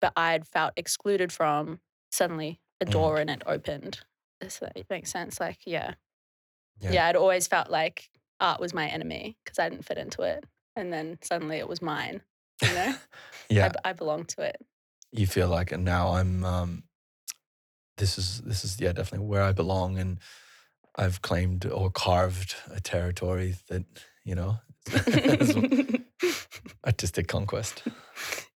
but 0.00 0.12
I'd 0.16 0.46
felt 0.46 0.72
excluded 0.76 1.32
from. 1.32 1.80
Suddenly 2.12 2.60
a 2.80 2.86
Mm. 2.86 2.92
door 2.92 3.20
in 3.20 3.28
it 3.28 3.42
opened. 3.46 4.00
If 4.40 4.58
that 4.60 4.76
makes 4.90 5.10
sense. 5.12 5.38
Like, 5.38 5.58
yeah. 5.66 5.94
Yeah. 6.80 6.90
Yeah. 6.90 7.06
I'd 7.06 7.16
always 7.16 7.46
felt 7.48 7.70
like 7.70 8.10
art 8.40 8.60
was 8.60 8.72
my 8.74 8.86
enemy 8.88 9.36
because 9.44 9.58
I 9.58 9.68
didn't 9.68 9.84
fit 9.84 9.98
into 9.98 10.22
it. 10.22 10.44
And 10.76 10.92
then 10.92 11.18
suddenly 11.22 11.58
it 11.58 11.68
was 11.68 11.82
mine. 11.82 12.22
You 12.62 12.74
know, 12.74 12.94
I, 12.94 12.96
Yeah. 13.48 13.68
b- 13.68 13.78
I 13.84 13.92
belonged 13.92 14.28
to 14.30 14.42
it. 14.42 14.56
You 15.12 15.26
feel 15.26 15.48
like 15.48 15.72
and 15.72 15.84
now 15.84 16.12
I'm 16.14 16.44
um 16.44 16.82
this 17.96 18.16
is 18.18 18.40
this 18.42 18.64
is 18.64 18.80
yeah, 18.80 18.92
definitely 18.92 19.26
where 19.26 19.42
I 19.42 19.52
belong 19.52 19.98
and 19.98 20.18
I've 20.96 21.20
claimed 21.22 21.66
or 21.66 21.90
carved 21.90 22.54
a 22.70 22.80
territory 22.80 23.54
that, 23.68 23.84
you 24.24 24.34
know, 24.34 24.58
artistic 26.86 27.28
conquest. 27.28 27.82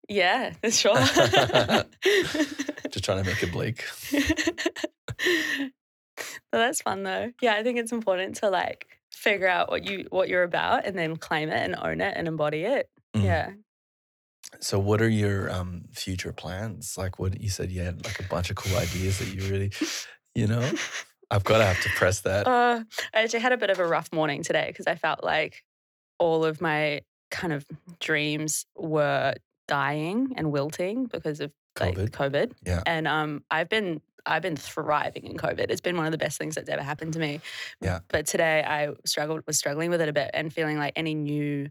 yeah, 0.09 0.53
sure. 0.69 0.95
Just 2.89 3.03
trying 3.05 3.23
to 3.23 3.29
make 3.29 3.41
it 3.43 3.51
bleak. 3.51 3.83
well, 5.21 5.69
that's 6.51 6.81
fun 6.81 7.03
though. 7.03 7.31
Yeah, 7.41 7.55
I 7.55 7.63
think 7.63 7.77
it's 7.79 7.91
important 7.91 8.35
to 8.37 8.49
like 8.49 8.87
figure 9.13 9.47
out 9.47 9.69
what 9.69 9.85
you 9.85 10.07
what 10.09 10.29
you're 10.29 10.43
about 10.43 10.85
and 10.85 10.97
then 10.97 11.15
claim 11.15 11.49
it 11.49 11.61
and 11.61 11.75
own 11.75 12.01
it 12.01 12.13
and 12.15 12.27
embody 12.27 12.63
it. 12.63 12.89
Mm. 13.15 13.23
Yeah. 13.23 13.51
So, 14.59 14.77
what 14.79 15.01
are 15.01 15.09
your 15.09 15.51
um, 15.51 15.85
future 15.91 16.31
plans? 16.31 16.97
Like, 16.97 17.19
what 17.19 17.39
you 17.39 17.49
said, 17.49 17.71
you 17.71 17.81
had 17.81 18.05
like 18.05 18.19
a 18.19 18.23
bunch 18.23 18.49
of 18.49 18.55
cool 18.55 18.77
ideas 18.77 19.19
that 19.19 19.33
you 19.33 19.49
really, 19.49 19.71
you 20.35 20.47
know, 20.47 20.69
I've 21.31 21.43
got 21.43 21.57
to 21.59 21.65
have 21.65 21.81
to 21.81 21.89
press 21.89 22.21
that. 22.21 22.47
Uh, 22.47 22.83
I 23.13 23.21
actually 23.21 23.39
had 23.39 23.51
a 23.51 23.57
bit 23.57 23.69
of 23.69 23.79
a 23.79 23.87
rough 23.87 24.11
morning 24.13 24.43
today 24.43 24.67
because 24.67 24.87
I 24.87 24.95
felt 24.95 25.23
like 25.23 25.63
all 26.19 26.45
of 26.45 26.61
my 26.61 27.01
kind 27.31 27.53
of 27.53 27.65
dreams 27.99 28.65
were 28.75 29.33
dying 29.67 30.33
and 30.37 30.51
wilting 30.51 31.05
because 31.05 31.39
of 31.39 31.51
like 31.79 31.95
COVID. 31.95 32.09
COVID. 32.11 32.51
Yeah. 32.65 32.83
And 32.85 33.07
um, 33.07 33.43
I've 33.49 33.69
been 33.69 34.01
I've 34.25 34.41
been 34.41 34.55
thriving 34.55 35.25
in 35.25 35.37
COVID. 35.37 35.69
It's 35.69 35.81
been 35.81 35.97
one 35.97 36.05
of 36.05 36.11
the 36.11 36.17
best 36.17 36.37
things 36.37 36.55
that's 36.55 36.69
ever 36.69 36.81
happened 36.81 37.13
to 37.13 37.19
me. 37.19 37.41
Yeah. 37.81 37.99
But 38.07 38.25
today 38.25 38.63
I 38.65 38.89
struggled 39.05 39.43
was 39.45 39.57
struggling 39.57 39.89
with 39.89 40.01
it 40.01 40.09
a 40.09 40.13
bit 40.13 40.31
and 40.33 40.51
feeling 40.51 40.77
like 40.77 40.93
any 40.95 41.13
new 41.13 41.69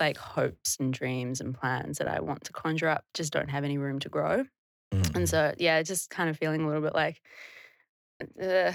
like 0.00 0.16
hopes 0.16 0.76
and 0.80 0.92
dreams 0.92 1.40
and 1.40 1.54
plans 1.54 1.98
that 1.98 2.08
I 2.08 2.20
want 2.20 2.44
to 2.44 2.52
conjure 2.52 2.88
up 2.88 3.04
just 3.14 3.32
don't 3.32 3.48
have 3.48 3.64
any 3.64 3.78
room 3.78 3.98
to 4.00 4.08
grow. 4.08 4.44
Mm. 4.92 5.16
And 5.16 5.28
so 5.28 5.54
yeah, 5.58 5.82
just 5.82 6.10
kind 6.10 6.28
of 6.28 6.36
feeling 6.36 6.62
a 6.62 6.66
little 6.66 6.82
bit 6.82 6.94
like 6.94 7.20
uh, 8.42 8.72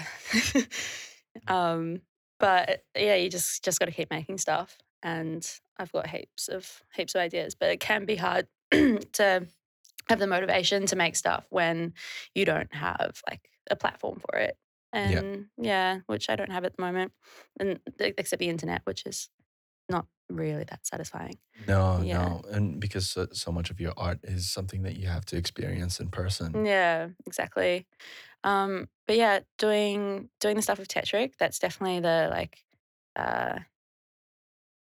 um 1.52 2.00
but 2.38 2.82
yeah, 2.96 3.16
you 3.16 3.28
just 3.28 3.62
just 3.64 3.78
got 3.78 3.86
to 3.86 3.92
keep 3.92 4.10
making 4.10 4.38
stuff 4.38 4.78
and 5.02 5.48
I've 5.78 5.92
got 5.92 6.08
heaps 6.08 6.48
of 6.48 6.82
heaps 6.94 7.14
of 7.14 7.20
ideas, 7.20 7.54
but 7.54 7.70
it 7.70 7.80
can 7.80 8.04
be 8.04 8.16
hard 8.16 8.48
to 8.70 9.46
have 10.10 10.18
the 10.18 10.26
motivation 10.26 10.86
to 10.86 10.96
make 10.96 11.16
stuff 11.16 11.46
when 11.50 11.94
you 12.34 12.44
don't 12.44 12.72
have 12.74 13.22
like 13.28 13.48
a 13.70 13.76
platform 13.76 14.20
for 14.20 14.38
it. 14.38 14.56
And 14.92 15.46
yeah, 15.56 16.00
which 16.06 16.28
I 16.28 16.36
don't 16.36 16.50
have 16.50 16.64
at 16.64 16.76
the 16.76 16.82
moment, 16.82 17.12
and 17.58 17.80
except 18.00 18.40
the 18.40 18.48
internet, 18.48 18.82
which 18.84 19.06
is 19.06 19.30
not 19.88 20.06
really 20.28 20.64
that 20.64 20.86
satisfying. 20.86 21.38
No, 21.66 21.98
Yeah. 22.02 22.18
no, 22.18 22.42
and 22.50 22.80
because 22.80 23.08
so, 23.10 23.28
so 23.32 23.52
much 23.52 23.70
of 23.70 23.80
your 23.80 23.92
art 23.96 24.18
is 24.24 24.50
something 24.50 24.82
that 24.82 24.96
you 24.96 25.06
have 25.08 25.24
to 25.26 25.36
experience 25.36 26.00
in 26.00 26.08
person. 26.10 26.64
Yeah, 26.66 27.10
exactly. 27.26 27.86
Um, 28.42 28.88
but 29.06 29.16
yeah, 29.16 29.40
doing 29.58 30.30
doing 30.40 30.56
the 30.56 30.62
stuff 30.62 30.78
with 30.78 30.88
Tetric, 30.88 31.34
that's 31.38 31.58
definitely 31.58 32.00
the 32.00 32.28
like 32.30 32.58
uh 33.16 33.60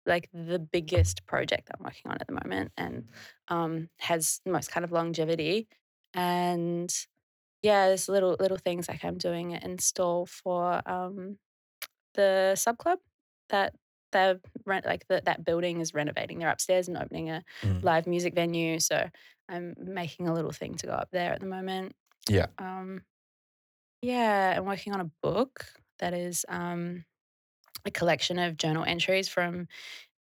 like 0.08 0.28
the 0.32 0.58
biggest 0.58 1.26
project 1.26 1.70
I'm 1.72 1.84
working 1.84 2.10
on 2.10 2.18
at 2.20 2.26
the 2.26 2.34
moment 2.44 2.72
and 2.76 3.08
um 3.48 3.88
has 3.98 4.40
the 4.44 4.50
most 4.52 4.70
kind 4.72 4.84
of 4.84 4.92
longevity. 4.92 5.68
And 6.14 6.92
yeah, 7.62 7.88
there's 7.88 8.08
little 8.08 8.36
little 8.40 8.56
things 8.58 8.88
like 8.88 9.04
I'm 9.04 9.18
doing 9.18 9.54
an 9.54 9.62
install 9.62 10.26
for 10.26 10.82
um 10.90 11.38
the 12.14 12.54
sub 12.56 12.78
club 12.78 12.98
that 13.50 13.74
they're 14.12 14.40
rent 14.64 14.86
like 14.86 15.06
the, 15.08 15.20
that 15.26 15.44
building 15.44 15.80
is 15.80 15.92
renovating. 15.94 16.38
They're 16.38 16.48
upstairs 16.48 16.88
and 16.88 16.96
opening 16.96 17.30
a 17.30 17.44
Mm. 17.62 17.84
live 17.84 18.06
music 18.06 18.34
venue. 18.34 18.80
So 18.80 19.08
I'm 19.48 19.74
making 19.78 20.28
a 20.28 20.34
little 20.34 20.52
thing 20.52 20.74
to 20.76 20.86
go 20.86 20.92
up 20.92 21.10
there 21.12 21.32
at 21.34 21.40
the 21.40 21.46
moment. 21.46 21.94
Yeah. 22.28 22.46
Um, 22.58 23.02
yeah, 24.02 24.54
I'm 24.56 24.64
working 24.64 24.92
on 24.94 25.00
a 25.00 25.10
book 25.22 25.66
that 25.98 26.14
is 26.14 26.46
um, 26.48 27.04
a 27.88 27.90
collection 27.90 28.38
of 28.38 28.56
journal 28.56 28.84
entries 28.86 29.28
from 29.28 29.66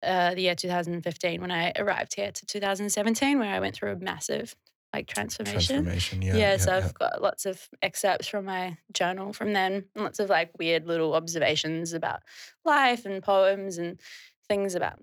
uh, 0.02 0.34
the 0.34 0.42
year 0.42 0.56
2015 0.56 1.42
when 1.42 1.52
I 1.52 1.74
arrived 1.78 2.16
here 2.16 2.32
to 2.32 2.46
2017, 2.46 3.38
where 3.40 3.54
I 3.54 3.60
went 3.60 3.76
through 3.76 3.92
a 3.92 3.96
massive 3.98 4.56
like 4.94 5.08
transformation. 5.08 5.84
Transformation. 5.84 6.22
Yeah. 6.22 6.34
Yeah, 6.36 6.52
yeah, 6.52 6.58
so 6.58 6.72
yeah. 6.72 6.78
I've 6.78 6.94
got 6.94 7.22
lots 7.22 7.46
of 7.46 7.68
excerpts 7.82 8.28
from 8.28 8.46
my 8.46 8.78
journal 8.94 9.34
from 9.34 9.54
then, 9.54 9.86
and 9.94 10.04
lots 10.04 10.20
of 10.20 10.30
like 10.30 10.52
weird 10.58 10.88
little 10.88 11.14
observations 11.14 11.94
about 11.94 12.22
life 12.64 13.06
and 13.06 13.22
poems 13.22 13.78
and 13.78 14.00
things 14.48 14.76
about 14.76 15.00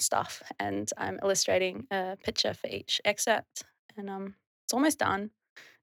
stuff. 0.00 0.42
And 0.58 0.90
I'm 0.98 1.20
illustrating 1.22 1.86
a 1.90 2.16
picture 2.22 2.54
for 2.54 2.66
each 2.66 3.00
excerpt, 3.04 3.62
and 3.96 4.10
um, 4.10 4.34
it's 4.64 4.74
almost 4.74 4.98
done. 4.98 5.30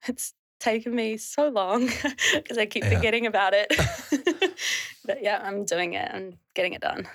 It's 0.07 0.33
taken 0.59 0.93
me 0.95 1.17
so 1.17 1.49
long 1.49 1.85
because 2.33 2.57
I 2.57 2.65
keep 2.65 2.83
Yeah. 2.83 2.95
forgetting 2.95 3.27
about 3.27 3.53
it. 3.53 3.67
but 5.07 5.23
yeah, 5.23 5.41
I'm 5.43 5.65
doing 5.65 5.93
it 5.93 6.09
and 6.13 6.37
getting 6.53 6.73
it 6.73 6.81
done. 6.81 7.07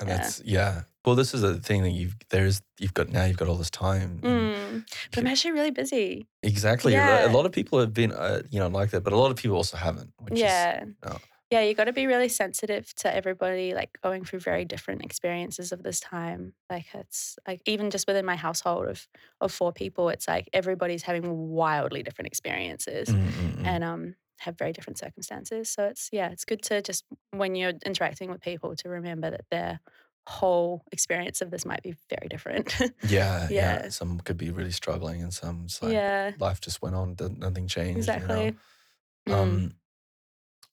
And 0.00 0.08
that's 0.08 0.40
yeah. 0.44 0.82
Well, 1.04 1.16
this 1.16 1.34
is 1.34 1.40
the 1.40 1.54
thing 1.54 1.82
that 1.82 1.90
you've 1.90 2.14
there's 2.30 2.62
you've 2.78 2.94
got 2.94 3.08
now 3.08 3.24
you've 3.24 3.38
got 3.38 3.48
all 3.48 3.56
this 3.56 3.70
time. 3.70 4.20
Mm. 4.22 4.84
But 5.10 5.20
I'm 5.20 5.26
actually 5.26 5.52
really 5.52 5.70
busy. 5.70 6.28
Exactly. 6.42 6.94
A 6.94 6.96
Yeah. 6.96 7.30
A 7.30 7.32
lot 7.32 7.46
of 7.46 7.52
people 7.52 7.80
have 7.80 7.92
been 7.92 8.12
uh, 8.12 8.42
you 8.50 8.60
know 8.60 8.68
like 8.68 8.90
that, 8.90 9.02
but 9.02 9.12
a 9.12 9.16
lot 9.16 9.30
of 9.30 9.36
people 9.36 9.56
also 9.56 9.76
haven't. 9.76 10.12
Which 10.20 10.38
yeah. 10.38 10.84
no. 11.04 11.16
Yeah, 11.50 11.62
you 11.62 11.74
got 11.74 11.84
to 11.84 11.94
be 11.94 12.06
really 12.06 12.28
sensitive 12.28 12.94
to 12.96 13.14
everybody 13.14 13.72
like 13.72 13.98
going 14.02 14.22
through 14.22 14.40
very 14.40 14.66
different 14.66 15.02
experiences 15.02 15.72
of 15.72 15.82
this 15.82 15.98
time. 15.98 16.52
Like 16.68 16.86
it's 16.92 17.38
like 17.48 17.62
even 17.64 17.90
just 17.90 18.06
within 18.06 18.26
my 18.26 18.36
household 18.36 18.86
of 18.86 19.08
of 19.40 19.50
four 19.50 19.72
people, 19.72 20.10
it's 20.10 20.28
like 20.28 20.50
everybody's 20.52 21.02
having 21.02 21.48
wildly 21.48 22.02
different 22.02 22.26
experiences 22.26 23.08
Mm, 23.08 23.26
mm, 23.26 23.54
mm. 23.56 23.66
and 23.66 23.82
um 23.82 24.14
have 24.38 24.56
very 24.58 24.72
different 24.72 24.98
circumstances. 24.98 25.68
So 25.70 25.84
it's 25.84 26.08
yeah, 26.12 26.30
it's 26.30 26.44
good 26.44 26.62
to 26.64 26.82
just 26.82 27.04
when 27.32 27.54
you're 27.54 27.72
interacting 27.84 28.30
with 28.30 28.40
people 28.40 28.74
to 28.76 28.88
remember 28.88 29.30
that 29.30 29.44
their 29.50 29.80
whole 30.26 30.84
experience 30.92 31.40
of 31.40 31.50
this 31.50 31.64
might 31.64 31.82
be 31.82 31.94
very 32.10 32.28
different. 32.28 32.78
yeah, 33.08 33.48
yeah, 33.48 33.48
yeah. 33.50 33.88
Some 33.88 34.20
could 34.20 34.36
be 34.36 34.50
really 34.50 34.70
struggling, 34.70 35.22
and 35.22 35.32
some 35.32 35.66
like 35.82 35.92
yeah, 35.92 36.32
life 36.38 36.60
just 36.60 36.82
went 36.82 36.94
on, 36.94 37.16
nothing 37.38 37.66
changed. 37.66 37.98
exactly. 37.98 38.44
You 38.44 39.32
know? 39.32 39.34
Mm. 39.34 39.42
Um, 39.42 39.72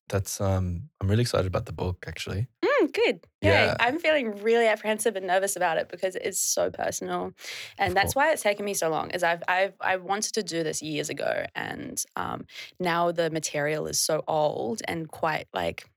that's 0.08 0.40
um, 0.40 0.90
I'm 1.02 1.08
really 1.08 1.22
excited 1.22 1.48
about 1.48 1.66
the 1.66 1.74
book 1.74 2.06
actually. 2.08 2.48
Good. 2.96 3.28
Yeah. 3.42 3.74
Yeah. 3.74 3.78
I'm 3.80 4.00
feeling 4.00 4.32
really 4.42 4.68
apprehensive 4.68 5.18
and 5.18 5.28
nervous 5.28 5.56
about 5.58 5.78
it 5.78 5.90
because 5.90 6.16
it's 6.16 6.40
so 6.40 6.72
personal. 6.72 7.34
And 7.78 7.96
Of 7.96 7.98
that's 7.98 8.16
course. 8.16 8.16
why 8.16 8.32
it's 8.32 8.42
taken 8.42 8.66
me 8.66 8.74
so 8.74 8.90
long. 8.90 9.12
Is 9.12 9.22
I've 9.22 9.44
I've 9.50 9.76
I 9.82 9.98
wanted 9.98 10.34
to 10.36 10.44
do 10.44 10.64
this 10.64 10.82
years 10.82 11.10
ago 11.10 11.46
and 11.56 12.02
um 12.16 12.46
now 12.80 13.12
the 13.12 13.30
material 13.30 13.88
is 13.88 14.00
so 14.00 14.24
old 14.28 14.82
and 14.88 15.10
quite 15.10 15.48
like 15.54 15.90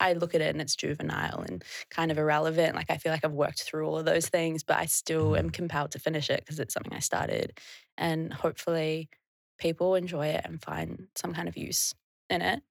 I 0.00 0.14
look 0.14 0.34
at 0.34 0.40
it 0.40 0.48
and 0.50 0.60
it's 0.62 0.76
juvenile 0.76 1.40
and 1.42 1.62
kind 1.90 2.10
of 2.10 2.18
irrelevant. 2.18 2.74
Like 2.74 2.90
I 2.90 2.96
feel 2.96 3.12
like 3.12 3.24
I've 3.24 3.32
worked 3.32 3.62
through 3.62 3.86
all 3.86 3.98
of 3.98 4.06
those 4.06 4.28
things, 4.28 4.64
but 4.64 4.78
I 4.78 4.86
still 4.86 5.36
am 5.36 5.50
Mm. 5.50 5.50
compelled 5.50 5.92
to 5.92 5.98
finish 5.98 6.30
it 6.30 6.40
because 6.40 6.58
it's 6.58 6.72
something 6.74 6.92
I 6.94 7.00
started. 7.00 7.58
And 7.98 8.32
hopefully 8.32 9.10
people 9.58 9.94
enjoy 9.94 10.28
it 10.28 10.42
and 10.44 10.62
find 10.62 11.08
some 11.16 11.34
kind 11.34 11.48
of 11.48 11.56
use 11.56 11.94
in 12.30 12.42
it. 12.42 12.62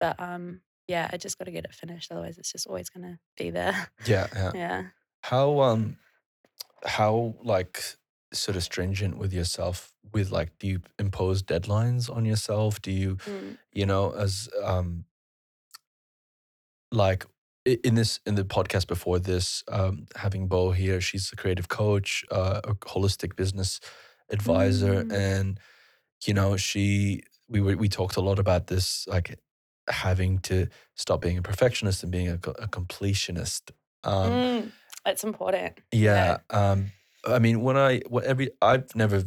But 0.00 0.18
um 0.20 0.62
yeah, 0.92 1.06
I 1.12 1.16
just 1.16 1.38
got 1.38 1.46
to 1.46 1.50
get 1.56 1.64
it 1.64 1.74
finished. 1.74 2.12
Otherwise, 2.12 2.36
it's 2.38 2.52
just 2.52 2.66
always 2.66 2.88
going 2.94 3.06
to 3.10 3.16
be 3.40 3.50
there. 3.50 3.76
Yeah, 4.12 4.26
yeah. 4.34 4.52
yeah. 4.64 4.80
How 5.30 5.46
um, 5.68 5.96
how 6.98 7.34
like 7.54 7.74
sort 8.32 8.56
of 8.56 8.62
stringent 8.62 9.14
with 9.22 9.32
yourself? 9.32 9.76
With 10.14 10.30
like, 10.38 10.50
do 10.60 10.66
you 10.66 10.78
impose 10.98 11.42
deadlines 11.42 12.14
on 12.16 12.24
yourself? 12.32 12.80
Do 12.82 12.90
you 12.90 13.16
Mm. 13.26 13.56
you 13.72 13.86
know 13.86 14.04
as 14.24 14.48
um 14.72 15.04
like 16.90 17.24
in 17.64 17.94
this 17.94 18.20
in 18.26 18.34
the 18.34 18.44
podcast 18.44 18.86
before 18.86 19.18
this 19.18 19.62
um 19.68 20.06
having 20.16 20.48
bo 20.48 20.72
here 20.72 21.00
she's 21.00 21.32
a 21.32 21.36
creative 21.36 21.68
coach 21.68 22.24
uh, 22.30 22.60
a 22.64 22.74
holistic 22.94 23.36
business 23.36 23.80
advisor 24.30 25.04
Mm. 25.04 25.12
and 25.12 25.60
you 26.26 26.34
know 26.34 26.56
she 26.56 27.22
we 27.48 27.60
were 27.60 27.76
we 27.76 27.88
talked 27.88 28.16
a 28.16 28.20
lot 28.28 28.38
about 28.38 28.66
this 28.66 29.06
like 29.06 29.38
having 29.88 30.38
to 30.40 30.66
stop 30.94 31.20
being 31.20 31.38
a 31.38 31.42
perfectionist 31.42 32.02
and 32.02 32.12
being 32.12 32.28
a, 32.28 32.34
a 32.34 32.68
completionist 32.68 33.70
um 34.04 34.42
Mm. 34.42 34.72
It's 35.06 35.24
important. 35.24 35.78
yeah 35.92 36.38
um 36.50 36.92
i 37.26 37.38
mean 37.38 37.60
when 37.62 37.76
i 37.76 38.00
what 38.08 38.24
every 38.24 38.50
i've 38.60 38.94
never 38.94 39.24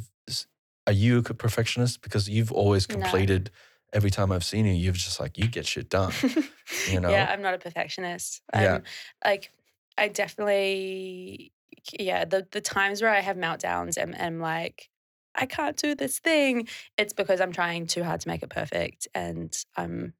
are 0.88 0.94
you 0.94 1.18
a 1.18 1.24
perfectionist 1.34 2.02
because 2.02 2.30
you've 2.30 2.52
always 2.52 2.86
No. 2.88 2.96
completed 2.96 3.52
every 3.94 4.10
time 4.10 4.32
i've 4.32 4.44
seen 4.46 4.66
you 4.66 4.74
you've 4.74 4.96
just 4.96 5.20
like 5.20 5.38
you 5.38 5.48
get 5.48 5.66
shit 5.66 5.90
done 5.90 6.14
you 6.92 7.00
know? 7.00 7.10
Yeah, 7.10 7.28
I'm 7.30 7.42
not 7.42 7.54
a 7.54 7.58
perfectionist. 7.58 8.42
Yeah. 8.54 8.76
I'm, 8.76 8.84
like, 9.24 9.52
I 9.98 10.08
definitely, 10.08 11.52
yeah, 11.98 12.26
the, 12.26 12.48
the 12.52 12.62
times 12.62 13.02
where 13.02 13.12
I 13.12 13.22
have 13.22 13.38
meltdowns 13.38 13.98
and 13.98 14.20
am 14.20 14.40
like, 14.40 14.90
I 15.34 15.46
can't 15.46 15.76
do 15.78 15.96
this 15.96 16.20
thing, 16.20 16.68
it's 16.98 17.14
because 17.14 17.42
I'm 17.42 17.52
trying 17.52 17.88
too 17.88 18.04
hard 18.04 18.22
to 18.22 18.28
make 18.28 18.44
it 18.44 18.50
perfect 18.50 19.08
and 19.14 19.56
I'm 19.76 20.14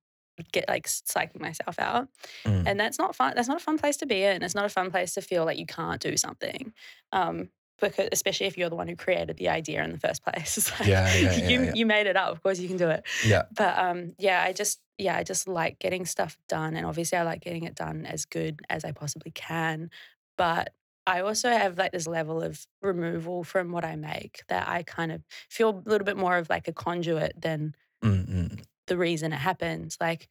get 0.52 0.68
like 0.68 0.88
psyching 0.88 1.40
myself 1.40 1.80
out. 1.80 2.08
Mm. 2.46 2.64
And 2.68 2.80
that's 2.80 3.00
not 3.00 3.16
fun. 3.16 3.34
That's 3.36 3.48
not 3.48 3.58
a 3.58 3.64
fun 3.64 3.78
place 3.78 3.98
to 3.98 4.06
be 4.06 4.24
in. 4.24 4.44
It's 4.44 4.56
not 4.56 4.66
a 4.66 4.70
fun 4.70 4.92
place 4.92 5.14
to 5.16 5.22
feel 5.22 5.46
like 5.46 5.58
you 5.58 5.66
can't 5.66 6.02
do 6.02 6.18
something. 6.18 6.74
Um, 7.12 7.50
because 7.82 8.08
especially 8.14 8.46
if 8.46 8.58
you're 8.58 8.70
the 8.70 8.76
one 8.76 8.88
who 8.88 8.96
created 8.96 9.36
the 9.38 9.50
idea 9.50 9.84
in 9.84 9.92
the 9.92 10.00
first 10.00 10.24
place. 10.26 10.58
It's 10.58 10.72
like, 10.80 10.88
Yeah, 10.88 11.14
yeah, 11.14 11.32
yeah, 11.36 11.48
you, 11.48 11.64
yeah. 11.64 11.72
you 11.76 11.86
made 11.86 12.08
it 12.08 12.16
up. 12.16 12.32
Of 12.32 12.42
course 12.42 12.60
you 12.60 12.68
can 12.68 12.78
do 12.78 12.90
it. 12.90 13.06
yeah 13.26 13.44
But 13.56 13.78
um, 13.78 14.14
yeah, 14.18 14.44
I 14.44 14.54
just 14.54 14.80
yeah, 14.98 15.18
I 15.18 15.24
just 15.24 15.48
like 15.48 15.78
getting 15.80 16.06
stuff 16.06 16.38
done, 16.48 16.78
and 16.78 16.86
obviously 16.86 17.18
I 17.18 17.24
like 17.24 17.42
getting 17.42 17.66
it 17.66 17.76
done 17.76 18.06
as 18.06 18.24
good 18.24 18.62
as 18.70 18.86
I 18.86 18.94
possibly 18.94 19.32
can. 19.32 19.90
But 20.38 20.72
I 21.06 21.20
also 21.20 21.50
have 21.50 21.78
like 21.78 21.92
this 21.92 22.08
level 22.08 22.42
of 22.42 22.66
removal 22.82 23.44
from 23.44 23.74
what 23.74 23.84
I 23.84 23.98
make 23.98 24.44
that 24.48 24.70
I 24.70 24.84
kind 24.84 25.12
of 25.12 25.22
feel 25.50 25.70
a 25.86 25.90
little 25.90 26.06
bit 26.06 26.16
more 26.18 26.38
of 26.38 26.50
like 26.50 26.68
a 26.70 26.74
conduit 26.74 27.34
than 27.40 27.76
Mm, 28.04 28.28
mm. 28.28 28.64
The 28.88 28.98
reason 28.98 29.34
it 29.34 29.38
happens. 29.38 29.98
Like, 30.00 30.28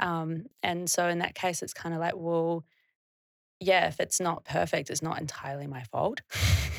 um, 0.00 0.46
and 0.62 0.90
so 0.90 1.08
in 1.08 1.18
that 1.18 1.34
case, 1.34 1.62
it's 1.62 1.74
kind 1.74 1.94
of 1.94 2.00
like, 2.00 2.14
well, 2.16 2.64
yeah, 3.60 3.88
if 3.88 3.98
it's 3.98 4.20
not 4.20 4.44
perfect, 4.44 4.88
it's 4.90 5.02
not 5.02 5.20
entirely 5.20 5.66
my 5.66 5.82
fault. 5.84 6.20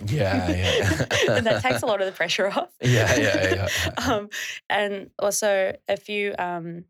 Yeah, 0.06 0.50
yeah. 0.50 1.06
and 1.30 1.46
that 1.46 1.62
takes 1.62 1.82
a 1.82 1.86
lot 1.86 2.00
of 2.00 2.06
the 2.06 2.14
pressure 2.14 2.48
off. 2.48 2.70
Yeah, 2.82 3.16
yeah, 3.18 3.68
yeah. 3.68 3.94
um, 3.98 4.30
and 4.70 5.10
also, 5.20 5.76
if 5.88 6.08
you 6.08 6.34
um, 6.40 6.86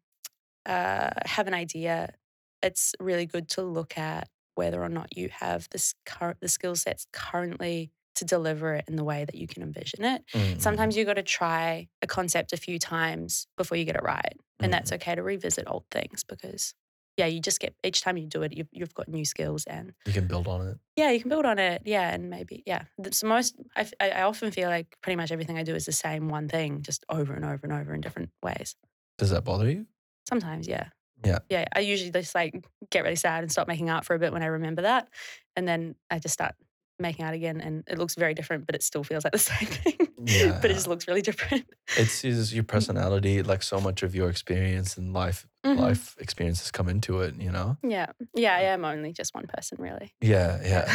uh, 0.66 1.10
have 1.26 1.48
an 1.48 1.54
idea, 1.56 2.14
it's 2.62 2.94
really 3.00 3.26
good 3.26 3.50
to 3.50 3.64
look 3.64 3.98
at 3.98 4.30
whether 4.56 4.84
or 4.84 4.90
not 4.90 5.18
you 5.18 5.30
have 5.32 5.68
this 5.72 5.96
current 6.06 6.38
the 6.42 6.48
skill 6.48 6.76
sets 6.76 7.08
currently 7.12 7.92
to 8.20 8.26
deliver 8.26 8.76
it 8.76 8.86
in 8.88 8.96
the 8.96 9.04
way 9.04 9.26
that 9.26 9.36
you 9.36 9.48
can 9.48 9.64
envision 9.64 10.06
it. 10.06 10.24
Mm, 10.34 10.42
mm. 10.42 10.62
Sometimes 10.62 10.96
you 10.96 11.04
got 11.04 11.16
to 11.16 11.24
try 11.24 11.88
a 12.02 12.08
concept 12.08 12.54
a 12.54 12.58
few 12.58 12.80
times 12.80 13.48
before 13.58 13.78
you 13.78 13.86
get 13.86 13.96
it 13.96 14.04
right, 14.04 14.38
and 14.60 14.72
that's 14.72 14.92
okay 14.94 15.16
to 15.16 15.24
revisit 15.24 15.66
old 15.68 15.86
things 15.92 16.24
because 16.24 16.74
yeah, 17.20 17.26
you 17.26 17.42
just 17.42 17.60
get 17.60 17.76
each 17.84 18.02
time 18.02 18.16
you 18.16 18.28
do 18.28 18.44
it, 18.44 18.56
you've, 18.56 18.70
you've 18.72 18.94
got 18.94 19.10
new 19.10 19.26
skills 19.26 19.66
and 19.66 19.94
you 20.06 20.14
can 20.14 20.26
build 20.26 20.48
on 20.48 20.66
it. 20.66 20.78
yeah, 20.96 21.12
you 21.12 21.20
can 21.20 21.28
build 21.28 21.46
on 21.46 21.60
it. 21.60 21.82
Yeah, 21.84 22.14
and 22.14 22.30
maybe 22.30 22.64
yeah. 22.66 22.84
It's 22.98 23.24
most. 23.24 23.56
I 23.76 24.22
often 24.22 24.52
feel 24.52 24.70
like 24.70 24.96
pretty 25.02 25.18
much 25.18 25.32
everything 25.32 25.58
I 25.58 25.64
do 25.64 25.76
is 25.76 25.86
the 25.86 25.92
same 25.92 26.30
one 26.30 26.48
thing, 26.48 26.82
just 26.82 27.04
over 27.10 27.34
and 27.34 27.44
over 27.44 27.60
and 27.64 27.74
over 27.74 27.94
in 27.94 28.00
different 28.00 28.30
ways. 28.42 28.76
Does 29.18 29.32
that 29.32 29.44
bother 29.44 29.70
you? 29.70 29.86
Sometimes, 30.30 30.68
yeah. 30.68 30.88
Yeah. 31.26 31.40
Yeah. 31.50 31.66
I 31.76 31.82
usually 31.82 32.12
just 32.12 32.34
like 32.34 32.64
get 32.90 33.04
really 33.04 33.18
sad 33.18 33.44
and 33.44 33.52
stop 33.52 33.68
making 33.68 33.90
art 33.90 34.06
for 34.06 34.16
a 34.16 34.20
bit 34.20 34.32
when 34.32 34.42
I 34.42 34.48
remember 34.48 34.84
that, 34.84 35.10
and 35.58 35.68
then 35.68 35.96
I 36.10 36.20
just 36.20 36.34
start 36.34 36.56
making 37.00 37.26
art 37.26 37.36
again 37.36 37.62
and 37.62 37.84
it 37.88 37.98
looks 37.98 38.16
very 38.16 38.34
different, 38.34 38.66
but 38.66 38.76
it 38.76 38.84
still 38.84 39.04
feels 39.04 39.24
like 39.24 39.34
the 39.34 39.40
same 39.54 39.68
thing. 39.68 39.98
Yeah. 40.26 40.60
but 40.62 40.70
it 40.70 40.74
just 40.74 40.88
looks 40.88 41.08
really 41.08 41.22
different. 41.22 41.66
It's, 41.96 42.24
it's 42.24 42.54
your 42.54 42.64
personality, 42.66 43.42
like 43.42 43.64
so 43.64 43.80
much 43.80 44.04
of 44.04 44.14
your 44.14 44.30
experience 44.30 44.98
and 44.98 45.14
life 45.14 45.46
Mhm. 45.66 45.78
life 45.78 46.16
experiences 46.20 46.72
come 46.72 46.88
into 46.88 47.20
it, 47.20 47.36
you 47.36 47.52
know? 47.52 47.76
Yeah. 47.84 48.06
Yeah, 48.34 48.56
I 48.56 48.62
am 48.62 48.86
only 48.86 49.12
just 49.12 49.36
one 49.36 49.46
person, 49.46 49.78
really. 49.78 50.14
Yeah, 50.22 50.58
yeah. 50.64 50.86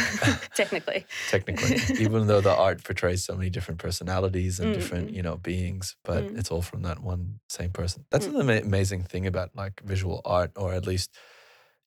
Technically. 0.55 1.05
Technically, 1.29 1.77
even 2.03 2.25
though 2.25 2.41
the 2.41 2.49
art 2.55 2.83
portrays 2.83 3.23
so 3.23 3.35
many 3.35 3.51
different 3.51 3.79
personalities 3.79 4.59
and 4.59 4.73
different, 4.73 5.11
Mm. 5.11 5.13
you 5.17 5.21
know, 5.21 5.37
beings, 5.37 5.95
but 6.03 6.23
Mm. 6.25 6.39
it's 6.39 6.49
all 6.49 6.63
from 6.63 6.81
that 6.81 6.99
one 6.99 7.39
same 7.47 7.69
person. 7.69 8.05
That's 8.09 8.25
Mm. 8.27 8.39
an 8.39 8.49
amazing 8.65 9.03
thing 9.03 9.27
about 9.27 9.55
like 9.55 9.81
visual 9.85 10.21
art, 10.25 10.51
or 10.55 10.73
at 10.73 10.87
least, 10.87 11.11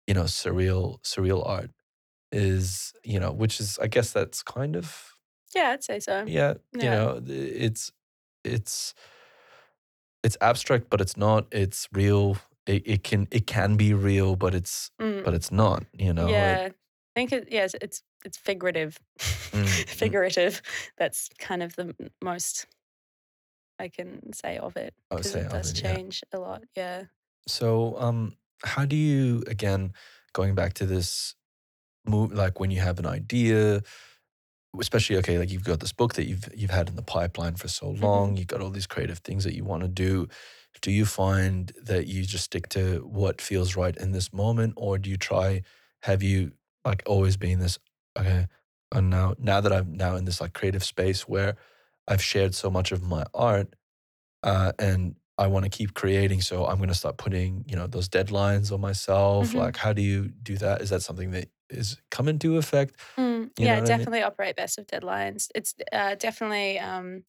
you 0.07 0.15
know, 0.15 0.25
surreal 0.25 1.03
surreal 1.03 1.43
art 1.45 1.71
is, 2.33 2.93
you 3.05 3.19
know, 3.21 3.33
which 3.33 3.61
is, 3.61 3.79
I 3.79 3.87
guess, 3.87 4.13
that's 4.13 4.43
kind 4.43 4.77
of 4.77 5.13
Yeah, 5.55 5.71
I'd 5.71 5.85
say 5.85 6.01
so. 6.01 6.25
yeah, 6.27 6.55
you 6.75 6.91
know, 6.91 7.23
it's 7.27 7.93
it's 8.45 8.95
it's 10.23 10.37
abstract, 10.41 10.91
but 10.91 11.01
it's 11.01 11.17
not. 11.17 11.47
It's 11.53 11.89
real. 11.93 12.37
It, 12.67 12.83
it 12.87 13.05
can 13.05 13.29
it 13.31 13.47
can 13.47 13.77
be 13.77 13.95
real, 13.95 14.37
but 14.37 14.55
it's 14.55 14.91
Mm. 15.01 15.25
but 15.25 15.35
it's 15.35 15.51
not. 15.51 15.85
You 15.93 16.13
know. 16.13 16.29
It- 16.29 16.33
yeah. 16.33 16.69
I 16.71 17.21
think 17.21 17.33
it, 17.33 17.49
yes, 17.51 17.75
it's 17.81 18.03
it's 18.25 18.37
figurative. 18.39 18.99
Mm, 19.53 19.89
figurative. 19.89 20.61
That's 20.99 21.31
kind 21.39 21.63
of 21.63 21.75
the 21.75 21.95
most 22.23 22.67
I 23.79 23.89
can 23.89 24.33
say 24.33 24.59
of 24.59 24.77
it. 24.77 24.93
I 25.11 25.15
would 25.15 25.23
'cause 25.25 25.33
say 25.33 25.41
it 25.41 25.51
does 25.51 25.71
it, 25.71 25.83
yeah. 25.83 25.95
change 25.95 26.23
a 26.33 26.39
lot. 26.39 26.65
Yeah. 26.77 27.05
So, 27.47 27.97
um, 27.99 28.37
how 28.63 28.85
do 28.85 28.95
you 28.97 29.43
again 29.47 29.93
going 30.35 30.55
back 30.55 30.75
to 30.75 30.87
this 30.87 31.35
move 32.09 32.33
like 32.33 32.61
when 32.61 32.71
you 32.71 32.81
have 32.81 32.99
an 32.99 33.07
idea, 33.07 33.83
especially 34.81 35.17
okay, 35.19 35.39
like 35.39 35.51
you've 35.51 35.65
got 35.65 35.81
this 35.81 35.93
book 35.93 36.15
that 36.15 36.27
you've 36.27 36.49
you've 36.55 36.71
had 36.71 36.89
in 36.89 36.97
the 36.97 37.03
pipeline 37.03 37.57
for 37.57 37.69
so 37.69 37.91
long, 37.91 38.37
you've 38.37 38.47
got 38.49 38.61
all 38.61 38.71
these 38.71 38.87
creative 38.87 39.19
things 39.21 39.45
that 39.45 39.55
you 39.55 39.65
want 39.65 39.83
to 39.83 39.89
do. 39.89 40.29
Do 40.83 40.91
you 40.93 41.07
find 41.07 41.73
that 41.83 42.07
you 42.07 42.23
just 42.25 42.45
stick 42.45 42.69
to 42.71 43.01
what 43.07 43.41
feels 43.41 43.77
right 43.77 43.97
in 43.97 44.13
this 44.13 44.33
moment, 44.33 44.75
or 44.77 44.99
do 44.99 45.11
you 45.11 45.17
try? 45.17 45.63
Have 46.03 46.23
you 46.23 46.53
like 46.85 47.03
always 47.07 47.37
been 47.37 47.59
this 47.61 47.79
okay? 48.19 48.47
And 48.95 49.11
now, 49.11 49.35
now 49.39 49.61
that 49.61 49.73
I'm 49.73 49.93
now 49.95 50.17
in 50.17 50.25
this 50.25 50.41
like 50.41 50.55
creative 50.55 50.85
space 50.85 51.29
where 51.29 51.57
I've 52.07 52.23
shared 52.23 52.55
so 52.55 52.71
much 52.71 52.93
of 52.93 53.03
my 53.03 53.25
art, 53.35 53.75
uh, 54.43 54.73
and 54.79 55.17
I 55.39 55.47
want 55.49 55.65
to 55.65 55.71
keep 55.71 55.95
creating. 55.95 56.41
So 56.43 56.67
I'm 56.67 56.79
going 56.79 56.89
to 56.89 56.95
start 56.95 57.17
putting, 57.19 57.65
you 57.69 57.77
know, 57.77 57.87
those 57.87 58.09
deadlines 58.09 58.73
on 58.73 58.81
myself. 58.81 59.51
Mhm. 59.53 59.55
Like, 59.57 59.77
how 59.77 59.93
do 59.93 60.03
you 60.03 60.29
do 60.29 60.57
that? 60.59 60.81
Is 60.83 60.91
that 60.91 61.03
something 61.03 61.31
that 61.33 61.49
is 61.71 62.01
come 62.11 62.29
into 62.29 62.57
effect? 62.57 62.97
Mm, 63.19 63.51
yeah, 63.59 63.81
what 63.81 63.91
I 63.91 63.93
mean? 63.93 64.07
definitely 64.07 64.23
operate 64.23 64.57
best 64.57 64.79
with 64.79 64.87
deadlines. 64.87 65.49
It's 65.55 65.75
uh, 65.93 66.15
definitely 66.15 66.79
um, 66.79 67.25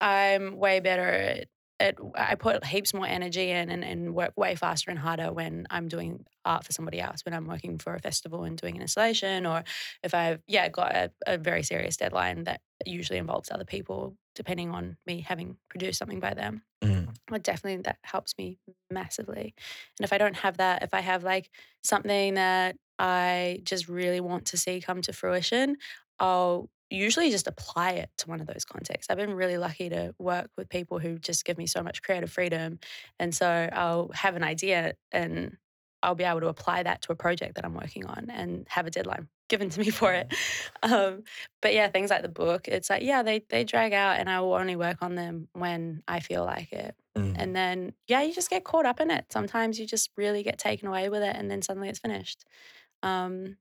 I'm 0.00 0.56
way 0.58 0.80
better 0.80 1.08
at, 1.08 1.48
at 1.80 1.96
I 2.16 2.36
put 2.36 2.64
heaps 2.66 2.94
more 2.94 3.06
energy 3.06 3.50
in 3.50 3.70
and, 3.70 3.84
and 3.84 4.14
work 4.14 4.34
way 4.36 4.56
faster 4.56 4.90
and 4.90 4.98
harder 4.98 5.32
when 5.32 5.66
I'm 5.70 5.88
doing 5.88 6.26
art 6.44 6.64
for 6.64 6.72
somebody 6.72 7.00
else. 7.00 7.24
When 7.24 7.34
I'm 7.34 7.46
working 7.46 7.78
for 7.78 7.94
a 7.94 8.00
festival 8.00 8.44
and 8.44 8.58
doing 8.58 8.76
an 8.76 8.82
installation, 8.82 9.46
or 9.46 9.64
if 10.02 10.14
I've 10.14 10.42
yeah 10.48 10.68
got 10.68 10.94
a, 10.96 11.12
a 11.26 11.38
very 11.38 11.62
serious 11.64 11.96
deadline 11.96 12.44
that 12.44 12.62
usually 12.86 13.18
involves 13.18 13.50
other 13.50 13.66
people, 13.66 14.16
depending 14.34 14.70
on 14.72 14.98
me 15.06 15.20
having 15.22 15.58
produced 15.70 15.98
something 15.98 16.20
by 16.20 16.34
them. 16.34 16.62
Mm, 16.82 17.12
But 17.28 17.44
definitely 17.44 17.82
that 17.82 17.98
helps 18.04 18.36
me 18.36 18.58
massively. 18.90 19.54
And 19.98 20.04
if 20.04 20.12
I 20.12 20.18
don't 20.18 20.36
have 20.36 20.56
that, 20.58 20.82
if 20.82 20.92
I 20.92 21.00
have 21.00 21.22
like 21.24 21.50
something 21.84 22.34
that 22.34 22.76
I 23.02 23.60
just 23.64 23.88
really 23.88 24.20
want 24.20 24.46
to 24.46 24.56
see 24.56 24.80
come 24.80 25.02
to 25.02 25.12
fruition, 25.12 25.76
I'll 26.20 26.70
usually 26.88 27.30
just 27.30 27.48
apply 27.48 27.92
it 27.92 28.10
to 28.18 28.28
one 28.28 28.40
of 28.40 28.46
those 28.46 28.64
contexts. 28.64 29.10
I've 29.10 29.16
been 29.16 29.34
really 29.34 29.58
lucky 29.58 29.88
to 29.88 30.14
work 30.18 30.50
with 30.56 30.68
people 30.68 31.00
who 31.00 31.18
just 31.18 31.44
give 31.44 31.58
me 31.58 31.66
so 31.66 31.82
much 31.82 32.02
creative 32.02 32.30
freedom. 32.30 32.78
And 33.18 33.34
so 33.34 33.68
I'll 33.72 34.10
have 34.14 34.36
an 34.36 34.44
idea 34.44 34.94
and 35.10 35.56
I'll 36.02 36.14
be 36.14 36.24
able 36.24 36.40
to 36.40 36.48
apply 36.48 36.84
that 36.84 37.02
to 37.02 37.12
a 37.12 37.16
project 37.16 37.56
that 37.56 37.64
I'm 37.64 37.74
working 37.74 38.06
on 38.06 38.28
and 38.30 38.66
have 38.68 38.86
a 38.86 38.90
deadline 38.90 39.28
given 39.48 39.68
to 39.70 39.80
me 39.80 39.90
for 39.90 40.12
it. 40.12 40.32
Um, 40.82 41.24
but 41.60 41.74
yeah, 41.74 41.88
things 41.88 42.10
like 42.10 42.22
the 42.22 42.28
book, 42.28 42.68
it's 42.68 42.88
like, 42.88 43.02
yeah, 43.02 43.22
they, 43.22 43.44
they 43.48 43.64
drag 43.64 43.92
out 43.92 44.18
and 44.18 44.30
I 44.30 44.40
will 44.40 44.54
only 44.54 44.76
work 44.76 44.98
on 45.02 45.14
them 45.16 45.48
when 45.54 46.02
I 46.06 46.20
feel 46.20 46.44
like 46.44 46.72
it. 46.72 46.94
mm. 47.16 47.34
And 47.36 47.54
then, 47.54 47.92
yeah, 48.06 48.22
you 48.22 48.32
just 48.32 48.50
get 48.50 48.64
caught 48.64 48.86
up 48.86 49.00
in 49.00 49.10
it. 49.10 49.26
Sometimes 49.30 49.78
you 49.78 49.86
just 49.86 50.10
really 50.16 50.42
get 50.42 50.58
taken 50.58 50.88
away 50.88 51.08
with 51.08 51.22
it 51.22 51.36
and 51.36 51.50
then 51.50 51.62
suddenly 51.62 51.88
it's 51.88 51.98
finished. 51.98 52.44
Um, 53.02 53.58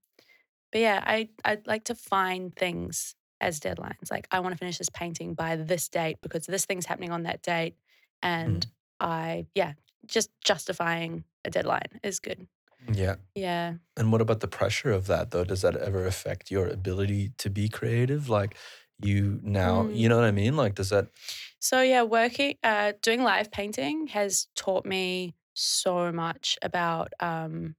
but 0.71 0.81
yeah, 0.81 1.03
I, 1.05 1.29
I'd 1.45 1.67
like 1.67 1.85
to 1.85 1.95
find 1.95 2.55
things 2.55 3.15
as 3.41 3.59
deadlines. 3.59 4.11
Like, 4.11 4.27
I 4.31 4.39
want 4.39 4.53
to 4.53 4.57
finish 4.57 4.77
this 4.77 4.89
painting 4.89 5.33
by 5.33 5.55
this 5.55 5.89
date 5.89 6.19
because 6.21 6.45
this 6.45 6.65
thing's 6.65 6.85
happening 6.85 7.11
on 7.11 7.23
that 7.23 7.43
date. 7.43 7.75
And 8.23 8.65
I, 8.99 9.47
yeah, 9.55 9.73
just 10.05 10.31
justifying 10.43 11.25
a 11.45 11.49
deadline 11.49 11.99
is 12.03 12.19
good. 12.19 12.47
yeah. 12.93 13.15
Yeah. 13.35 13.77
And 13.97 14.11
what 14.11 14.21
about 14.21 14.41
the 14.41 14.47
pressure 14.47 14.91
of 14.91 15.07
that 15.07 15.31
though? 15.31 15.45
Does 15.45 15.61
that 15.63 15.75
ever 15.77 16.05
affect 16.05 16.51
your 16.51 16.67
ability 16.67 17.29
to 17.39 17.49
be 17.49 17.69
creative? 17.69 18.29
Like 18.29 18.57
you 19.03 19.39
now, 19.43 19.89
you 19.91 20.07
Mm. 20.07 20.09
know 20.09 20.17
what 20.17 20.25
I 20.25 20.31
mean? 20.31 20.57
Like, 20.57 20.75
does 20.75 20.89
that? 20.91 21.07
So 21.59 21.81
yeah, 21.81 22.03
working, 22.03 22.55
uh, 22.63 22.93
doing 23.01 23.23
live 23.23 23.51
painting 23.51 24.07
has 24.07 24.47
taught 24.55 24.85
me 24.85 25.35
so 25.53 26.11
much 26.11 26.57
about 26.61 27.13
um, 27.19 27.75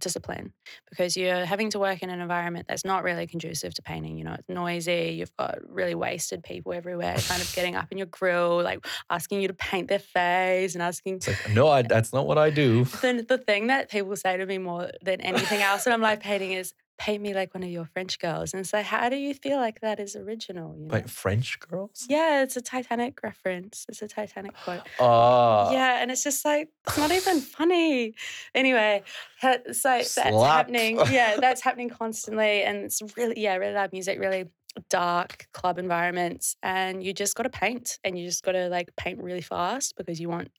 discipline 0.00 0.52
because 0.90 1.16
you're 1.16 1.44
having 1.44 1.70
to 1.70 1.78
work 1.78 2.02
in 2.02 2.10
an 2.10 2.20
environment 2.20 2.66
that's 2.68 2.84
not 2.84 3.02
really 3.02 3.26
conducive 3.26 3.74
to 3.74 3.82
painting. 3.82 4.16
You 4.18 4.24
know, 4.24 4.34
it's 4.34 4.48
noisy. 4.48 5.16
You've 5.18 5.34
got 5.36 5.58
really 5.68 5.94
wasted 5.94 6.42
people 6.42 6.72
everywhere, 6.72 7.16
kind 7.16 7.42
of 7.42 7.52
getting 7.54 7.74
up 7.76 7.88
in 7.90 7.98
your 7.98 8.06
grill, 8.06 8.62
like 8.62 8.86
asking 9.10 9.42
you 9.42 9.48
to 9.48 9.54
paint 9.54 9.88
their 9.88 9.98
face 9.98 10.74
and 10.74 10.82
asking. 10.82 11.16
It's 11.16 11.28
like, 11.28 11.50
no, 11.50 11.68
I, 11.68 11.82
that's 11.88 12.12
not 12.12 12.26
what 12.26 12.38
I 12.38 12.50
do. 12.50 12.84
The, 12.84 13.24
the 13.26 13.38
thing 13.38 13.68
that 13.68 13.90
people 13.90 14.16
say 14.16 14.36
to 14.36 14.46
me 14.46 14.58
more 14.58 14.90
than 15.02 15.20
anything 15.20 15.62
else 15.62 15.86
when 15.86 15.92
I'm 15.92 16.00
live 16.00 16.20
painting 16.20 16.52
is, 16.52 16.74
paint 16.98 17.22
me 17.22 17.34
like 17.34 17.54
one 17.54 17.62
of 17.62 17.68
your 17.68 17.84
French 17.86 18.18
girls. 18.18 18.54
And 18.54 18.66
so, 18.66 18.82
how 18.82 19.08
do 19.08 19.16
you 19.16 19.34
feel 19.34 19.58
like 19.58 19.80
that 19.80 20.00
is 20.00 20.16
original? 20.16 20.76
You 20.76 20.86
know? 20.86 20.94
Like 20.94 21.08
French 21.08 21.58
girls? 21.60 22.06
Yeah, 22.08 22.42
it's 22.42 22.56
a 22.56 22.60
Titanic 22.60 23.22
reference. 23.22 23.86
It's 23.88 24.02
a 24.02 24.08
Titanic 24.08 24.54
quote. 24.64 24.80
Ah, 25.00 25.72
yeah, 25.72 26.02
and 26.02 26.10
it's 26.10 26.22
just 26.24 26.44
like 26.44 26.68
it's 26.86 26.98
not 26.98 27.12
even 27.12 27.40
funny. 27.40 28.14
Anyway, 28.54 29.02
so 29.40 29.58
that's 29.72 30.14
Slap. 30.14 30.34
happening. 30.34 30.98
Yeah, 31.10 31.36
that's 31.40 31.60
happening 31.60 31.88
constantly, 31.88 32.62
and 32.62 32.78
it's 32.78 33.02
really 33.16 33.40
yeah, 33.40 33.56
really 33.56 33.74
loud 33.74 33.92
music, 33.92 34.18
really 34.18 34.46
dark 34.90 35.48
club 35.52 35.78
environments, 35.78 36.56
and 36.62 37.02
you 37.02 37.12
just 37.12 37.34
got 37.34 37.44
to 37.44 37.50
paint, 37.50 37.98
and 38.04 38.18
you 38.18 38.26
just 38.26 38.42
got 38.42 38.52
to 38.52 38.68
like 38.68 38.94
paint 38.96 39.22
really 39.22 39.40
fast 39.42 39.96
because 39.96 40.20
you 40.20 40.28
want 40.28 40.50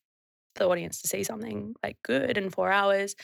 the 0.57 0.67
audience 0.67 1.01
to 1.01 1.07
see 1.07 1.23
something 1.23 1.75
like 1.83 1.97
good 2.03 2.37
in 2.37 2.49
four 2.49 2.71
hours 2.71 3.15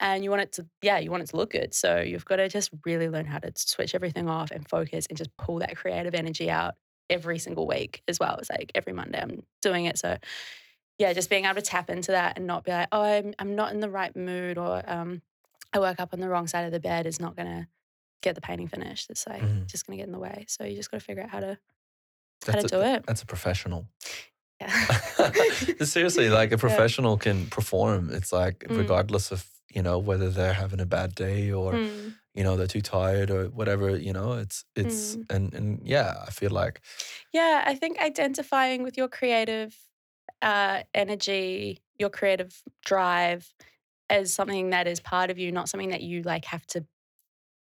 and 0.00 0.22
you 0.24 0.30
want 0.30 0.42
it 0.42 0.52
to 0.52 0.66
yeah 0.82 0.98
you 0.98 1.10
want 1.10 1.22
it 1.22 1.28
to 1.30 1.36
look 1.36 1.50
good 1.50 1.72
so 1.74 2.00
you've 2.00 2.24
got 2.24 2.36
to 2.36 2.48
just 2.48 2.70
really 2.84 3.08
learn 3.08 3.26
how 3.26 3.38
to 3.38 3.52
switch 3.56 3.94
everything 3.94 4.28
off 4.28 4.50
and 4.50 4.68
focus 4.68 5.06
and 5.08 5.16
just 5.16 5.34
pull 5.36 5.58
that 5.58 5.76
creative 5.76 6.14
energy 6.14 6.50
out 6.50 6.74
every 7.10 7.38
single 7.38 7.66
week 7.66 8.02
as 8.08 8.18
well 8.20 8.36
it's 8.36 8.50
like 8.50 8.70
every 8.74 8.92
monday 8.92 9.20
i'm 9.20 9.42
doing 9.62 9.84
it 9.86 9.98
so 9.98 10.16
yeah 10.98 11.12
just 11.12 11.30
being 11.30 11.44
able 11.44 11.54
to 11.54 11.62
tap 11.62 11.88
into 11.90 12.10
that 12.12 12.36
and 12.36 12.46
not 12.46 12.64
be 12.64 12.70
like 12.70 12.88
oh 12.92 13.02
i'm, 13.02 13.34
I'm 13.38 13.54
not 13.54 13.72
in 13.72 13.80
the 13.80 13.90
right 13.90 14.14
mood 14.14 14.58
or 14.58 14.82
um, 14.86 15.22
i 15.72 15.78
woke 15.78 16.00
up 16.00 16.10
on 16.12 16.20
the 16.20 16.28
wrong 16.28 16.46
side 16.46 16.64
of 16.66 16.72
the 16.72 16.80
bed 16.80 17.06
is 17.06 17.20
not 17.20 17.36
going 17.36 17.48
to 17.48 17.66
get 18.22 18.34
the 18.34 18.40
painting 18.40 18.68
finished 18.68 19.08
it's 19.10 19.26
like 19.26 19.42
Mhm. 19.42 19.66
just 19.66 19.86
going 19.86 19.96
to 19.96 20.00
get 20.02 20.06
in 20.06 20.12
the 20.12 20.18
way 20.18 20.44
so 20.48 20.64
you 20.64 20.74
just 20.76 20.90
got 20.90 20.98
to 20.98 21.04
figure 21.04 21.22
out 21.22 21.30
how 21.30 21.40
to 21.40 21.58
that's 22.46 22.64
to 22.70 22.76
a, 22.76 22.78
do 22.80 22.86
it. 22.86 23.04
That's 23.06 23.22
a 23.22 23.26
professional. 23.26 23.86
Yeah 24.60 24.72
Seriously, 25.84 26.28
like 26.30 26.52
a 26.52 26.58
professional 26.58 27.16
can 27.16 27.46
perform. 27.46 28.10
It's 28.12 28.32
like 28.32 28.64
Mm. 28.68 28.76
regardless 28.78 29.30
of 29.32 29.46
you 29.74 29.82
know 29.82 29.98
whether 29.98 30.30
they're 30.30 30.54
having 30.54 30.80
a 30.80 30.86
bad 30.86 31.14
day 31.14 31.50
or 31.52 31.72
Mm. 31.74 32.14
you 32.34 32.44
know 32.44 32.56
they're 32.56 32.66
too 32.66 32.80
tired 32.82 33.30
or 33.30 33.46
whatever. 33.48 33.96
You 33.96 34.12
know, 34.12 34.32
it's 34.34 34.64
it's 34.76 35.16
Mm. 35.16 35.26
and 35.34 35.54
and 35.54 35.80
yeah, 35.84 36.14
I 36.26 36.30
feel 36.30 36.50
like 36.50 36.80
Yeah, 37.32 37.64
I 37.66 37.74
think 37.74 37.98
identifying 38.00 38.82
with 38.82 38.96
your 38.96 39.08
creative 39.08 39.76
uh, 40.42 40.82
energy, 40.94 41.82
your 41.98 42.10
creative 42.10 42.62
drive 42.84 43.52
as 44.10 44.32
something 44.32 44.70
that 44.70 44.86
is 44.86 45.00
part 45.00 45.30
of 45.30 45.38
you, 45.38 45.52
not 45.52 45.68
something 45.68 45.90
that 45.90 46.02
you 46.02 46.22
like 46.22 46.44
have 46.46 46.66
to 46.68 46.86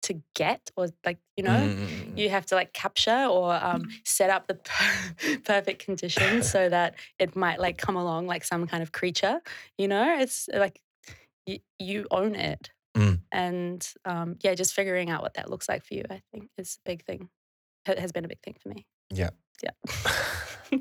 to 0.06 0.20
get 0.34 0.70
or 0.76 0.88
like 1.04 1.18
you 1.36 1.44
know 1.44 1.50
mm, 1.50 2.16
you 2.18 2.28
have 2.30 2.46
to 2.46 2.54
like 2.54 2.72
capture 2.72 3.26
or 3.26 3.54
um, 3.54 3.88
set 4.04 4.30
up 4.30 4.46
the 4.46 4.54
per- 4.54 5.36
perfect 5.44 5.84
conditions 5.84 6.50
so 6.54 6.68
that 6.68 6.94
it 7.18 7.36
might 7.36 7.60
like 7.60 7.76
come 7.76 7.96
along 7.96 8.26
like 8.26 8.44
some 8.44 8.66
kind 8.66 8.82
of 8.82 8.90
creature. 8.92 9.40
You 9.78 9.88
know, 9.88 10.18
it's 10.18 10.48
like 10.52 10.80
you, 11.46 11.58
you 11.78 12.06
own 12.10 12.34
it. 12.34 12.70
Mm. 12.96 13.20
And 13.30 13.86
um, 14.04 14.36
yeah, 14.42 14.54
just 14.54 14.72
figuring 14.74 15.10
out 15.10 15.22
what 15.22 15.34
that 15.34 15.50
looks 15.50 15.68
like 15.68 15.84
for 15.84 15.94
you, 15.94 16.04
I 16.08 16.22
think, 16.32 16.48
is 16.56 16.78
a 16.84 16.88
big 16.88 17.04
thing. 17.04 17.28
ha- 17.86 18.00
Has 18.00 18.12
been 18.12 18.24
a 18.24 18.28
big 18.28 18.40
thing 18.42 18.56
for 18.60 18.70
me. 18.70 18.86
Yeah. 19.12 19.30
Yeah. 19.62 20.78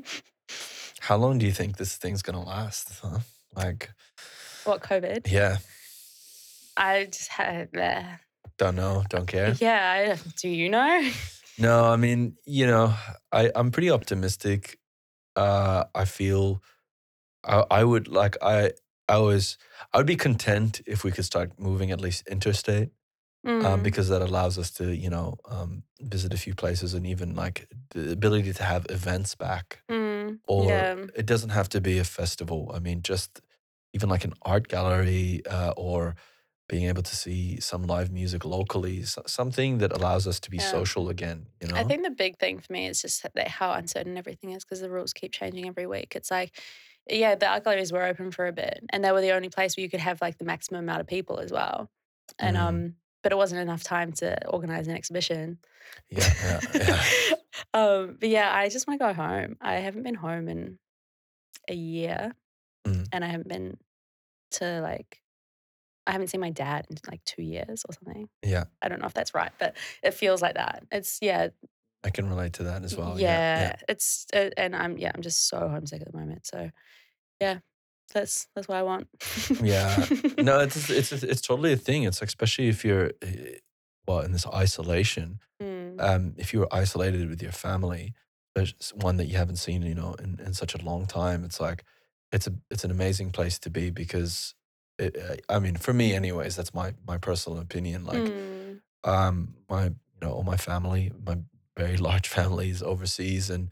How 1.00 1.16
long 1.16 1.38
do 1.38 1.46
you 1.46 1.52
think 1.52 1.76
this 1.76 1.96
thing's 1.96 2.22
gonna 2.22 2.42
last? 2.44 2.90
Huh? 3.02 3.18
Like, 3.54 3.90
what 4.64 4.82
COVID? 4.82 5.30
yeah, 5.30 5.58
I 6.76 7.04
just 7.04 7.28
had. 7.28 7.76
Uh, 7.76 8.02
don't 8.58 8.76
know, 8.76 9.04
don't 9.08 9.26
care. 9.26 9.54
yeah. 9.60 10.16
I, 10.16 10.30
do 10.40 10.48
you 10.48 10.68
know? 10.68 11.10
No, 11.58 11.86
I 11.86 11.96
mean, 11.96 12.36
you 12.44 12.66
know, 12.66 12.94
I, 13.32 13.50
I'm 13.54 13.70
pretty 13.70 13.90
optimistic. 13.90 14.78
Uh, 15.34 15.84
I 15.94 16.04
feel 16.04 16.62
I, 17.44 17.64
I 17.70 17.84
would 17.84 18.08
like 18.08 18.36
I 18.42 18.72
I 19.08 19.18
was 19.18 19.56
I 19.92 19.98
would 19.98 20.06
be 20.06 20.16
content 20.16 20.82
if 20.86 21.02
we 21.04 21.12
could 21.12 21.24
start 21.24 21.58
moving 21.58 21.90
at 21.92 22.00
least 22.00 22.26
interstate. 22.28 22.90
Um, 23.46 23.80
Mm, 23.80 23.82
because 23.84 24.08
that 24.10 24.22
allows 24.22 24.58
us 24.58 24.70
to, 24.72 24.94
you 24.94 25.08
know, 25.08 25.38
um, 25.48 25.84
visit 26.02 26.34
a 26.34 26.36
few 26.36 26.54
places 26.54 26.94
and 26.94 27.06
even 27.06 27.34
like 27.36 27.68
the 27.90 28.12
ability 28.12 28.52
to 28.52 28.62
have 28.64 28.84
events 28.90 29.34
back. 29.36 29.82
mm, 29.88 30.40
Or 30.48 30.64
yeah. 30.68 30.96
it 31.14 31.26
doesn't 31.26 31.50
have 31.50 31.68
to 31.70 31.80
be 31.80 31.98
a 31.98 32.04
festival. 32.04 32.72
I 32.74 32.80
mean, 32.80 33.02
just 33.02 33.40
even 33.94 34.08
like 34.10 34.24
an 34.24 34.34
art 34.42 34.68
gallery 34.68 35.42
uh, 35.46 35.72
or 35.76 36.16
being 36.68 36.86
able 36.88 37.02
to 37.02 37.16
see 37.16 37.60
some 37.60 37.82
live 37.84 38.10
music 38.10 38.44
locally, 38.44 39.02
something 39.04 39.78
that 39.78 39.92
allows 39.92 40.26
us 40.26 40.40
to 40.40 40.50
be 40.50 40.58
Yeah. 40.58 40.70
social 40.70 41.08
again, 41.08 41.46
you 41.60 41.68
know, 41.68 41.76
I 41.76 41.84
think 41.84 42.02
the 42.04 42.10
big 42.10 42.38
thing 42.38 42.58
for 42.60 42.72
me 42.72 42.86
is 42.86 43.02
just 43.02 43.22
that 43.34 43.48
how 43.48 43.72
uncertain 43.72 44.16
everything 44.16 44.50
is 44.50 44.64
because 44.64 44.80
the 44.80 44.90
rules 44.90 45.12
keep 45.12 45.32
changing 45.32 45.66
every 45.68 45.86
week. 45.86 46.14
It's 46.16 46.30
like, 46.30 46.58
yeah, 47.08 47.34
the 47.34 47.46
art 47.48 47.64
galleries 47.64 47.92
were 47.92 48.02
open 48.04 48.30
for 48.30 48.46
a 48.46 48.52
bit, 48.52 48.80
and 48.90 49.04
they 49.04 49.12
were 49.12 49.20
the 49.20 49.32
only 49.32 49.48
place 49.48 49.76
where 49.76 49.82
you 49.82 49.90
could 49.90 50.00
have 50.00 50.20
like 50.20 50.38
the 50.38 50.44
maximum 50.44 50.80
amount 50.80 51.00
of 51.00 51.06
people 51.06 51.38
as 51.38 51.52
well. 51.52 51.90
And 52.38 52.56
Mm, 52.56 52.60
um, 52.60 52.94
but 53.22 53.32
it 53.32 53.36
wasn't 53.36 53.60
enough 53.60 53.82
time 53.82 54.12
to 54.14 54.46
organize 54.48 54.88
an 54.88 54.96
exhibition. 54.96 55.58
yeah, 56.10 56.30
yeah, 56.42 56.60
yeah. 56.78 57.04
um, 57.74 58.16
but 58.20 58.28
yeah, 58.28 58.50
I 58.54 58.68
just 58.68 58.86
want 58.86 59.00
to 59.00 59.06
go 59.06 59.12
home. 59.12 59.56
I 59.60 59.74
haven't 59.76 60.02
been 60.02 60.14
home 60.14 60.48
in 60.48 60.78
a 61.68 61.74
year, 61.74 62.34
Mm, 62.86 63.04
and 63.12 63.24
I 63.24 63.28
haven't 63.28 63.48
been 63.48 63.78
to 64.52 64.80
like. 64.82 65.22
I 66.06 66.12
haven't 66.12 66.28
seen 66.28 66.40
my 66.40 66.50
dad 66.50 66.86
in 66.90 66.96
like 67.08 67.24
two 67.24 67.42
years 67.42 67.84
or 67.88 67.94
something. 67.94 68.28
yeah, 68.42 68.64
I 68.82 68.88
don't 68.88 69.00
know 69.00 69.06
if 69.06 69.14
that's 69.14 69.34
right, 69.34 69.52
but 69.58 69.76
it 70.02 70.14
feels 70.14 70.40
like 70.42 70.54
that. 70.54 70.84
It's 70.92 71.18
yeah, 71.20 71.48
I 72.04 72.10
can 72.10 72.28
relate 72.28 72.54
to 72.54 72.64
that 72.64 72.84
as 72.84 72.96
well. 72.96 73.20
Yeah, 73.20 73.28
yeah. 73.28 73.60
Yeah, 73.60 73.76
it's 73.88 74.26
uh, 74.34 74.50
and 74.56 74.74
I'm 74.76 74.98
yeah, 74.98 75.10
I'm 75.14 75.22
just 75.22 75.48
so 75.48 75.68
homesick 75.68 76.02
at 76.02 76.12
the 76.12 76.16
moment. 76.18 76.46
So 76.46 76.70
yeah, 77.40 77.58
that's 78.14 78.46
that's 78.54 78.68
what 78.68 78.76
I 78.78 78.82
want. 78.82 79.08
Yeah. 79.62 80.06
No, 80.38 80.60
it's 80.60 80.88
it's 80.90 81.12
it's 81.12 81.40
totally 81.40 81.72
a 81.72 81.76
thing. 81.76 82.04
It's 82.04 82.20
like, 82.20 82.28
especially 82.28 82.68
if 82.68 82.84
you're 82.84 83.10
eh, 83.22 83.58
well 84.06 84.20
in 84.20 84.32
this 84.32 84.46
isolation. 84.46 85.40
Mm, 85.62 86.00
Um, 86.00 86.34
if 86.36 86.52
you 86.52 86.60
were 86.60 86.68
isolated 86.70 87.28
with 87.28 87.42
your 87.42 87.52
family, 87.52 88.12
there's 88.54 88.74
one 88.94 89.16
that 89.16 89.26
you 89.26 89.36
haven't 89.38 89.56
seen, 89.56 89.82
you 89.82 89.94
know, 89.94 90.14
in, 90.22 90.38
in 90.44 90.52
such 90.54 90.74
a 90.74 90.78
long 90.84 91.06
time. 91.06 91.42
It's 91.44 91.58
like 91.58 91.84
it's 92.32 92.46
a 92.46 92.52
it's 92.70 92.84
an 92.84 92.90
amazing 92.90 93.30
place 93.32 93.58
to 93.60 93.70
be 93.70 93.90
because 93.90 94.54
it, 94.98 95.16
uh, 95.16 95.36
I 95.54 95.58
mean, 95.58 95.76
for 95.76 95.92
me, 95.92 96.14
anyways, 96.14 96.56
that's 96.56 96.74
my 96.74 96.94
my 97.06 97.18
personal 97.18 97.58
opinion. 97.60 98.04
Like, 98.04 98.16
mm, 98.24 98.80
um, 99.04 99.54
my 99.68 99.84
you 99.86 100.20
know 100.22 100.32
all 100.32 100.42
my 100.42 100.56
family, 100.56 101.12
my 101.26 101.38
very 101.76 101.96
large 102.08 102.28
family 102.28 102.70
is 102.70 102.82
overseas, 102.82 103.50
and 103.50 103.70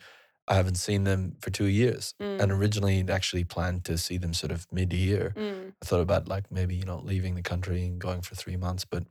I 0.49 0.55
haven't 0.55 0.77
seen 0.77 1.05
them 1.05 1.37
for 1.41 1.51
two 1.51 1.67
years. 1.67 2.15
And 2.21 2.51
mm, 2.51 2.59
originally, 2.59 2.99
I'd 2.99 3.11
actually 3.11 3.45
planned 3.45 3.85
to 3.87 3.97
see 3.99 4.19
them 4.19 4.35
sort 4.35 4.53
of 4.53 4.67
mid 4.73 4.93
year. 4.93 5.35
mm, 5.37 5.73
I 5.83 5.85
thought 5.87 6.01
about 6.01 6.29
like 6.29 6.51
maybe 6.51 6.75
you 6.77 6.85
know 6.85 7.01
leaving 7.05 7.35
the 7.35 7.43
country 7.43 7.85
and 7.87 7.99
going 8.01 8.23
for 8.23 8.35
three 8.35 8.57
months, 8.57 8.85
but 8.85 9.05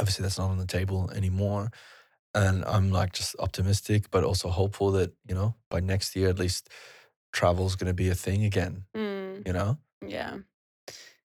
obviously 0.00 0.22
that's 0.22 0.38
not 0.38 0.50
on 0.50 0.58
the 0.58 0.66
table 0.66 1.10
anymore. 1.14 1.70
And 2.34 2.64
I'm 2.64 2.90
like 2.90 3.12
just 3.12 3.34
optimistic, 3.38 4.10
but 4.10 4.24
also 4.24 4.48
hopeful 4.50 4.90
that 4.92 5.12
you 5.28 5.34
know 5.34 5.54
by 5.70 5.80
next 5.80 6.16
year 6.16 6.28
at 6.28 6.38
least 6.38 6.68
travel's 7.32 7.76
going 7.76 7.88
to 7.88 7.94
be 7.94 8.08
a 8.08 8.14
thing 8.14 8.44
again. 8.44 8.84
mm, 8.96 9.46
You 9.46 9.52
know? 9.52 9.78
yeah, 10.06 10.38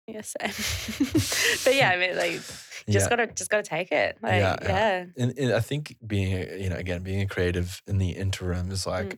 same. 0.22 1.58
but 1.64 1.76
yeah, 1.76 1.90
I 1.92 1.98
mean, 1.98 2.16
like, 2.18 2.32
just 2.34 2.88
yeah, 2.88 3.10
gotta 3.10 3.28
just 3.28 3.50
gotta 3.50 3.64
take 3.64 3.92
it. 3.92 4.18
Like, 4.22 4.42
yeah, 4.42 4.56
yeah. 4.62 4.68
yeah, 4.68 5.06
And, 5.18 5.38
and 5.38 5.54
I 5.54 5.60
think 5.60 5.96
being 6.06 6.32
you 6.62 6.70
know 6.70 6.76
again 6.78 7.04
being 7.04 7.22
a 7.22 7.28
creative 7.28 7.82
in 7.88 7.98
the 7.98 8.10
interim 8.12 8.72
is 8.72 8.86
like, 8.88 9.08
Mm. 9.16 9.18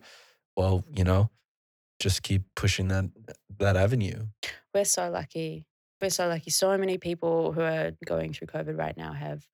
well, 0.56 0.84
you 0.94 1.04
know, 1.04 1.30
just 2.00 2.22
keep 2.22 2.42
pushing 2.54 2.88
that 2.88 3.06
that 3.58 3.76
avenue. 3.76 4.26
we're 4.74 4.84
so 4.84 5.10
lucky. 5.10 5.66
We're 6.00 6.10
so 6.10 6.28
lucky. 6.28 6.50
So 6.50 6.76
many 6.76 6.98
people 6.98 7.52
who 7.52 7.60
are 7.62 7.92
going 8.04 8.32
through 8.32 8.48
COVID 8.48 8.76
right 8.76 8.96
now 8.96 9.12
have 9.12 9.46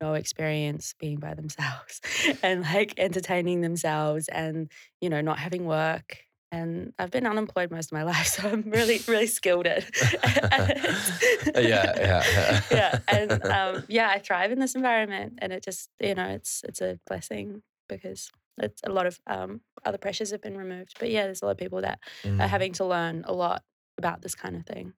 no 0.00 0.14
experience 0.14 0.94
being 0.98 1.18
by 1.18 1.34
themselves 1.34 2.00
and 2.42 2.62
like 2.62 2.94
entertaining 2.98 3.60
themselves 3.60 4.26
and, 4.28 4.68
you 5.00 5.08
know, 5.10 5.20
not 5.20 5.38
having 5.38 5.64
work. 5.64 6.18
And 6.52 6.92
I've 6.98 7.10
been 7.10 7.26
unemployed 7.26 7.70
most 7.72 7.86
of 7.88 7.92
my 7.92 8.02
life, 8.12 8.28
so 8.28 8.48
I'm 8.48 8.62
really, 8.70 9.04
really 9.08 9.26
skilled 9.26 9.66
at 9.66 9.90
yeah, 11.56 11.92
yeah, 11.96 12.24
yeah. 12.28 12.60
yeah. 12.70 12.96
And 13.08 13.42
um, 13.50 13.84
yeah, 13.88 14.08
I 14.10 14.18
thrive 14.18 14.52
in 14.52 14.58
this 14.60 14.74
environment 14.74 15.34
and 15.38 15.52
it 15.52 15.62
just, 15.64 15.90
you 16.00 16.14
know, 16.14 16.28
it's 16.28 16.62
it's 16.64 16.80
a 16.80 17.00
blessing 17.06 17.62
because 17.88 18.30
it's 18.58 18.82
a 18.84 18.90
lot 18.90 19.06
of 19.06 19.20
um, 19.26 19.62
other 19.84 19.98
pressures 19.98 20.30
have 20.30 20.42
been 20.42 20.56
removed. 20.58 20.94
But 20.98 21.10
yeah, 21.10 21.24
there's 21.24 21.42
a 21.42 21.46
lot 21.46 21.52
of 21.52 21.58
people 21.58 21.80
that 21.82 22.00
are 22.38 22.48
Mm. 22.48 22.48
having 22.48 22.72
to 22.74 22.84
learn 22.84 23.24
a 23.26 23.32
lot 23.32 23.64
about 23.98 24.22
this 24.22 24.34
kind 24.34 24.56
of 24.56 24.66
thing. 24.66 24.94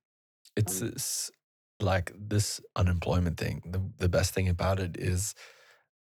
It's 0.56 0.82
Um, 0.82 0.90
like 1.80 2.12
this 2.16 2.60
unemployment 2.76 3.38
thing. 3.38 3.62
The 3.66 3.80
the 3.98 4.08
best 4.08 4.34
thing 4.34 4.48
about 4.48 4.78
it 4.80 4.96
is 4.96 5.34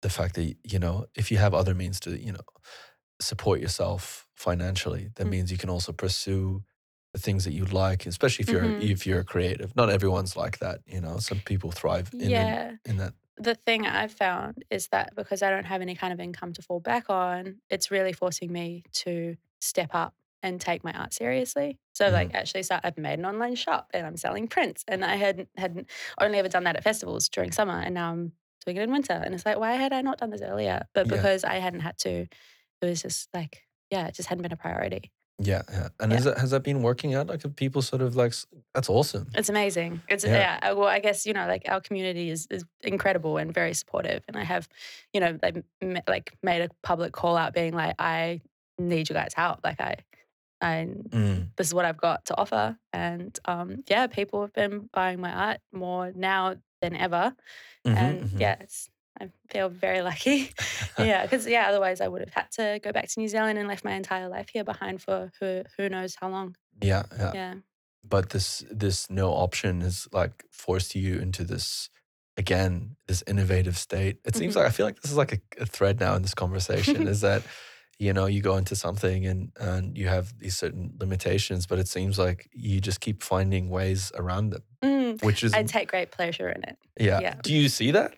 the 0.02 0.10
fact 0.10 0.36
that 0.36 0.58
you 0.64 0.80
know 0.80 1.08
if 1.16 1.32
you 1.32 1.38
have 1.40 1.54
other 1.54 1.76
means 1.76 2.00
to 2.02 2.20
you 2.20 2.34
know 2.34 2.46
support 3.22 3.60
yourself 3.62 4.28
financially, 4.36 5.10
that 5.16 5.26
Mm. 5.26 5.30
means 5.30 5.52
you 5.52 5.58
can 5.58 5.70
also 5.70 5.94
pursue 5.94 6.64
the 7.14 7.20
things 7.20 7.46
that 7.46 7.54
you 7.54 7.66
like, 7.66 8.06
especially 8.06 8.44
if 8.44 8.52
you're 8.52 8.66
Mhm. 8.66 8.76
if 8.78 9.08
you're 9.08 9.22
a 9.22 9.26
creative. 9.26 9.76
Not 9.76 9.90
everyone's 9.90 10.36
like 10.36 10.60
that, 10.60 10.82
you 10.86 11.02
know. 11.02 11.20
Some 11.20 11.42
people 11.42 11.72
thrive 11.72 12.14
in 12.20 12.38
in, 12.38 12.56
Yeah. 12.56 12.76
in 12.86 12.98
that. 12.98 13.14
The 13.38 13.56
thing 13.56 13.88
I've 13.88 14.14
found 14.14 14.66
is 14.72 14.90
that 14.90 15.16
because 15.16 15.44
I 15.44 15.50
don't 15.52 15.66
have 15.66 15.82
any 15.82 15.96
kind 15.96 16.14
of 16.14 16.20
income 16.22 16.54
to 16.54 16.64
fall 16.64 16.80
back 16.82 17.10
on, 17.10 17.62
it's 17.70 17.92
really 17.92 18.14
forcing 18.14 18.52
me 18.54 18.86
to 18.94 19.38
step 19.62 19.92
up 19.94 20.16
and 20.44 20.62
take 20.62 20.84
my 20.84 20.94
art 20.94 21.14
seriously. 21.14 21.80
So 21.94 22.10
like 22.12 22.32
Mm. 22.32 22.36
actually 22.36 22.64
start 22.64 22.82
I've 22.86 22.98
made 22.98 23.20
an 23.20 23.26
online 23.26 23.56
shop 23.56 23.92
and 23.94 24.08
I'm 24.08 24.18
selling 24.18 24.48
prints 24.48 24.86
and 24.88 25.06
I 25.06 25.16
hadn't 25.18 25.50
hadn't 25.58 25.90
only 26.22 26.40
ever 26.40 26.50
done 26.50 26.66
that 26.66 26.78
at 26.78 26.84
festivals 26.84 27.30
during 27.30 27.52
summer 27.52 27.80
and 27.80 27.96
now 27.96 28.12
I'm 28.12 28.34
doing 28.66 28.78
it 28.78 28.84
in 28.84 28.92
winter. 28.92 29.14
And 29.14 29.36
it's 29.36 29.46
like, 29.46 29.60
why 29.60 29.74
had 29.74 29.94
I 29.94 30.02
not 30.02 30.20
done 30.20 30.32
this 30.32 30.42
earlier? 30.42 30.84
But 30.94 31.08
Yeah. 31.08 31.10
because 31.10 31.44
I 31.46 31.56
hadn't 31.56 31.82
had 31.82 31.98
to, 32.00 32.28
it 32.86 32.90
was 32.92 33.02
just 33.02 33.30
like, 33.34 33.64
yeah, 33.92 34.08
it 34.08 34.16
just 34.16 34.30
hadn't 34.30 34.42
been 34.44 34.52
a 34.54 34.58
priority. 34.58 35.12
Yeah, 35.38 35.64
yeah. 35.70 35.90
And 36.00 36.12
Yeah. 36.12 36.16
has 36.18 36.24
that 36.26 36.38
has 36.38 36.52
that 36.52 36.64
been 36.64 36.82
working 36.82 37.14
out? 37.14 37.28
Like, 37.28 37.44
have 37.44 37.56
people 37.58 37.82
sort 37.82 38.02
of 38.02 38.16
like 38.16 38.34
that's 38.74 38.90
awesome. 38.90 39.28
It's 39.34 39.50
amazing. 39.50 40.02
It's 40.08 40.24
Yeah. 40.24 40.60
yeah. 40.62 40.72
uh, 40.72 40.76
Well, 40.78 40.88
I 40.88 41.00
guess 41.00 41.26
you 41.26 41.34
know, 41.34 41.46
like 41.48 41.64
our 41.68 41.82
community 41.82 42.30
is 42.30 42.48
is 42.50 42.64
incredible 42.82 43.38
and 43.38 43.54
very 43.54 43.74
supportive. 43.74 44.24
And 44.30 44.38
I 44.38 44.44
have, 44.46 44.70
you 45.14 45.20
know, 45.20 45.38
like 45.44 45.58
m- 45.82 46.02
like 46.08 46.38
made 46.42 46.62
a 46.62 46.70
public 46.84 47.12
call 47.12 47.36
out, 47.36 47.54
being 47.54 47.74
like, 47.74 47.96
I 48.00 48.42
need 48.78 49.10
you 49.10 49.14
guys' 49.14 49.34
help. 49.34 49.60
Like 49.64 49.82
I, 49.82 49.96
I 50.62 50.88
Mm. 51.10 51.50
this 51.58 51.68
is 51.68 51.74
what 51.74 51.84
I've 51.86 51.98
got 52.00 52.26
to 52.26 52.38
offer. 52.38 52.78
And 52.94 53.38
um, 53.46 53.84
yeah, 53.90 54.08
people 54.08 54.40
have 54.42 54.54
been 54.54 54.90
buying 54.94 55.20
my 55.20 55.32
art 55.34 55.60
more 55.74 56.14
now 56.16 56.56
than 56.82 56.96
ever. 56.96 57.36
Mhm, 57.86 57.98
and 57.98 58.22
mhm. 58.24 58.40
yeah, 58.40 58.56
it's, 58.62 58.90
I 59.22 59.30
feel 59.50 59.70
very 59.70 60.02
lucky. 60.02 60.52
yeah, 61.00 61.24
because 61.24 61.48
yeah, 61.48 61.68
otherwise 61.70 62.02
I 62.02 62.08
would 62.08 62.22
have 62.22 62.34
had 62.34 62.52
to 62.54 62.80
go 62.84 62.92
back 62.92 63.08
to 63.10 63.20
New 63.20 63.28
Zealand 63.28 63.58
and 63.58 63.68
left 63.68 63.84
my 63.86 63.94
entire 63.94 64.28
life 64.28 64.50
here 64.52 64.64
behind 64.64 65.02
for 65.02 65.32
who 65.40 65.64
who 65.78 65.90
knows 65.90 66.16
how 66.20 66.30
long. 66.30 66.56
yeah, 66.82 67.04
yeah. 67.18 67.32
Yeah. 67.34 67.54
but 68.08 68.30
this 68.32 68.64
this 68.70 69.10
no 69.10 69.32
option 69.34 69.82
has 69.82 70.08
like 70.12 70.44
forced 70.52 70.96
you 70.96 71.18
into 71.20 71.44
this 71.44 71.90
again 72.38 72.96
this 73.08 73.24
innovative 73.28 73.78
state 73.78 74.18
it 74.26 74.36
seems 74.36 74.54
Mhm. 74.54 74.58
like 74.58 74.68
i 74.68 74.70
feel 74.70 74.86
like 74.86 75.00
this 75.02 75.12
is 75.12 75.18
like 75.18 75.32
a, 75.32 75.40
a 75.62 75.66
thread 75.66 76.00
now 76.02 76.16
in 76.16 76.22
this 76.22 76.34
conversation 76.34 77.08
is 77.08 77.22
that 77.22 77.42
you 77.98 78.12
know 78.12 78.26
you 78.26 78.42
go 78.42 78.58
into 78.58 78.76
something 78.76 79.26
and 79.26 79.52
and 79.58 79.98
you 79.98 80.08
have 80.10 80.38
these 80.40 80.58
certain 80.58 80.94
limitations 81.00 81.66
but 81.66 81.80
it 81.80 81.88
seems 81.88 82.20
like 82.20 82.50
you 82.52 82.82
just 82.82 83.00
keep 83.00 83.24
finding 83.24 83.70
ways 83.70 84.12
around 84.16 84.50
them 84.52 84.64
Mm, 84.84 85.24
which 85.24 85.44
is 85.44 85.54
I 85.54 85.64
take 85.64 85.88
great 85.90 86.12
pleasure 86.12 86.50
in 86.50 86.62
it. 86.64 86.78
yeah. 87.00 87.20
yeah. 87.22 87.36
do 87.42 87.54
you 87.54 87.70
see 87.70 87.92
that 87.92 88.14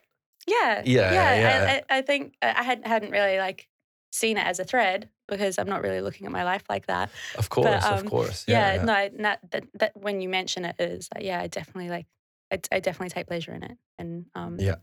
Yeah, 0.47 0.85
Yeah, 1.05 1.33
yeah. 1.33 1.35
yeah. 1.35 1.73
I, 1.89 1.95
I, 1.95 1.97
I 1.99 2.01
think 2.01 2.35
I 2.41 2.53
I 2.59 2.63
hadn't 2.63 2.87
hadn't 2.87 3.11
really 3.11 3.37
like 3.37 3.67
seen 4.11 4.37
it 4.37 4.45
as 4.45 4.59
a 4.59 4.63
thread 4.63 5.09
because 5.27 5.57
I'm 5.59 5.67
not 5.67 5.81
really 5.83 6.01
looking 6.01 6.25
at 6.25 6.31
my 6.31 6.43
life 6.43 6.63
like 6.69 6.87
that. 6.87 7.11
of 7.35 7.49
course 7.49 7.89
of 7.91 7.99
um, 7.99 8.05
course 8.05 8.45
Yeah, 8.47 8.75
yeah, 8.75 8.83
no, 8.83 9.09
not 9.13 9.39
that, 9.51 9.65
that 9.75 9.97
when 9.97 10.21
you 10.21 10.29
mention 10.29 10.65
it 10.65 10.75
is 10.79 11.09
like, 11.13 11.23
yeah, 11.23 11.41
I 11.41 11.47
definitely 11.47 11.89
like 11.89 12.07
I, 12.51 12.59
I 12.71 12.79
definitely 12.79 13.09
take 13.09 13.27
pleasure 13.27 13.53
in 13.53 13.63
it, 13.63 13.77
and 13.97 14.25
um, 14.35 14.57
Yeah. 14.59 14.75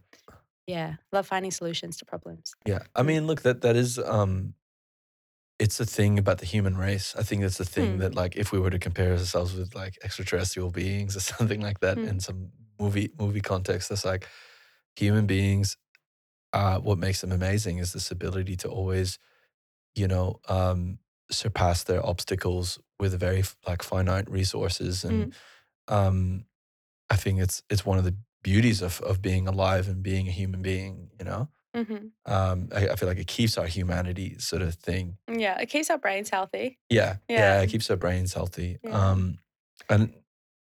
yeah, 0.67 0.97
love 1.13 1.27
finding 1.27 1.51
solutions 1.53 1.97
to 1.99 2.05
problems. 2.05 2.55
Yeah. 2.67 2.81
I 2.95 3.03
Mm. 3.03 3.07
mean, 3.07 3.27
look, 3.27 3.43
that 3.43 3.61
that 3.63 3.77
is 3.77 3.99
um 3.99 4.55
it's 5.59 5.79
a 5.79 5.87
thing 5.87 6.19
about 6.19 6.39
the 6.39 6.47
human 6.47 6.77
race. 6.77 7.15
I 7.17 7.23
think 7.23 7.43
that's 7.43 7.59
the 7.59 7.65
thing 7.65 7.99
Hmm. 7.99 7.99
that 7.99 8.15
like 8.15 8.37
if 8.37 8.53
we 8.53 8.59
were 8.59 8.71
to 8.71 8.79
compare 8.79 9.13
ourselves 9.13 9.55
with 9.55 9.75
like 9.75 9.97
extraterrestrial 10.03 10.71
beings 10.71 11.17
or 11.17 11.21
something 11.35 11.61
like 11.61 11.81
that 11.81 12.03
Hmm. 12.03 12.05
in 12.05 12.21
some 12.21 12.51
movie 12.81 13.11
movie 13.19 13.41
context, 13.41 13.89
that's 13.89 14.05
like 14.05 14.27
human 14.97 15.27
beings 15.27 15.77
uh 16.53 16.79
what 16.81 16.99
makes 16.99 17.21
them 17.21 17.33
amazing 17.33 17.79
is 17.79 17.93
this 17.93 18.11
ability 18.11 18.57
to 18.57 18.69
always, 18.69 19.19
you 19.95 20.09
know, 20.09 20.41
um 20.49 20.99
surpass 21.31 21.85
their 21.85 22.05
obstacles 22.05 22.79
with 23.01 23.19
very 23.19 23.43
like 23.67 23.83
finite 23.83 24.31
resources 24.31 25.05
and 25.05 25.35
um 25.89 26.45
I 27.11 27.17
think 27.17 27.41
it's 27.41 27.63
it's 27.71 27.87
one 27.87 27.99
of 27.99 28.05
the 28.05 28.17
beauties 28.43 28.83
of 28.83 29.01
of 29.03 29.23
being 29.23 29.49
alive 29.49 29.89
and 29.89 30.03
being 30.03 30.29
a 30.29 30.33
human 30.33 30.63
being, 30.63 31.11
you 31.19 31.25
know? 31.25 31.49
hmm 31.75 32.09
Um, 32.27 32.69
I, 32.75 32.89
I 32.91 32.97
feel 32.97 33.09
like 33.09 33.19
it 33.19 33.27
keeps 33.27 33.59
our 33.59 33.67
humanity 33.67 34.39
sort 34.39 34.63
of 34.63 34.75
thing. 34.77 35.19
Yeah, 35.29 35.59
it 35.61 35.67
keeps 35.71 35.91
our 35.91 35.99
brains 35.99 36.31
healthy. 36.31 36.79
Yeah, 36.91 37.17
yeah, 37.29 37.39
Yeah. 37.59 37.63
it 37.63 37.71
keeps 37.71 37.91
our 37.91 37.97
brains 37.97 38.35
healthy. 38.35 38.79
Yeah. 38.83 39.11
Um, 39.11 39.39
and 39.89 40.15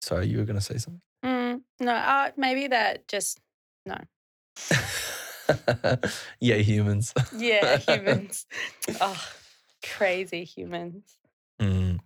sorry, 0.02 0.26
you 0.28 0.38
were 0.38 0.44
gonna 0.44 0.60
say 0.60 0.78
something. 0.78 1.02
Mm, 1.24 1.62
no, 1.80 1.92
uh, 1.92 2.30
maybe 2.36 2.68
that 2.68 3.08
just 3.08 3.40
yeah, 6.40 6.56
humans. 6.56 7.14
yeah, 7.36 7.76
humans. 7.78 8.46
oh, 9.00 9.20
crazy 9.84 10.44
humans. 10.44 11.02
Mm. 11.60 11.98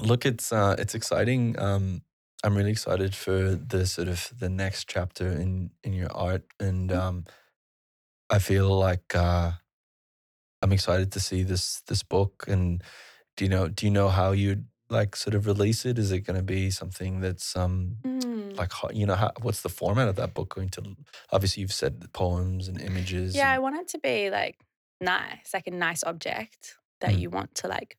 Look, 0.00 0.24
it's 0.24 0.52
uh, 0.52 0.76
it's 0.78 0.94
exciting. 0.94 1.58
Um, 1.58 2.02
I'm 2.42 2.56
really 2.56 2.70
excited 2.70 3.14
for 3.14 3.54
the 3.54 3.86
sort 3.86 4.08
of 4.08 4.30
the 4.38 4.48
next 4.48 4.88
chapter 4.88 5.28
in 5.28 5.70
in 5.84 5.92
your 5.92 6.10
art, 6.12 6.44
and 6.58 6.90
Mm. 6.90 6.98
um, 6.98 7.24
I 8.30 8.38
feel 8.38 8.70
like 8.78 9.14
uh, 9.14 9.52
I'm 10.62 10.72
excited 10.72 11.12
to 11.12 11.20
see 11.20 11.42
this 11.42 11.82
this 11.86 12.02
book. 12.02 12.44
And 12.48 12.82
do 13.36 13.44
you 13.44 13.50
know 13.50 13.68
do 13.68 13.86
you 13.86 13.92
know 13.92 14.08
how 14.08 14.32
you'd 14.32 14.64
like 14.90 15.14
sort 15.16 15.34
of 15.34 15.46
release 15.46 15.84
it? 15.86 15.98
Is 15.98 16.10
it 16.12 16.20
going 16.20 16.36
to 16.36 16.42
be 16.42 16.70
something 16.70 17.20
that's 17.20 17.56
um 17.56 17.96
Mm. 18.04 18.56
like 18.58 18.72
you 18.94 19.06
know 19.06 19.14
how, 19.14 19.30
what's 19.42 19.62
the 19.62 19.68
format 19.68 20.08
of 20.08 20.16
that 20.16 20.34
book 20.34 20.54
going 20.54 20.68
to? 20.70 20.96
Obviously, 21.32 21.60
you've 21.62 21.72
said 21.72 22.12
poems 22.12 22.68
and 22.68 22.80
images. 22.80 23.34
Yeah, 23.34 23.50
I 23.50 23.58
want 23.58 23.76
it 23.76 23.88
to 23.88 23.98
be 23.98 24.30
like 24.30 24.58
nice, 25.00 25.54
like 25.54 25.66
a 25.66 25.70
nice 25.70 26.02
object 26.04 26.76
that 27.00 27.12
Mm. 27.12 27.20
you 27.20 27.30
want 27.30 27.54
to 27.56 27.68
like, 27.68 27.96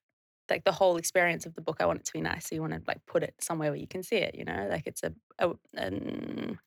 like 0.50 0.64
the 0.66 0.72
whole 0.74 0.98
experience 0.98 1.46
of 1.46 1.54
the 1.56 1.62
book. 1.62 1.78
I 1.80 1.86
want 1.86 2.00
it 2.02 2.06
to 2.06 2.14
be 2.14 2.22
nice, 2.22 2.48
so 2.48 2.56
you 2.56 2.62
want 2.62 2.74
to 2.74 2.82
like 2.88 3.06
put 3.08 3.24
it 3.24 3.36
somewhere 3.40 3.72
where 3.72 3.80
you 3.80 3.88
can 3.88 4.04
see 4.04 4.18
it. 4.18 4.36
You 4.36 4.46
know, 4.46 4.68
like 4.70 4.86
it's 4.88 5.04
a 5.04 5.14
a, 5.40 5.52
an- 5.76 6.60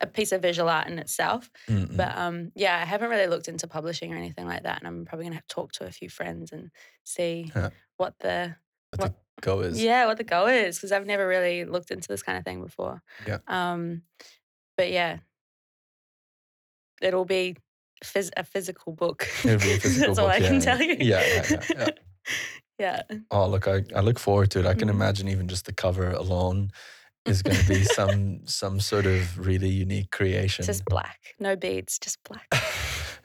a 0.00 0.06
piece 0.06 0.32
of 0.32 0.42
visual 0.42 0.68
art 0.68 0.88
in 0.88 0.98
itself. 0.98 1.50
Mm, 1.68 1.86
mm. 1.88 1.96
But 1.96 2.16
um, 2.16 2.52
yeah, 2.54 2.76
I 2.80 2.84
haven't 2.84 3.10
really 3.10 3.26
looked 3.28 3.48
into 3.48 3.66
publishing 3.68 4.12
or 4.12 4.16
anything 4.16 4.46
like 4.46 4.62
that, 4.64 4.78
and 4.78 4.86
I'm 4.88 5.04
probably 5.04 5.26
gonna 5.26 5.36
have 5.36 5.46
to 5.46 5.54
talk 5.54 5.72
to 5.72 5.86
a 5.86 5.90
few 5.90 6.08
friends 6.08 6.52
and 6.52 6.70
see 7.04 7.52
Yeah. 7.54 7.70
what 7.96 8.14
the 8.20 8.56
what 8.98 9.12
the 9.36 9.42
go 9.42 9.60
is. 9.60 9.82
yeah 9.82 10.06
what 10.06 10.16
the 10.16 10.24
go 10.24 10.46
is 10.46 10.76
because 10.76 10.92
I've 10.92 11.06
never 11.06 11.26
really 11.26 11.64
looked 11.64 11.90
into 11.90 12.08
this 12.08 12.22
kind 12.22 12.38
of 12.38 12.44
thing 12.44 12.62
before. 12.62 13.02
Yeah. 13.26 13.38
Um, 13.46 14.02
but 14.76 14.90
yeah, 14.90 15.18
it'll 17.02 17.24
be 17.24 17.56
phys- 18.04 18.30
a 18.36 18.44
physical 18.44 18.92
book. 18.92 19.28
It'll 19.44 19.58
be 19.58 19.72
a 19.74 19.78
physical 19.80 20.14
That's 20.14 20.18
all 20.18 20.28
I 20.30 20.36
yeah, 20.38 20.46
can 20.46 20.54
yeah. 20.54 20.60
tell 20.60 20.82
you. 20.82 20.96
Yeah, 21.00 21.24
yeah, 21.26 21.64
yeah, 21.76 21.88
yeah. 23.10 23.18
Oh, 23.30 23.48
look, 23.48 23.68
I, 23.68 23.82
I 23.94 24.00
look 24.00 24.18
forward 24.18 24.50
to 24.52 24.60
it. 24.60 24.66
I 24.66 24.74
can 24.74 24.88
Mhm. 24.88 24.92
imagine 24.94 25.28
even 25.28 25.48
just 25.48 25.66
the 25.66 25.72
cover 25.72 26.10
alone 26.10 26.70
is 27.26 27.42
going 27.42 27.56
to 27.56 27.68
be 27.68 27.84
some 27.84 28.46
some 28.46 28.80
sort 28.80 29.06
of 29.06 29.38
really 29.46 29.68
unique 29.70 30.10
creation. 30.10 30.64
Just 30.64 30.84
black, 30.84 31.18
no 31.38 31.56
beads, 31.56 31.98
just 31.98 32.18
black. 32.24 32.48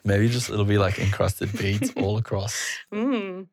Maybe 0.05 0.29
just 0.29 0.49
it'll 0.49 0.63
be 0.65 0.77
like 0.77 0.97
encrusted 0.99 1.51
beads 1.57 1.91
all 1.97 2.17
across, 2.17 2.55
Mm. 2.93 3.47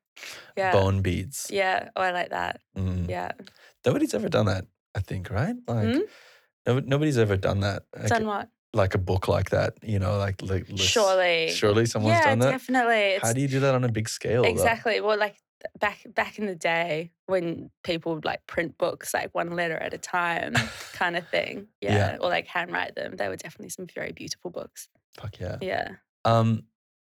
Yeah. 0.57 0.73
bone 0.73 1.03
beads. 1.03 1.49
Yeah. 1.51 1.91
Oh, 1.97 2.03
I 2.03 2.11
like 2.13 2.31
that. 2.31 2.61
Mm. 2.77 3.09
Yeah. 3.09 3.33
Nobody's 3.85 4.15
ever 4.15 4.29
done 4.29 4.47
that, 4.47 4.65
I 4.95 5.01
think, 5.01 5.31
right? 5.31 5.55
Like 5.69 5.95
Hmm? 5.95 6.01
no, 6.67 6.79
nobody's 6.81 7.19
ever 7.19 7.37
done 7.37 7.61
that. 7.61 7.85
Like, 7.97 8.09
Done 8.09 8.27
what? 8.27 8.49
like 8.73 8.95
a 8.95 8.99
book 8.99 9.29
like 9.29 9.51
that, 9.51 9.75
you 9.83 9.99
know, 9.99 10.19
like, 10.19 10.43
like 10.43 10.67
Surely. 10.77 11.51
Surely 11.51 11.87
someone's 11.87 12.19
yeah, 12.19 12.25
done 12.31 12.39
that. 12.41 12.51
definitely. 12.51 13.19
How 13.23 13.33
do 13.33 13.41
you 13.41 13.49
do 13.49 13.61
that 13.61 13.75
on 13.75 13.85
a 13.85 13.93
big 13.93 14.09
scale? 14.09 14.43
though? 14.43 14.49
exactly. 14.49 15.01
Well, 15.01 15.19
like 15.19 15.37
back 15.81 16.05
back 16.15 16.39
in 16.39 16.47
the 16.47 16.55
day 16.55 17.11
when 17.27 17.71
people 17.83 18.15
would 18.15 18.25
like 18.25 18.47
print 18.47 18.77
books 18.79 19.15
like 19.15 19.35
one 19.35 19.51
letter 19.57 19.77
at 19.77 19.95
a 19.95 19.99
time, 19.99 20.55
kind 20.93 21.17
of 21.17 21.27
thing. 21.29 21.69
Yeah. 21.81 21.95
Yeah. 21.95 22.17
Or 22.21 22.29
like 22.29 22.47
handwrite 22.47 22.95
them. 22.95 23.17
They 23.17 23.29
were 23.29 23.37
definitely 23.37 23.71
some 23.71 23.87
very 23.95 24.13
beautiful 24.13 24.51
books. 24.51 24.89
Fuck 25.19 25.39
yeah. 25.41 25.57
Yeah. 25.63 25.89
Um, 26.25 26.65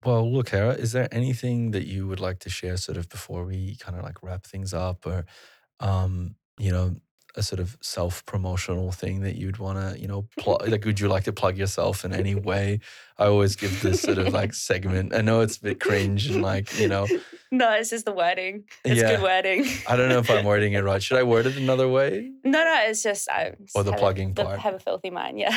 well, 0.05 0.31
look, 0.33 0.49
Hera, 0.51 0.73
is 0.74 0.93
there 0.93 1.09
anything 1.12 1.70
that 1.73 1.87
you 1.87 2.07
would 2.09 2.20
like 2.20 2.39
to 2.41 2.51
share 2.51 2.77
sort 2.77 2.99
of 2.99 3.09
before 3.09 3.45
we 3.45 3.77
kind 3.77 3.97
of 3.97 4.03
like 4.05 4.23
wrap 4.23 4.45
things 4.47 4.73
up 4.74 5.07
or, 5.07 5.24
um, 5.81 6.35
you 6.59 6.70
know, 6.73 6.97
a 7.35 7.43
sort 7.43 7.61
of 7.61 7.79
self 7.81 8.23
promotional 8.27 8.93
thing 8.93 9.23
that 9.23 9.37
you'd 9.37 9.57
want 9.57 9.79
to, 9.79 9.99
you 9.99 10.07
know, 10.07 10.29
plug? 10.39 10.69
like, 10.69 10.85
would 10.85 11.01
you 11.01 11.09
like 11.09 11.24
to 11.24 11.33
plug 11.33 11.57
yourself 11.57 12.05
in 12.05 12.12
any 12.12 12.35
way? 12.35 12.81
I 13.19 13.27
always 13.27 13.57
give 13.57 13.81
this 13.83 14.03
sort 14.03 14.19
of 14.19 14.33
like 14.35 14.53
segment. 14.53 15.15
I 15.15 15.20
know 15.23 15.41
it's 15.41 15.57
a 15.57 15.62
bit 15.62 15.81
cringe 15.81 16.27
and 16.27 16.43
like, 16.43 16.79
you 16.79 16.89
know, 16.89 17.07
No, 17.55 17.70
it's 17.74 17.91
just 17.91 18.07
the 18.07 18.12
wording. 18.12 18.65
It's 18.83 18.99
Yeah. 18.99 19.11
good 19.16 19.23
wording. 19.23 19.66
I 19.87 19.97
don't 19.97 20.09
know 20.09 20.19
if 20.20 20.31
I'm 20.31 20.45
wording 20.47 20.73
it 20.73 20.81
right. 20.85 21.03
Should 21.03 21.19
I 21.19 21.23
word 21.23 21.45
it 21.47 21.59
another 21.59 21.87
way? 21.87 22.33
No, 22.45 22.65
no, 22.65 22.81
it's 22.87 23.03
just 23.03 23.29
I 23.31 23.53
just 23.62 23.77
Or 23.77 23.83
the 23.85 23.91
have 23.93 23.99
a- 23.99 24.01
plugging 24.01 24.33
the- 24.33 24.45
part. 24.45 24.59
have 24.61 24.74
a 24.74 24.79
filthy 24.79 25.11
mind. 25.11 25.39
Yeah. 25.39 25.51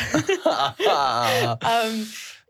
um, 1.61 2.05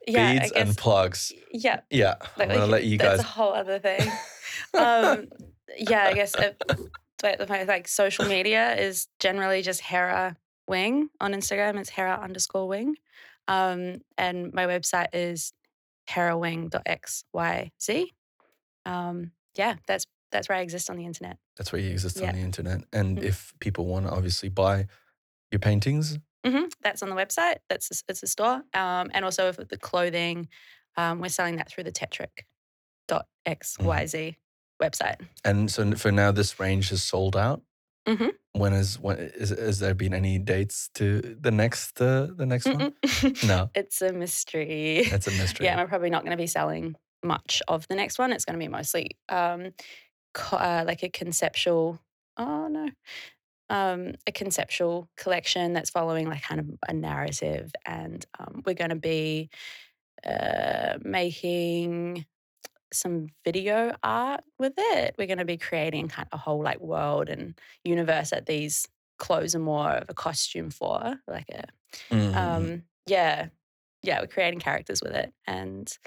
yeah. 0.07 0.33
Beads 0.33 0.51
guess, 0.51 0.67
and 0.67 0.77
plugs. 0.77 1.31
yeah. 1.51 1.81
Yeah. 1.89 2.15
Like, 2.37 2.49
I'm 2.51 2.59
like, 2.59 2.69
let 2.69 2.83
you 2.85 2.97
guys. 2.97 3.17
that's 3.17 3.23
a 3.29 3.31
whole 3.31 3.53
other 3.53 3.79
thing. 3.79 4.01
um, 4.73 5.27
yeah, 5.77 6.03
I 6.05 6.13
guess 6.13 6.33
it, 6.35 6.61
like, 7.67 7.87
social 7.87 8.25
media 8.25 8.75
is 8.75 9.07
generally 9.19 9.61
just 9.61 9.81
Hera 9.81 10.35
Wing 10.67 11.09
on 11.19 11.33
Instagram. 11.33 11.79
It's 11.79 11.89
Hera 11.89 12.19
underscore 12.21 12.67
Wing, 12.67 12.95
um, 13.47 14.01
and 14.17 14.53
my 14.53 14.65
website 14.65 15.07
is 15.13 15.53
herawing.xyz. 16.07 18.05
Um, 18.85 19.31
yeah, 19.55 19.75
that's 19.87 20.05
that's 20.31 20.49
where 20.49 20.57
I 20.57 20.61
exist 20.61 20.89
on 20.89 20.97
the 20.97 21.05
internet. 21.05 21.37
That's 21.55 21.71
where 21.71 21.81
you 21.81 21.91
exist 21.91 22.19
Yeah. 22.19 22.29
on 22.29 22.35
the 22.35 22.41
internet. 22.41 22.81
And 22.91 23.17
Mhm. 23.17 23.23
if 23.23 23.53
people 23.59 23.85
want 23.85 24.05
to 24.07 24.11
obviously 24.11 24.49
buy 24.49 24.87
your 25.51 25.59
paintings, 25.59 26.17
hmm 26.45 26.63
That's 26.81 27.03
on 27.03 27.09
the 27.09 27.15
website. 27.15 27.57
That's 27.69 27.91
a, 27.91 27.95
it's 28.09 28.23
a 28.23 28.27
store, 28.27 28.61
um, 28.73 29.09
and 29.13 29.25
also 29.25 29.51
for 29.51 29.65
the 29.65 29.77
clothing, 29.77 30.47
um, 30.97 31.19
we're 31.19 31.29
selling 31.29 31.57
that 31.57 31.69
through 31.69 31.83
the 31.85 31.91
Tetric.xyz 31.91 32.45
website. 34.81 35.15
And 35.43 35.71
so 35.71 35.91
for 35.95 36.11
now, 36.11 36.31
this 36.31 36.59
range 36.59 36.91
is 36.91 37.03
sold 37.03 37.35
out. 37.35 37.61
Mhm. 38.07 38.31
When 38.53 38.73
is 38.73 38.99
when 38.99 39.17
is 39.17 39.49
has 39.49 39.79
there 39.79 39.93
been 39.93 40.13
any 40.13 40.39
dates 40.39 40.89
to 40.93 41.35
the 41.39 41.51
next 41.51 42.01
uh, 42.01 42.27
the 42.35 42.45
next 42.45 42.67
one? 42.67 42.93
Mm-mm. 43.03 43.43
No, 43.47 43.69
it's 43.75 44.01
a 44.01 44.13
mystery. 44.13 44.99
It's 44.99 45.27
a 45.27 45.31
mystery. 45.31 45.65
Yeah, 45.65 45.79
I'm 45.79 45.87
probably 45.87 46.09
not 46.09 46.21
going 46.23 46.31
to 46.31 46.37
be 46.41 46.47
selling 46.47 46.95
much 47.23 47.61
of 47.67 47.87
the 47.87 47.95
next 47.95 48.17
one. 48.19 48.31
It's 48.31 48.45
going 48.45 48.57
to 48.57 48.63
be 48.63 48.69
mostly 48.69 49.17
um, 49.29 49.73
co- 50.33 50.57
uh, 50.57 50.83
like 50.87 51.03
a 51.03 51.09
conceptual. 51.09 51.99
Oh 52.37 52.67
no, 52.67 52.89
um, 53.69 54.13
a 54.27 54.31
conceptual 54.31 55.09
collection 55.17 55.73
that's 55.73 55.89
following 55.89 56.27
like 56.29 56.43
kind 56.43 56.59
of 56.61 56.69
a 56.87 56.93
narrative, 56.93 57.71
and 57.85 58.25
um, 58.39 58.63
we're 58.65 58.75
going 58.75 58.91
to 58.91 58.95
be 58.95 59.49
uh, 60.25 60.97
making 61.01 62.25
some 62.93 63.27
video 63.45 63.95
art 64.03 64.43
with 64.59 64.73
it. 64.77 65.15
We're 65.17 65.27
going 65.27 65.39
to 65.39 65.45
be 65.45 65.57
creating 65.57 66.09
kind 66.09 66.27
of 66.31 66.37
a 66.39 66.41
whole 66.41 66.63
like 66.63 66.79
world 66.79 67.29
and 67.29 67.59
universe 67.83 68.31
that 68.31 68.45
these 68.47 68.87
clothes 69.19 69.55
are 69.55 69.59
more 69.59 69.91
of 69.91 70.09
a 70.09 70.13
costume 70.13 70.69
for, 70.71 71.21
like 71.27 71.49
a 71.49 71.65
Mhm. 72.11 72.39
um, 72.39 72.83
yeah, 73.07 73.49
yeah, 74.03 74.21
we're 74.21 74.27
creating 74.27 74.59
characters 74.59 75.01
with 75.03 75.13
it 75.13 75.33
and 75.47 75.97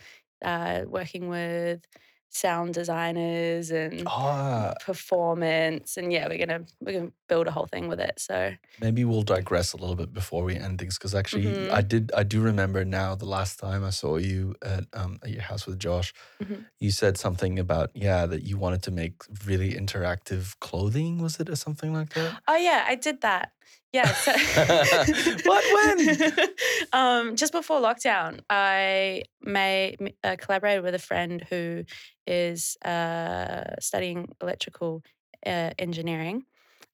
uh, 0.44 0.84
working 0.86 1.28
with 1.28 1.86
sound 2.30 2.74
designers 2.74 3.70
and 3.70 4.02
Ah, 4.06 4.74
performance 4.84 5.96
and 5.96 6.12
yeah, 6.12 6.28
we're 6.28 6.38
gonna 6.44 6.64
we're 6.80 6.92
gonna 6.98 7.12
build 7.28 7.46
a 7.46 7.50
whole 7.50 7.66
thing 7.66 7.88
with 7.88 8.00
it. 8.00 8.18
So 8.18 8.52
maybe 8.80 9.04
we'll 9.04 9.22
digress 9.22 9.72
a 9.72 9.76
little 9.76 9.96
bit 9.96 10.12
before 10.12 10.44
we 10.44 10.56
end 10.56 10.78
things 10.78 10.98
because 10.98 11.14
actually, 11.14 11.46
Mhm. 11.46 11.72
I 11.72 11.82
did 11.82 12.12
I 12.16 12.22
do 12.22 12.40
remember 12.40 12.84
now 12.84 13.14
the 13.14 13.26
last 13.26 13.58
time 13.58 13.84
I 13.84 13.90
saw 13.90 14.16
you 14.16 14.54
at 14.62 14.84
um 14.92 15.18
at 15.22 15.30
your 15.30 15.42
house 15.42 15.66
with 15.66 15.78
Josh, 15.78 16.12
Mhm. 16.42 16.66
you 16.78 16.90
said 16.90 17.16
something 17.18 17.58
about 17.58 17.90
yeah 17.94 18.26
that 18.26 18.42
you 18.42 18.56
wanted 18.58 18.82
to 18.84 18.90
make 18.90 19.14
really 19.46 19.72
interactive 19.74 20.58
clothing. 20.60 21.18
Was 21.18 21.40
it 21.40 21.48
or 21.50 21.56
something 21.56 21.92
like 21.92 22.10
that? 22.14 22.34
oh 22.48 22.56
yeah, 22.56 22.84
I 22.88 22.94
did 22.94 23.20
that. 23.22 23.52
Yeah. 23.92 24.12
So 24.12 24.32
What? 25.44 25.64
When? 25.98 26.48
um, 26.92 27.36
just 27.36 27.52
before 27.52 27.80
lockdown, 27.80 28.40
I 28.50 29.22
may 29.40 29.96
uh, 30.22 30.36
collaborated 30.38 30.84
with 30.84 30.94
a 30.94 30.98
friend 30.98 31.44
who 31.48 31.84
is 32.26 32.76
uh, 32.84 33.76
studying 33.80 34.28
electrical 34.42 35.02
uh, 35.46 35.70
engineering, 35.78 36.44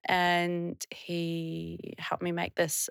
and 0.05 0.85
he 0.91 1.95
helped 1.99 2.23
me 2.23 2.31
make 2.31 2.55
this 2.55 2.89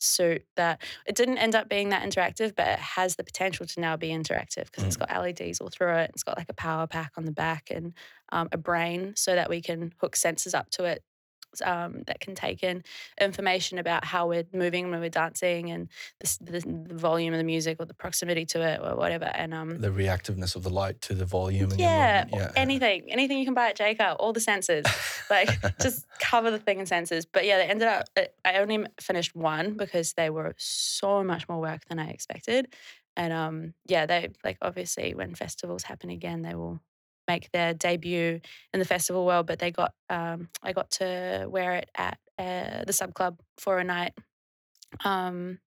suit 0.00 0.44
that 0.56 0.80
it 1.06 1.14
didn't 1.14 1.38
end 1.38 1.54
up 1.54 1.68
being 1.68 1.88
that 1.88 2.08
interactive, 2.08 2.54
but 2.54 2.68
it 2.68 2.78
has 2.78 3.16
the 3.16 3.24
potential 3.24 3.66
to 3.66 3.80
now 3.80 3.96
be 3.96 4.08
interactive 4.08 4.66
because 4.66 4.84
it's 4.84 4.96
got 4.96 5.10
LEDs 5.10 5.60
all 5.60 5.70
through 5.70 5.96
it. 5.96 6.10
It's 6.14 6.22
got 6.22 6.38
like 6.38 6.48
a 6.48 6.54
power 6.54 6.86
pack 6.86 7.12
on 7.16 7.24
the 7.24 7.32
back 7.32 7.68
and 7.70 7.94
um, 8.30 8.48
a 8.52 8.58
brain 8.58 9.14
so 9.16 9.34
that 9.34 9.48
we 9.48 9.60
can 9.60 9.92
hook 10.00 10.16
sensors 10.16 10.54
up 10.54 10.70
to 10.70 10.84
it 10.84 11.02
um, 11.64 12.02
that 12.06 12.20
can 12.20 12.34
take 12.34 12.62
in 12.62 12.82
information 13.20 13.78
about 13.78 14.04
how 14.04 14.26
we're 14.28 14.44
moving 14.52 14.90
when 14.90 15.00
we're 15.00 15.08
dancing 15.08 15.70
and 15.70 15.88
the, 16.20 16.38
the, 16.40 16.60
the 16.88 16.94
volume 16.94 17.34
of 17.34 17.38
the 17.38 17.44
music 17.44 17.76
or 17.80 17.86
the 17.86 17.94
proximity 17.94 18.44
to 18.46 18.62
it 18.62 18.80
or 18.82 18.96
whatever. 18.96 19.26
And 19.26 19.52
um, 19.54 19.80
The 19.80 19.88
reactiveness 19.90 20.56
of 20.56 20.62
the 20.62 20.70
light 20.70 21.00
to 21.02 21.14
the 21.14 21.24
volume. 21.24 21.70
And 21.72 21.80
yeah, 21.80 22.24
yeah, 22.32 22.52
anything, 22.56 23.10
anything 23.10 23.38
you 23.38 23.44
can 23.44 23.54
buy 23.54 23.68
at 23.70 23.76
Jaycar, 23.78 24.16
all 24.18 24.32
the 24.32 24.40
sensors, 24.40 24.84
like 25.30 25.48
just 25.80 26.06
cover 26.20 26.50
the 26.50 26.58
thing 26.58 26.80
in 26.80 26.86
sensors. 26.86 27.26
But 27.30 27.44
yeah, 27.44 27.58
they 27.58 27.64
ended 27.64 27.88
up. 27.88 28.08
I- 28.16 28.28
I 28.44 28.58
only 28.60 28.86
finished 29.00 29.34
one 29.36 29.74
because 29.74 30.14
they 30.14 30.30
were 30.30 30.54
so 30.56 31.22
much 31.22 31.48
more 31.48 31.60
work 31.60 31.84
than 31.88 31.98
I 31.98 32.08
expected, 32.08 32.74
And 33.16 33.32
um, 33.32 33.74
yeah, 33.86 34.06
they 34.06 34.30
like 34.42 34.56
obviously 34.62 35.14
when 35.14 35.34
festivals 35.34 35.82
happen 35.82 36.08
again, 36.08 36.40
they 36.42 36.54
will 36.54 36.80
make 37.28 37.50
their 37.52 37.74
debut 37.74 38.40
in 38.72 38.80
the 38.80 38.86
festival 38.86 39.24
world. 39.26 39.46
But 39.46 39.58
they 39.60 39.70
got 39.70 39.92
um, 40.10 40.48
I 40.62 40.72
got 40.72 40.90
to 40.92 41.46
wear 41.48 41.74
it 41.74 41.90
at 41.96 42.18
uh, 42.38 42.84
the 42.86 42.92
sub 42.92 43.14
club 43.14 43.38
for 43.58 43.78
a 43.78 43.84
night, 43.84 44.14
um, 45.04 45.58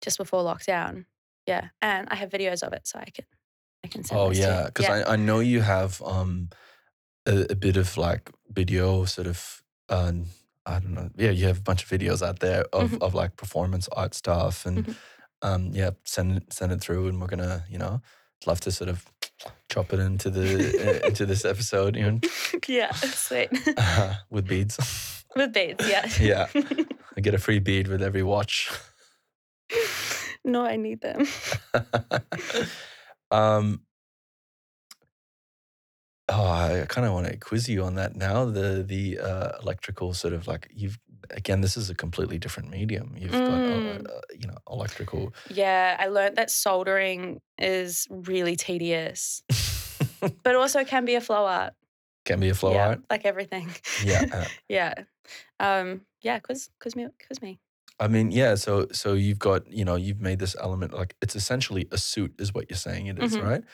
just 0.00 0.18
before 0.18 0.42
lockdown. 0.42 1.04
Yeah, 1.46 1.68
and 1.80 2.08
I 2.10 2.14
have 2.16 2.30
videos 2.30 2.62
of 2.62 2.72
it, 2.72 2.86
so 2.86 2.98
I 2.98 3.10
can 3.10 3.24
I 3.84 3.88
can 3.88 4.02
send. 4.04 4.20
Oh 4.20 4.28
those 4.28 4.38
to 4.38 4.42
you. 4.42 4.48
yeah, 4.48 4.64
because 4.66 4.88
I, 4.88 5.12
I 5.12 5.16
know 5.16 5.40
you 5.40 5.60
have 5.60 6.00
um 6.02 6.48
a, 7.26 7.46
a 7.50 7.54
bit 7.56 7.76
of 7.76 7.96
like 7.96 8.30
video 8.50 9.04
sort 9.04 9.26
of 9.26 9.62
uh, 9.88 10.12
I 10.66 10.78
don't 10.78 10.94
know 10.94 11.10
yeah 11.16 11.30
you 11.30 11.46
have 11.46 11.58
a 11.58 11.62
bunch 11.62 11.82
of 11.84 11.88
videos 11.90 12.22
out 12.26 12.38
there 12.40 12.64
of, 12.72 12.92
Mhm. 12.92 13.02
of 13.02 13.14
like 13.14 13.36
performance 13.36 13.88
art 13.96 14.14
stuff 14.14 14.66
and 14.66 14.86
Mhm. 14.86 14.96
um 15.42 15.70
yeah 15.74 15.90
send 16.04 16.36
it 16.36 16.52
send 16.52 16.72
it 16.72 16.80
through 16.80 17.08
and 17.08 17.20
we're 17.20 17.26
gonna 17.26 17.64
you 17.68 17.78
know 17.78 18.00
love 18.46 18.60
to 18.60 18.70
sort 18.70 18.88
of 18.90 19.11
drop 19.68 19.92
it 19.92 20.00
into 20.00 20.30
the 20.30 21.02
uh, 21.02 21.06
into 21.06 21.24
this 21.26 21.44
episode 21.44 21.96
you 21.96 22.02
know 22.10 22.20
yeah, 22.68 22.92
sweet. 22.92 23.50
with 24.30 24.46
beads 24.46 24.78
With 25.34 25.52
beads, 25.52 25.88
yeah. 25.88 26.06
Yeah. 26.20 26.46
I 27.16 27.20
get 27.20 27.34
a 27.34 27.38
free 27.38 27.58
bead 27.58 27.88
with 27.88 28.02
every 28.02 28.22
watch. 28.22 28.70
no, 30.44 30.62
I 30.64 30.76
need 30.76 31.00
them. 31.00 31.26
um, 33.30 33.80
oh, 36.28 36.44
I 36.46 36.84
kind 36.88 37.06
of 37.06 37.14
want 37.14 37.28
to 37.28 37.36
quiz 37.38 37.68
you 37.68 37.82
on 37.84 37.94
that 37.94 38.14
now. 38.16 38.44
The 38.44 38.82
the 38.86 39.18
uh, 39.20 39.52
electrical 39.62 40.12
sort 40.14 40.34
of 40.34 40.46
like 40.46 40.68
you've 40.74 40.98
again, 41.32 41.60
this 41.60 41.76
is 41.76 41.90
a 41.90 41.94
completely 41.94 42.38
different 42.38 42.70
medium. 42.70 43.14
You've 43.16 43.32
got 43.32 43.40
Mm. 43.40 44.06
uh, 44.06 44.12
uh, 44.12 44.20
you 44.38 44.46
know 44.46 44.56
electrical. 44.70 45.34
Yeah, 45.50 45.96
I 45.98 46.08
learned 46.08 46.36
that 46.36 46.50
soldering 46.50 47.40
is 47.58 48.06
really 48.10 48.56
tedious, 48.56 49.42
but 50.42 50.54
also 50.56 50.84
can 50.84 51.04
be 51.04 51.14
a 51.14 51.20
flow 51.20 51.46
art. 51.46 51.74
Can 52.24 52.40
be 52.40 52.48
a 52.50 52.54
flow 52.54 52.72
yeah, 52.74 52.88
art. 52.88 53.00
like 53.10 53.24
everything. 53.24 53.68
Yeah. 54.04 54.24
uh, 54.32 54.44
yeah. 54.68 54.94
Um, 55.58 56.02
yeah, 56.22 56.38
quiz, 56.38 56.68
quiz 56.80 56.94
me, 56.94 57.06
quiz 57.26 57.42
me. 57.42 57.58
I 57.98 58.08
mean, 58.08 58.30
yeah. 58.30 58.54
So 58.56 58.86
so 58.92 59.14
you've 59.14 59.38
got 59.38 59.70
you 59.70 59.84
know 59.84 59.96
you've 59.96 60.20
made 60.20 60.38
this 60.38 60.56
element 60.60 60.92
like 60.94 61.14
it's 61.22 61.36
essentially 61.36 61.88
a 61.92 61.98
suit 61.98 62.34
is 62.38 62.52
what 62.54 62.70
you're 62.70 62.76
saying 62.76 63.06
it 63.06 63.22
is, 63.22 63.36
Mhm. 63.36 63.42
right? 63.42 63.64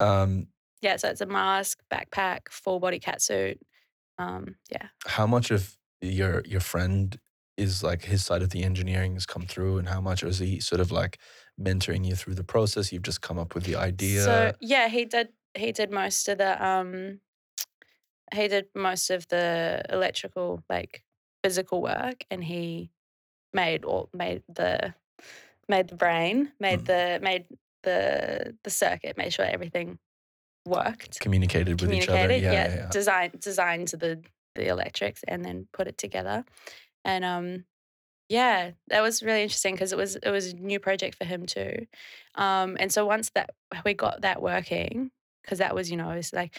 Um, 0.00 0.48
Yeah, 0.80 0.96
so 0.96 1.08
it's 1.08 1.20
a 1.20 1.26
mask, 1.26 1.78
backpack, 1.92 2.48
full 2.50 2.80
body 2.80 2.98
catsuit. 2.98 3.58
Um, 4.18 4.56
yeah. 4.70 4.88
how 5.06 5.26
much 5.26 5.50
of 5.50 5.76
your 6.02 6.42
your 6.46 6.60
friend 6.60 7.18
is 7.56 7.82
like 7.82 8.02
his 8.04 8.24
side 8.24 8.42
of 8.42 8.50
the 8.50 8.62
engineering 8.64 9.14
has 9.14 9.26
come 9.26 9.42
through 9.46 9.78
and 9.78 9.88
how 9.88 10.00
much 10.00 10.22
is 10.22 10.38
he 10.38 10.58
sort 10.58 10.80
of 10.80 10.90
like 10.90 11.18
mentoring 11.60 12.04
you 12.04 12.14
through 12.16 12.34
the 12.34 12.44
process 12.44 12.92
you've 12.92 13.02
just 13.02 13.20
come 13.20 13.38
up 13.38 13.54
with 13.54 13.64
the 13.64 13.76
idea 13.76 14.22
So 14.22 14.52
yeah, 14.60 14.88
he 14.88 15.04
did. 15.04 15.28
He 15.54 15.70
did 15.72 15.90
most 15.90 16.28
of 16.28 16.38
the. 16.38 16.64
Um, 16.64 17.20
he 18.34 18.48
did 18.48 18.66
most 18.74 19.10
of 19.10 19.28
the 19.28 19.82
electrical, 19.90 20.64
like 20.70 21.04
physical 21.44 21.82
work, 21.82 22.24
and 22.30 22.42
he 22.42 22.90
made 23.52 23.84
all 23.84 24.08
made 24.14 24.42
the 24.48 24.94
made 25.68 25.88
the 25.88 25.96
brain, 25.96 26.52
made 26.58 26.80
Mm. 26.80 26.86
the 26.86 27.20
made 27.22 27.44
the 27.82 28.56
the 28.64 28.70
circuit, 28.70 29.18
made 29.18 29.32
sure 29.34 29.44
everything 29.44 29.98
worked. 30.64 31.20
communicated 31.20 31.80
with 31.82 31.92
each 31.92 32.08
other 32.08 32.30
yeah 32.32 32.36
yeah, 32.36 32.52
yeah, 32.52 32.74
yeah. 32.76 32.88
design 32.90 33.32
designed 33.38 33.88
to 33.88 33.96
the 33.96 34.22
the 34.54 34.68
electrics 34.68 35.22
and 35.28 35.44
then 35.44 35.68
put 35.72 35.88
it 35.88 35.98
together, 35.98 36.44
and 37.04 37.24
um, 37.24 37.64
yeah, 38.28 38.72
that 38.88 39.02
was 39.02 39.22
really 39.22 39.42
interesting 39.42 39.74
because 39.74 39.92
it 39.92 39.98
was 39.98 40.16
it 40.16 40.30
was 40.30 40.52
a 40.52 40.56
new 40.56 40.80
project 40.80 41.16
for 41.16 41.24
him 41.24 41.46
too, 41.46 41.86
um, 42.34 42.76
and 42.80 42.92
so 42.92 43.06
once 43.06 43.30
that 43.34 43.50
we 43.84 43.94
got 43.94 44.22
that 44.22 44.42
working, 44.42 45.10
because 45.42 45.58
that 45.58 45.74
was 45.74 45.90
you 45.90 45.96
know 45.96 46.10
it's 46.10 46.32
like 46.32 46.58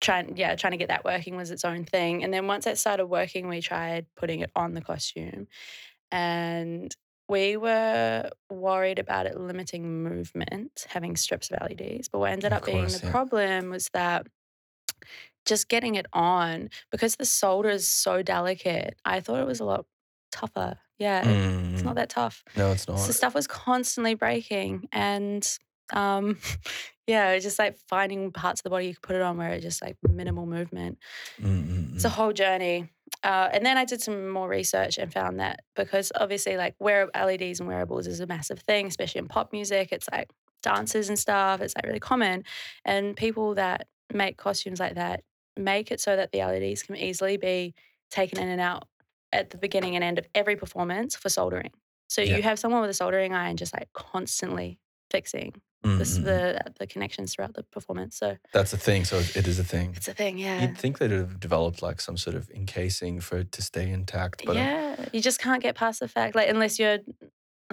trying 0.00 0.36
yeah 0.36 0.56
trying 0.56 0.72
to 0.72 0.76
get 0.76 0.88
that 0.88 1.04
working 1.04 1.36
was 1.36 1.50
its 1.50 1.64
own 1.64 1.84
thing, 1.84 2.22
and 2.24 2.32
then 2.32 2.46
once 2.46 2.64
that 2.64 2.78
started 2.78 3.06
working, 3.06 3.48
we 3.48 3.60
tried 3.60 4.06
putting 4.16 4.40
it 4.40 4.50
on 4.56 4.74
the 4.74 4.80
costume, 4.82 5.48
and 6.10 6.94
we 7.28 7.56
were 7.56 8.30
worried 8.50 8.98
about 8.98 9.26
it 9.26 9.38
limiting 9.40 10.02
movement, 10.02 10.86
having 10.88 11.16
strips 11.16 11.50
of 11.50 11.58
LEDs. 11.62 12.08
But 12.08 12.18
what 12.18 12.32
ended 12.32 12.52
Of 12.52 12.58
up 12.58 12.64
being 12.64 12.90
the 12.92 13.00
yeah. 13.02 13.10
problem 13.10 13.70
was 13.70 13.88
that 13.94 14.26
just 15.46 15.68
getting 15.68 15.94
it 15.96 16.06
on, 16.12 16.70
because 16.90 17.16
the 17.16 17.24
solder 17.24 17.70
is 17.70 17.88
so 17.88 18.22
delicate, 18.22 18.96
I 19.04 19.20
thought 19.20 19.40
it 19.40 19.46
was 19.46 19.60
a 19.60 19.64
lot 19.64 19.86
tougher. 20.30 20.78
Yeah, 20.98 21.22
it- 21.28 21.72
it's 21.72 21.82
Mm, 21.82 21.84
not 21.84 21.94
that 21.96 22.10
tough. 22.10 22.44
no 22.56 22.70
it's 22.72 22.86
not 22.86 22.98
So 22.98 23.12
stuff 23.12 23.34
was 23.34 23.46
constantly 23.46 24.14
breaking. 24.14 24.88
And 24.92 25.46
um, 25.92 26.38
yeah, 27.06 27.30
it 27.30 27.34
was 27.36 27.44
just 27.44 27.58
like 27.58 27.76
finding 27.88 28.30
parts 28.30 28.60
of 28.60 28.64
the 28.64 28.70
body 28.70 28.86
you 28.86 28.94
could 28.94 29.02
put 29.02 29.16
it 29.16 29.22
on 29.22 29.36
where 29.36 29.50
it 29.50 29.60
just 29.60 29.82
like 29.82 29.96
minimal 30.08 30.46
movement. 30.46 30.98
Mm, 31.40 31.66
mm, 31.66 31.94
It's 31.96 32.04
a 32.04 32.08
mm. 32.08 32.12
whole 32.12 32.32
journey. 32.32 32.90
Uh, 33.24 33.48
and 33.52 33.64
then 33.66 33.76
I 33.76 33.84
did 33.84 34.00
some 34.00 34.28
more 34.28 34.48
research 34.48 34.96
and 34.98 35.12
found 35.12 35.38
that 35.40 35.60
because 35.76 36.10
obviously, 36.18 36.56
like, 36.56 36.74
wear 36.80 37.08
LEDs 37.14 37.60
and 37.60 37.68
wearables 37.68 38.06
is 38.06 38.20
a 38.20 38.26
massive 38.26 38.60
thing, 38.60 38.86
especially 38.86 39.18
in 39.20 39.28
pop 39.28 39.52
music. 39.52 39.90
It's 39.92 40.08
like 40.10 40.30
dances 40.62 41.08
and 41.08 41.18
stuff. 41.18 41.60
It's 41.60 41.74
like 41.76 41.86
really 41.86 42.00
common, 42.00 42.44
and 42.84 43.16
people 43.16 43.54
that 43.56 43.88
make 44.12 44.36
costumes 44.38 44.80
like 44.80 44.94
that 44.94 45.22
make 45.56 45.90
it 45.92 46.00
so 46.00 46.16
that 46.16 46.32
the 46.32 46.38
LEDs 46.38 46.82
can 46.82 46.96
easily 46.96 47.36
be 47.36 47.74
taken 48.10 48.38
in 48.38 48.48
and 48.48 48.60
out 48.60 48.84
at 49.32 49.50
the 49.50 49.58
beginning 49.58 49.94
and 49.94 50.04
end 50.04 50.18
of 50.18 50.26
every 50.34 50.56
performance 50.56 51.16
for 51.16 51.28
soldering. 51.28 51.70
So 52.08 52.20
Yeah. 52.22 52.36
you 52.36 52.42
have 52.42 52.58
someone 52.58 52.80
with 52.82 52.90
a 52.90 52.94
soldering 52.94 53.32
iron 53.34 53.56
just 53.56 53.72
like 53.74 53.92
constantly 53.92 54.78
fixing 55.10 55.60
Mm, 55.84 55.98
this, 55.98 56.16
mm, 56.16 56.22
mm. 56.22 56.24
the 56.26 56.60
the 56.78 56.86
connections 56.86 57.34
throughout 57.34 57.54
the 57.54 57.64
performance. 57.64 58.16
So 58.16 58.36
that's 58.52 58.72
a 58.72 58.76
thing 58.76 59.04
so 59.04 59.16
it 59.18 59.48
is 59.48 59.58
a 59.58 59.64
thing 59.64 59.94
it's 59.96 60.06
a 60.06 60.14
thing, 60.14 60.38
yeah. 60.38 60.60
you'd 60.62 60.78
think 60.78 60.98
they'd 60.98 61.10
have 61.10 61.40
developed 61.40 61.82
like 61.82 62.00
some 62.00 62.16
sort 62.16 62.36
of 62.36 62.48
encasing 62.50 63.18
for 63.20 63.38
it 63.38 63.50
to 63.50 63.62
stay 63.62 63.90
intact 63.90 64.42
but 64.46 64.52
um, 64.56 64.62
yeah, 64.62 65.06
you 65.12 65.20
just 65.20 65.40
can't 65.40 65.60
get 65.60 65.74
past 65.74 65.98
the 65.98 66.06
fact, 66.06 66.36
like, 66.36 66.48
unless 66.48 66.78
you're 66.78 66.98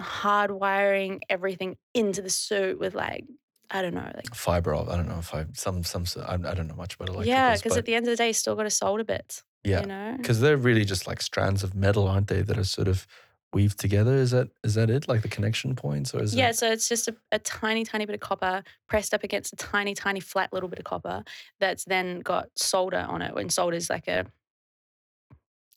hard 0.00 0.50
wiring 0.50 1.20
everything 1.28 1.76
into 1.94 2.20
the 2.20 2.30
suit 2.30 2.80
with, 2.80 2.94
like, 2.96 3.26
I 3.70 3.82
don't 3.82 3.94
know, 3.94 4.10
like, 4.14 4.34
fiber 4.34 4.74
i 4.74 4.96
don't 4.96 5.08
know 5.08 5.18
if 5.18 5.32
i 5.34 5.46
some 5.52 5.82
some 5.84 6.04
I 6.26 6.36
don't 6.36 6.66
know 6.66 6.74
much 6.74 6.96
about 6.96 7.08
electricals 7.08 7.26
yeah, 7.26 7.54
because 7.56 7.76
at 7.76 7.84
the 7.84 7.94
end 7.94 8.06
of 8.06 8.10
the 8.10 8.16
day, 8.16 8.28
you 8.28 8.32
still 8.32 8.56
got 8.56 8.64
to 8.64 8.70
solder 8.70 9.04
bits, 9.04 9.44
yeah 9.64 9.80
you 9.80 9.86
know? 9.86 10.14
because 10.16 10.40
they're 10.40 10.56
really 10.56 10.84
just 10.84 11.06
like 11.06 11.22
strands 11.22 11.62
of 11.62 11.74
metal 11.74 12.08
aren't 12.08 12.28
they 12.28 12.42
that 12.42 12.58
are 12.58 12.64
sort 12.64 12.88
of 12.88 13.06
weaved 13.52 13.78
together 13.78 14.14
is 14.14 14.30
that 14.30 14.48
is 14.62 14.74
that 14.74 14.90
it 14.90 15.08
like 15.08 15.22
the 15.22 15.28
connection 15.28 15.74
points 15.74 16.14
or 16.14 16.22
is 16.22 16.34
Yeah, 16.34 16.50
it 16.50 16.56
so 16.56 16.70
it's 16.70 16.88
just 16.88 17.08
a, 17.08 17.16
a 17.32 17.38
tiny, 17.40 17.84
tiny 17.84 18.06
bit 18.06 18.14
of 18.14 18.20
copper 18.20 18.62
pressed 18.88 19.12
up 19.12 19.24
against 19.24 19.52
a 19.52 19.56
tiny, 19.56 19.94
tiny 19.94 20.20
flat 20.20 20.52
little 20.52 20.68
bit 20.68 20.78
of 20.78 20.84
copper 20.84 21.24
that's 21.58 21.84
then 21.84 22.20
got 22.20 22.48
solder 22.54 23.04
on 23.08 23.22
it. 23.22 23.34
When 23.34 23.50
solder 23.50 23.76
is 23.76 23.90
like 23.90 24.06
a, 24.06 24.26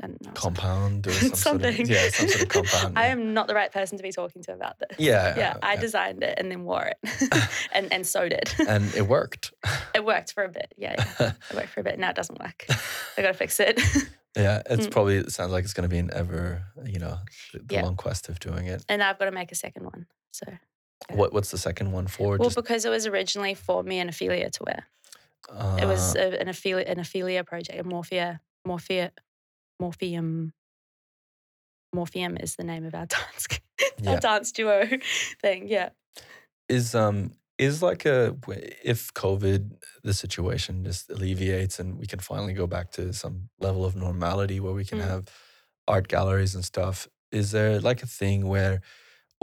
I 0.01 0.07
don't 0.07 0.25
know, 0.25 0.31
compound 0.33 1.05
or 1.07 1.11
some 1.13 1.33
something. 1.35 1.75
sort 1.75 1.79
of 1.81 1.89
yeah 1.89 2.09
some 2.09 2.27
sort 2.27 2.43
of 2.43 2.49
compound 2.49 2.97
I 2.97 3.05
yeah. 3.05 3.11
am 3.11 3.33
not 3.33 3.47
the 3.47 3.53
right 3.53 3.71
person 3.71 3.97
to 3.97 4.03
be 4.03 4.11
talking 4.11 4.41
to 4.43 4.53
about 4.53 4.79
this. 4.79 4.97
yeah 4.99 5.35
Yeah, 5.37 5.57
I 5.61 5.75
designed 5.75 6.23
it 6.23 6.33
and 6.39 6.49
then 6.51 6.63
wore 6.63 6.83
it 6.85 6.97
and, 7.73 7.91
and 7.93 8.05
sewed 8.05 8.33
it. 8.33 8.53
and 8.67 8.93
it 8.95 9.07
worked 9.07 9.53
It 9.93 10.03
worked 10.03 10.33
for 10.33 10.43
a 10.43 10.49
bit. 10.49 10.73
Yeah, 10.77 10.95
yeah. 11.19 11.33
It 11.49 11.55
worked 11.55 11.69
for 11.69 11.81
a 11.81 11.83
bit. 11.83 11.99
Now 11.99 12.09
it 12.09 12.15
doesn't 12.15 12.39
work. 12.39 12.65
I 13.17 13.21
got 13.21 13.27
to 13.27 13.33
fix 13.35 13.59
it. 13.59 13.79
yeah 14.35 14.63
it's 14.67 14.87
Mm. 14.87 14.91
probably 14.91 15.17
it 15.17 15.31
sounds 15.31 15.51
like 15.51 15.63
it's 15.63 15.73
going 15.73 15.87
to 15.87 15.93
be 15.93 15.99
an 15.99 16.09
ever 16.11 16.63
you 16.85 16.97
know 16.97 17.19
the, 17.53 17.81
long 17.83 17.95
quest 17.95 18.29
of 18.29 18.39
doing 18.39 18.65
it 18.65 18.83
and 18.89 19.03
I've 19.03 19.19
got 19.19 19.25
to 19.25 19.31
make 19.31 19.51
a 19.51 19.55
second 19.55 19.83
one. 19.85 20.07
So, 20.31 20.47
what 21.11 21.33
what's 21.33 21.51
the 21.51 21.57
second 21.59 21.91
one 21.91 22.07
for 22.07 22.29
well, 22.37 22.47
just 22.49 22.55
because 22.55 22.83
it 22.85 22.89
was 22.89 23.05
originally 23.05 23.53
for 23.53 23.83
me 23.83 23.99
and 23.99 24.09
Ophelia 24.09 24.49
to 24.49 24.63
wear. 24.65 24.87
it 25.77 25.85
was 25.85 26.15
uh, 26.15 26.19
a, 26.33 26.41
an 26.41 26.47
Ophelia, 26.49 26.85
an 26.87 26.99
Ophelia 26.99 27.43
project, 27.43 27.79
a 27.79 27.83
Morphia, 27.83 28.39
Morphia, 28.67 29.11
Morphium. 29.83 30.51
Morphium 31.95 32.41
is 32.41 32.55
the 32.55 32.63
name 32.63 32.85
of 32.85 32.95
our 32.95 33.05
dance, 33.17 33.47
Yeah. 34.01 34.11
our 34.11 34.19
dance 34.19 34.51
duo 34.51 34.87
thing. 35.41 35.67
Yeah. 35.67 35.89
is 36.69 36.95
um 36.95 37.31
is 37.59 37.83
like 37.83 38.05
a 38.05 38.35
if 38.83 39.13
covid 39.13 39.71
the 40.03 40.13
situation 40.13 40.83
just 40.83 41.09
alleviates 41.09 41.79
and 41.79 41.99
we 41.99 42.07
can 42.07 42.19
finally 42.19 42.53
go 42.53 42.65
back 42.65 42.89
to 42.91 43.13
some 43.13 43.49
level 43.59 43.85
of 43.85 43.95
normality 43.95 44.59
where 44.59 44.73
we 44.73 44.85
can 44.85 44.99
Mm. 44.99 45.07
have 45.09 45.23
art 45.87 46.07
galleries 46.07 46.55
and 46.55 46.65
stuff 46.65 47.07
is 47.31 47.51
there 47.51 47.79
like 47.81 48.01
a 48.01 48.07
thing 48.07 48.47
where 48.47 48.81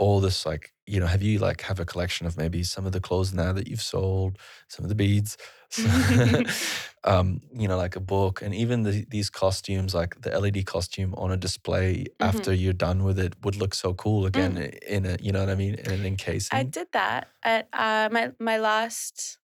all 0.01 0.19
this 0.19 0.45
like 0.51 0.65
you 0.93 0.99
know 0.99 1.05
have 1.15 1.21
you 1.27 1.37
like 1.47 1.61
have 1.69 1.79
a 1.79 1.85
collection 1.85 2.25
of 2.27 2.33
maybe 2.43 2.63
some 2.63 2.85
of 2.87 2.91
the 2.91 2.99
clothes 3.07 3.31
now 3.33 3.51
that 3.57 3.67
you've 3.69 3.87
sold 3.95 4.31
some 4.73 4.83
of 4.85 4.89
the 4.89 4.95
beads 5.03 5.37
um 7.03 7.41
you 7.61 7.67
know 7.67 7.77
like 7.77 7.95
a 7.95 7.99
book 7.99 8.41
and 8.41 8.53
even 8.53 8.83
the, 8.83 9.05
these 9.09 9.29
costumes 9.29 9.93
like 9.93 10.19
the 10.21 10.29
led 10.39 10.65
costume 10.65 11.13
on 11.23 11.31
a 11.31 11.37
display 11.37 11.91
Mm-hmm. 12.01 12.29
after 12.29 12.51
you're 12.53 12.73
done 12.87 13.03
with 13.07 13.17
it 13.19 13.33
would 13.43 13.55
look 13.55 13.73
so 13.73 13.93
cool 13.93 14.25
again 14.25 14.57
in 14.95 15.05
a 15.05 15.17
you 15.21 15.31
know 15.31 15.39
what 15.39 15.49
i 15.49 15.55
mean 15.55 15.75
in 15.75 15.91
an 15.91 16.05
encasing 16.05 16.57
Mm. 16.57 16.61
I 16.61 16.63
did 16.63 16.87
that 16.93 17.27
at 17.43 17.67
uh, 17.73 18.09
my 18.11 18.31
my 18.39 18.57
last. 18.57 19.37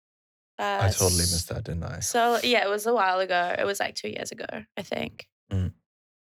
Uh, 0.59 0.79
I 0.85 0.89
totally 0.89 1.27
missed 1.33 1.49
that, 1.49 1.63
didn't 1.65 1.83
I? 1.83 1.99
So 2.01 2.39
yeah, 2.43 2.65
it 2.65 2.69
was 2.69 2.85
a 2.87 2.93
while 2.99 3.19
ago. 3.19 3.55
It 3.61 3.65
was 3.71 3.79
like 3.79 3.93
two 4.01 4.09
years 4.09 4.31
ago, 4.31 4.45
I 4.75 4.81
think. 4.81 5.27
Mm. 5.51 5.71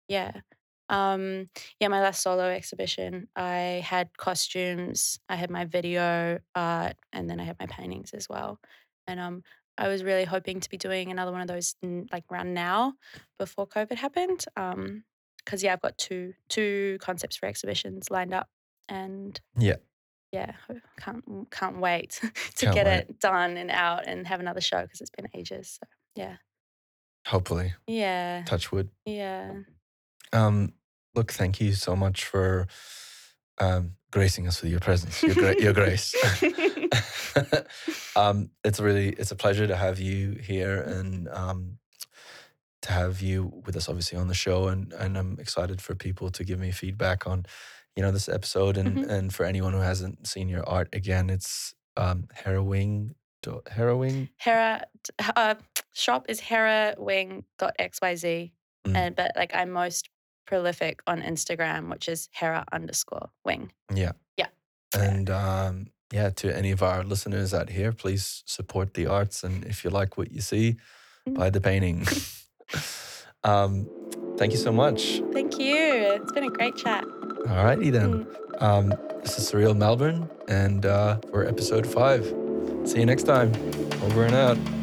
Yeah. 0.09 0.33
Um, 0.89 1.51
yeah, 1.81 1.89
my 1.89 2.01
last 2.01 2.23
solo 2.23 2.45
exhibition, 2.49 3.29
I 3.37 3.83
had 3.85 4.17
costumes, 4.17 5.19
I 5.29 5.37
had 5.37 5.51
my 5.51 5.65
video 5.65 6.39
art, 6.55 6.97
and 7.13 7.29
then 7.29 7.41
I 7.41 7.45
had 7.45 7.57
my 7.59 7.67
paintings 7.67 8.13
as 8.13 8.29
well. 8.29 8.61
And 9.07 9.19
um, 9.21 9.43
I 9.79 9.89
was 9.89 10.03
really 10.05 10.25
hoping 10.25 10.61
to 10.61 10.71
be 10.71 10.77
doing 10.77 11.11
another 11.11 11.33
one 11.33 11.41
of 11.41 11.49
those 11.49 11.75
n- 11.83 12.07
like 12.13 12.25
around 12.31 12.55
now 12.55 12.95
before 13.39 13.67
COVID 13.67 13.97
happened. 13.97 14.45
Um, 14.57 15.05
because 15.45 15.63
yeah, 15.63 15.73
I've 15.75 15.81
got 15.83 15.97
two 15.99 16.35
two 16.49 16.99
concepts 17.01 17.37
for 17.37 17.47
exhibitions 17.47 18.11
lined 18.11 18.35
up, 18.35 18.49
and 18.89 19.41
Yeah. 19.57 19.77
yeah, 20.33 20.55
can't 20.99 21.25
can't 21.53 21.79
wait 21.81 22.21
to 22.57 22.67
Can't 22.67 22.75
get 22.75 22.87
wait. 22.87 22.97
it 23.11 23.21
done 23.21 23.57
and 23.57 23.71
out 23.71 24.07
and 24.09 24.27
have 24.27 24.41
another 24.41 24.61
show 24.61 24.83
because 24.83 25.01
it's 25.01 25.11
been 25.11 25.29
ages. 25.35 25.79
So 25.81 25.87
yeah, 26.17 26.37
Hopefully, 27.29 27.75
yeah, 27.87 28.43
touch 28.45 28.71
wood. 28.73 28.89
yeah. 29.05 29.53
Um, 30.33 30.73
look, 31.15 31.33
thank 31.33 31.61
you 31.61 31.73
so 31.73 31.97
much 31.97 32.25
for 32.25 32.67
um, 33.59 33.93
gracing 34.11 34.47
us 34.47 34.63
with 34.63 34.71
your 34.71 34.81
presence, 34.81 35.23
your, 35.23 35.35
gra- 35.35 35.61
your 35.61 35.73
grace. 35.73 36.15
um, 38.17 38.51
it's 38.65 38.81
really 38.81 39.11
it's 39.11 39.31
a 39.31 39.37
pleasure 39.37 39.67
to 39.67 39.77
have 39.77 40.01
you 40.01 40.33
here 40.33 40.81
and 40.81 41.29
um, 41.29 41.79
to 42.83 42.93
have 42.93 43.21
you 43.21 43.63
with 43.65 43.77
us, 43.77 43.89
obviously 43.89 44.19
on 44.19 44.29
the 44.29 44.35
show, 44.35 44.69
and 44.69 44.93
and 44.93 45.17
I'm 45.17 45.39
excited 45.41 45.81
for 45.81 45.95
people 45.95 46.31
to 46.31 46.45
give 46.45 46.59
me 46.59 46.71
feedback 46.71 47.27
on, 47.27 47.47
you 47.97 48.03
know, 48.03 48.11
this 48.13 48.29
episode, 48.29 48.77
and 48.77 48.97
Mhm. 48.99 49.11
and 49.11 49.35
for 49.35 49.45
anyone 49.45 49.73
who 49.73 49.81
hasn't 49.81 50.27
seen 50.27 50.49
your 50.49 50.69
art, 50.69 50.89
again, 50.93 51.31
it's 51.31 51.75
um, 51.97 52.29
harrowing, 52.35 53.15
harrowing. 53.71 54.29
Hera 54.39 54.85
uh, 55.37 55.55
shop 55.93 56.27
is 56.29 56.41
herawing.xyz. 56.41 58.51
Mm. 58.87 58.95
And 58.97 59.17
but 59.17 59.33
like 59.37 59.55
I'm 59.55 59.71
most 59.71 60.09
prolific 60.47 61.01
on 61.07 61.21
Instagram, 61.23 61.91
which 61.91 62.09
is 62.09 62.29
Hera 62.33 62.65
underscore 62.73 63.31
wing. 63.45 63.73
Yeah. 63.93 64.13
Yeah. 64.37 64.47
And 64.97 65.29
um, 65.31 65.87
yeah, 66.13 66.31
to 66.31 66.57
any 66.57 66.71
of 66.71 66.83
our 66.83 67.03
listeners 67.05 67.53
out 67.53 67.69
here, 67.71 67.93
please 67.93 68.43
support 68.47 68.95
the 68.95 69.07
arts. 69.07 69.43
And 69.45 69.65
if 69.65 69.85
you 69.85 69.91
like 69.91 70.17
what 70.17 70.31
you 70.33 70.41
see, 70.41 70.77
Mm. 71.29 71.35
buy 71.35 71.51
the 71.51 71.61
painting. 71.61 72.07
um, 73.45 73.89
thank 74.39 74.53
you 74.53 74.59
so 74.59 74.71
much. 74.73 75.21
Thank 75.33 75.59
you. 75.59 75.75
It's 75.77 76.31
been 76.33 76.45
a 76.45 76.51
great 76.51 76.77
chat. 76.77 77.05
All 77.49 77.65
righty 77.65 77.91
then. 77.91 78.25
Mm. 78.27 78.63
Um, 78.63 78.95
this 79.23 79.37
is 79.39 79.51
Surreal 79.51 79.77
Melbourne, 79.77 80.31
and 80.49 80.87
uh, 80.87 81.19
we're 81.33 81.45
episode 81.45 81.85
five. 81.87 82.25
See 82.85 83.01
you 83.01 83.07
next 83.07 83.25
time. 83.25 83.51
Over 84.03 84.25
and 84.25 84.35
out. 84.37 84.76